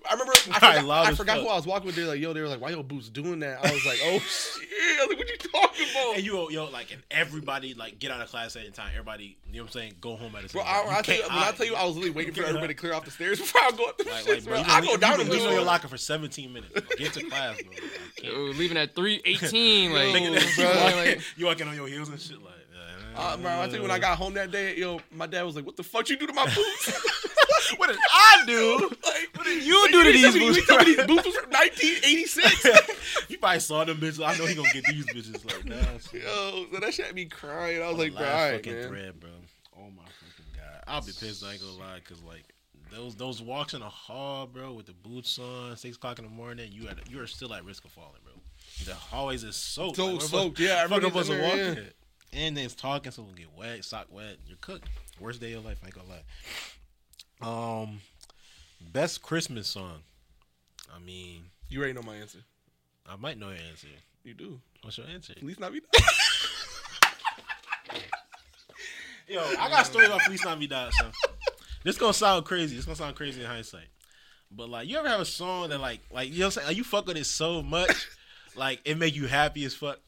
I 0.10 0.14
remember 0.14 0.34
I 0.34 0.50
Right, 0.62 0.76
forgot, 0.76 0.86
loud 0.86 1.06
I 1.08 1.14
forgot 1.14 1.38
who 1.40 1.48
I 1.48 1.56
was 1.56 1.66
walking 1.66 1.88
with. 1.88 1.96
They 1.96 2.04
were 2.04 2.10
like, 2.10 2.20
yo, 2.20 2.34
they 2.34 2.42
were 2.42 2.48
like, 2.48 2.62
why 2.62 2.70
your 2.70 2.84
boots 2.84 3.10
doing 3.10 3.40
that? 3.40 3.66
I 3.66 3.72
was 3.72 3.86
like, 3.86 4.00
oh 4.04 4.20
shit. 4.20 4.68
I 5.00 5.06
was 5.06 5.10
like, 5.10 5.18
what 5.20 5.30
you 5.30 5.38
talking 5.38 5.86
about? 5.92 6.16
and 6.16 6.26
you 6.26 6.52
yo 6.52 6.66
like 6.66 6.92
and 6.92 7.02
everybody 7.12 7.74
like 7.74 8.00
get 8.00 8.12
out 8.12 8.22
of 8.22 8.30
class 8.30 8.56
at 8.56 8.66
the 8.66 8.72
time. 8.72 8.90
Everybody, 8.92 9.38
you 9.48 9.54
know 9.58 9.64
what 9.64 9.68
I'm 9.70 9.72
saying? 9.82 9.94
Go 10.02 10.16
home 10.16 10.36
at 10.36 10.44
the 10.44 10.50
same 10.50 10.62
Bro, 10.62 10.72
time. 10.72 10.90
I, 10.90 10.98
I, 10.98 11.02
tell 11.02 11.16
you, 11.16 11.24
I 11.30 11.52
tell 11.52 11.66
you, 11.66 11.76
I 11.76 11.86
was 11.86 11.96
literally 11.96 12.16
waiting 12.16 12.34
for 12.34 12.44
everybody 12.44 12.68
to 12.70 12.74
clear 12.74 12.94
off 12.94 13.06
the 13.06 13.12
stairs 13.12 13.40
before 13.42 13.62
I 13.62 13.72
go 13.72 13.86
up 13.86 13.98
the 13.98 14.04
Like, 14.06 14.24
shits, 14.26 14.28
like, 14.28 14.44
bro. 14.44 14.64
bro, 14.64 14.74
I 14.74 14.82
go 14.82 14.98
down 14.98 15.18
been 15.18 15.28
them 15.28 15.38
leaving 15.38 15.52
your 15.54 15.64
locker 15.64 15.88
for 15.88 15.98
17 15.98 16.52
minutes. 16.52 16.72
Bro. 16.74 16.82
Get 16.98 17.14
to 17.14 17.24
class, 17.30 17.62
bro. 17.62 17.72
I 18.24 18.28
yo, 18.28 18.34
leaving 18.58 18.78
at 18.78 18.96
318. 18.96 19.94
Like, 19.94 20.14
yo, 20.14 20.34
you, 20.34 20.40
bro, 20.56 20.76
walking, 20.84 20.98
like, 20.98 21.22
you 21.38 21.46
walking 21.46 21.68
on 21.68 21.76
your 21.76 21.88
heels 21.88 22.10
and 22.10 22.20
shit 22.20 22.42
like. 22.42 22.52
Uh, 23.16 23.38
bro, 23.38 23.62
I 23.62 23.66
tell 23.68 23.76
you, 23.76 23.82
when 23.84 23.92
I 23.92 24.00
got 24.00 24.18
home 24.18 24.34
that 24.34 24.50
day, 24.50 24.76
yo, 24.76 25.00
my 25.12 25.28
dad 25.28 25.44
was 25.44 25.56
like, 25.56 25.68
"What 25.68 25.76
the 25.78 25.84
fuck 25.84 26.10
you 26.10 26.18
do 26.18 26.26
to 26.26 26.34
my 26.34 26.46
boots?" 26.46 27.30
What 27.78 27.90
did 27.90 27.98
I 28.12 28.44
do? 28.46 28.78
like, 29.04 29.30
What 29.36 29.46
did 29.46 29.64
you 29.64 29.88
do 29.92 30.04
to 30.04 30.12
these 30.12 30.34
boots? 30.38 30.58
You 30.58 30.66
tell 30.66 30.78
me 30.80 30.96
these 30.96 31.06
boots 31.06 31.28
from 31.28 31.50
1986. 31.50 32.66
you 33.30 33.38
probably 33.38 33.60
saw 33.60 33.84
them 33.84 33.98
bitches. 33.98 34.26
I 34.26 34.38
know 34.38 34.46
he 34.46 34.56
gonna 34.56 34.70
get 34.74 34.86
these 34.86 35.06
bitches 35.08 35.46
like 35.46 35.64
that. 35.66 36.14
yo, 36.14 36.66
so 36.72 36.80
that 36.80 36.94
shit 36.94 37.06
had 37.08 37.16
me 37.16 37.26
crying. 37.26 37.82
I 37.82 37.90
was 37.90 37.98
like, 37.98 38.14
bro, 38.14 38.22
last 38.22 38.34
all 38.36 38.42
right, 38.52 38.56
fucking 38.56 38.74
man. 38.74 38.88
thread, 38.90 39.20
bro. 39.20 39.30
Oh 39.78 39.90
my 39.96 40.04
fucking 40.04 40.46
god, 40.56 40.84
I'll 40.88 41.02
be 41.02 41.08
pissed. 41.08 41.44
I 41.44 41.54
ain't 41.54 41.62
gonna 41.62 41.74
lie, 41.74 42.00
cause 42.08 42.22
like 42.24 42.44
those 42.92 43.16
those 43.16 43.42
walks 43.42 43.74
in 43.74 43.80
the 43.80 43.90
hall, 43.90 44.48
bro, 44.48 44.74
with 44.74 44.86
the 44.86 44.94
boots 44.94 45.40
on, 45.40 45.76
six 45.78 45.98
o'clock 45.98 46.20
in 46.20 46.26
the 46.26 46.32
morning, 46.32 46.70
you 46.72 46.88
at 46.88 47.10
you 47.10 47.20
are 47.22 47.28
still 47.28 47.54
at 47.54 47.66
risk 47.66 47.86
of 47.86 47.92
falling, 47.92 48.22
bro. 48.24 48.34
The 48.86 48.94
hallways 48.94 49.44
is 49.44 49.56
soaked, 49.56 49.98
So 49.98 50.06
like, 50.14 50.22
soaked, 50.22 50.60
yeah, 50.60 50.88
fuck 50.88 51.04
everybody's 51.04 51.28
supposed 51.28 51.32
in 51.32 51.38
to 51.38 51.72
walk 51.74 51.78
yeah. 51.78 51.84
And 52.36 52.58
then 52.58 52.66
it's 52.66 52.74
talking, 52.74 53.12
so 53.12 53.22
we'll 53.22 53.34
get 53.34 53.56
wet, 53.56 53.86
sock 53.86 54.08
wet. 54.10 54.38
You're 54.48 54.58
cooked. 54.60 54.90
Worst 55.20 55.40
day 55.40 55.48
of 55.48 55.52
your 55.52 55.62
life. 55.62 55.78
I 55.84 55.88
ain't 55.88 55.96
gonna 55.96 56.10
lie. 56.10 56.24
Um, 57.42 58.02
best 58.92 59.22
Christmas 59.22 59.68
song. 59.68 60.00
I 60.94 61.00
mean, 61.00 61.46
You 61.70 61.80
already 61.80 61.94
know 61.94 62.04
my 62.04 62.16
answer. 62.16 62.40
I 63.10 63.16
might 63.16 63.38
know 63.38 63.50
your 63.50 63.58
answer. 63.70 63.88
You 64.24 64.34
do. 64.34 64.60
What's 64.82 64.98
your 64.98 65.08
answer? 65.08 65.34
Please 65.40 65.60
not 65.60 65.74
be. 65.74 65.82
Yo, 69.28 69.42
I 69.60 69.70
got 69.70 69.86
stories 69.86 70.08
about 70.10 70.22
Feliz 70.22 70.44
Navidad, 70.46 70.92
so 70.94 71.08
this 71.84 71.98
gonna 71.98 72.14
sound 72.14 72.46
crazy. 72.46 72.76
This 72.76 72.86
gonna 72.86 72.96
sound 72.96 73.16
crazy 73.16 73.42
in 73.42 73.48
hindsight. 73.48 73.88
But 74.52 74.70
like, 74.70 74.88
you 74.88 74.98
ever 74.98 75.08
have 75.08 75.22
a 75.22 75.26
song 75.26 75.70
that 75.70 75.80
like, 75.80 76.02
like 76.12 76.30
you 76.32 76.40
know, 76.40 76.46
what 76.46 76.48
I'm 76.48 76.52
saying, 76.52 76.68
like, 76.68 76.78
you 76.78 76.84
fuck 76.84 77.08
with 77.08 77.18
it 77.18 77.26
so 77.26 77.64
much, 77.64 78.08
like 78.56 78.82
it 78.86 78.98
make 78.98 79.16
you 79.16 79.28
happy 79.28 79.64
as 79.66 79.74
fuck. 79.74 80.00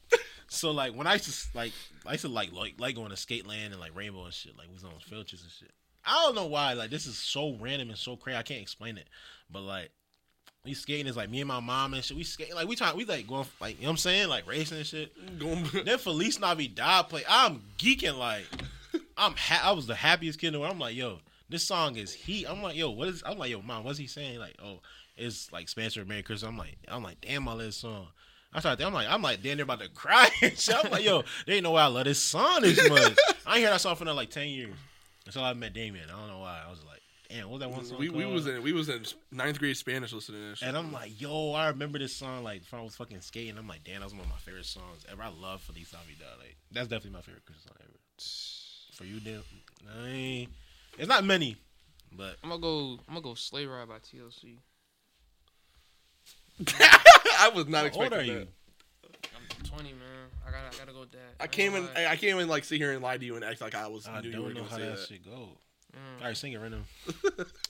So 0.48 0.70
like, 0.70 0.94
when 0.94 1.06
I 1.06 1.14
used 1.14 1.24
to 1.24 1.58
like, 1.58 1.72
I 2.06 2.12
used 2.12 2.22
to 2.22 2.28
like 2.28 2.52
like 2.52 2.74
like 2.78 2.94
going 2.94 3.10
to 3.10 3.16
skate 3.16 3.46
land 3.46 3.72
and 3.72 3.80
like 3.80 3.96
rainbow 3.96 4.24
and 4.24 4.32
shit, 4.34 4.56
like 4.56 4.68
we 4.68 4.74
was 4.74 4.84
on 4.84 4.92
filters 5.00 5.42
and 5.42 5.50
shit. 5.50 5.72
I 6.06 6.22
don't 6.24 6.34
know 6.34 6.46
why. 6.46 6.74
Like 6.74 6.90
this 6.90 7.06
is 7.06 7.16
so 7.18 7.56
random 7.60 7.90
and 7.90 7.98
so 7.98 8.16
crazy. 8.16 8.38
I 8.38 8.42
can't 8.42 8.62
explain 8.62 8.96
it. 8.98 9.08
But 9.50 9.62
like, 9.62 9.90
we 10.64 10.74
skating 10.74 11.06
is 11.06 11.16
like 11.16 11.30
me 11.30 11.40
and 11.40 11.48
my 11.48 11.60
mom 11.60 11.94
and 11.94 12.02
shit. 12.02 12.16
We 12.16 12.24
skate 12.24 12.54
like 12.54 12.68
we 12.68 12.76
try 12.76 12.92
we 12.92 13.04
like 13.04 13.26
going 13.26 13.46
like 13.60 13.76
you 13.76 13.82
know 13.82 13.88
what 13.88 13.92
I'm 13.92 13.96
saying 13.98 14.28
like 14.28 14.46
racing 14.48 14.78
and 14.78 14.86
shit. 14.86 15.38
Going, 15.38 15.66
Then 15.84 15.98
Feliz 15.98 16.40
Navidad 16.40 17.08
play. 17.08 17.22
I'm 17.28 17.62
geeking 17.78 18.18
like 18.18 18.46
I'm. 19.16 19.34
Ha- 19.36 19.62
I 19.64 19.72
was 19.72 19.86
the 19.86 19.94
happiest 19.94 20.38
kid 20.38 20.48
in 20.48 20.52
the 20.54 20.60
world. 20.60 20.72
I'm 20.72 20.78
like, 20.78 20.96
yo, 20.96 21.18
this 21.48 21.62
song 21.62 21.96
is 21.96 22.12
heat. 22.12 22.46
I'm 22.46 22.62
like, 22.62 22.76
yo, 22.76 22.90
what 22.90 23.08
is? 23.08 23.22
I'm 23.24 23.38
like, 23.38 23.50
yo, 23.50 23.62
mom, 23.62 23.84
what's 23.84 23.98
he 23.98 24.06
saying? 24.06 24.38
Like, 24.38 24.56
oh, 24.62 24.80
it's 25.16 25.52
like 25.52 25.68
Spencer 25.68 26.04
Merry 26.04 26.22
Christmas. 26.22 26.48
I'm 26.48 26.58
like, 26.58 26.76
I'm 26.88 27.02
like, 27.02 27.20
damn, 27.20 27.48
I 27.48 27.52
love 27.52 27.60
this 27.60 27.76
song. 27.76 28.08
I 28.52 28.60
started. 28.60 28.84
I'm 28.84 28.94
like, 28.94 29.06
I'm 29.08 29.22
like, 29.22 29.42
damn, 29.42 29.56
they're 29.56 29.64
about 29.64 29.80
to 29.80 29.88
cry. 29.94 30.28
shit. 30.40 30.74
I'm 30.74 30.90
like, 30.90 31.04
yo, 31.04 31.22
they 31.46 31.54
ain't 31.54 31.62
know 31.64 31.72
why 31.72 31.82
I 31.82 31.86
love 31.86 32.04
this 32.04 32.22
song 32.22 32.62
this 32.62 32.88
much. 32.88 33.16
I 33.46 33.56
ain't 33.56 33.64
heard 33.64 33.74
that 33.74 33.80
song 33.80 33.96
for 33.96 34.04
like 34.06 34.30
ten 34.30 34.48
years. 34.48 34.74
Until 35.26 35.42
I 35.42 35.52
met 35.54 35.72
Damien. 35.72 36.08
I 36.08 36.18
don't 36.18 36.28
know 36.28 36.38
why. 36.38 36.62
I 36.64 36.70
was 36.70 36.84
like, 36.84 37.02
damn, 37.28 37.48
what 37.48 37.54
was 37.54 37.60
that 37.60 37.70
one 37.70 37.84
song? 37.84 37.98
we, 37.98 38.08
we 38.08 38.22
called? 38.22 38.34
was 38.34 38.46
in 38.46 38.62
we 38.62 38.72
was 38.72 38.88
in 38.88 39.04
ninth 39.32 39.58
grade 39.58 39.76
Spanish 39.76 40.12
listening 40.12 40.40
to 40.40 40.48
this. 40.50 40.58
Shit. 40.58 40.68
And 40.68 40.76
I'm 40.76 40.92
like, 40.92 41.20
yo, 41.20 41.52
I 41.52 41.68
remember 41.68 41.98
this 41.98 42.14
song 42.14 42.44
like 42.44 42.64
from 42.64 42.80
I 42.80 42.82
was 42.82 42.96
fucking 42.96 43.20
skating. 43.20 43.58
I'm 43.58 43.68
like, 43.68 43.84
damn, 43.84 44.00
that 44.00 44.06
was 44.06 44.14
one 44.14 44.22
of 44.22 44.30
my 44.30 44.36
favorite 44.36 44.66
songs 44.66 45.04
ever. 45.10 45.22
I 45.22 45.28
love 45.28 45.60
Feliz 45.62 45.92
Navidad. 45.92 46.38
Like, 46.38 46.56
that's 46.72 46.88
definitely 46.88 47.12
my 47.12 47.22
favorite 47.22 47.44
Christmas 47.44 47.64
song 47.64 47.76
ever. 47.80 47.92
For 48.94 49.04
you, 49.04 49.20
Dan, 49.20 49.42
I 50.02 50.08
ain't, 50.08 50.50
it's 50.96 51.08
not 51.08 51.22
many, 51.22 51.56
but 52.16 52.36
I'm 52.42 52.48
gonna 52.48 52.62
go. 52.62 52.98
I'm 53.08 53.14
gonna 53.14 53.20
go 53.20 53.34
Sleigh 53.34 53.66
Ride 53.66 53.88
by 53.88 53.98
TLC. 53.98 54.56
I 57.38 57.50
was 57.50 57.66
not 57.66 57.78
how 57.78 58.00
old 58.00 58.06
expecting 58.06 58.18
are 58.18 58.22
you? 58.22 58.46
That. 59.48 59.56
I'm 59.72 59.78
20, 59.78 59.90
man. 59.92 60.00
I 60.46 60.50
gotta, 60.50 60.66
I 60.76 60.78
gotta 60.78 60.92
go 60.92 61.00
with 61.00 61.12
that. 61.12 61.18
I 61.40 61.44
ain't 61.44 61.52
came 61.52 61.74
in. 61.74 61.82
gonna 61.86 61.94
lie. 61.94 62.02
I, 62.02 62.12
I 62.12 62.16
can't 62.16 62.34
even 62.36 62.48
like 62.48 62.64
sit 62.64 62.78
here 62.78 62.92
and 62.92 63.02
lie 63.02 63.16
to 63.18 63.24
you 63.24 63.36
and 63.36 63.44
act 63.44 63.60
like 63.60 63.74
I 63.74 63.86
was. 63.88 64.06
I 64.06 64.20
knew 64.20 64.30
you 64.30 64.36
were 64.42 64.44
don't 64.52 64.54
know 64.54 64.60
gonna 64.62 64.70
how 64.70 64.78
that, 64.90 64.96
that. 64.98 65.06
shit 65.08 65.24
go. 65.24 65.48
Mm. 65.94 66.20
All 66.20 66.26
right, 66.26 66.36
sing 66.36 66.52
it 66.52 66.60
right 66.60 66.70
now. 66.70 66.78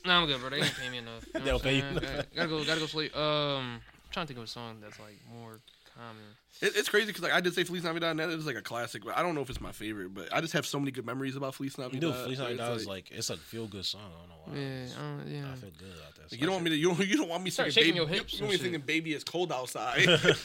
No, 0.04 0.12
I'm 0.12 0.26
good, 0.26 0.40
bro. 0.40 0.50
They 0.50 0.60
didn't 0.60 0.74
pay 0.76 0.88
me 0.90 0.98
enough. 0.98 1.24
You 1.32 1.40
know 1.40 1.44
They'll 1.46 1.54
I'm 1.56 1.60
pay 1.62 1.76
you 1.76 1.84
enough. 1.84 2.02
Gotta, 2.02 2.26
gotta 2.34 2.48
go. 2.48 2.64
Gotta 2.64 2.80
go 2.80 2.86
sleep. 2.86 3.16
Um, 3.16 3.22
I'm 3.24 3.80
trying 4.10 4.26
to 4.26 4.28
think 4.28 4.38
of 4.38 4.44
a 4.44 4.48
song 4.48 4.78
that's 4.82 4.98
like 4.98 5.18
more 5.32 5.60
common. 5.94 6.22
It, 6.60 6.72
it's 6.74 6.88
crazy 6.88 7.06
because 7.08 7.22
like 7.22 7.32
I 7.32 7.40
did 7.40 7.54
say 7.54 7.62
Feliz 7.64 7.84
Navidad, 7.84 8.10
and 8.12 8.18
that 8.20 8.30
is 8.30 8.46
like 8.46 8.56
a 8.56 8.62
classic. 8.62 9.04
But 9.04 9.16
I 9.16 9.22
don't 9.22 9.34
know 9.34 9.42
if 9.42 9.50
it's 9.50 9.60
my 9.60 9.72
favorite. 9.72 10.12
But 10.14 10.32
I 10.32 10.40
just 10.40 10.54
have 10.54 10.66
so 10.66 10.78
many 10.80 10.90
good 10.90 11.06
memories 11.06 11.36
about 11.36 11.54
Feliz 11.54 11.76
Navidad. 11.78 12.02
You 12.02 12.08
know, 12.08 12.14
Feliz 12.14 12.40
It's 12.40 12.48
Navidad 12.48 12.76
is 12.76 12.86
like 12.86 13.10
it's 13.12 13.30
a 13.30 13.36
feel 13.36 13.66
good 13.68 13.84
song. 13.84 14.00
I 14.04 14.18
don't 14.18 14.28
know 14.28 14.34
why. 14.44 14.58
Yeah, 14.58 14.82
It's- 14.84 14.96
I 14.96 15.00
don't- 15.02 15.28
yeah. 15.28 15.52
I 15.52 15.54
feel 15.56 15.70
good 15.78 15.88
about 15.96 16.14
that. 16.16 16.32
Like, 16.32 16.40
you 16.40 16.46
don't 16.46 16.54
want 16.54 16.64
me 16.64 16.70
to. 16.70 16.76
You 16.76 16.88
don't. 16.94 17.06
You 17.06 17.16
don't 17.16 17.28
want 17.28 17.44
me 17.44 17.50
Start 17.50 17.72
singing 17.72 17.90
shaking 17.92 18.02
baby. 18.02 18.12
your 18.14 18.22
hips 18.22 18.32
You 18.32 18.38
don't 18.40 18.48
want 18.48 18.50
me 18.50 18.54
and 18.66 18.74
singing 18.74 18.86
"Baby 18.86 19.12
It's 19.14 19.24
Cold 19.24 19.52
Outside." 19.52 20.08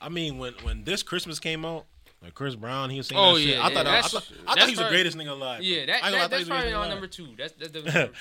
I 0.00 0.08
mean, 0.08 0.38
when 0.38 0.54
when 0.62 0.84
this 0.84 1.02
Christmas 1.02 1.38
came 1.38 1.64
out, 1.64 1.86
like 2.22 2.34
Chris 2.34 2.54
Brown, 2.54 2.90
he 2.90 2.98
was 2.98 3.06
saying. 3.08 3.20
Oh, 3.20 3.34
that 3.34 3.40
shit. 3.40 3.54
yeah, 3.56 3.62
I 3.62 3.68
yeah, 3.68 3.74
thought 3.74 3.86
I, 3.86 3.90
that's- 3.90 4.12
thought, 4.12 4.32
I 4.46 4.54
thought 4.54 4.64
he 4.68 4.70
was 4.72 4.78
the 4.78 4.88
greatest 4.88 5.16
nigga 5.16 5.30
alive. 5.30 5.62
Yeah, 5.62 5.86
that, 5.86 6.04
I 6.04 6.08
I 6.08 6.10
that 6.12 6.30
that's 6.30 6.32
he 6.32 6.38
was 6.38 6.48
probably 6.48 6.72
on 6.72 6.88
number 6.88 7.06
two. 7.06 7.28
That's 7.36 7.52
that's 7.54 7.72
number 7.74 7.90
two. 7.90 8.12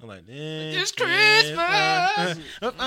I'm 0.00 0.08
like, 0.08 0.26
this 0.26 0.90
Christmas. 0.90 1.56
Let's 2.60 2.80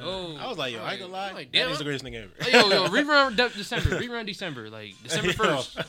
go. 0.00 0.36
I 0.40 0.48
was 0.48 0.56
like, 0.58 0.72
yo, 0.72 0.82
I 0.82 0.92
ain't 0.92 1.00
gonna 1.00 1.12
lie. 1.12 1.28
I'm 1.28 1.34
like, 1.34 1.52
that 1.52 1.58
damn, 1.58 1.70
is 1.70 1.78
the 1.78 1.84
greatest 1.84 2.04
nigga 2.04 2.24
ever. 2.24 2.50
Yo, 2.50 2.68
yo, 2.70 2.88
rerun 2.88 3.36
De- 3.36 3.48
December, 3.50 3.90
rerun 4.00 4.26
December, 4.26 4.70
like 4.70 4.94
December 5.02 5.32
first, 5.34 5.76
like, 5.76 5.86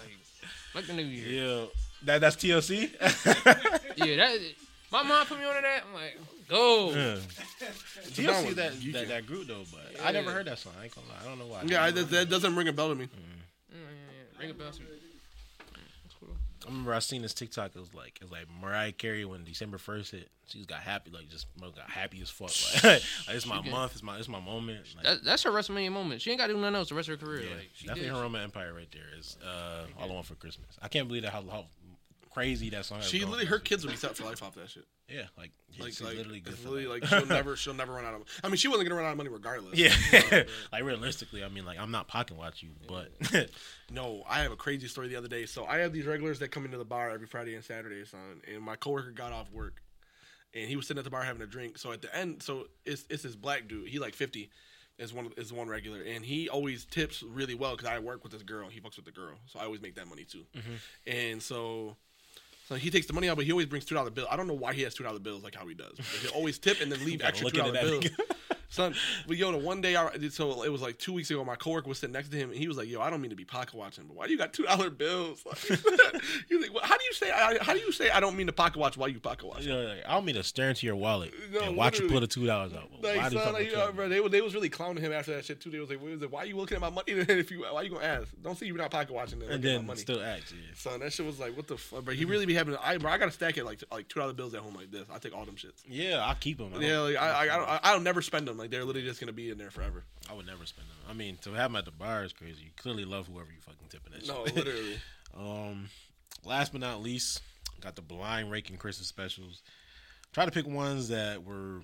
like 0.76 0.88
the 0.88 0.94
new 0.94 1.04
year. 1.04 1.44
Yeah, 1.62 1.66
that 2.04 2.22
that's 2.22 2.36
TLC. 2.36 2.92
Yeah, 3.98 4.16
that. 4.18 4.40
My 4.92 5.04
mom 5.04 5.26
put 5.26 5.40
me 5.40 5.46
on 5.46 5.56
to 5.56 5.62
that. 5.62 5.84
I'm 5.88 5.94
like, 5.94 6.18
go. 6.48 6.90
Yeah. 6.92 7.18
Brown 8.26 8.44
TLC 8.44 8.46
was 8.48 8.56
that, 8.56 8.74
geeky. 8.74 8.94
that 8.94 9.08
that 9.08 9.26
group 9.28 9.48
though, 9.48 9.64
but 9.72 10.04
I 10.06 10.12
never 10.12 10.32
heard 10.32 10.46
that 10.48 10.60
song. 10.60 10.74
I 10.80 10.86
ain't 10.86 10.96
gonna 10.96 11.08
lie. 11.08 11.16
I 11.24 11.26
don't 11.30 11.40
know 11.40 11.48
why. 11.48 11.64
yeah, 11.66 11.84
I, 11.84 11.92
that, 11.92 12.10
that 12.10 12.30
doesn't 12.30 12.56
ring 12.56 12.68
a 12.68 12.74
bell 12.74 12.90
to 12.90 12.96
me. 12.96 13.06
Mm, 13.06 13.10
yeah, 13.72 13.78
yeah. 13.78 14.42
Ring 14.42 14.52
a 14.52 14.54
bell. 14.54 14.72
some- 14.74 14.84
That's 16.04 16.16
cool. 16.20 16.30
I 16.66 16.70
remember 16.70 16.94
I 16.94 17.00
seen 17.00 17.22
this 17.22 17.34
TikTok. 17.34 17.72
It 17.76 17.80
was 17.80 17.94
like 17.94 18.18
it 18.18 18.24
was 18.24 18.32
like 18.32 18.46
Mariah 18.62 18.92
Carey 18.92 19.26
when 19.26 19.44
December 19.44 19.78
first 19.78 20.12
hit. 20.12 20.30
She 20.48 20.58
just 20.60 20.70
got 20.70 20.80
happy, 20.80 21.10
like 21.12 21.30
just 21.30 21.48
got 21.62 21.90
happy 21.90 22.22
as 22.22 22.30
fuck. 22.30 22.52
Like, 22.84 22.84
like 23.28 23.36
it's 23.36 23.46
my 23.46 23.62
get- 23.62 23.72
month. 23.72 23.94
It's 23.94 24.04
my 24.04 24.18
it's 24.18 24.28
my 24.28 24.40
moment. 24.42 24.86
Like, 24.96 25.06
That, 25.06 25.24
that's 25.24 25.44
her 25.44 25.52
WrestleMania 25.52 25.92
moment. 25.92 26.22
She 26.22 26.32
ain't 26.32 26.40
got 26.40 26.48
to 26.48 26.54
do 26.54 26.60
nothing 26.60 26.76
else 26.76 26.90
the 26.90 26.96
rest 26.96 27.10
of 27.10 27.20
her 27.20 27.26
career. 27.26 27.44
yeah, 27.44 27.56
like, 27.56 27.70
she 27.74 27.88
definitely 27.88 28.10
did. 28.10 28.16
her 28.18 28.22
Roman 28.22 28.42
Empire 28.44 28.74
right 28.74 28.90
there 28.92 29.18
is 29.18 29.38
uh, 29.46 29.86
all 30.00 30.12
I 30.12 30.14
want 30.14 30.26
for 30.26 30.36
Christmas. 30.36 30.68
I 30.82 30.90
can't 30.90 31.08
believe 31.08 31.24
that 31.24 31.32
how, 31.32 31.42
how 31.50 31.66
crazy 32.34 32.70
that 32.72 32.86
song. 32.86 33.02
She 33.02 33.20
literally, 33.20 33.46
her 33.46 33.60
kids 33.60 33.84
will 33.84 33.92
be 33.92 33.98
set 33.98 34.16
for 34.16 34.24
life 34.24 34.42
off 34.44 34.56
that 34.56 34.70
shit. 34.70 34.86
Yeah, 35.10 35.24
like, 35.38 35.52
Like, 35.80 35.90
she's 35.90 36.02
like, 36.02 36.16
literally 36.16 36.40
good 36.40 36.58
literally, 36.64 36.88
like 36.88 37.06
she'll 37.06 37.26
never, 37.28 37.56
she'll 37.58 37.74
never 37.74 37.92
run 37.94 38.06
out 38.06 38.16
of. 38.16 38.24
I 38.42 38.48
mean, 38.48 38.56
she 38.56 38.70
wasn't 38.70 38.88
gonna 38.88 39.00
run 39.00 39.06
out 39.06 39.12
of 39.12 39.18
money 39.18 39.30
regardless. 39.30 39.78
yeah, 39.78 39.94
like 40.72 40.84
realistically, 40.84 41.44
I 41.44 41.50
mean, 41.50 41.66
like 41.66 41.78
I'm 41.78 41.92
not 41.92 42.08
pocket 42.08 42.38
watch 42.38 42.64
you, 42.64 42.70
but 42.88 43.12
No, 43.92 44.24
I 44.28 44.40
have 44.40 44.54
a 44.54 44.56
crazy 44.56 44.88
story 44.88 45.10
the 45.10 45.18
other 45.18 45.28
day. 45.28 45.46
So 45.46 45.66
I 45.66 45.80
have 45.80 45.92
these 45.92 46.06
regulars 46.06 46.40
that 46.40 46.50
come 46.52 46.64
into 46.66 46.78
the 46.78 46.86
bar 46.86 47.12
every 47.12 47.28
Friday 47.28 47.54
and 47.54 47.64
Saturday, 47.64 48.04
son. 48.06 48.42
And 48.52 48.64
my 48.64 48.76
coworker 48.78 49.12
got 49.12 49.34
off 49.34 49.52
work, 49.52 49.84
and 50.54 50.68
he 50.70 50.78
was 50.78 50.88
sitting 50.88 51.00
at 51.00 51.04
the 51.04 51.12
bar 51.12 51.22
having 51.22 51.42
a 51.42 51.48
drink. 51.48 51.78
So 51.78 51.92
at 51.92 52.02
the 52.02 52.16
end, 52.16 52.42
so 52.42 52.68
it's 52.86 53.06
it's 53.10 53.24
this 53.24 53.36
black 53.36 53.68
dude. 53.68 53.90
He 53.90 54.00
like 54.00 54.16
fifty, 54.16 54.50
is 54.98 55.14
one 55.14 55.32
is 55.38 55.52
one 55.52 55.68
regular, 55.68 56.02
and 56.02 56.24
he 56.24 56.48
always 56.50 56.86
tips 56.86 57.22
really 57.22 57.56
well 57.56 57.76
because 57.76 57.90
I 57.90 58.00
work 58.00 58.24
with 58.24 58.32
this 58.32 58.44
girl. 58.44 58.70
He 58.70 58.80
fucks 58.80 58.96
with 58.96 59.06
the 59.06 59.12
girl, 59.12 59.36
so 59.48 59.60
I 59.60 59.66
always 59.66 59.82
make 59.82 59.96
that 59.96 60.08
money 60.08 60.24
too. 60.24 60.46
Mm-hmm. 60.56 60.74
And 61.12 61.44
so. 61.44 61.98
So 62.68 62.76
he 62.76 62.90
takes 62.90 63.08
the 63.08 63.14
money 63.14 63.30
out, 63.30 63.36
but 63.36 63.46
he 63.46 63.52
always 63.52 63.66
brings 63.68 63.86
two 63.86 63.96
dollar 63.96 64.10
bill. 64.10 64.26
I 64.32 64.38
don't 64.38 64.48
know 64.48 64.54
why 64.54 64.74
he 64.74 64.84
has 64.84 64.94
two 64.94 65.04
dollar 65.04 65.20
bills 65.20 65.44
like 65.44 65.56
how 65.56 65.68
he 65.68 65.74
does. 65.76 65.98
He'll 66.22 66.32
always 66.32 66.58
tip 66.58 66.80
and 66.82 66.92
then 66.92 67.04
leave 67.06 67.22
extra 67.22 67.50
two 67.50 67.58
dollar 67.58 67.74
bills. 67.74 68.06
Son, 68.74 68.96
but 69.28 69.38
yo, 69.38 69.52
the 69.52 69.58
one 69.60 69.82
day 69.82 69.96
I 69.96 70.10
so 70.30 70.64
it 70.64 70.72
was 70.72 70.82
like 70.82 70.98
two 70.98 71.14
weeks 71.14 71.30
ago. 71.30 71.46
My 71.46 71.56
coworker 71.56 71.88
was 71.88 72.00
sitting 72.00 72.14
next 72.14 72.30
to 72.30 72.38
him, 72.38 72.50
and 72.50 72.58
he 72.58 72.68
was 72.68 72.76
like, 72.76 72.90
"Yo, 72.90 73.02
I 73.02 73.12
don't 73.12 73.22
mean 73.22 73.30
to 73.30 73.36
be 73.36 73.46
pocket 73.46 73.76
watching, 73.76 74.06
but 74.06 74.18
why 74.18 74.26
do 74.26 74.32
you 74.32 74.38
got 74.40 74.52
two 74.52 74.64
dollar 74.64 74.90
bills?" 74.90 75.44
Like, 75.46 75.60
he 76.50 76.58
like, 76.58 76.74
well, 76.74 76.84
"How 76.84 76.98
do 76.98 77.04
you 77.04 77.14
say? 77.14 77.30
I, 77.30 77.58
how 77.62 77.74
do 77.74 77.80
you 77.80 77.92
say 77.92 78.10
I 78.10 78.20
don't 78.20 78.36
mean 78.36 78.48
to 78.48 78.54
pocket 78.54 78.80
watch 78.80 78.98
while 78.98 79.10
you 79.10 79.20
pocket 79.20 79.46
watch?" 79.46 79.62
you 79.64 79.72
know, 79.72 79.84
like, 79.84 80.04
I 80.08 80.14
don't 80.16 80.26
mean 80.26 80.34
to 80.36 80.44
stare 80.44 80.70
into 80.70 80.88
your 80.88 80.96
wallet 80.96 81.32
No, 81.52 81.60
and 81.62 81.78
watch 81.78 82.00
you 82.00 82.08
pull 82.10 82.20
the 82.20 82.26
two 82.26 82.48
dollars 82.48 82.74
out. 82.74 82.90
Like, 83.04 83.18
why 83.18 83.28
you 83.28 83.38
son, 83.38 83.54
like, 83.54 83.78
uh, 83.78 83.92
bro, 83.92 84.10
they, 84.10 84.20
was- 84.20 84.32
they 84.32 84.42
was 84.42 84.56
really 84.56 84.70
clowning 84.70 85.04
him 85.04 85.12
after 85.12 85.36
that 85.36 85.46
shit 85.46 85.62
too. 85.62 85.70
They 85.70 85.80
was 85.80 85.90
like, 85.90 86.02
"What 86.02 86.10
was 86.10 86.24
it? 86.24 86.32
"Why 86.32 86.46
you 86.46 86.58
looking 86.58 86.76
at 86.76 86.82
my 86.82 86.90
money?" 86.90 87.04
If 87.44 87.52
you, 87.52 87.62
why 87.70 87.84
you 87.84 87.92
gonna 87.92 88.04
ask? 88.06 88.30
Don't 88.42 88.58
say 88.58 88.66
you're 88.66 88.76
not 88.78 88.90
pocket 88.90 89.14
watching. 89.14 89.38
Then 89.38 89.50
and 89.50 89.64
look 89.64 89.70
at 89.70 89.74
my 89.76 89.78
then 89.78 89.88
money. 89.88 90.00
still 90.00 90.24
act. 90.24 90.52
Yeah. 90.52 90.74
Son, 90.76 91.00
that 91.02 91.14
shit 91.14 91.28
was 91.28 91.40
like, 91.40 91.56
what 91.56 91.68
the 91.68 91.78
fuck, 91.78 92.06
bro? 92.06 92.16
He 92.16 92.26
really 92.26 92.48
be 92.48 92.56
having. 92.56 92.76
I, 92.84 92.98
bro, 92.98 93.12
I 93.12 93.20
got 93.20 93.26
to 93.26 93.32
stack 93.32 93.58
it 93.58 93.66
like 93.66 93.84
like 93.92 94.08
two 94.08 94.20
dollar 94.20 94.34
bills 94.34 94.56
at 94.56 94.62
home 94.62 94.74
like 94.74 94.90
this. 94.90 95.08
I 95.14 95.20
take 95.20 95.36
all 95.36 95.46
them 95.46 95.56
shits. 95.56 95.84
Yeah, 95.88 96.26
I 96.26 96.34
keep 96.34 96.58
them. 96.58 96.74
Yeah, 96.82 97.00
like, 97.02 97.18
I, 97.18 97.28
I, 97.28 97.42
I, 97.42 97.58
don't, 97.58 97.70
I 97.84 97.92
don't 97.94 98.04
never 98.04 98.22
spend 98.22 98.48
them. 98.48 98.58
Like 98.64 98.72
they're 98.72 98.86
literally 98.86 99.06
just 99.06 99.20
gonna 99.20 99.34
be 99.34 99.50
in 99.50 99.58
there 99.58 99.72
forever. 99.72 100.06
I 100.32 100.34
would 100.34 100.46
never 100.46 100.66
spend 100.66 100.88
them. 100.88 100.96
I 101.10 101.12
mean, 101.12 101.36
to 101.42 101.52
have 101.52 101.70
them 101.70 101.76
at 101.76 101.84
the 101.84 101.92
bar 101.92 102.24
is 102.24 102.32
crazy. 102.32 102.64
You 102.64 102.70
clearly 102.78 103.04
love 103.04 103.28
whoever 103.28 103.50
you 103.52 103.60
fucking 103.60 103.90
tipping 103.90 104.14
that 104.14 104.26
No, 104.26 104.46
shit. 104.46 104.56
literally. 104.56 105.00
um, 105.38 105.90
last 106.46 106.72
but 106.72 106.80
not 106.80 107.02
least, 107.02 107.42
got 107.82 107.98
the 107.98 108.02
blind 108.02 108.50
raking 108.52 108.78
Christmas 108.78 109.10
specials. 109.10 109.64
Try 110.32 110.46
to 110.46 110.52
pick 110.52 110.66
ones 110.66 111.10
that 111.10 111.44
were, 111.44 111.82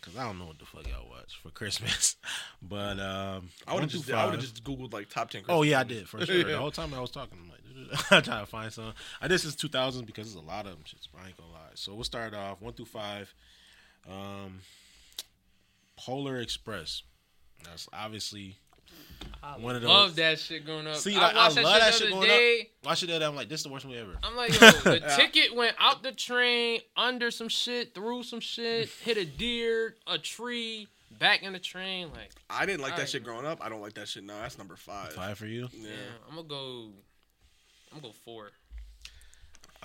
cause 0.00 0.16
I 0.16 0.24
don't 0.24 0.38
know 0.38 0.46
what 0.46 0.58
the 0.58 0.64
fuck 0.64 0.88
y'all 0.88 1.06
watch 1.10 1.38
for 1.42 1.50
Christmas, 1.50 2.16
but 2.62 2.98
um, 2.98 3.50
I 3.68 3.74
would 3.74 3.82
have 3.82 3.90
just 3.90 4.10
I 4.10 4.24
would 4.24 4.36
have 4.36 4.40
just 4.40 4.64
googled 4.64 4.94
like 4.94 5.10
top 5.10 5.28
ten. 5.28 5.42
Oh 5.42 5.58
Christmas 5.58 5.68
yeah, 5.72 5.80
I 5.80 5.84
did 5.84 6.08
for 6.08 6.24
sure. 6.24 6.42
The 6.42 6.56
whole 6.58 6.70
time 6.70 6.94
I 6.94 7.00
was 7.02 7.10
talking, 7.10 7.36
I'm 7.38 7.50
like, 7.50 8.00
I'm 8.10 8.22
trying 8.22 8.46
to 8.46 8.50
find 8.50 8.72
some. 8.72 8.94
I 9.20 9.28
did 9.28 9.40
since 9.40 9.56
2000 9.56 10.06
because 10.06 10.32
there's 10.32 10.42
a 10.42 10.46
lot 10.48 10.64
of 10.64 10.72
them. 10.72 10.84
Shits, 10.84 11.06
I 11.22 11.26
ain't 11.26 11.36
gonna 11.36 11.52
lie. 11.52 11.72
So 11.74 11.92
we'll 11.94 12.04
start 12.04 12.32
off 12.32 12.62
one 12.62 12.72
through 12.72 12.86
five. 12.86 13.34
Um, 14.10 14.60
Polar 15.96 16.38
Express. 16.38 17.02
That's 17.64 17.88
obviously 17.92 18.56
I 19.42 19.58
One 19.58 19.74
of 19.76 19.82
those. 19.82 19.88
love 19.88 20.16
that 20.16 20.38
shit 20.38 20.66
going 20.66 20.86
up. 20.86 20.96
See, 20.96 21.16
I 21.16 21.20
like, 21.20 21.34
I 21.34 21.38
watched 21.48 21.56
love 21.56 21.64
that 21.64 21.80
that 21.80 21.94
shit 21.94 22.02
shit 22.02 22.10
the 22.10 22.16
other 22.16 22.26
going 22.26 22.30
up. 22.30 22.38
day. 22.38 22.70
Why 22.82 22.94
should 22.94 23.08
that? 23.10 23.22
I'm 23.22 23.36
like, 23.36 23.48
this 23.48 23.60
is 23.60 23.64
the 23.64 23.72
worst 23.72 23.86
movie 23.86 23.98
ever. 23.98 24.12
I'm 24.22 24.36
like, 24.36 24.52
yo, 24.60 24.70
the 24.70 25.00
Yeah. 25.00 25.16
ticket 25.16 25.54
went 25.54 25.76
out 25.78 26.02
the 26.02 26.12
train, 26.12 26.80
under 26.96 27.30
some 27.30 27.48
shit, 27.48 27.94
through 27.94 28.22
some 28.24 28.40
shit, 28.40 28.88
hit 29.02 29.16
a 29.16 29.24
deer, 29.24 29.96
a 30.06 30.18
tree, 30.18 30.88
back 31.18 31.42
in 31.42 31.52
the 31.52 31.58
train. 31.58 32.10
Like, 32.12 32.30
I 32.50 32.66
didn't 32.66 32.80
like 32.80 32.92
that 32.92 32.94
Alright. 33.00 33.08
shit 33.10 33.24
growing 33.24 33.46
up. 33.46 33.64
I 33.64 33.68
don't 33.68 33.80
like 33.80 33.94
that 33.94 34.08
shit 34.08 34.24
now. 34.24 34.40
That's 34.40 34.58
number 34.58 34.76
five. 34.76 35.12
Five 35.12 35.38
for 35.38 35.46
you. 35.46 35.68
Yeah. 35.72 35.88
yeah, 35.88 35.94
I'm 36.28 36.36
gonna 36.36 36.48
go. 36.48 36.88
I'm 37.92 38.00
gonna 38.00 38.08
go 38.08 38.12
four. 38.24 38.50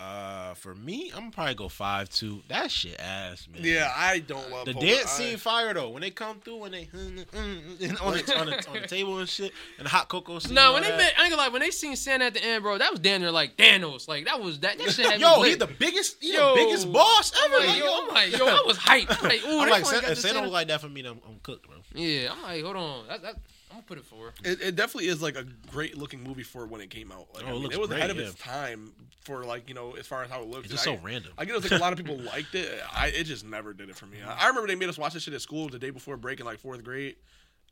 Uh, 0.01 0.53
for 0.53 0.73
me, 0.75 1.11
I'm 1.13 1.19
gonna 1.23 1.31
probably 1.31 1.55
go 1.55 1.67
five 1.67 2.09
two. 2.09 2.41
That 2.47 2.71
shit 2.71 2.97
ass, 2.99 3.47
man. 3.51 3.61
Yeah, 3.65 3.91
I 3.93 4.19
don't 4.19 4.49
love 4.49 4.65
The 4.65 4.73
Polar. 4.73 4.85
dance 4.85 5.03
I- 5.03 5.07
scene 5.07 5.37
fire 5.37 5.73
though. 5.73 5.89
When 5.89 6.01
they 6.01 6.09
come 6.09 6.39
through, 6.39 6.55
when 6.57 6.71
they 6.71 6.87
on 6.93 7.15
the, 7.15 7.97
on 8.01 8.15
the 8.47 8.69
on 8.69 8.81
the 8.81 8.87
table 8.87 9.17
and 9.19 9.27
shit, 9.27 9.51
and 9.77 9.85
the 9.85 9.89
hot 9.89 10.07
cocoa. 10.07 10.39
Scene, 10.39 10.53
No, 10.53 10.71
when 10.73 10.83
they 10.83 10.89
that. 10.89 10.97
met, 10.97 11.13
I 11.17 11.23
ain't 11.23 11.31
gonna 11.31 11.41
lie. 11.41 11.49
When 11.49 11.61
they 11.61 11.71
seen 11.71 11.97
Santa 11.97 12.25
at 12.25 12.33
the 12.33 12.41
end, 12.43 12.63
bro, 12.63 12.77
that 12.77 12.91
was 12.91 13.01
damn 13.01 13.19
near 13.19 13.31
like 13.31 13.57
Thanos. 13.57 14.07
Like 14.07 14.25
that 14.25 14.39
was 14.41 14.59
that. 14.61 14.77
That 14.77 14.91
shit 14.91 15.05
had 15.05 15.19
Yo, 15.19 15.41
he 15.41 15.55
the 15.55 15.67
biggest, 15.67 16.17
he 16.23 16.33
Yo. 16.33 16.55
the 16.55 16.61
biggest 16.63 16.91
boss 16.93 17.33
I'm 17.35 17.51
ever. 17.53 17.67
like, 17.67 17.77
yo, 17.77 18.01
I'm 18.01 18.07
like, 18.07 18.37
yo, 18.37 18.45
I 18.47 18.63
was 18.65 18.77
hyped. 18.77 19.21
I'm 19.21 19.27
like, 19.29 19.43
ooh, 19.47 19.59
I'm 19.59 19.69
like, 19.69 19.85
Santa, 19.85 20.11
if 20.11 20.19
Santa 20.19 20.35
Santa- 20.35 20.41
look 20.43 20.53
like 20.53 20.67
that 20.69 20.79
for 20.79 20.87
me, 20.87 21.01
then 21.01 21.11
I'm, 21.11 21.19
I'm 21.27 21.39
cooked, 21.43 21.67
bro. 21.67 21.75
Yeah, 21.93 22.31
I'm 22.31 22.41
like, 22.43 22.63
hold 22.63 22.77
on, 22.77 23.07
that, 23.09 23.21
that, 23.23 23.35
I'm 23.71 23.77
gonna 23.77 23.83
put 23.87 23.97
it 23.99 24.05
four. 24.05 24.33
It, 24.43 24.61
it 24.61 24.75
definitely 24.75 25.09
is 25.09 25.21
like 25.21 25.35
a 25.35 25.43
great 25.71 25.97
looking 25.97 26.23
movie 26.23 26.43
for 26.43 26.65
when 26.65 26.81
it 26.81 26.89
came 26.89 27.11
out. 27.11 27.27
Like, 27.33 27.43
Oh, 27.43 27.47
I 27.47 27.49
it 27.49 27.53
mean, 27.53 27.63
looks 27.63 27.75
it 27.75 27.79
was 27.79 27.89
great, 27.89 27.97
ahead 27.99 28.09
of 28.09 28.17
yeah. 28.17 28.23
its 28.27 28.35
time 28.35 28.91
for 29.21 29.43
like 29.45 29.67
you 29.69 29.75
know 29.75 29.91
as 29.95 30.07
far 30.07 30.23
as 30.23 30.29
how 30.31 30.41
it 30.41 30.47
looks. 30.47 30.65
It's 30.71 30.73
just 30.83 30.87
I, 30.87 30.95
so 30.95 31.01
random. 31.03 31.31
I 31.37 31.45
get 31.45 31.55
it 31.55 31.61
like 31.63 31.71
a 31.73 31.77
lot 31.83 31.93
of 31.93 31.97
people 31.97 32.17
liked 32.33 32.55
it. 32.55 32.81
I 32.91 33.07
it 33.07 33.25
just 33.25 33.45
never 33.45 33.73
did 33.73 33.89
it 33.89 33.95
for 33.95 34.05
me. 34.07 34.17
I, 34.25 34.45
I 34.45 34.47
remember 34.47 34.67
they 34.67 34.75
made 34.75 34.89
us 34.89 34.97
watch 34.97 35.13
this 35.13 35.23
shit 35.23 35.33
at 35.33 35.41
school 35.41 35.69
the 35.69 35.77
day 35.79 35.91
before 35.91 36.17
break 36.17 36.39
in 36.39 36.45
like 36.45 36.59
fourth 36.59 36.83
grade. 36.83 37.15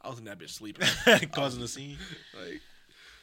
I 0.02 0.10
was 0.10 0.20
in 0.20 0.26
that 0.26 0.38
bitch 0.38 0.52
sleeping. 0.52 0.88
Causing 1.32 1.60
the 1.62 1.68
scene. 1.68 1.98
like, 2.40 2.62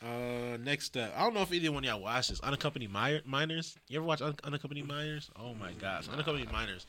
Uh, 0.03 0.57
next 0.59 0.97
up, 0.97 1.13
I 1.17 1.21
don't 1.23 1.33
know 1.35 1.43
if 1.43 1.53
either 1.53 1.71
one 1.71 1.85
of 1.85 1.89
y'all 1.89 2.01
watched 2.01 2.31
this. 2.31 2.41
Unaccompanied 2.41 2.93
mi- 2.93 3.23
minors. 3.25 3.77
You 3.89 3.99
ever 3.99 4.07
watch 4.07 4.21
Un- 4.21 4.35
unaccompanied 4.43 4.87
minors? 4.89 5.31
Oh 5.39 5.55
my 5.55 5.73
gosh, 5.73 6.09
unaccompanied 6.09 6.51
minors. 6.51 6.87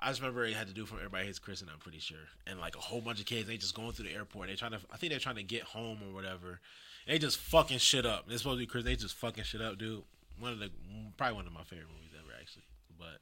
I 0.00 0.08
just 0.08 0.20
remember 0.20 0.44
it 0.44 0.54
had 0.54 0.68
to 0.68 0.72
do 0.74 0.86
from 0.86 0.98
Everybody 0.98 1.26
Hates 1.26 1.38
Chris, 1.38 1.60
and 1.60 1.70
I'm 1.70 1.78
pretty 1.78 1.98
sure, 1.98 2.18
and 2.46 2.60
like 2.60 2.76
a 2.76 2.80
whole 2.80 3.00
bunch 3.00 3.18
of 3.20 3.26
kids. 3.26 3.48
They 3.48 3.56
just 3.56 3.74
going 3.74 3.92
through 3.92 4.06
the 4.08 4.14
airport. 4.14 4.48
They 4.48 4.54
trying 4.54 4.70
to. 4.72 4.80
I 4.92 4.96
think 4.96 5.10
they're 5.10 5.18
trying 5.20 5.36
to 5.36 5.42
get 5.42 5.62
home 5.62 5.98
or 6.08 6.14
whatever. 6.14 6.60
They 7.06 7.18
just 7.18 7.38
fucking 7.38 7.78
shit 7.78 8.04
up. 8.06 8.26
It's 8.28 8.42
supposed 8.42 8.56
to 8.58 8.62
be 8.62 8.66
Chris. 8.66 8.84
They 8.84 8.94
just 8.96 9.14
fucking 9.16 9.44
shit 9.44 9.60
up, 9.60 9.78
dude. 9.78 10.02
One 10.38 10.52
of 10.52 10.58
the 10.60 10.70
probably 11.16 11.34
one 11.36 11.46
of 11.46 11.52
my 11.52 11.62
favorite 11.64 11.88
movies 11.88 12.12
ever, 12.16 12.32
actually. 12.40 12.64
But 12.98 13.18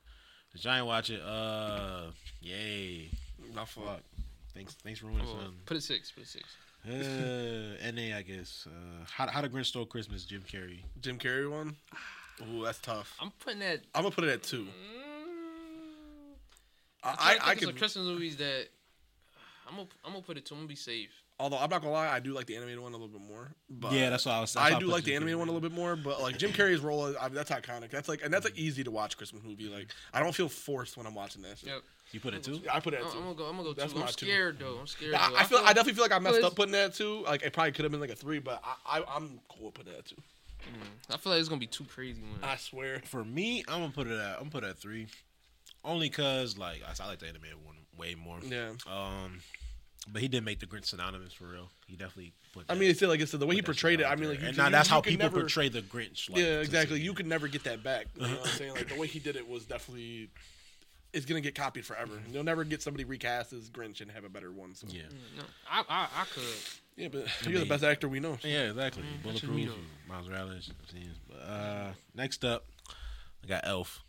the 0.53 0.59
giant 0.59 0.87
watch 0.87 1.09
it. 1.11 1.23
Uh, 1.23 2.11
yay. 2.41 3.11
my 3.55 3.65
fault. 3.65 3.87
Fuck. 3.87 4.01
Thanks. 4.55 4.75
Thanks 4.75 5.01
for 5.01 5.07
ruining 5.07 5.27
Oh, 5.27 5.33
something. 5.33 5.55
put 5.67 5.77
it 5.77 5.83
six. 5.83 6.11
Put 6.11 6.25
it 6.25 6.29
six. 6.29 6.45
Uh, 6.87 7.91
NA, 7.93 8.17
I 8.17 8.23
guess. 8.23 8.67
Uh, 8.67 9.05
how, 9.11 9.27
how 9.29 9.41
to 9.41 9.49
Grinch 9.49 9.67
Stole 9.67 9.87
Christmas, 9.87 10.25
Jim 10.25 10.43
Carrey. 10.43 10.81
Jim 11.01 11.19
Carrey 11.19 11.51
one. 11.51 11.77
Ooh, 12.55 12.65
that's 12.65 12.79
tough. 12.81 13.17
I'm 13.21 13.31
putting 13.41 13.61
that. 13.61 13.81
I'm 13.95 14.03
gonna 14.03 14.15
put 14.15 14.25
it 14.25 14.31
at 14.31 14.43
two. 14.43 14.67
I, 14.69 15.16
I 17.07 17.39
I, 17.43 17.51
I 17.51 17.55
could. 17.55 17.69
could. 17.69 17.79
Christmas 17.79 18.05
movies 18.05 18.37
that 18.37 18.67
I'm 19.69 19.77
gonna 19.77 19.89
I'm 20.05 20.13
gonna 20.13 20.25
put 20.25 20.37
it 20.37 20.47
to. 20.47 20.55
I'm 20.55 20.61
gonna 20.61 20.69
be 20.69 20.77
safe. 20.77 21.11
Although 21.39 21.59
I'm 21.59 21.69
not 21.69 21.83
gonna 21.83 21.93
lie, 21.93 22.09
I 22.09 22.19
do 22.19 22.33
like 22.33 22.47
the 22.47 22.57
animated 22.57 22.81
one 22.81 22.93
a 22.93 22.97
little 22.97 23.09
bit 23.19 23.27
more. 23.27 23.53
But 23.69 23.93
yeah, 23.93 24.09
that's 24.09 24.25
what 24.25 24.33
I 24.33 24.41
was. 24.41 24.55
that's 24.55 24.73
I 24.73 24.79
do 24.79 24.87
put 24.87 24.93
like 24.95 25.05
the 25.05 25.11
Jim 25.11 25.17
animated 25.17 25.37
Carrey. 25.37 25.39
one 25.41 25.49
a 25.49 25.53
little 25.53 25.69
bit 25.69 25.77
more, 25.77 25.95
but 25.95 26.23
like 26.23 26.39
Jim 26.39 26.51
Carrey's 26.51 26.81
role, 26.81 27.15
I 27.21 27.27
mean, 27.27 27.35
that's 27.35 27.51
iconic. 27.51 27.91
That's 27.91 28.09
like, 28.09 28.25
and 28.25 28.33
that's 28.33 28.47
an 28.47 28.53
easy 28.57 28.83
to 28.85 28.91
watch 28.91 29.19
Christmas 29.19 29.43
movie. 29.43 29.69
Like, 29.69 29.89
I 30.15 30.21
don't 30.21 30.35
feel 30.35 30.49
forced 30.49 30.97
when 30.97 31.07
I'm 31.07 31.15
watching 31.15 31.43
this. 31.43 31.63
Yep. 31.63 31.83
You 32.13 32.21
put 32.21 32.33
it 32.33 32.43
too? 32.43 32.63
I 32.73 32.81
put 32.81 32.95
it 32.95 33.01
I'm, 33.05 33.11
two. 33.13 33.19
I'm 33.19 33.25
gonna 33.25 33.35
go. 33.35 33.45
I'm 33.45 33.57
gonna 33.57 33.65
go 33.65 33.75
That's 33.75 33.93
two. 33.93 34.01
I'm 34.01 34.07
two. 34.07 34.27
scared 34.27 34.59
though. 34.59 34.79
I'm 34.81 34.87
scared. 34.87 35.15
I, 35.15 35.29
though. 35.29 35.37
I 35.37 35.45
feel, 35.45 35.59
I 35.59 35.73
definitely 35.75 35.93
feel 35.95 36.05
like 36.05 36.13
I 36.13 36.19
messed 36.21 36.43
up 36.43 36.55
putting 36.57 36.73
that 36.73 36.85
at 36.87 36.95
two. 36.95 37.23
Like, 37.25 37.43
it 37.43 37.53
probably 37.53 37.73
could 37.73 37.85
have 37.85 37.93
been 37.93 38.01
like 38.01 38.11
a 38.11 38.17
three, 38.17 38.39
but 38.39 38.63
I, 38.65 39.01
I 39.01 39.03
I'm 39.15 39.41
cool 39.49 39.67
with 39.67 39.75
putting 39.75 39.93
that 39.93 39.99
at 39.99 40.07
two. 40.07 40.17
Mm. 40.17 41.15
I 41.15 41.19
feel 41.19 41.33
like 41.33 41.41
it's 41.41 41.49
gonna 41.49 41.59
be 41.59 41.67
too 41.67 41.85
crazy. 41.85 42.23
When, 42.23 42.49
I 42.49 42.57
swear. 42.57 43.01
For 43.05 43.25
me, 43.25 43.63
I'm 43.69 43.81
gonna 43.81 43.93
put 43.93 44.07
it 44.07 44.19
at. 44.19 44.37
I'm 44.37 44.39
gonna 44.39 44.51
put 44.51 44.65
it 44.65 44.71
at 44.71 44.79
three, 44.79 45.07
only 45.85 46.09
cause 46.11 46.59
like 46.59 46.83
I, 46.87 47.03
I 47.03 47.07
like 47.09 47.19
the 47.21 47.29
animated 47.29 47.59
one 47.65 47.77
way 47.99 48.15
more. 48.15 48.39
Yeah. 48.43 48.71
Um, 48.91 49.41
But 50.13 50.23
he 50.23 50.29
did 50.29 50.45
make 50.45 50.61
the 50.61 50.67
Grinch 50.67 50.87
synonymous 50.87 51.33
for 51.33 51.47
real. 51.49 51.69
He 51.87 51.97
definitely 51.97 52.33
put. 52.53 52.65
I 52.69 52.75
mean, 52.75 52.91
it's 52.91 52.99
still 53.01 53.09
like 53.09 53.21
I 53.21 53.25
said, 53.25 53.41
the 53.41 53.47
way 53.47 53.57
he 53.57 53.63
put 53.63 53.69
that 53.69 53.75
shit 53.77 53.83
portrayed 53.83 54.01
it. 54.01 54.05
I 54.05 54.15
mean, 54.17 54.29
like, 54.31 54.41
you 54.41 54.47
and 54.49 54.57
can- 54.57 54.65
now 54.67 54.71
that's 54.71 54.89
you 54.89 54.95
how 54.95 55.01
could 55.01 55.11
people 55.11 55.25
never- 55.27 55.41
portray 55.41 55.69
the 55.69 55.83
Grinch. 55.83 56.31
Like, 56.31 56.39
yeah, 56.41 56.61
exactly. 56.61 57.01
You 57.01 57.13
could 57.15 57.27
never 57.27 57.49
get 57.49 57.65
that 57.65 57.83
back. 57.83 58.07
You 58.15 58.23
know 58.23 58.29
what 58.29 58.41
I'm 58.41 58.47
saying? 58.59 58.73
Like 58.75 58.89
the 58.89 58.97
way 58.97 59.07
he 59.09 59.19
did 59.19 59.37
it 59.37 59.49
was 59.49 59.65
definitely. 59.67 60.31
It's 61.13 61.25
gonna 61.25 61.41
get 61.41 61.55
copied 61.55 61.87
forever. 61.87 62.21
You'll 62.31 62.45
never 62.45 62.63
get 62.65 62.83
somebody 62.83 63.05
recast 63.05 63.53
as 63.55 63.71
Grinch 63.71 64.01
and 64.03 64.11
have 64.11 64.25
a 64.25 64.29
better 64.29 64.53
one. 64.53 64.75
So. 64.75 64.87
Yeah. 64.91 65.03
No, 65.39 65.45
I, 65.71 65.83
I, 65.89 66.03
I 66.21 66.25
could. 66.35 66.43
yeah, 66.97 67.09
but 67.09 67.27
you're 67.49 67.61
the 67.61 67.65
best 67.65 67.85
actor 67.85 68.07
we 68.07 68.21
know. 68.21 68.37
Yeah, 68.43 68.69
exactly. 68.71 69.03
that's 69.03 69.23
Bulletproof, 69.41 69.51
what 69.51 69.57
we 69.57 69.65
know. 69.65 69.73
Miles 70.09 70.29
Morales. 70.29 70.71
But, 71.27 71.37
uh, 71.37 71.93
next 72.15 72.45
up, 72.45 72.67
I 73.43 73.47
got 73.47 73.67
Elf. 73.67 74.03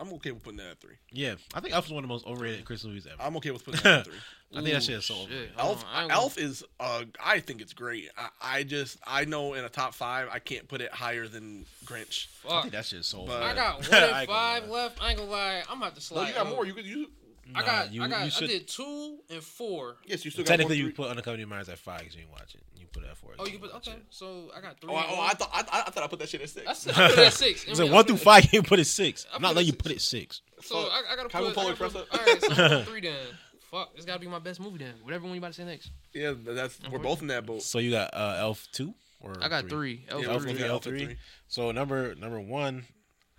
I'm 0.00 0.12
okay 0.14 0.30
with 0.32 0.42
putting 0.42 0.58
that 0.58 0.66
at 0.72 0.80
three. 0.80 0.94
Yeah, 1.12 1.34
I 1.54 1.60
think 1.60 1.74
Elf 1.74 1.86
is 1.86 1.92
one 1.92 2.04
of 2.04 2.08
the 2.08 2.12
most 2.14 2.26
overrated 2.26 2.64
Christmas 2.64 2.88
movies 2.88 3.06
ever. 3.10 3.22
I'm 3.22 3.36
okay 3.38 3.50
with 3.50 3.64
putting 3.64 3.80
that 3.84 4.00
at 4.00 4.04
three. 4.06 4.14
I 4.52 4.62
think 4.62 4.72
that 4.74 4.82
shit 4.84 4.96
is 4.96 5.04
so 5.04 5.14
shit. 5.14 5.24
overrated. 5.24 5.50
Elf, 5.58 5.84
on, 5.84 5.90
I 5.92 6.02
ain't 6.04 6.12
Elf 6.12 6.38
is, 6.38 6.64
uh, 6.78 7.02
I 7.22 7.40
think 7.40 7.60
it's 7.60 7.72
great. 7.72 8.08
I, 8.16 8.28
I 8.40 8.62
just, 8.62 8.98
I 9.06 9.24
know 9.24 9.54
in 9.54 9.64
a 9.64 9.68
top 9.68 9.94
five, 9.94 10.28
I 10.32 10.38
can't 10.38 10.68
put 10.68 10.80
it 10.80 10.92
higher 10.92 11.26
than 11.26 11.66
Grinch. 11.84 12.28
I 12.44 12.48
Fuck. 12.48 12.62
think 12.62 12.72
that 12.74 12.84
shit 12.86 13.00
is 13.00 13.06
so 13.06 13.24
But- 13.26 13.42
I 13.42 13.54
got 13.54 13.76
one 13.90 13.92
I 13.92 14.20
and 14.20 14.28
five 14.28 14.68
left. 14.68 15.02
I 15.02 15.10
ain't 15.10 15.18
gonna 15.18 15.30
lie. 15.30 15.62
I'm 15.68 15.78
about 15.78 15.94
to 15.96 16.00
slide. 16.00 16.22
No, 16.22 16.28
you 16.28 16.34
got 16.34 16.48
more. 16.48 16.66
You 16.66 16.74
could, 16.74 16.86
you, 16.86 17.10
I 17.54 17.62
got. 17.62 17.92
you- 17.92 18.02
I 18.02 18.08
got. 18.08 18.24
you 18.26 18.30
should- 18.30 18.44
I 18.44 18.52
did 18.52 18.68
two 18.68 19.18
and 19.30 19.42
four. 19.42 19.96
yes, 20.06 20.24
you 20.24 20.30
still 20.30 20.44
got 20.44 20.48
Technically, 20.50 20.76
one, 20.76 20.78
you 20.78 20.84
three. 20.94 21.04
put 21.04 21.10
Unaccompanied 21.10 21.48
Minds 21.48 21.68
at 21.68 21.78
five 21.78 21.98
because 22.00 22.14
you 22.14 22.20
didn't 22.22 22.32
watch 22.32 22.54
it. 22.54 22.62
You 22.94 23.00
put 23.00 23.08
it 23.08 23.10
at 23.10 23.16
four. 23.16 23.30
Oh, 23.38 23.44
you 23.44 23.52
didn't 23.52 23.62
put 23.62 23.74
okay. 23.76 23.92
it. 23.92 24.02
So 24.10 24.50
I 24.56 24.60
got 24.60 24.80
three. 24.80 24.90
Oh, 24.90 24.96
I, 24.96 25.02
and 25.02 25.10
oh, 25.12 25.16
one. 25.18 25.26
I 25.30 25.32
thought, 25.34 25.50
I, 25.52 25.84
I 25.86 25.90
thought 25.90 26.04
I 26.04 26.06
put 26.06 26.18
that 26.20 26.28
shit 26.28 26.40
at 26.42 26.48
six. 26.50 26.66
I 26.66 26.72
said 26.72 26.94
I 26.96 27.08
put 27.10 27.18
it 27.18 27.26
at 27.26 27.32
six. 27.32 27.66
So 27.72 27.86
one 27.86 28.04
through 28.04 28.16
five, 28.18 28.52
you 28.52 28.62
put 28.62 28.78
it 28.78 28.84
six. 28.86 29.26
I 29.32 29.36
I'm 29.36 29.42
not 29.42 29.54
letting 29.54 29.68
you 29.68 29.72
put 29.76 29.92
it 29.92 30.00
six. 30.00 30.42
So 30.60 30.76
I, 30.78 31.02
I 31.12 31.16
gotta 31.16 31.28
Can 31.28 31.40
we 31.42 31.46
put. 31.48 31.54
pull 31.56 31.66
I 31.68 31.70
it 31.72 31.76
press 31.78 31.94
up? 31.96 32.06
all 32.12 32.20
right, 32.20 32.42
so 32.42 32.82
three 32.90 33.00
then. 33.00 33.16
Fuck, 33.70 33.90
it's 33.96 34.04
gotta 34.04 34.20
be 34.20 34.28
my 34.28 34.38
best 34.38 34.60
movie 34.60 34.78
then. 34.78 34.94
Whatever 35.02 35.24
one 35.24 35.32
you 35.34 35.38
about 35.38 35.48
to 35.48 35.54
say 35.54 35.64
next. 35.64 35.90
Yeah, 36.14 36.34
that's 36.38 36.78
we're 36.90 36.98
both 37.00 37.20
in 37.22 37.26
that 37.28 37.44
boat. 37.44 37.62
So 37.62 37.78
you 37.80 37.90
got 37.90 38.14
uh, 38.14 38.36
Elf 38.38 38.68
two 38.72 38.94
or 39.20 39.34
I 39.42 39.48
got 39.48 39.68
three. 39.68 40.04
Elf 40.08 40.22
Yeah, 40.22 40.38
three, 40.38 40.52
gonna 40.52 40.64
Elf 40.66 40.70
Elf 40.70 40.84
three. 40.84 41.04
three. 41.06 41.16
So 41.48 41.72
number 41.72 42.14
number 42.14 42.38
one, 42.40 42.84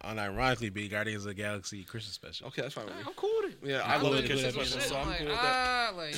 unironically, 0.03 0.73
be 0.73 0.89
Guardians 0.89 1.23
of 1.23 1.29
the 1.29 1.33
Galaxy 1.35 1.83
Christmas 1.83 2.13
special. 2.13 2.47
Okay, 2.47 2.61
that's 2.63 2.73
fine 2.73 2.85
with 2.85 2.95
me. 2.95 3.01
I'm 3.07 3.13
cool 3.13 3.31
with 3.43 3.53
it. 3.53 3.59
Yeah, 3.63 3.79
I 3.85 3.95
I'm 3.95 4.03
love 4.03 4.13
the 4.13 4.19
it. 4.19 4.25
Christmas 4.25 4.53
Good, 4.53 4.59
good, 4.59 4.67
special, 4.67 4.79
good. 4.79 4.89
so 4.89 4.97
I'm 4.97 5.07
like, 5.07 5.17
cool 5.19 5.27
with 5.27 5.35
that. 5.35 5.55
ah, 5.55 5.93
like. 5.95 6.15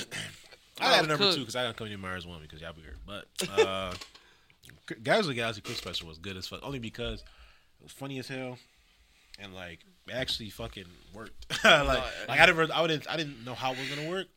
I 0.79 0.95
had 0.95 1.05
a 1.05 1.07
number 1.07 1.25
cook. 1.25 1.35
two 1.35 1.41
because 1.41 1.55
I 1.55 1.65
got 1.65 1.75
Company 1.75 1.95
Myers 1.97 2.25
one 2.25 2.41
because 2.41 2.61
y'all 2.61 2.73
be 2.73 2.81
weird. 2.81 2.97
But 3.05 3.25
uh, 3.59 3.93
Guardians 5.03 5.25
of 5.25 5.27
the 5.27 5.33
Galaxy 5.35 5.61
Christmas 5.61 5.79
special 5.79 6.07
was 6.07 6.17
good 6.17 6.37
as 6.37 6.47
fuck. 6.47 6.61
Only 6.63 6.79
because 6.79 7.21
it 7.21 7.83
was 7.83 7.91
funny 7.91 8.19
as 8.19 8.27
hell, 8.27 8.57
and 9.39 9.53
like 9.53 9.79
it 10.07 10.13
actually 10.13 10.49
fucking 10.49 10.85
worked. 11.13 11.45
like, 11.63 12.03
like 12.27 12.39
I 12.39 12.45
never, 12.45 12.67
I 12.73 12.87
didn't, 12.87 13.09
I 13.09 13.17
didn't 13.17 13.43
know 13.45 13.53
how 13.53 13.73
it 13.73 13.79
was 13.79 13.89
gonna 13.89 14.09
work 14.09 14.27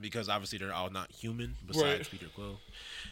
because 0.00 0.28
obviously 0.28 0.58
they're 0.58 0.72
all 0.72 0.90
not 0.90 1.10
human 1.12 1.56
besides 1.66 1.84
Right. 1.98 2.10
Peter 2.10 2.26
Quill, 2.34 2.58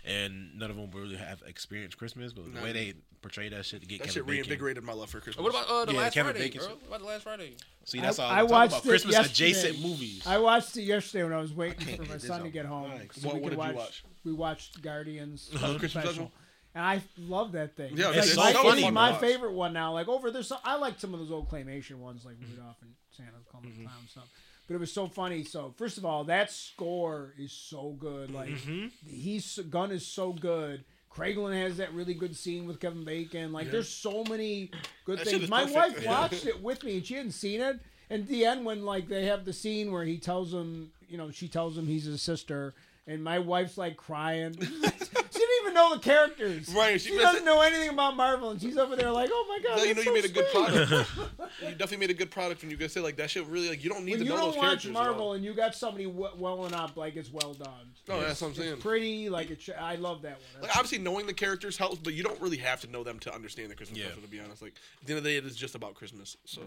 and 0.05 0.57
none 0.59 0.71
of 0.71 0.77
them 0.77 0.91
really 0.93 1.17
have 1.17 1.43
experienced 1.47 1.97
Christmas. 1.99 2.33
But 2.33 2.45
the 2.47 2.51
No. 2.51 2.63
way 2.63 2.73
they 2.73 2.95
portray 3.23 3.49
that 3.49 3.65
shit 3.65 3.81
to 3.83 3.87
get 3.87 3.99
That 3.99 4.05
Kevin 4.09 4.13
shit 4.15 4.27
Bacon, 4.27 4.43
reinvigorated 4.43 4.85
my 4.85 4.93
love 4.93 5.11
for 5.11 5.21
Christmas. 5.21 5.43
What 5.43 5.51
about 5.51 5.69
uh, 5.69 5.85
the 5.85 5.93
Yeah, 5.95 5.99
last 6.01 6.15
Kevin 6.15 6.33
Friday, 6.33 6.47
Bacon 6.49 6.61
bro? 6.61 6.69
What 6.75 6.87
about 6.87 7.01
the 7.01 7.07
last 7.07 7.23
Friday? 7.23 7.57
See, 7.85 8.01
that's 8.01 8.19
all 8.19 8.27
I, 8.31 8.31
I'm 8.31 8.37
talking 8.47 8.51
watched 8.53 8.73
about. 8.73 8.83
Christmas 8.85 9.15
yesterday. 9.15 9.51
adjacent 9.51 9.81
movies. 9.81 10.27
I 10.27 10.39
watched 10.39 10.77
it 10.77 10.83
yesterday 10.83 11.25
when 11.25 11.33
I 11.33 11.41
was 11.41 11.53
waiting 11.53 11.79
can't 11.87 12.05
for 12.05 12.13
my 12.13 12.19
son 12.19 12.43
to 12.45 12.51
get 12.51 12.67
home. 12.67 12.91
Alright, 12.91 13.13
so 13.15 13.29
what- 13.29 13.35
we 13.37 13.41
what 13.41 13.51
could 13.51 13.57
did 13.59 13.69
you 13.69 13.75
watch, 13.75 13.77
watch? 13.77 14.05
We 14.25 14.33
watched 14.33 14.83
Guardians 14.83 15.51
Uh-huh. 15.55 15.67
Christmas 15.79 15.91
special. 15.93 16.13
special? 16.13 16.33
And 16.75 16.85
I 16.85 17.01
love 17.19 17.53
that 17.53 17.75
thing. 17.75 17.97
Yeah, 17.97 18.11
it's, 18.13 18.29
it's 18.29 18.37
like 18.37 18.55
so 18.55 18.63
my, 18.63 18.69
funny 18.71 18.83
it's 18.85 18.93
my 18.93 19.11
watch. 19.13 19.21
favorite 19.21 19.53
one 19.53 19.73
now. 19.73 19.93
Like 19.95 20.09
over 20.09 20.31
there's 20.31 20.49
some, 20.49 20.59
I 20.63 20.77
like 20.77 21.01
some 21.01 21.15
of 21.15 21.21
those 21.21 21.31
old 21.31 21.49
claymation 21.49 21.97
ones 21.99 22.25
like 22.27 22.35
Rudolph 22.39 22.77
and 22.83 22.91
Santa 23.11 23.31
coming 23.51 23.71
Mm-hmm. 23.71 23.85
to 23.85 23.91
and 23.99 24.09
stuff. 24.11 24.29
But 24.69 24.75
it 24.75 24.81
was 24.81 24.93
so 24.93 25.07
funny. 25.07 25.45
So 25.45 25.73
first 25.77 25.97
of 25.99 26.05
all, 26.05 26.25
that 26.25 26.51
score 26.51 27.33
is 27.39 27.53
so 27.53 27.97
good. 27.99 28.31
Like 28.33 28.51
Mm-hmm. 28.51 28.87
he's 29.09 29.59
gun 29.71 29.91
is 29.93 30.07
so 30.07 30.33
good. 30.33 30.85
Kraglin 31.13 31.55
has 31.63 31.79
that 31.79 31.95
really 31.95 32.13
good 32.15 32.37
scene 32.37 32.67
with 32.67 32.79
Kevin 32.81 33.05
Bacon. 33.05 33.53
Like 33.53 33.71
there's 33.71 33.89
so 33.89 34.23
many 34.25 34.71
good 35.05 35.19
That 35.21 35.29
things. 35.29 35.49
My 35.49 35.63
perfect. 35.65 35.77
wife 35.77 36.03
Yeah. 36.05 36.11
watched 36.21 36.47
it 36.47 36.63
with 36.63 36.83
me 36.85 36.97
and 36.97 37.07
she 37.07 37.15
hadn't 37.15 37.33
seen 37.33 37.61
it. 37.61 37.79
And 38.11 38.23
at 38.25 38.29
the 38.29 38.45
end 38.45 38.65
when 38.65 38.85
like 38.85 39.09
they 39.09 39.25
have 39.27 39.45
the 39.45 39.53
scene 39.53 39.93
where 39.93 40.05
he 40.05 40.19
tells 40.19 40.53
him, 40.53 40.91
you 41.09 41.17
know, 41.17 41.31
she 41.31 41.49
tells 41.49 41.79
him 41.79 41.87
he's 41.87 42.05
his 42.05 42.21
sister, 42.23 42.75
and 43.07 43.23
my 43.25 43.39
wife's 43.39 43.79
like 43.79 43.97
crying. 43.97 44.57
she 45.69 45.73
didn't 45.73 45.73
even 45.73 45.75
know 45.75 45.95
the 45.95 46.01
characters. 46.03 46.75
Right, 46.75 47.01
she 47.01 47.11
She, 47.11 47.17
doesn't 47.19 47.45
know 47.45 47.61
anything 47.61 47.89
about 47.91 48.17
Marvel, 48.17 48.51
and 48.51 48.61
she's 48.61 48.77
over 48.77 48.97
there 48.97 49.11
like, 49.11 49.31
oh 49.33 49.47
my 49.49 49.59
god. 49.63 49.77
No, 49.79 49.83
you 49.85 49.95
know 49.95 50.03
that's 50.03 50.07
you 50.07 50.11
so 50.11 50.15
made 50.15 50.25
a 50.25 50.29
good 50.29 50.47
product. 50.53 50.91
you 51.63 51.69
definitely 51.71 51.97
made 51.99 52.11
a 52.11 52.15
good 52.15 52.31
product 52.31 52.63
when 52.63 52.71
you 52.71 52.77
guys 52.77 52.93
say 52.93 53.01
like 53.01 53.17
that 53.17 53.31
shit. 53.31 53.47
Really, 53.47 53.69
like 53.69 53.83
you 53.83 53.91
don't 53.91 54.05
need 54.05 54.13
When 54.13 54.21
to 54.21 54.25
you 54.27 54.31
know 54.31 54.37
don't 54.37 54.47
those 54.51 54.57
watch 54.57 54.65
characters. 54.67 54.91
Marvel 54.93 55.33
and 55.35 55.45
you 55.45 55.55
got 55.55 55.75
somebody 55.75 56.05
w- 56.07 56.31
welling 56.39 56.75
up, 56.75 56.97
like 56.97 57.17
it's 57.17 57.33
well 57.33 57.55
done. 57.55 57.71
No, 58.09 58.21
that's 58.21 58.41
what 58.41 58.49
I'm 58.49 58.55
saying. 58.55 58.73
It's 58.75 58.83
pretty, 58.83 59.29
like 59.29 59.51
it. 59.51 59.61
Sh- 59.63 59.71
I 59.79 59.97
love 59.97 60.23
that 60.23 60.39
one. 60.55 60.63
Like 60.63 60.77
obviously 60.77 60.99
knowing 60.99 61.27
the 61.27 61.35
characters 61.35 61.77
helps, 61.77 61.99
but 61.99 62.15
you 62.15 62.23
don't 62.23 62.41
really 62.41 62.59
have 62.59 62.81
to 62.83 62.87
know 62.91 63.03
them 63.05 63.19
to 63.21 63.35
understand 63.35 63.71
the 63.71 63.75
Christmas 63.75 63.99
Yeah. 63.99 64.07
special. 64.07 64.23
To 64.23 64.29
be 64.29 64.41
honest, 64.41 64.63
like 64.63 64.75
at 65.01 65.07
the 65.07 65.13
end 65.13 65.19
of 65.19 65.25
the 65.25 65.31
day, 65.31 65.37
it 65.37 65.45
is 65.45 65.57
just 65.57 65.75
about 65.75 65.95
Christmas. 65.95 66.37
So 66.45 66.63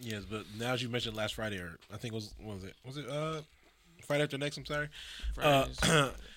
Yes, 0.00 0.22
but 0.24 0.44
now 0.58 0.72
as 0.72 0.82
you 0.82 0.88
mentioned 0.88 1.16
last 1.16 1.34
Friday, 1.34 1.58
or 1.58 1.78
I 1.92 1.96
think 1.98 2.12
it 2.12 2.16
was 2.16 2.32
what 2.40 2.54
was 2.54 2.64
it? 2.64 2.74
Was 2.86 2.96
it 2.96 3.08
uh 3.08 3.40
Friday 4.04 4.24
after 4.24 4.38
next? 4.38 4.56
I'm 4.56 4.66
sorry. 4.66 4.88
Uh, 5.40 5.66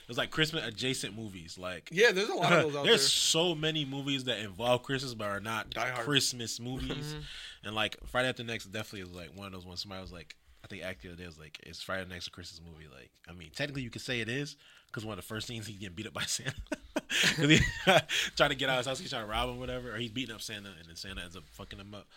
it 0.05 0.07
was 0.07 0.17
like 0.17 0.31
Christmas 0.31 0.65
adjacent 0.65 1.15
movies. 1.15 1.57
Like 1.57 1.89
yeah, 1.91 2.11
there's 2.11 2.29
a 2.29 2.35
lot 2.35 2.53
of 2.53 2.63
those 2.63 2.75
out 2.75 2.83
there. 2.83 2.91
there's 2.91 3.01
there. 3.01 3.09
so 3.09 3.55
many 3.55 3.85
movies 3.85 4.25
that 4.25 4.39
involve 4.39 4.83
Christmas 4.83 5.13
but 5.13 5.27
are 5.27 5.39
not 5.39 5.73
Christmas 5.97 6.59
movies. 6.59 6.89
Mm-hmm. 6.89 7.67
and 7.67 7.75
like 7.75 7.97
Friday 8.05 8.29
after 8.29 8.43
next 8.43 8.65
definitely 8.65 9.09
is 9.09 9.15
like 9.15 9.35
one 9.35 9.47
of 9.47 9.53
those 9.53 9.65
ones. 9.65 9.81
Somebody 9.81 10.01
was 10.01 10.11
like, 10.11 10.35
I 10.63 10.67
think 10.67 10.83
actor 10.83 11.07
the 11.07 11.13
other 11.13 11.23
day 11.23 11.27
was 11.27 11.39
like, 11.39 11.59
"Is 11.65 11.81
Friday 11.81 12.09
next 12.09 12.27
a 12.27 12.31
Christmas 12.31 12.61
movie?" 12.65 12.87
Like, 12.91 13.11
I 13.29 13.33
mean, 13.33 13.49
technically 13.55 13.83
you 13.83 13.89
could 13.89 14.01
say 14.01 14.19
it 14.19 14.29
is 14.29 14.55
because 14.87 15.05
one 15.05 15.13
of 15.13 15.17
the 15.17 15.27
first 15.27 15.47
scenes 15.47 15.67
he's 15.67 15.77
getting 15.77 15.95
beat 15.95 16.07
up 16.07 16.13
by 16.13 16.21
Santa 16.27 16.53
because 17.07 17.49
he 17.49 17.59
trying 18.35 18.49
to 18.49 18.55
get 18.55 18.69
out 18.69 18.73
of 18.73 18.77
his 18.79 18.87
house, 18.87 18.99
he's 18.99 19.09
trying 19.09 19.25
to 19.25 19.31
rob 19.31 19.49
him, 19.49 19.59
whatever, 19.59 19.93
or 19.93 19.97
he's 19.97 20.11
beating 20.11 20.33
up 20.33 20.41
Santa 20.41 20.69
and 20.69 20.87
then 20.87 20.95
Santa 20.95 21.21
ends 21.21 21.35
up 21.35 21.43
fucking 21.51 21.79
him 21.79 21.93
up. 21.93 22.07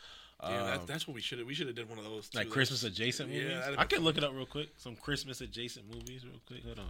Yeah, 0.42 0.48
Um, 0.60 0.66
that, 0.66 0.86
that's 0.86 1.08
what 1.08 1.14
we 1.14 1.20
should 1.20 1.38
have. 1.38 1.48
We 1.48 1.54
should 1.54 1.66
have 1.66 1.74
did 1.76 1.88
one 1.88 1.98
of 1.98 2.04
those. 2.04 2.28
Too. 2.28 2.38
like 2.38 2.48
Christmas 2.50 2.84
adjacent 2.84 3.30
Yeah, 3.30 3.40
movies. 3.42 3.58
that'd 3.58 3.78
I 3.78 3.84
can 3.84 4.02
look 4.04 4.16
it 4.16 4.22
up 4.24 4.32
real 4.34 4.46
quick. 4.46 4.68
Some 4.76 4.94
Christmas 4.96 5.40
adjacent 5.40 5.92
movies, 5.92 6.24
real 6.24 6.40
quick. 6.46 6.64
Hold 6.64 6.78
on. 6.78 6.86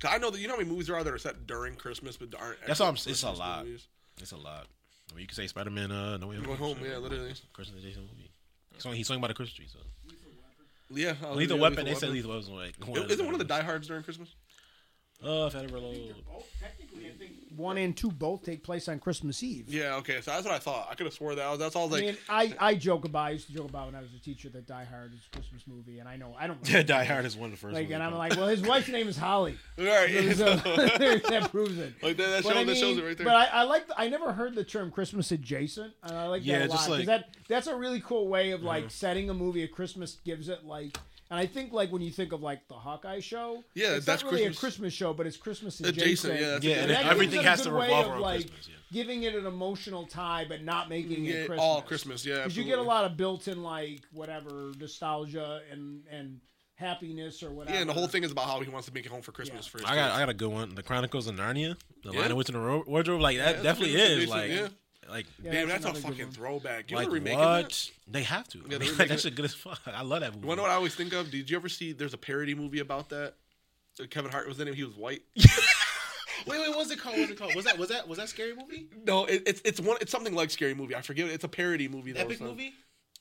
'Cause 0.00 0.10
I 0.14 0.18
know 0.18 0.30
that 0.30 0.38
you 0.38 0.46
know 0.48 0.54
how 0.54 0.58
many 0.58 0.68
movies 0.68 0.88
there 0.88 0.96
are 0.96 1.04
that 1.04 1.12
are 1.14 1.18
set 1.18 1.46
during 1.46 1.76
Christmas, 1.76 2.16
but 2.18 2.34
aren't. 2.38 2.58
That's 2.66 2.80
all 2.80 2.86
I'm- 2.88 2.94
actual 2.96 3.12
it's 3.12 3.22
a 3.22 3.30
lot. 3.30 3.64
movies. 3.64 3.86
It's 4.20 4.32
a 4.32 4.36
lot. 4.36 4.66
I 5.10 5.14
mean, 5.14 5.22
you 5.22 5.26
could 5.28 5.36
say 5.36 5.46
Spider 5.46 5.70
Man. 5.70 5.90
Uh, 5.90 6.16
No 6.18 6.26
Way 6.28 6.36
No 6.38 6.50
Way 6.50 6.56
Home, 6.56 6.78
yeah, 6.84 6.98
literally. 6.98 7.32
Christmas 7.52 7.82
adjacent 7.82 8.06
movie. 8.10 8.30
So 8.78 8.90
he's 8.90 9.06
talking 9.08 9.20
about 9.20 9.30
a 9.30 9.34
Christmas 9.34 9.54
tree. 9.54 9.68
So 9.72 9.78
Yeah, 10.90 11.14
uh, 11.22 11.32
Lethal 11.34 11.56
yeah, 11.56 11.62
Weapon. 11.62 11.84
They 11.86 11.94
said 11.94 12.10
Lethal 12.10 12.32
Weapon 12.32 12.52
was 12.54 12.76
like 12.76 12.86
one 12.86 13.10
Isn't 13.10 13.24
one 13.24 13.34
of 13.34 13.38
the 13.38 13.44
die. 13.44 13.60
diehards 13.62 13.86
during 13.88 14.02
Christmas? 14.02 14.28
Oh, 15.22 15.46
if 15.46 15.56
I 15.56 15.60
ever 15.64 15.78
load. 15.80 16.14
Technically, 16.60 17.06
I 17.06 17.12
think 17.12 17.32
one 17.56 17.78
and 17.78 17.96
two 17.96 18.10
both 18.10 18.42
take 18.42 18.62
place 18.64 18.88
on 18.88 18.98
Christmas 18.98 19.42
Eve. 19.42 19.66
Yeah, 19.68 19.96
okay, 19.96 20.20
so 20.20 20.30
that's 20.32 20.44
what 20.44 20.54
I 20.54 20.58
thought. 20.58 20.88
I 20.90 20.94
could 20.94 21.06
have 21.06 21.14
swore 21.14 21.34
that. 21.34 21.48
Was, 21.50 21.58
that's 21.58 21.76
all 21.76 21.84
I 21.88 21.90
was 21.90 22.00
I 22.00 22.04
mean, 22.04 22.16
I, 22.28 22.54
I 22.58 22.74
joke 22.74 23.04
about. 23.04 23.26
I 23.26 23.30
used 23.30 23.46
to 23.48 23.52
joke 23.54 23.68
about 23.68 23.86
when 23.86 23.94
I 23.94 24.00
was 24.00 24.12
a 24.14 24.18
teacher 24.18 24.48
that 24.50 24.66
Die 24.66 24.84
Hard 24.84 25.12
is 25.14 25.20
a 25.32 25.36
Christmas 25.36 25.62
movie, 25.66 25.98
and 25.98 26.08
I 26.08 26.16
know 26.16 26.34
I 26.38 26.46
don't. 26.46 26.58
Yeah, 26.68 26.82
Die 26.82 27.04
Hard 27.04 27.24
is 27.24 27.36
one 27.36 27.46
of 27.46 27.50
the 27.52 27.56
first. 27.58 27.74
Like, 27.74 27.90
and 27.90 28.02
I'm 28.02 28.14
like, 28.14 28.36
well, 28.36 28.48
his 28.48 28.62
wife's 28.62 28.88
name 28.88 29.08
is 29.08 29.16
Holly. 29.16 29.56
right, 29.78 30.34
So, 30.36 30.54
that 30.56 31.48
proves 31.50 31.78
it. 31.78 31.94
like 32.02 32.16
that, 32.16 32.28
that, 32.30 32.42
But 32.44 32.52
show, 32.54 32.58
I 32.60 32.64
that 32.64 32.76
shows 32.76 32.96
mean, 32.96 33.04
it 33.04 33.08
right 33.08 33.16
there. 33.18 33.26
But 33.26 33.34
I, 33.36 33.44
I 33.46 33.62
like. 33.64 33.86
The, 33.88 34.00
I 34.00 34.08
never 34.08 34.32
heard 34.32 34.54
the 34.54 34.64
term 34.64 34.90
Christmas 34.90 35.30
adjacent, 35.32 35.92
and 36.02 36.16
I 36.16 36.26
like 36.26 36.44
Yeah, 36.44 36.60
that 36.60 36.68
a 36.68 36.72
lot 36.74 36.90
like- 36.90 37.06
that 37.06 37.28
that's 37.48 37.66
a 37.66 37.76
really 37.76 38.00
cool 38.00 38.28
way 38.28 38.50
of 38.52 38.62
like 38.62 38.90
setting 38.90 39.30
a 39.30 39.34
movie 39.34 39.62
at 39.64 39.72
Christmas. 39.72 40.18
Gives 40.24 40.48
it 40.48 40.64
like, 40.64 40.96
and 41.34 41.40
I 41.40 41.46
think 41.46 41.72
like 41.72 41.90
when 41.92 42.02
you 42.02 42.10
think 42.10 42.32
of 42.32 42.40
like 42.42 42.66
the 42.68 42.74
Hawkeye 42.74 43.20
show, 43.20 43.64
Yeah, 43.74 43.96
it's 43.96 44.06
that's 44.06 44.22
not 44.22 44.30
really 44.32 44.44
Christmas- 44.44 44.56
a 44.56 44.60
Christmas 44.60 44.92
show, 44.94 45.12
but 45.12 45.26
it's 45.26 45.36
Christmas 45.36 45.80
Adjacent, 45.80 45.98
uh, 45.98 46.02
adjacent. 46.04 46.40
yeah, 46.40 46.50
that's 46.52 46.64
yeah, 46.64 46.70
a 46.70 46.78
and 46.78 46.86
good- 46.86 46.90
that 46.90 46.94
then 46.94 47.02
gives 47.04 47.10
everything 47.12 47.42
has 47.42 47.62
to 47.62 47.72
revolve 47.72 48.06
around 48.08 48.20
like, 48.20 48.40
Christmas. 48.42 48.68
Yeah. 48.68 48.74
Giving 48.92 49.22
it 49.24 49.34
an 49.34 49.46
emotional 49.46 50.06
tie, 50.06 50.44
but 50.48 50.62
not 50.62 50.88
making 50.88 51.24
Yeah, 51.24 51.34
it 51.34 51.46
Christmas. 51.46 51.60
all 51.60 51.82
Christmas, 51.82 52.24
yeah, 52.24 52.36
Because 52.36 52.56
you 52.56 52.62
get 52.64 52.78
a 52.78 52.82
lot 52.82 53.04
of 53.04 53.16
built-in 53.16 53.62
like 53.62 54.02
whatever 54.12 54.72
nostalgia 54.78 55.60
and 55.72 56.04
and 56.10 56.40
happiness 56.76 57.42
or 57.42 57.50
whatever. 57.52 57.74
yeah, 57.74 57.80
and 57.80 57.88
the 57.88 57.94
whole 57.94 58.08
thing 58.08 58.24
is 58.24 58.32
about 58.32 58.46
how 58.46 58.60
he 58.60 58.68
wants 58.70 58.86
to 58.88 58.94
make 58.94 59.06
it 59.06 59.10
home 59.12 59.22
for 59.22 59.32
Christmas 59.32 59.66
Yeah. 59.66 59.70
for 59.70 59.78
his 59.78 59.86
I 59.90 59.94
got. 59.94 60.10
I 60.12 60.18
got 60.20 60.28
a 60.28 60.34
good 60.34 60.50
one. 60.50 60.74
The 60.74 60.82
Chronicles 60.82 61.26
of 61.28 61.36
Narnia, 61.36 61.76
the 62.02 62.12
Yeah. 62.12 62.18
Lion 62.20 62.30
of 62.32 62.36
Witch 62.36 62.48
in 62.48 62.54
the 62.54 62.82
Wardrobe. 62.86 63.20
Like 63.20 63.36
that 63.38 63.62
that's 63.62 63.78
definitely 63.78 63.94
is 64.00 64.28
like 64.28 64.50
yeah. 64.50 64.68
Like 65.10 65.26
Yeah, 65.42 65.52
Damn, 65.52 65.68
that's, 65.68 65.84
another 65.84 65.98
a 65.98 66.02
good 66.02 66.08
fucking 66.10 66.24
one. 66.26 66.32
throwback. 66.34 66.90
You 66.90 66.96
like 66.96 67.06
know 67.08 67.12
remaking 67.14 67.38
what 67.38 67.68
that? 67.70 67.90
they 68.08 68.22
have 68.22 68.48
to. 68.48 68.58
Yeah, 68.58 68.64
I 68.64 68.68
they're 68.68 68.78
mean, 68.80 68.88
remaking 68.88 68.98
like, 68.98 69.08
that 69.08 69.14
it. 69.14 69.20
shit 69.20 69.34
good 69.34 69.44
as 69.44 69.54
fuck. 69.54 69.80
I 69.86 70.02
love 70.02 70.20
that 70.20 70.30
movie. 70.32 70.42
You 70.42 70.48
wanna 70.48 70.56
know 70.58 70.62
what 70.62 70.70
I 70.70 70.74
always 70.74 70.94
think 70.94 71.12
of? 71.12 71.30
Did 71.30 71.50
you 71.50 71.56
ever 71.56 71.68
see? 71.68 71.92
There's 71.92 72.14
a 72.14 72.18
parody 72.18 72.54
movie 72.54 72.80
about 72.80 73.08
that. 73.10 73.34
Uh, 74.00 74.06
Kevin 74.10 74.30
Hart 74.30 74.48
was 74.48 74.58
in 74.60 74.68
it. 74.68 74.74
He 74.74 74.84
was 74.84 74.94
white. 74.96 75.22
Wait, 76.46 76.60
wait, 76.60 76.76
what's 76.76 76.90
it 76.90 76.98
called? 76.98 77.16
What's 77.16 77.30
it 77.30 77.38
called? 77.38 77.54
Was 77.54 77.64
that 77.64 77.78
was 77.78 77.88
that 77.88 78.06
was 78.06 78.18
that 78.18 78.28
scary 78.28 78.54
movie? 78.54 78.88
No, 79.06 79.24
it, 79.24 79.44
it's 79.46 79.62
it's 79.64 79.80
one. 79.80 79.96
It's 80.02 80.10
something 80.12 80.34
like 80.34 80.50
Scary 80.50 80.74
Movie. 80.74 80.94
I 80.94 81.00
forget. 81.00 81.28
It's 81.28 81.44
a 81.44 81.48
parody 81.48 81.88
movie. 81.88 82.12
Though, 82.12 82.20
Epic 82.20 82.38
so- 82.38 82.44
movie? 82.44 82.74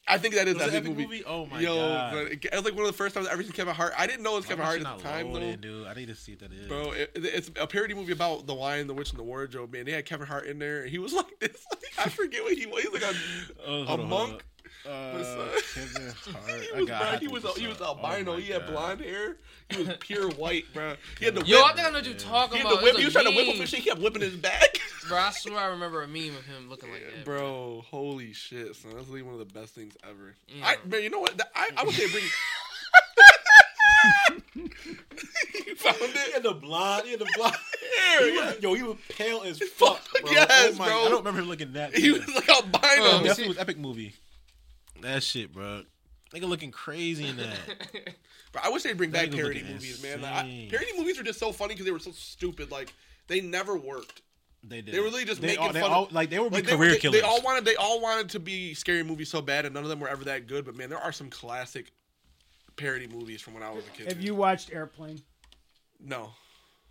I 0.08 0.18
think 0.18 0.36
that 0.36 0.48
is 0.50 0.56
Was 0.56 0.64
it 0.64 0.68
epic, 0.68 0.78
Epic 0.78 0.90
movie. 0.92 1.04
movie? 1.04 1.24
Oh 1.26 1.46
my 1.46 1.60
Yo, 1.62 1.76
God. 1.76 2.14
but 2.14 2.32
it, 2.34 2.46
it 2.46 2.54
was 2.54 2.66
like 2.66 2.74
one 2.74 2.82
of 2.84 2.88
the 2.88 2.98
first 2.98 3.16
times 3.16 3.28
I 3.28 3.32
ever 3.32 3.42
seen 3.44 3.54
Kevin 3.54 3.74
Hart. 3.74 3.94
I 3.98 4.06
didn't 4.06 4.24
know 4.24 4.34
it 4.34 4.38
was 4.38 4.46
Kevin 4.46 4.66
Hart 4.66 4.78
at 4.78 4.84
the 4.84 4.90
not 4.90 5.00
time 5.00 5.32
load 5.32 5.42
though. 5.44 5.48
it, 5.48 5.62
dude. 5.62 5.88
I 5.88 5.94
need 5.94 6.08
to 6.08 6.16
see 6.16 6.34
what 6.34 6.40
that 6.42 6.52
is. 6.54 6.68
Bro, 6.68 6.92
it, 6.92 7.12
it's 7.16 7.50
a 7.60 7.66
parody 7.68 7.94
movie 7.94 8.12
about 8.12 8.46
the 8.46 8.54
Lion, 8.54 8.88
the 8.88 8.94
Witch, 8.94 9.12
and 9.12 9.20
the 9.20 9.24
Wardrobe. 9.24 9.72
Man, 9.72 9.86
they 9.86 9.92
had 9.94 10.06
Kevin 10.06 10.28
Hart 10.28 10.46
in 10.46 10.60
there. 10.60 10.82
and 10.82 10.90
He 10.90 11.00
was 11.00 11.14
like 11.14 11.40
this. 11.40 11.66
I 11.98 12.10
forget 12.10 12.44
what 12.44 12.54
he 12.58 12.66
was. 12.66 12.84
He's 12.84 12.92
like 12.94 13.04
a, 13.04 13.14
Oh, 13.66 13.84
a 13.84 13.86
on, 13.86 14.10
monk. 14.10 14.44
Uh. 14.86 15.14
Kevin 15.74 16.14
Hart. 16.34 16.52
He 16.74 16.82
was, 16.82 16.90
bro, 16.90 17.18
he 17.20 17.28
was 17.30 17.44
look 17.46 17.58
he 17.58 17.68
was 17.68 17.80
up. 17.82 18.00
Oh 18.02 18.06
albino. 18.08 18.36
he 18.36 18.52
had 18.52 18.64
God. 18.64 18.72
blonde 18.72 19.02
hair. 19.02 19.38
He 19.70 19.84
was 19.84 19.96
pure 20.02 20.30
white, 20.32 20.66
bro. 20.74 20.96
He 21.20 21.26
had 21.26 21.36
the 21.36 21.46
Yo, 21.46 21.58
whip. 21.58 21.66
I 21.66 21.74
think 21.76 21.88
I 21.88 21.90
know 21.92 21.98
what 22.00 22.06
you're 22.06 22.14
talking 22.16 22.58
he 22.58 22.64
had 22.64 22.68
about. 22.74 22.80
the 22.80 22.86
whip. 22.86 22.96
He 22.98 23.06
was 23.06 23.14
was 23.16 23.24
trying 23.24 23.34
to 23.34 23.38
whip 23.38 23.46
him 23.48 23.54
meme. 23.54 23.62
and 23.62 23.70
shit. 23.70 23.80
He 23.80 23.90
kept 23.90 24.02
whipping 24.02 24.22
his 24.22 24.36
back. 24.36 24.78
Bro, 25.08 25.18
I 25.18 25.32
swear 25.32 25.58
I 25.58 25.66
remember 25.68 26.02
a 26.02 26.08
meme 26.08 26.36
of 26.36 26.46
him 26.46 26.70
looking 26.70 26.92
like 26.92 27.02
that. 27.04 27.26
Bro, 27.26 27.84
holy 27.90 28.34
shit, 28.34 28.76
son. 28.76 28.92
That's 28.96 29.08
really 29.08 29.22
one 29.22 29.34
of 29.34 29.40
the 29.40 29.54
best 29.60 29.76
things 29.76 29.96
ever. 30.04 30.36
Yeah. 30.48 30.66
I 30.66 30.78
man, 30.88 31.04
you 31.04 31.10
know 31.10 31.20
what? 31.20 31.40
I, 31.56 31.70
I 31.78 31.84
would 31.84 31.94
say 31.94 32.10
bring. 32.12 32.24
you 34.56 35.76
found 35.76 35.98
it? 36.02 36.18
He 36.28 36.32
had 36.34 36.44
the 36.44 36.54
blonde. 36.54 37.06
He 37.06 37.12
had 37.12 37.20
the 37.20 37.30
blonde 37.36 37.56
hair. 38.00 38.32
He 38.32 38.38
was- 38.38 38.58
yo, 38.62 38.74
he 38.74 38.84
was 38.84 38.98
pale 39.10 39.42
as 39.44 39.60
fuck, 39.60 40.02
bro. 40.22 40.32
Yes, 40.32 40.74
oh 40.76 40.78
my, 40.78 40.88
bro. 40.88 41.06
I 41.06 41.10
don't 41.10 41.18
remember 41.20 41.42
him 41.42 41.48
looking 41.48 41.74
that. 41.74 41.96
He 41.96 42.12
bad. 42.12 42.26
was 42.26 42.36
like 42.36 42.50
albino. 42.50 42.78
Um, 42.82 43.22
oh, 43.22 43.24
Definitely 43.24 43.48
was 43.50 43.58
epic 43.58 43.78
movie. 43.78 44.14
That 45.02 45.24
shit, 45.24 45.52
bro. 45.54 45.84
Nigga 46.34 46.48
looking 46.48 46.72
crazy 46.72 47.28
in 47.28 47.38
that. 47.38 47.58
Bro, 48.52 48.62
I 48.64 48.70
wish 48.70 48.84
they'd 48.84 48.98
bring 48.98 49.12
back 49.12 49.32
parody 49.32 49.60
looking 49.60 49.74
movies, 49.74 50.02
man. 50.02 50.22
Like, 50.22 50.34
I, 50.34 50.68
parody 50.70 50.92
movies 50.98 51.18
were 51.18 51.24
just 51.24 51.40
so 51.40 51.52
funny 51.52 51.74
because 51.74 51.86
they 51.86 51.92
were 51.92 52.00
so 52.00 52.12
stupid. 52.12 52.72
Like 52.72 52.94
they 53.28 53.42
never 53.42 53.78
worked. 53.78 54.22
They 54.64 54.82
did. 54.82 54.94
They 54.94 55.00
were 55.00 55.06
really 55.06 55.26
just 55.26 55.42
they 55.42 55.48
making 55.48 55.64
all, 55.64 55.74
they 55.74 55.82
fun 55.82 55.92
all, 55.92 56.06
of- 56.06 56.14
like 56.14 56.30
they 56.30 56.40
were 56.40 56.50
Like 56.50 56.66
they, 56.66 56.76
career 56.76 56.92
they, 56.92 56.98
killers. 56.98 57.20
they 57.20 57.26
all 57.26 57.42
wanted. 57.42 57.66
They 57.66 57.76
all 57.76 58.00
wanted 58.02 58.30
to 58.30 58.40
be 58.40 58.74
scary 58.74 59.04
movies 59.04 59.30
so 59.30 59.42
bad, 59.42 59.66
and 59.66 59.74
none 59.74 59.84
of 59.84 59.90
them 59.90 60.00
were 60.00 60.08
ever 60.08 60.24
that 60.26 60.48
good. 60.48 60.66
But 60.66 60.76
man, 60.76 60.90
there 60.90 61.00
are 61.00 61.12
some 61.12 61.30
classic 61.30 61.92
parody 62.78 63.08
movies 63.08 63.42
from 63.42 63.54
when 63.54 63.64
I 63.64 63.72
was 63.72 63.86
a 63.86 63.90
kid. 63.90 64.08
Have 64.08 64.18
man. 64.18 64.26
you 64.26 64.36
watched 64.36 64.72
Airplane? 64.74 65.22
No. 66.00 66.32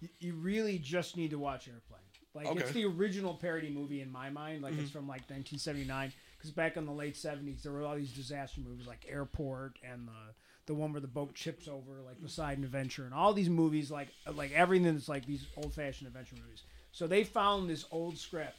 Y- 0.01 0.09
You 0.21 0.35
really 0.35 0.79
just 0.79 1.17
need 1.17 1.31
to 1.31 1.39
watch 1.39 1.69
Airplane. 1.69 2.01
Like 2.35 2.57
it's 2.57 2.73
the 2.73 2.85
original 2.87 3.35
parody 3.35 3.71
movie 3.71 4.01
in 4.01 4.11
my 4.11 4.31
mind. 4.31 4.63
Like 4.63 4.73
it's 4.73 4.85
mm-hmm. 4.85 4.99
from 4.99 5.09
like 5.09 5.21
1979. 5.29 6.13
Because 6.37 6.51
back 6.51 6.77
in 6.77 6.87
the 6.87 6.93
late 6.93 7.15
70s, 7.15 7.63
there 7.63 7.73
were 7.73 7.85
all 7.85 7.95
these 7.95 8.13
disaster 8.13 8.61
movies 8.61 8.87
like 8.87 9.07
Airport 9.09 9.79
and 9.89 10.09
the 10.09 10.35
the 10.67 10.75
one 10.75 10.93
where 10.93 11.01
the 11.01 11.09
boat 11.09 11.35
chips 11.35 11.67
over, 11.67 12.01
like 12.05 12.21
Poseidon 12.21 12.63
Adventure, 12.65 13.05
and 13.05 13.13
all 13.13 13.33
these 13.33 13.51
movies, 13.51 13.91
like 13.91 14.09
like 14.33 14.53
everything 14.53 14.93
that's 14.95 15.09
like 15.09 15.27
these 15.27 15.47
old 15.57 15.75
fashioned 15.75 16.09
adventure 16.09 16.37
movies. 16.37 16.63
So 16.93 17.07
they 17.07 17.25
found 17.25 17.69
this 17.69 17.87
old 17.91 18.19
script, 18.19 18.57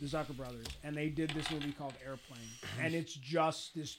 the 0.00 0.06
Zucker 0.06 0.36
brothers, 0.36 0.66
and 0.82 0.96
they 0.96 1.08
did 1.08 1.30
this 1.30 1.50
movie 1.50 1.72
called 1.72 1.94
Airplane, 2.04 2.40
and 2.80 2.94
it's 2.94 3.14
just 3.14 3.74
this. 3.74 3.98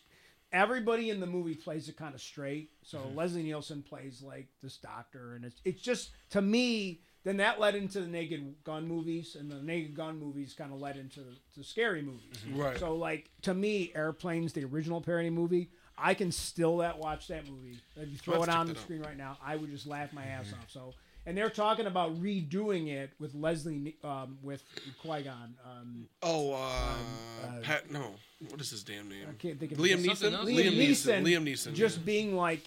Everybody 0.52 1.10
in 1.10 1.20
the 1.20 1.26
movie 1.26 1.56
plays 1.56 1.90
it 1.90 1.98
kind 1.98 2.14
of 2.14 2.22
straight. 2.22 2.70
So 2.84 3.00
Leslie 3.16 3.42
Nielsen 3.42 3.82
plays 3.82 4.22
like 4.22 4.48
this 4.62 4.78
doctor, 4.78 5.34
and 5.36 5.46
it's 5.46 5.62
it's 5.66 5.82
just 5.82 6.12
to 6.32 6.42
me. 6.42 7.00
Then 7.24 7.38
that 7.38 7.58
led 7.58 7.74
into 7.76 8.02
the 8.02 8.08
Naked 8.08 8.54
Gun 8.66 8.86
movies, 8.86 9.38
and 9.40 9.50
the 9.50 9.56
Naked 9.64 9.96
Gun 9.96 10.20
movies 10.20 10.54
kind 10.54 10.74
of 10.74 10.82
led 10.82 10.98
into 10.98 11.22
the 11.58 11.64
scary 11.64 12.02
movies. 12.02 12.36
Right. 12.54 12.78
So 12.78 12.96
like 12.96 13.30
to 13.44 13.54
me, 13.54 13.94
Airplane's 13.96 14.52
the 14.52 14.66
original 14.66 15.00
parody 15.00 15.30
movie. 15.30 15.70
I 15.98 16.16
can 16.16 16.32
still 16.32 16.78
that 16.78 17.00
watch 17.00 17.28
that 17.28 17.48
movie. 17.48 17.78
If 17.96 18.12
you 18.12 18.18
throw 18.18 18.40
Let's 18.40 18.48
it 18.50 18.56
on 18.56 18.66
the 18.66 18.74
out. 18.74 18.80
screen 18.80 19.02
right 19.04 19.18
now, 19.18 19.38
I 19.44 19.56
would 19.56 19.72
just 19.72 19.88
laugh 19.88 20.12
my 20.12 20.26
ass 20.26 20.52
off. 20.52 20.70
So, 20.70 20.94
and 21.26 21.38
they're 21.38 21.50
talking 21.50 21.86
about 21.86 22.20
redoing 22.22 22.88
it 22.90 23.12
with 23.20 23.34
Leslie, 23.36 23.98
um, 24.04 24.38
with 24.42 24.64
Qui 25.02 25.24
Gon. 25.24 25.56
Um, 25.66 26.08
Oh, 26.22 26.54
uh, 26.54 26.58
uh, 26.58 27.60
Pat. 27.62 27.92
No. 27.92 28.16
What 28.50 28.60
is 28.60 28.70
his 28.72 28.84
damn 28.84 29.08
name? 29.10 29.26
I 29.30 29.34
can't 29.34 29.60
think 29.60 29.72
of 29.72 29.78
Liam 29.78 30.04
Neeson. 30.04 30.32
Liam 30.32 30.46
Liam 30.46 30.76
Neeson. 30.78 31.22
Neeson 31.22 31.24
Liam 31.24 31.44
Neeson. 31.48 31.74
just 31.74 32.00
yeah. 32.00 32.04
being 32.06 32.36
like 32.36 32.62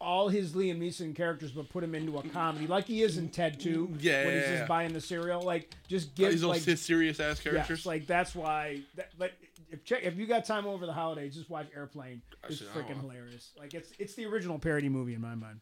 all 0.00 0.28
his 0.28 0.52
Liam 0.52 0.78
Neeson 0.78 1.16
characters, 1.16 1.50
but 1.52 1.68
put 1.70 1.82
him 1.82 1.94
into 1.94 2.18
a 2.18 2.22
comedy, 2.28 2.66
like 2.66 2.84
he 2.84 3.02
is 3.02 3.16
in 3.16 3.28
Ted 3.30 3.58
Two. 3.58 3.92
Yeah, 3.98 4.24
when 4.24 4.34
he's 4.34 4.42
yeah, 4.42 4.50
yeah. 4.50 4.56
just 4.58 4.68
buying 4.68 4.92
the 4.92 5.00
cereal, 5.00 5.42
like 5.42 5.74
just 5.88 6.08
Oh, 6.08 6.12
give 6.16 6.32
these 6.32 6.44
like 6.44 6.60
serious 6.60 7.18
ass 7.18 7.36
yes, 7.36 7.40
characters. 7.42 7.86
like 7.86 8.06
that's 8.06 8.34
why. 8.34 8.82
That, 8.96 9.08
but 9.18 9.32
if 9.70 9.84
check 9.84 10.02
if 10.04 10.16
you 10.16 10.26
got 10.26 10.44
time 10.44 10.66
over 10.66 10.86
the 10.86 10.92
holidays, 10.92 11.34
just 11.34 11.48
watch 11.50 11.66
Airplane. 11.74 12.22
It's 12.48 12.60
freaking 12.62 13.00
hilarious. 13.00 13.52
Like 13.58 13.74
it's 13.74 13.92
it's 13.98 14.14
the 14.14 14.26
original 14.26 14.58
parody 14.58 14.88
movie 14.88 15.14
in 15.14 15.20
my 15.20 15.34
mind. 15.34 15.60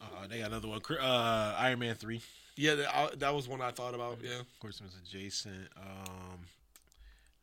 Uh, 0.00 0.26
they 0.28 0.38
got 0.38 0.48
another 0.48 0.68
one. 0.68 0.80
Uh, 1.00 1.54
Iron 1.58 1.78
Man 1.80 1.94
three. 1.94 2.20
yeah, 2.56 2.74
that, 2.76 2.94
I, 2.96 3.08
that 3.16 3.34
was 3.34 3.48
one 3.48 3.60
I 3.60 3.70
thought 3.72 3.94
about. 3.94 4.18
Yeah. 4.22 4.40
Of 4.40 4.60
course, 4.60 4.80
it 4.80 4.84
was 4.84 4.96
adjacent. 5.04 5.68
Um, 5.76 6.38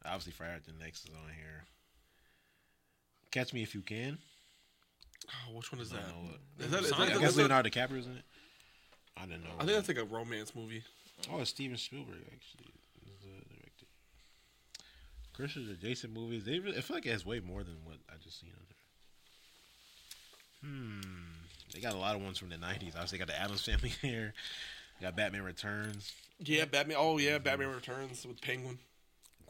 obviously, 0.05 0.31
Friday 0.33 0.59
the 0.65 0.83
Next 0.83 1.03
is 1.03 1.09
on 1.15 1.29
here. 1.35 1.63
Catch 3.31 3.53
Me 3.53 3.61
If 3.63 3.75
You 3.75 3.81
Can. 3.81 4.17
Oh, 5.49 5.55
which 5.57 5.71
one 5.71 5.81
is 5.81 5.91
I 5.91 5.97
that? 5.97 6.05
don't 6.07 6.65
Is 6.65 6.71
that, 6.71 6.83
is 6.83 6.89
that, 6.91 6.99
I 6.99 7.19
guess 7.19 7.33
that- 7.35 7.41
Leonardo 7.41 7.69
DiCaprio's 7.69 8.05
in 8.05 8.13
it. 8.17 8.23
I 9.17 9.25
didn't 9.25 9.43
know. 9.43 9.49
I 9.59 9.65
think 9.65 9.71
that's 9.75 9.87
like 9.87 9.97
a 9.97 10.03
romance 10.03 10.53
movie. 10.55 10.83
oh, 11.31 11.39
it's 11.39 11.49
Steven 11.49 11.77
Spielberg 11.77 12.17
actually. 12.27 12.67
Is 13.05 13.19
the 13.21 13.29
director. 13.55 13.85
Christian 15.33 15.69
adjacent 15.71 16.13
movies. 16.13 16.43
They 16.45 16.59
really, 16.59 16.77
I 16.77 16.81
feel 16.81 16.97
like 16.97 17.05
it 17.05 17.11
has 17.13 17.25
way 17.25 17.39
more 17.39 17.63
than 17.63 17.75
what 17.85 17.95
I 18.09 18.13
just 18.23 18.39
seen 18.41 18.51
on 18.51 18.65
there. 20.61 20.69
Hmm. 20.69 21.34
They 21.75 21.81
got 21.81 21.93
a 21.93 21.97
lot 21.97 22.15
of 22.15 22.21
ones 22.23 22.37
from 22.39 22.49
the 22.49 22.55
'90s. 22.55 22.95
Obviously, 22.95 23.17
they 23.17 23.25
got 23.25 23.27
the 23.27 23.39
Addams 23.39 23.61
Family 23.65 23.89
here. 24.01 24.33
They 24.99 25.05
got 25.05 25.15
Batman 25.17 25.43
Returns, 25.43 26.13
Yeah, 26.39 26.63
Batman. 26.65 26.95
Oh 26.99 27.17
yeah, 27.17 27.37
Batman 27.37 27.67
Returns 27.73 28.25
with 28.25 28.39
Penguin. 28.41 28.79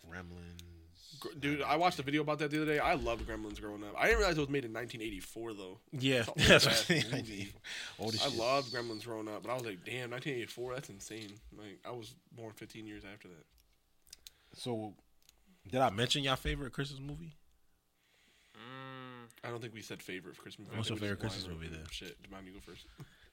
Gremlins. 0.10 1.20
Gr- 1.20 1.30
Dude, 1.40 1.62
I 1.62 1.76
watched 1.78 2.00
a 2.00 2.02
video 2.02 2.22
about 2.22 2.40
that 2.40 2.50
the 2.52 2.58
other 2.64 2.66
day. 2.74 2.80
I 2.80 2.96
loved 2.96 3.28
Gremlins 3.28 3.62
growing 3.62 3.84
up. 3.84 3.94
I 3.98 4.06
didn't 4.06 4.18
realize 4.20 4.38
it 4.38 4.42
was 4.42 4.50
made 4.50 4.66
in 4.66 4.74
1984 4.74 5.54
though. 5.54 5.78
Yeah, 5.92 6.24
that's 6.36 6.66
what 6.66 6.86
I 6.90 7.16
movie. 7.16 7.54
I 8.00 8.36
loved 8.36 8.74
Gremlins 8.74 9.06
growing 9.06 9.28
up, 9.28 9.44
but 9.44 9.52
I 9.52 9.54
was 9.54 9.64
like, 9.64 9.86
damn, 9.86 10.10
1984, 10.12 10.74
that's 10.74 10.90
insane. 10.90 11.34
Like 11.58 11.80
I 11.86 11.92
was 11.92 12.16
born 12.32 12.52
15 12.56 12.88
years 12.88 13.04
after 13.12 13.28
that. 13.28 13.46
So, 14.58 14.94
did 15.70 15.82
I 15.82 15.90
mention 15.92 16.24
your 16.24 16.36
favorite 16.38 16.74
Christmas 16.74 17.00
movie? 17.00 17.34
I 19.46 19.50
don't 19.50 19.62
think 19.62 19.74
we 19.74 19.82
said 19.82 20.02
favorite 20.02 20.38
Christmas. 20.38 20.68
movie. 20.68 20.78
What's 20.78 20.90
I 20.90 20.94
your 20.94 20.96
we 20.96 21.02
favorite 21.02 21.22
just 21.22 21.36
Christmas 21.36 21.46
lined 21.48 21.62
movie 21.62 21.76
up. 21.76 21.82
then? 21.84 21.92
Shit, 21.92 22.22
do 22.24 22.28
you 22.30 22.34
mind 22.34 22.46
me 22.46 22.52
go 22.54 22.60
first? 22.66 22.86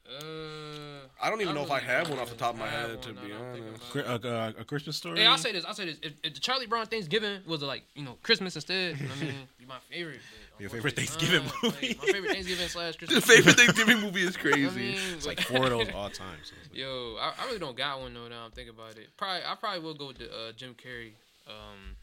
uh, 0.05 1.07
I 1.23 1.31
don't 1.31 1.41
even 1.41 1.55
know 1.55 1.63
if 1.63 1.71
I 1.71 1.79
have 1.81 2.11
one 2.11 2.19
off 2.19 2.29
the 2.29 2.37
top 2.37 2.55
of 2.55 2.61
my 2.61 2.67
have 2.69 2.91
head, 2.91 3.03
to 3.03 3.13
one 3.15 3.25
be 3.25 3.33
that 3.33 3.37
I'm 3.41 3.47
honest. 3.47 3.93
about. 3.93 4.21
Cri- 4.23 4.31
uh, 4.31 4.35
uh, 4.35 4.53
a 4.59 4.65
Christmas 4.65 4.97
story. 4.97 5.19
Hey, 5.21 5.27
I'll 5.27 5.39
say 5.39 5.53
this. 5.53 5.65
I'll 5.65 5.75
say 5.75 5.87
this. 5.87 5.99
If, 6.03 6.13
if 6.25 6.35
the 6.35 6.41
Charlie 6.41 6.67
Brown 6.67 6.87
Thanksgiving 6.87 7.41
was 7.47 7.63
like 7.63 7.85
you 7.95 8.05
know 8.05 8.17
Christmas 8.23 8.55
instead, 8.57 8.97
I 8.97 9.25
mean, 9.25 9.35
be 9.59 9.65
my 9.67 9.79
favorite. 9.89 10.21
but 10.57 10.61
Your 10.61 10.71
favorite 10.71 10.99
unfortunately, 10.99 11.41
Thanksgiving 11.41 11.49
uh, 11.49 11.53
movie. 11.63 11.89
like, 11.89 11.99
my 12.07 12.13
favorite 12.13 12.33
Thanksgiving 12.33 12.69
slash 12.69 12.93
The 12.99 13.07
Christmas. 13.07 13.25
favorite 13.25 13.57
Thanksgiving 13.57 14.01
movie 14.01 14.23
is 14.23 14.37
crazy. 14.45 14.67
I 14.67 14.71
mean, 14.71 14.99
It's 15.15 15.27
like 15.27 15.41
four 15.41 15.65
of 15.65 15.71
those 15.71 15.89
all 15.95 16.11
time. 16.11 16.37
So 16.43 16.55
it's 16.61 16.71
like- 16.71 16.79
Yo, 16.79 17.17
I, 17.21 17.33
I 17.41 17.47
really 17.47 17.59
don't 17.61 17.77
got 17.77 18.01
one 18.01 18.13
though. 18.13 18.29
Now 18.29 18.45
I'm 18.45 18.51
thinking 18.51 18.75
about 18.75 18.99
it. 18.99 19.09
Probably, 19.17 19.43
I 19.47 19.55
probably 19.55 19.81
will 19.81 19.95
go 19.95 20.09
with 20.09 20.19
the 20.19 20.27
uh, 20.27 20.53
Jim 20.57 20.75
Carrey, 20.75 21.13
um, 21.47 21.97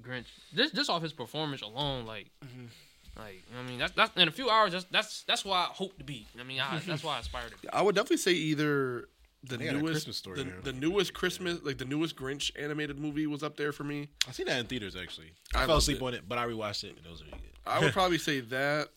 Grinch. 0.00 0.26
This, 0.54 0.70
just 0.70 0.88
off 0.88 1.02
his 1.02 1.12
performance 1.12 1.62
alone, 1.62 2.06
like, 2.06 2.26
like 3.18 3.42
I 3.58 3.62
mean, 3.68 3.78
that's 3.78 3.92
that's 3.92 4.16
in 4.16 4.28
a 4.28 4.30
few 4.32 4.48
hours. 4.50 4.72
That's 4.72 4.84
that's 4.90 5.22
that's 5.24 5.44
why 5.44 5.58
I 5.58 5.64
hope 5.72 5.98
to 5.98 6.04
be. 6.04 6.26
I 6.38 6.44
mean, 6.44 6.60
I, 6.60 6.78
that's 6.86 7.02
why 7.04 7.16
I 7.16 7.20
aspire 7.20 7.48
to 7.48 7.56
be. 7.60 7.68
I 7.72 7.82
would 7.82 7.94
definitely 7.94 8.18
say 8.18 8.32
either 8.32 9.08
the 9.44 9.56
They 9.56 9.66
got 9.66 9.74
a 9.74 9.78
newest 9.78 9.92
Christmas 9.92 10.16
story 10.16 10.38
the, 10.38 10.44
now. 10.46 10.52
the 10.64 10.72
newest 10.72 11.14
Christmas 11.14 11.58
like 11.62 11.78
the 11.78 11.84
newest 11.84 12.16
Grinch 12.16 12.50
animated 12.60 12.98
movie 12.98 13.26
was 13.26 13.42
up 13.42 13.56
there 13.56 13.72
for 13.72 13.84
me. 13.84 14.08
I 14.28 14.32
seen 14.32 14.46
that 14.46 14.58
in 14.60 14.66
theaters 14.66 14.96
actually. 14.96 15.32
I 15.54 15.58
I, 15.58 15.60
fell 15.66 15.76
loved 15.76 15.82
asleep 15.82 15.98
it. 15.98 16.04
on 16.04 16.14
it, 16.14 16.28
but 16.28 16.38
I 16.38 16.46
rewatched 16.46 16.84
it. 16.84 16.96
and 16.96 17.06
It 17.06 17.10
was 17.10 17.22
really 17.22 17.38
good. 17.38 17.50
I 17.66 17.80
would 17.80 17.92
probably 18.00 18.18
say 18.18 18.40
that. 18.40 18.88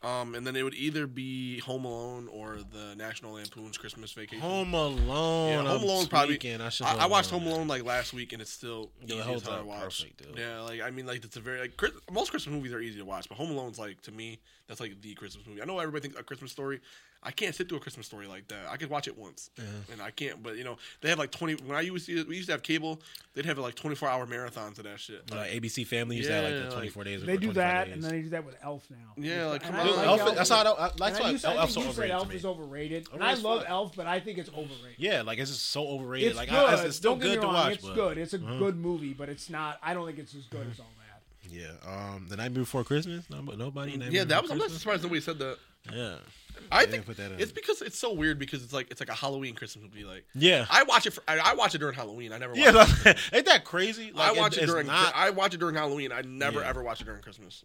Um, 0.00 0.36
and 0.36 0.46
then 0.46 0.54
it 0.54 0.62
would 0.62 0.74
either 0.74 1.08
be 1.08 1.58
Home 1.60 1.84
Alone 1.84 2.28
or 2.28 2.58
the 2.72 2.94
National 2.96 3.32
Lampoon's 3.34 3.76
Christmas 3.76 4.12
Vacation. 4.12 4.40
Home 4.40 4.72
Alone. 4.72 5.48
Yeah, 5.48 5.62
Home 5.72 5.82
Alone 5.82 6.06
probably. 6.06 6.38
tweaking. 6.38 6.60
I, 6.60 6.70
I, 6.84 6.96
I 7.00 7.06
watched 7.06 7.30
Home. 7.30 7.46
Alone 7.48 7.66
like 7.66 7.84
last 7.84 8.12
week, 8.12 8.32
and 8.32 8.40
it's 8.40 8.50
still 8.52 8.90
Yeah, 9.00 9.06
easy 9.06 9.14
it 9.16 9.20
as 9.20 9.26
holds 9.26 9.42
hell 9.42 9.54
to 9.54 9.60
up 9.60 9.66
watch. 9.66 9.80
perfect, 10.04 10.22
dude. 10.22 10.38
Yeah, 10.38 10.60
like 10.60 10.80
I 10.82 10.90
mean, 10.90 11.06
like 11.06 11.24
it's 11.24 11.36
a 11.36 11.40
very 11.40 11.58
like 11.60 11.76
Chris, 11.76 11.90
most 12.12 12.30
Christmas 12.30 12.54
movies 12.54 12.72
are 12.72 12.80
easy 12.80 12.98
to 13.00 13.04
watch, 13.04 13.28
but 13.28 13.36
Home 13.38 13.50
Alone's 13.50 13.78
like 13.78 14.00
to 14.02 14.12
me 14.12 14.38
that's 14.68 14.78
like 14.80 15.00
the 15.02 15.14
Christmas 15.14 15.44
movie. 15.46 15.60
I 15.62 15.64
know 15.64 15.78
everybody 15.80 16.02
thinks 16.02 16.16
a 16.18 16.22
Christmas 16.22 16.52
story. 16.52 16.80
I 17.20 17.32
can't 17.32 17.52
sit 17.52 17.68
through 17.68 17.78
a 17.78 17.80
Christmas 17.80 18.06
story 18.06 18.28
like 18.28 18.46
that. 18.48 18.66
I 18.70 18.76
could 18.76 18.88
watch 18.90 19.08
it 19.08 19.18
once, 19.18 19.50
and 19.92 20.00
I 20.00 20.12
can't. 20.12 20.40
But 20.40 20.56
you 20.56 20.62
know, 20.62 20.76
they 21.00 21.08
have 21.08 21.18
like 21.18 21.32
twenty. 21.32 21.54
When 21.54 21.76
I 21.76 21.80
used 21.80 22.06
to 22.06 22.24
we 22.26 22.36
used 22.36 22.46
to 22.46 22.52
have 22.52 22.62
cable, 22.62 23.02
they'd 23.34 23.44
have 23.44 23.58
like 23.58 23.74
twenty 23.74 23.96
four 23.96 24.08
hour 24.08 24.24
marathons 24.24 24.78
of 24.78 24.84
that 24.84 25.00
shit. 25.00 25.28
Like 25.28 25.50
ABC 25.50 25.84
Family 25.84 26.16
used 26.16 26.28
to 26.28 26.34
have 26.34 26.44
like 26.44 26.52
the 26.54 26.60
like- 26.66 26.72
24 26.74 27.04
days. 27.04 27.22
They 27.24 27.36
do 27.36 27.52
that, 27.54 27.86
days. 27.86 27.94
and 27.94 28.04
then 28.04 28.10
they 28.12 28.22
do 28.22 28.28
that 28.30 28.44
with 28.46 28.54
Elf 28.62 28.88
now. 28.88 28.96
Yeah, 29.16 29.46
like, 29.46 29.62
come 29.64 29.74
I 29.74 29.80
on. 29.80 29.96
like 29.96 30.06
Elf, 30.06 30.20
Elf. 30.20 30.34
that's 30.36 30.48
how 30.48 30.60
I, 30.60 30.64
don't- 30.64 30.78
I, 30.78 30.86
And 30.88 30.98
that's 30.98 31.18
I 31.18 31.22
why 31.22 31.30
used 31.30 31.44
to- 31.44 31.50
I 31.50 31.56
Elf's 31.56 31.74
think 31.74 31.74
so 31.74 31.80
you 31.80 31.86
said 31.86 31.90
overrated. 32.10 32.14
Elf 32.14 32.22
to 32.22 32.28
me. 32.28 32.36
is 32.36 32.44
overrated, 32.44 33.08
and 33.12 33.24
I 33.24 33.34
love 33.34 33.60
fuck. 33.62 33.70
Elf, 33.70 33.96
but 33.96 34.06
I 34.06 34.20
think 34.20 34.38
it's 34.38 34.50
overrated. 34.50 34.94
Yeah, 34.98 35.22
like 35.22 35.38
it's 35.40 35.50
just 35.50 35.66
so 35.70 35.88
overrated. 35.88 36.28
It's 36.28 36.36
like 36.36 36.50
good. 36.50 36.56
I, 36.56 36.84
it's 36.84 36.96
still 36.96 37.12
Don't 37.12 37.18
get 37.20 37.24
me 37.30 37.34
good 37.34 37.40
to 37.40 37.46
wrong, 37.48 37.54
watch. 37.54 37.72
It's 37.74 37.84
but, 37.84 37.94
good. 37.96 38.18
It's 38.18 38.34
a 38.34 38.36
Uh-huh. 38.38 38.58
good 38.58 38.76
movie, 38.76 39.12
but 39.12 39.28
it's 39.28 39.50
not. 39.50 39.78
I 39.82 39.92
don't 39.92 40.06
think 40.06 40.20
it's 40.20 40.36
as 40.36 40.44
good 40.46 40.68
as 40.70 40.78
all 40.78 40.86
that. 40.98 41.04
Yeah. 41.50 41.68
Um, 41.86 42.26
the 42.28 42.36
night 42.36 42.52
before 42.54 42.84
Christmas. 42.84 43.28
No, 43.30 43.40
nobody. 43.40 43.92
Yeah, 44.10 44.24
that 44.24 44.42
was. 44.42 44.50
I'm 44.50 44.58
not 44.58 44.64
Christmas? 44.64 44.82
surprised 44.82 45.02
nobody 45.02 45.20
said 45.20 45.38
that. 45.38 45.58
Yeah. 45.92 46.16
I 46.72 46.84
They 46.84 46.92
think 46.92 47.06
put 47.06 47.16
that 47.18 47.30
in. 47.32 47.40
it's 47.40 47.52
because 47.52 47.80
it's 47.82 47.98
so 47.98 48.12
weird 48.12 48.38
because 48.38 48.62
it's 48.64 48.72
like 48.72 48.90
it's 48.90 49.00
like 49.00 49.08
a 49.08 49.14
Halloween 49.14 49.54
Christmas 49.54 49.84
movie. 49.84 50.04
Like 50.04 50.24
Yeah. 50.34 50.66
I 50.68 50.82
watch 50.82 51.06
it. 51.06 51.12
For, 51.12 51.22
I, 51.28 51.38
I 51.38 51.54
watch 51.54 51.74
it 51.74 51.78
during 51.78 51.94
Halloween. 51.94 52.32
I 52.32 52.38
never. 52.38 52.52
Watch 52.52 52.60
Yeah, 52.62 52.70
it. 52.70 52.74
like, 53.06 53.18
ain't 53.32 53.46
that 53.46 53.64
crazy? 53.64 54.12
I 54.16 54.32
watch 54.32 54.56
it 54.56 54.62
it's 54.64 54.72
during. 54.72 54.86
Not, 54.88 55.12
I 55.14 55.30
watch 55.30 55.54
it 55.54 55.58
during 55.58 55.76
Halloween. 55.76 56.12
I 56.12 56.22
never 56.22 56.60
Yeah. 56.60 56.68
ever 56.68 56.82
watch 56.82 57.00
it 57.00 57.04
during 57.04 57.22
Christmas. 57.22 57.64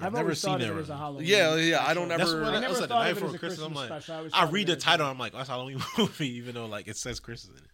I've, 0.00 0.12
never 0.12 0.24
always 0.24 0.40
seen 0.40 0.52
thought 0.52 0.60
that 0.60 0.70
of 0.70 0.78
it 0.78 0.80
as 0.80 0.90
a. 0.90 0.96
Halloween. 0.96 1.26
Yeah, 1.26 1.54
yeah, 1.56 1.84
I 1.86 1.94
don't 1.94 2.08
special. 2.08 2.18
That's 2.18 2.30
never- 2.32 2.42
what 2.44 2.54
I 2.54 2.56
I, 2.56 2.60
never 2.60 2.72
was 2.72 2.80
like. 2.80 2.88
The 2.88 2.94
thought 2.94 3.02
night 3.04 3.10
of 3.10 3.16
it 3.16 3.20
before 3.20 3.28
as 3.28 3.34
a 3.34 3.38
Christmas. 3.38 3.66
I'm 3.66 3.72
Christmas 3.74 3.90
like, 3.90 4.02
special. 4.02 4.14
I 4.14 4.18
always 4.18 4.32
I 4.32 4.36
thought 4.38 4.48
of 4.48 4.52
read 4.54 4.62
it 4.62 4.66
the 4.66 4.72
as 4.72 4.82
a- 4.82 4.86
title. 4.86 5.06
I'm 5.06 5.18
like, 5.18 5.32
that's 5.32 5.48
a 5.48 5.52
Halloween 5.52 5.82
movie, 5.98 6.28
even 6.36 6.54
though 6.54 6.66
like 6.66 6.88
it 6.88 6.96
says 6.96 7.20
Christmas 7.20 7.56
in 7.60 7.64
it, 7.64 7.70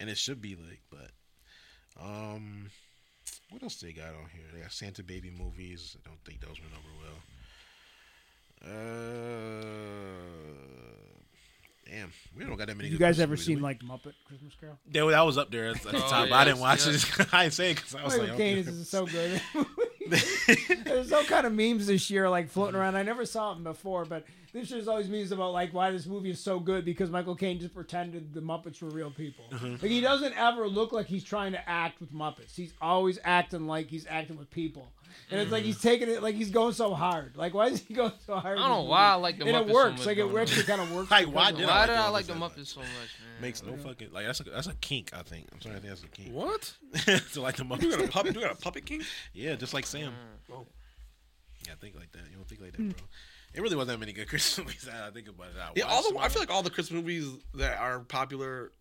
and 0.00 0.10
it 0.10 0.18
should 0.18 0.40
be 0.40 0.56
like, 0.56 0.80
but, 0.90 1.10
um, 2.02 2.70
What 3.50 3.62
else 3.62 3.76
they 3.80 3.92
got 3.92 4.08
on 4.08 4.28
here? 4.32 4.42
They 4.52 4.60
got 4.62 4.72
Santa 4.72 5.04
Baby 5.04 5.30
movies. 5.30 5.96
I 6.04 6.08
don't 6.08 6.18
think 6.24 6.40
those 6.40 6.58
went 6.60 6.72
over 6.72 6.88
well. 7.02 7.18
Uh, 8.62 8.68
damn, 11.88 12.12
we 12.36 12.44
don't 12.44 12.56
got 12.56 12.66
that 12.68 12.76
many. 12.76 12.88
You 12.88 12.98
good 12.98 13.04
guys 13.04 13.16
Christmas 13.16 13.22
ever 13.22 13.30
movies, 13.30 13.46
seen 13.46 13.56
we? 13.56 13.62
like 13.62 13.80
Muppet 13.80 14.14
Christmas 14.26 14.54
Carol? 14.60 14.78
Yeah, 14.92 15.02
well, 15.02 15.10
that 15.12 15.22
was 15.22 15.38
up 15.38 15.50
there 15.50 15.68
at 15.68 15.82
the 15.82 15.96
Oh, 15.96 16.00
top. 16.00 16.28
but 16.28 16.32
I 16.32 16.44
didn't 16.44 16.56
yes, 16.58 16.62
watch 16.62 16.86
yes. 16.86 17.20
it. 17.20 17.28
I 17.34 17.42
didn't 17.44 17.54
say 17.54 17.70
it 17.70 17.76
because 17.76 17.94
I 17.94 18.04
was 18.04 18.12
Michael 18.14 18.28
like, 18.28 18.36
Caine 18.38 18.58
okay. 18.58 18.70
is 18.70 18.88
so 18.88 19.06
good. 19.06 19.40
There's 20.84 21.12
all 21.12 21.22
kind 21.24 21.46
of 21.46 21.52
memes 21.52 21.86
this 21.86 22.10
year, 22.10 22.28
like 22.28 22.48
floating 22.48 22.74
around. 22.74 22.96
I 22.96 23.02
never 23.02 23.24
saw 23.24 23.54
them 23.54 23.62
before, 23.62 24.04
but 24.04 24.24
this 24.52 24.70
year's 24.70 24.88
always 24.88 25.08
memes 25.08 25.30
about 25.30 25.52
like 25.52 25.72
why 25.72 25.90
this 25.92 26.06
movie 26.06 26.30
is 26.30 26.40
so 26.40 26.58
good 26.58 26.84
because 26.84 27.10
Michael 27.10 27.36
Caine 27.36 27.60
just 27.60 27.74
pretended 27.74 28.34
the 28.34 28.40
Muppets 28.40 28.82
were 28.82 28.88
real 28.88 29.10
people. 29.10 29.44
Mm-hmm. 29.52 29.72
Like 29.72 29.90
he 29.90 30.00
doesn't 30.00 30.34
ever 30.36 30.66
look 30.68 30.92
like 30.92 31.06
he's 31.06 31.22
trying 31.22 31.52
to 31.52 31.68
act 31.68 32.00
with 32.00 32.12
Muppets. 32.12 32.56
He's 32.56 32.72
always 32.80 33.18
acting 33.24 33.66
like 33.66 33.86
he's 33.88 34.06
acting 34.08 34.36
with 34.36 34.50
people, 34.50 34.90
and 35.30 35.40
it's 35.40 35.50
like 35.50 35.60
mm-hmm. 35.60 35.66
he's 35.68 35.80
taking 35.80 36.08
it 36.08 36.22
like 36.22 36.34
he's 36.34 36.50
going 36.50 36.72
so 36.72 36.94
hard. 36.94 37.36
Like 37.36 37.54
why 37.54 37.68
is 37.68 37.80
he 37.80 37.94
going 38.00 38.12
so 38.26 38.36
hard? 38.36 38.58
I 38.58 38.68
don't 38.68 38.70
know 38.70 38.82
why 38.82 39.10
I 39.10 39.14
like 39.14 39.38
the 39.38 39.46
and 39.46 39.54
Muppets 39.54 39.64
it 39.64 39.68
so 39.68 39.74
works. 39.74 39.98
much, 39.98 40.06
like 40.06 40.18
it 40.18 40.28
though. 40.32 40.38
actually 40.38 40.62
kind 40.64 40.80
of 40.80 40.92
works. 40.92 41.10
Like, 41.20 41.26
why 41.34 41.50
of 41.50 41.56
did 41.56 41.64
it. 41.64 41.68
I 41.68 41.78
like 41.78 41.86
did 41.88 41.96
the 41.96 42.00
I 42.00 42.04
Muppets 42.04 42.12
like 42.12 42.26
the 42.26 42.32
that? 42.32 42.40
Muppets 42.40 42.66
so 42.66 42.80
much, 42.80 42.88
man? 42.88 43.42
Makes 43.42 43.62
no 43.62 43.76
fucking 43.76 44.12
like 44.12 44.26
that's 44.26 44.40
a 44.40 44.44
that's 44.44 44.66
a 44.66 44.74
kink. 44.74 45.10
I 45.12 45.22
think. 45.22 45.46
I'm 45.52 45.60
sorry, 45.60 45.76
I 45.76 45.78
think 45.78 45.90
that's 45.90 46.04
a 46.04 46.08
kink. 46.08 46.34
What? 46.34 46.72
to 47.32 47.40
like 47.40 47.56
the 47.56 47.64
Muppets. 47.64 47.82
You 47.82 47.90
got 47.90 48.00
a 48.00 48.02
Muppets. 48.04 48.10
puppet? 48.10 48.34
You 48.34 48.40
got 48.40 48.52
a 48.52 48.56
puppet 48.56 48.86
king? 48.86 49.02
yeah, 49.32 49.54
just 49.54 49.74
like 49.74 49.86
Sam. 49.86 50.12
Mm. 50.12 50.54
Oh. 50.54 50.66
Yeah, 51.66 51.74
think 51.80 51.94
like 51.94 52.12
that. 52.12 52.22
You 52.30 52.36
don't 52.36 52.48
think 52.48 52.60
like 52.60 52.72
that, 52.72 52.78
bro. 52.78 53.06
It 53.52 53.60
really 53.60 53.76
wasn't 53.76 53.98
that 53.98 54.00
many 54.00 54.12
good 54.12 54.28
Christmas 54.28 54.64
movies. 54.64 54.82
that 54.82 55.02
I 55.02 55.10
think 55.10 55.28
about 55.28 55.48
it. 55.48 55.60
I 55.60 55.70
Yeah, 55.74 55.84
all 55.84 56.08
the, 56.08 56.18
I 56.18 56.28
feel 56.28 56.40
like 56.40 56.50
all 56.50 56.62
the 56.62 56.70
Christmas 56.70 57.02
movies 57.02 57.28
that 57.54 57.78
are 57.78 58.00
popular 58.00 58.72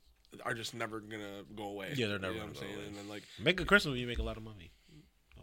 are 0.46 0.54
just 0.54 0.74
never 0.74 1.00
gonna 1.00 1.44
go 1.56 1.64
away. 1.64 1.94
Yeah, 1.96 2.08
they're 2.08 2.20
never 2.20 2.34
You 2.34 2.40
know 2.40 2.46
what 2.46 2.50
I'm 2.50 2.54
go 2.54 2.60
saying? 2.62 2.76
away. 2.76 2.86
And 2.86 2.96
then 2.96 3.10
like, 3.10 3.24
make 3.40 3.60
a 3.60 3.66
Christmas 3.66 3.92
movie, 3.92 4.02
you 4.02 4.08
make 4.08 4.20
a 4.20 4.24
lot 4.24 4.38
of 4.38 4.44
money. 4.44 4.72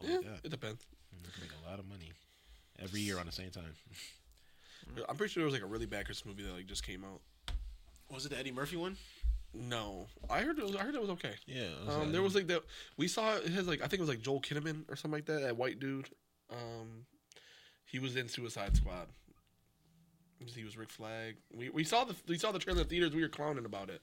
Oh 0.03 0.07
my 0.07 0.13
yeah, 0.13 0.19
god, 0.23 0.41
it 0.45 0.51
depends. 0.51 0.85
you 1.25 1.31
can 1.33 1.43
make 1.43 1.53
a 1.65 1.71
lot 1.71 1.79
of 1.79 1.89
money 1.89 2.13
every 2.79 3.01
year 3.01 3.19
on 3.19 3.27
the 3.27 3.33
same 3.33 3.51
time. 3.51 3.75
I'm 5.09 5.17
pretty 5.17 5.33
sure 5.33 5.41
there 5.41 5.47
was 5.47 5.55
like 5.55 5.63
a 5.63 5.67
really 5.67 5.87
bad 5.87 6.05
Christmas 6.05 6.27
movie 6.37 6.49
that 6.49 6.55
like 6.55 6.67
just 6.67 6.87
came 6.87 7.05
out. 7.05 7.21
Was 8.13 8.27
it 8.27 8.31
the 8.31 8.39
Eddie 8.39 8.53
Murphy 8.53 8.77
one? 8.77 8.97
No, 9.53 10.07
I 10.29 10.41
heard 10.41 10.59
it 10.59 10.65
was. 10.65 10.77
I 10.77 10.81
heard 10.81 10.95
it 10.95 11.01
was 11.01 11.11
okay. 11.11 11.33
Yeah, 11.47 11.63
it 11.63 11.89
Um, 11.89 12.09
uh, 12.09 12.13
there 12.13 12.23
was 12.23 12.35
like 12.35 12.47
that. 12.49 12.63
We 12.97 13.09
saw 13.09 13.37
it 13.37 13.49
has 13.49 13.67
like 13.67 13.81
I 13.81 13.89
think 13.89 13.95
it 13.95 14.01
was 14.01 14.11
like 14.11 14.21
Joel 14.21 14.41
Kinnaman 14.41 14.85
or 14.91 14.97
something 14.97 15.19
like 15.19 15.27
that. 15.27 15.43
That 15.43 15.57
white 15.57 15.81
dude. 15.81 16.11
Um, 16.51 17.07
he 17.87 17.99
was 17.99 18.17
in 18.17 18.29
Suicide 18.29 18.77
Squad. 18.77 19.09
He 20.39 20.65
was 20.65 20.77
Rick 20.77 20.91
Flag. 20.91 21.37
We 21.55 21.71
we 21.71 21.85
saw 21.85 22.05
the 22.05 22.15
we 22.29 22.39
saw 22.39 22.53
the 22.53 22.59
trailer 22.59 22.81
in 22.81 22.87
the 22.87 22.91
theaters. 22.91 23.15
We 23.15 23.23
were 23.23 23.29
clowning 23.29 23.65
about 23.65 23.89
it. 23.89 24.03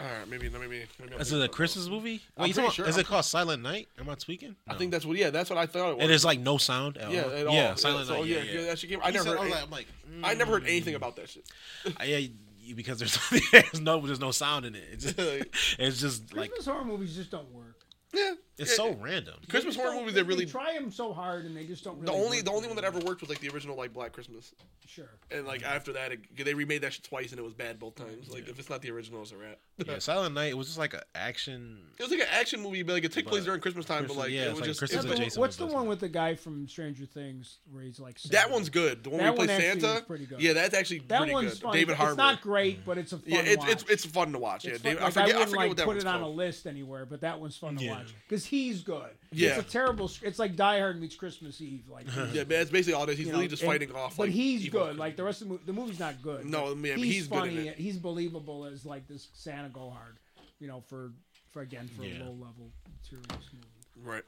All 0.00 0.06
right, 0.06 0.28
maybe 0.28 0.48
maybe 0.48 0.66
maybe. 0.68 0.84
I'm 1.14 1.20
Is 1.20 1.32
it 1.32 1.42
a 1.42 1.48
Christmas 1.48 1.86
else. 1.86 1.90
movie? 1.90 2.20
I'm 2.36 2.46
you 2.46 2.54
pretty 2.54 2.68
talking- 2.68 2.74
sure. 2.84 2.86
Is 2.88 2.94
I'm 2.96 3.00
it 3.00 3.06
called 3.06 3.24
Silent 3.24 3.62
Night? 3.64 3.88
Am 3.98 4.08
I 4.08 4.14
tweaking? 4.14 4.54
I 4.68 4.74
think 4.74 4.92
that's 4.92 5.04
what. 5.04 5.16
Yeah, 5.16 5.30
that's 5.30 5.50
what 5.50 5.58
I 5.58 5.66
thought 5.66 5.90
it 5.92 5.96
was. 5.96 6.04
It 6.04 6.10
is 6.12 6.24
like 6.24 6.38
no 6.38 6.56
sound 6.56 6.98
at 6.98 7.10
Yeah, 7.10 7.22
all. 7.22 7.30
at 7.32 7.46
all. 7.48 7.54
yeah, 7.54 7.74
Silent 7.74 8.06
so, 8.06 8.14
Night. 8.20 8.26
yeah, 8.26 8.36
yeah, 8.42 8.60
yeah. 8.60 8.66
that 8.66 8.78
shit 8.78 8.90
came. 8.90 9.00
I 9.02 9.06
He 9.06 9.12
never 9.14 9.24
said- 9.24 9.30
heard. 9.30 9.38
I 9.38 9.42
was 9.44 9.52
any- 9.52 9.54
like, 9.54 9.64
I'm 9.64 10.22
like, 10.22 10.24
I 10.30 10.34
never 10.34 10.52
heard 10.52 10.62
mm. 10.64 10.68
anything 10.68 10.94
about 10.94 11.16
that 11.16 11.28
shit. 11.28 11.44
Uh, 11.86 11.90
yeah, 12.04 12.18
you- 12.18 12.74
because 12.76 12.98
there's 12.98 13.18
there's 13.52 13.80
no 13.80 14.00
there's 14.06 14.20
no 14.20 14.30
sound 14.30 14.66
in 14.66 14.74
it. 14.76 14.84
It's 14.92 15.04
just, 15.04 15.18
it's 15.80 16.00
just 16.00 16.34
like 16.34 16.50
Christmas 16.50 16.66
horror 16.72 16.84
movies 16.84 17.16
just 17.16 17.30
don't 17.32 17.50
work. 17.52 17.76
Yeah, 18.14 18.34
it's 18.58 18.70
yeah, 18.70 18.76
so 18.76 18.88
yeah. 18.88 18.96
random. 19.00 19.34
Christmas 19.48 19.76
horror 19.76 19.94
movies 19.94 20.14
they, 20.14 20.20
that 20.22 20.26
really. 20.26 20.46
try 20.46 20.74
them 20.74 20.90
so 20.90 21.12
hard 21.12 21.44
and 21.44 21.56
they 21.56 21.64
just 21.64 21.84
don't. 21.84 22.04
The 22.04 22.12
only 22.12 22.38
work 22.38 22.44
the 22.44 22.50
only 22.50 22.66
one 22.66 22.76
that 22.76 22.84
ever 22.84 22.98
worked 23.00 23.20
was 23.20 23.30
like 23.30 23.38
the 23.38 23.48
original 23.50 23.76
like 23.76 23.92
Black 23.92 24.12
Christmas, 24.12 24.52
Sure. 24.86 25.08
and 25.30 25.46
like 25.46 25.62
mm-hmm. 25.62 25.76
after 25.76 25.92
that 25.92 26.12
it, 26.12 26.20
they 26.44 26.54
remade 26.54 26.82
that 26.82 26.92
shit 26.92 27.04
twice 27.04 27.30
and 27.30 27.38
it 27.38 27.44
was 27.44 27.54
bad 27.54 27.78
both 27.78 27.94
mm-hmm. 27.94 28.08
times. 28.08 28.30
Like 28.30 28.48
if 28.48 28.58
it's 28.58 28.68
not 28.68 28.82
the 28.82 28.90
original, 28.90 29.22
it's 29.22 29.32
a 29.32 29.36
rat. 29.36 29.58
Yeah, 29.86 30.00
Silent 30.00 30.34
Night. 30.34 30.50
It 30.50 30.56
was 30.58 30.66
just 30.66 30.78
like 30.78 30.92
an 30.92 31.00
action. 31.14 31.78
It 31.98 32.02
was 32.02 32.10
like 32.10 32.20
an 32.20 32.26
action 32.32 32.60
movie, 32.60 32.82
but 32.82 32.94
like 32.94 33.04
it 33.04 33.12
took 33.12 33.26
place 33.26 33.44
during 33.44 33.60
Christmas 33.60 33.86
time. 33.86 33.98
Christmas- 33.98 34.16
but 34.16 34.22
like 34.22 34.32
yeah, 34.32 34.46
it 34.46 34.50
was 34.50 34.60
like 34.60 34.68
just 34.68 34.80
Christmas 34.80 35.04
it 35.04 35.08
Yeah, 35.08 35.14
Jason 35.16 35.40
what's 35.40 35.56
the 35.56 35.66
one 35.66 35.86
with 35.86 36.00
the 36.00 36.08
guy 36.08 36.34
from 36.34 36.66
Stranger 36.68 37.06
Things 37.06 37.58
where 37.70 37.84
he's 37.84 38.00
like 38.00 38.20
that 38.22 38.50
one's 38.50 38.70
good. 38.70 39.04
The 39.04 39.10
one 39.10 39.20
That 39.20 39.36
where 39.36 39.46
he 39.46 39.54
plays 39.54 39.80
Santa. 39.80 40.02
pretty 40.04 40.26
good. 40.26 40.40
Yeah, 40.42 40.52
that's 40.54 40.74
actually 40.74 41.00
That 41.06 41.18
pretty 41.18 41.32
one's 41.32 41.52
good. 41.54 41.62
fun. 41.62 41.72
David 41.72 41.96
Harbour. 41.96 42.12
It's 42.12 42.18
not 42.18 42.40
great, 42.40 42.76
mm-hmm. 42.78 42.86
but 42.86 42.98
it's 42.98 43.12
a 43.12 43.18
fun 43.18 43.24
yeah, 43.26 43.40
it's, 43.44 43.64
it's 43.66 43.84
it's 43.88 44.04
fun 44.04 44.32
to 44.32 44.38
watch. 44.38 44.64
Yeah, 44.64 44.72
It's 44.72 44.82
David, 44.82 44.98
fun- 44.98 45.06
I 45.06 45.10
forget 45.10 45.24
I, 45.24 45.38
wouldn't, 45.38 45.50
forget 45.50 45.60
like, 45.60 45.68
what 45.68 45.76
that 45.76 45.86
put 45.86 45.96
it 45.96 46.06
on 46.06 46.22
a 46.22 46.28
list 46.28 46.66
anywhere, 46.66 47.06
but 47.06 47.20
that 47.20 47.40
one's 47.40 47.56
fun 47.56 47.76
to 47.76 47.88
watch 47.88 48.14
because 48.28 48.47
he's 48.48 48.82
good. 48.82 49.10
Yeah. 49.30 49.50
it's 49.50 49.68
a 49.68 49.70
terrible. 49.70 50.10
It's 50.22 50.38
like 50.38 50.56
Die 50.56 50.78
Hard 50.80 51.00
meets 51.00 51.14
Christmas 51.14 51.60
Eve. 51.60 51.84
Like, 51.88 52.06
Yeah, 52.32 52.44
man, 52.44 52.62
it's 52.62 52.70
basically 52.70 52.94
all 52.94 53.04
it 53.04 53.10
is. 53.10 53.18
He's 53.18 53.26
you 53.26 53.32
really 53.32 53.44
know, 53.44 53.50
just 53.50 53.62
and- 53.62 53.70
fighting 53.70 53.92
off. 53.94 54.16
But 54.16 54.24
like, 54.28 54.32
he's 54.32 54.66
evil 54.66 54.86
good. 54.86 54.96
Like 54.98 55.16
the 55.16 55.24
rest 55.24 55.42
of 55.42 55.48
the 55.48 55.52
movie, 55.54 55.64
the 55.66 55.72
movie's 55.72 56.00
not 56.00 56.20
good. 56.22 56.44
No, 56.46 56.66
but 56.68 56.78
man, 56.78 56.96
but 56.96 57.04
he's, 57.04 57.14
he's 57.14 57.26
good 57.28 57.44
in 57.44 57.54
funny. 57.56 57.68
it. 57.68 57.76
He's 57.76 57.96
believable 57.98 58.64
as 58.64 58.84
like 58.84 59.06
this 59.06 59.28
Santa 59.34 59.68
Gohard. 59.68 60.16
You 60.60 60.66
know, 60.68 60.80
for 60.88 61.12
for 61.52 61.62
again 61.62 61.88
for 61.96 62.04
Yeah. 62.04 62.18
a 62.22 62.24
low 62.24 62.32
level 62.32 62.70
materials 63.02 63.48
movie. 63.52 64.08
Right. 64.08 64.24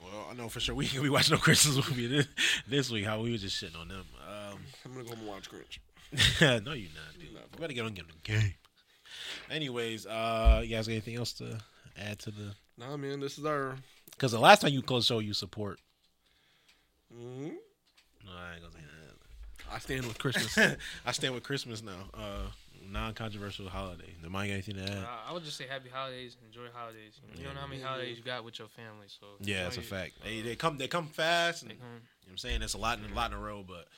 Well, 0.00 0.28
I 0.30 0.34
know 0.34 0.48
for 0.48 0.60
sure 0.60 0.74
we 0.74 0.86
can 0.88 1.02
be 1.02 1.08
watching 1.08 1.34
no 1.34 1.40
Christmas 1.40 1.76
movie 1.76 2.06
this, 2.06 2.26
this 2.68 2.90
week. 2.90 3.04
How 3.04 3.20
we 3.20 3.32
were 3.32 3.38
just 3.38 3.62
shitting 3.62 3.78
on 3.80 3.88
them. 3.88 4.04
Um, 4.28 4.58
I'm 4.84 4.92
gonna 4.92 5.04
go 5.04 5.10
home 5.10 5.18
and 5.20 5.28
watch 5.28 5.48
Grinch. 5.50 5.78
no, 6.40 6.72
you're 6.72 6.88
not, 6.90 7.18
dude. 7.18 7.30
You 7.32 7.38
better 7.60 7.72
get 7.72 7.84
on 7.84 7.94
get 7.94 8.04
on 8.04 8.10
game. 8.24 8.54
Anyways, 9.50 10.06
uh, 10.06 10.60
you 10.64 10.74
guys 10.74 10.86
got 10.86 10.92
anything 10.92 11.16
else 11.16 11.32
to 11.34 11.58
add 11.98 12.18
to 12.20 12.30
the? 12.30 12.54
Nah, 12.78 12.96
man, 12.96 13.20
this 13.20 13.38
is 13.38 13.44
our. 13.44 13.76
Because 14.12 14.32
the 14.32 14.38
last 14.38 14.62
time 14.62 14.72
you 14.72 14.82
closed 14.82 15.06
show, 15.08 15.18
you 15.18 15.34
support. 15.34 15.80
Mhm. 17.12 17.54
No, 18.24 18.32
I 18.32 18.54
ain't 18.54 18.62
gonna 18.62 18.72
say 18.72 18.80
that. 18.80 19.74
I 19.74 19.78
stand 19.78 20.06
with 20.06 20.18
Christmas. 20.18 20.56
I 21.06 21.12
stand 21.12 21.34
with 21.34 21.42
Christmas 21.42 21.82
now. 21.82 22.08
Uh, 22.14 22.46
non-controversial 22.90 23.68
holiday. 23.68 24.14
The 24.22 24.30
Mike 24.30 24.48
got 24.48 24.54
anything 24.54 24.76
to 24.76 24.82
add? 24.82 25.04
Uh, 25.04 25.06
I 25.28 25.32
would 25.32 25.44
just 25.44 25.56
say 25.56 25.66
happy 25.68 25.88
holidays, 25.92 26.36
enjoy 26.46 26.68
holidays. 26.72 27.20
You, 27.22 27.28
know, 27.34 27.38
you 27.40 27.44
don't 27.46 27.54
know 27.54 27.60
how 27.60 27.66
many 27.66 27.82
holidays 27.82 28.16
you 28.16 28.24
got 28.24 28.44
with 28.44 28.58
your 28.58 28.68
family, 28.68 29.06
so 29.08 29.26
Yeah, 29.40 29.64
that's 29.64 29.76
a 29.76 29.80
enjoy 29.80 29.96
it. 29.96 30.00
fact. 30.00 30.22
They, 30.24 30.40
they 30.40 30.56
come 30.56 30.78
they 30.78 30.88
come 30.88 31.06
fast, 31.08 31.62
and 31.62 31.70
They 31.70 31.74
you 31.74 31.80
know 31.80 31.86
what 32.24 32.30
I'm 32.32 32.38
saying 32.38 32.62
it's 32.62 32.74
a 32.74 32.78
lot 32.78 32.98
in 32.98 33.10
a 33.10 33.14
lot 33.14 33.30
in 33.32 33.36
a 33.36 33.40
row, 33.40 33.64
but 33.66 33.88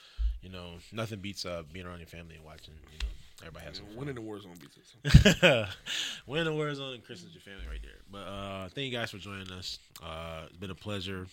you 0.42 0.48
know 0.48 0.74
nothing 0.92 1.20
beats 1.20 1.44
uh, 1.44 1.62
being 1.72 1.86
around 1.86 1.98
your 1.98 2.08
family 2.08 2.34
and 2.36 2.44
watching. 2.44 2.74
You 2.92 2.98
know, 2.98 3.06
everybody 3.40 3.66
has 3.66 3.76
some 3.76 3.86
fun. 3.86 3.96
Winning 3.96 4.14
the 4.14 4.20
war 4.20 4.40
zone 4.40 4.52
beats 4.60 4.76
it. 5.04 5.68
Winning 6.26 6.46
the 6.46 6.52
war 6.52 6.74
zone 6.74 6.94
and 6.94 7.04
Christmas 7.04 7.32
your 7.32 7.40
family 7.40 7.66
right 7.68 7.80
there. 7.82 8.00
But 8.10 8.18
uh, 8.18 8.68
thank 8.68 8.90
you 8.90 8.98
guys 8.98 9.10
for 9.10 9.18
joining 9.18 9.50
us. 9.52 9.78
Uh, 10.02 10.42
it's 10.46 10.56
been 10.56 10.70
a 10.70 10.74
pleasure. 10.74 11.26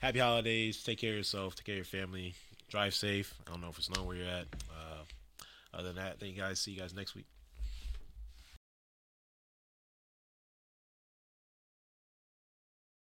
Happy 0.00 0.18
holidays. 0.18 0.82
Take 0.82 0.98
care 0.98 1.10
of 1.12 1.16
yourself. 1.16 1.54
Take 1.54 1.66
care 1.66 1.74
of 1.74 1.90
your 1.90 2.02
family. 2.02 2.34
Drive 2.68 2.94
safe. 2.94 3.34
I 3.46 3.50
don't 3.50 3.60
know 3.60 3.68
if 3.68 3.78
it's 3.78 3.86
snowing 3.86 4.06
where 4.06 4.16
you're 4.16 4.26
at. 4.26 4.46
Uh, 4.70 5.04
other 5.74 5.88
than 5.88 5.96
that, 5.96 6.20
thank 6.20 6.34
you 6.34 6.42
guys. 6.42 6.60
See 6.60 6.72
you 6.72 6.80
guys 6.80 6.94
next 6.94 7.14
week. 7.14 7.26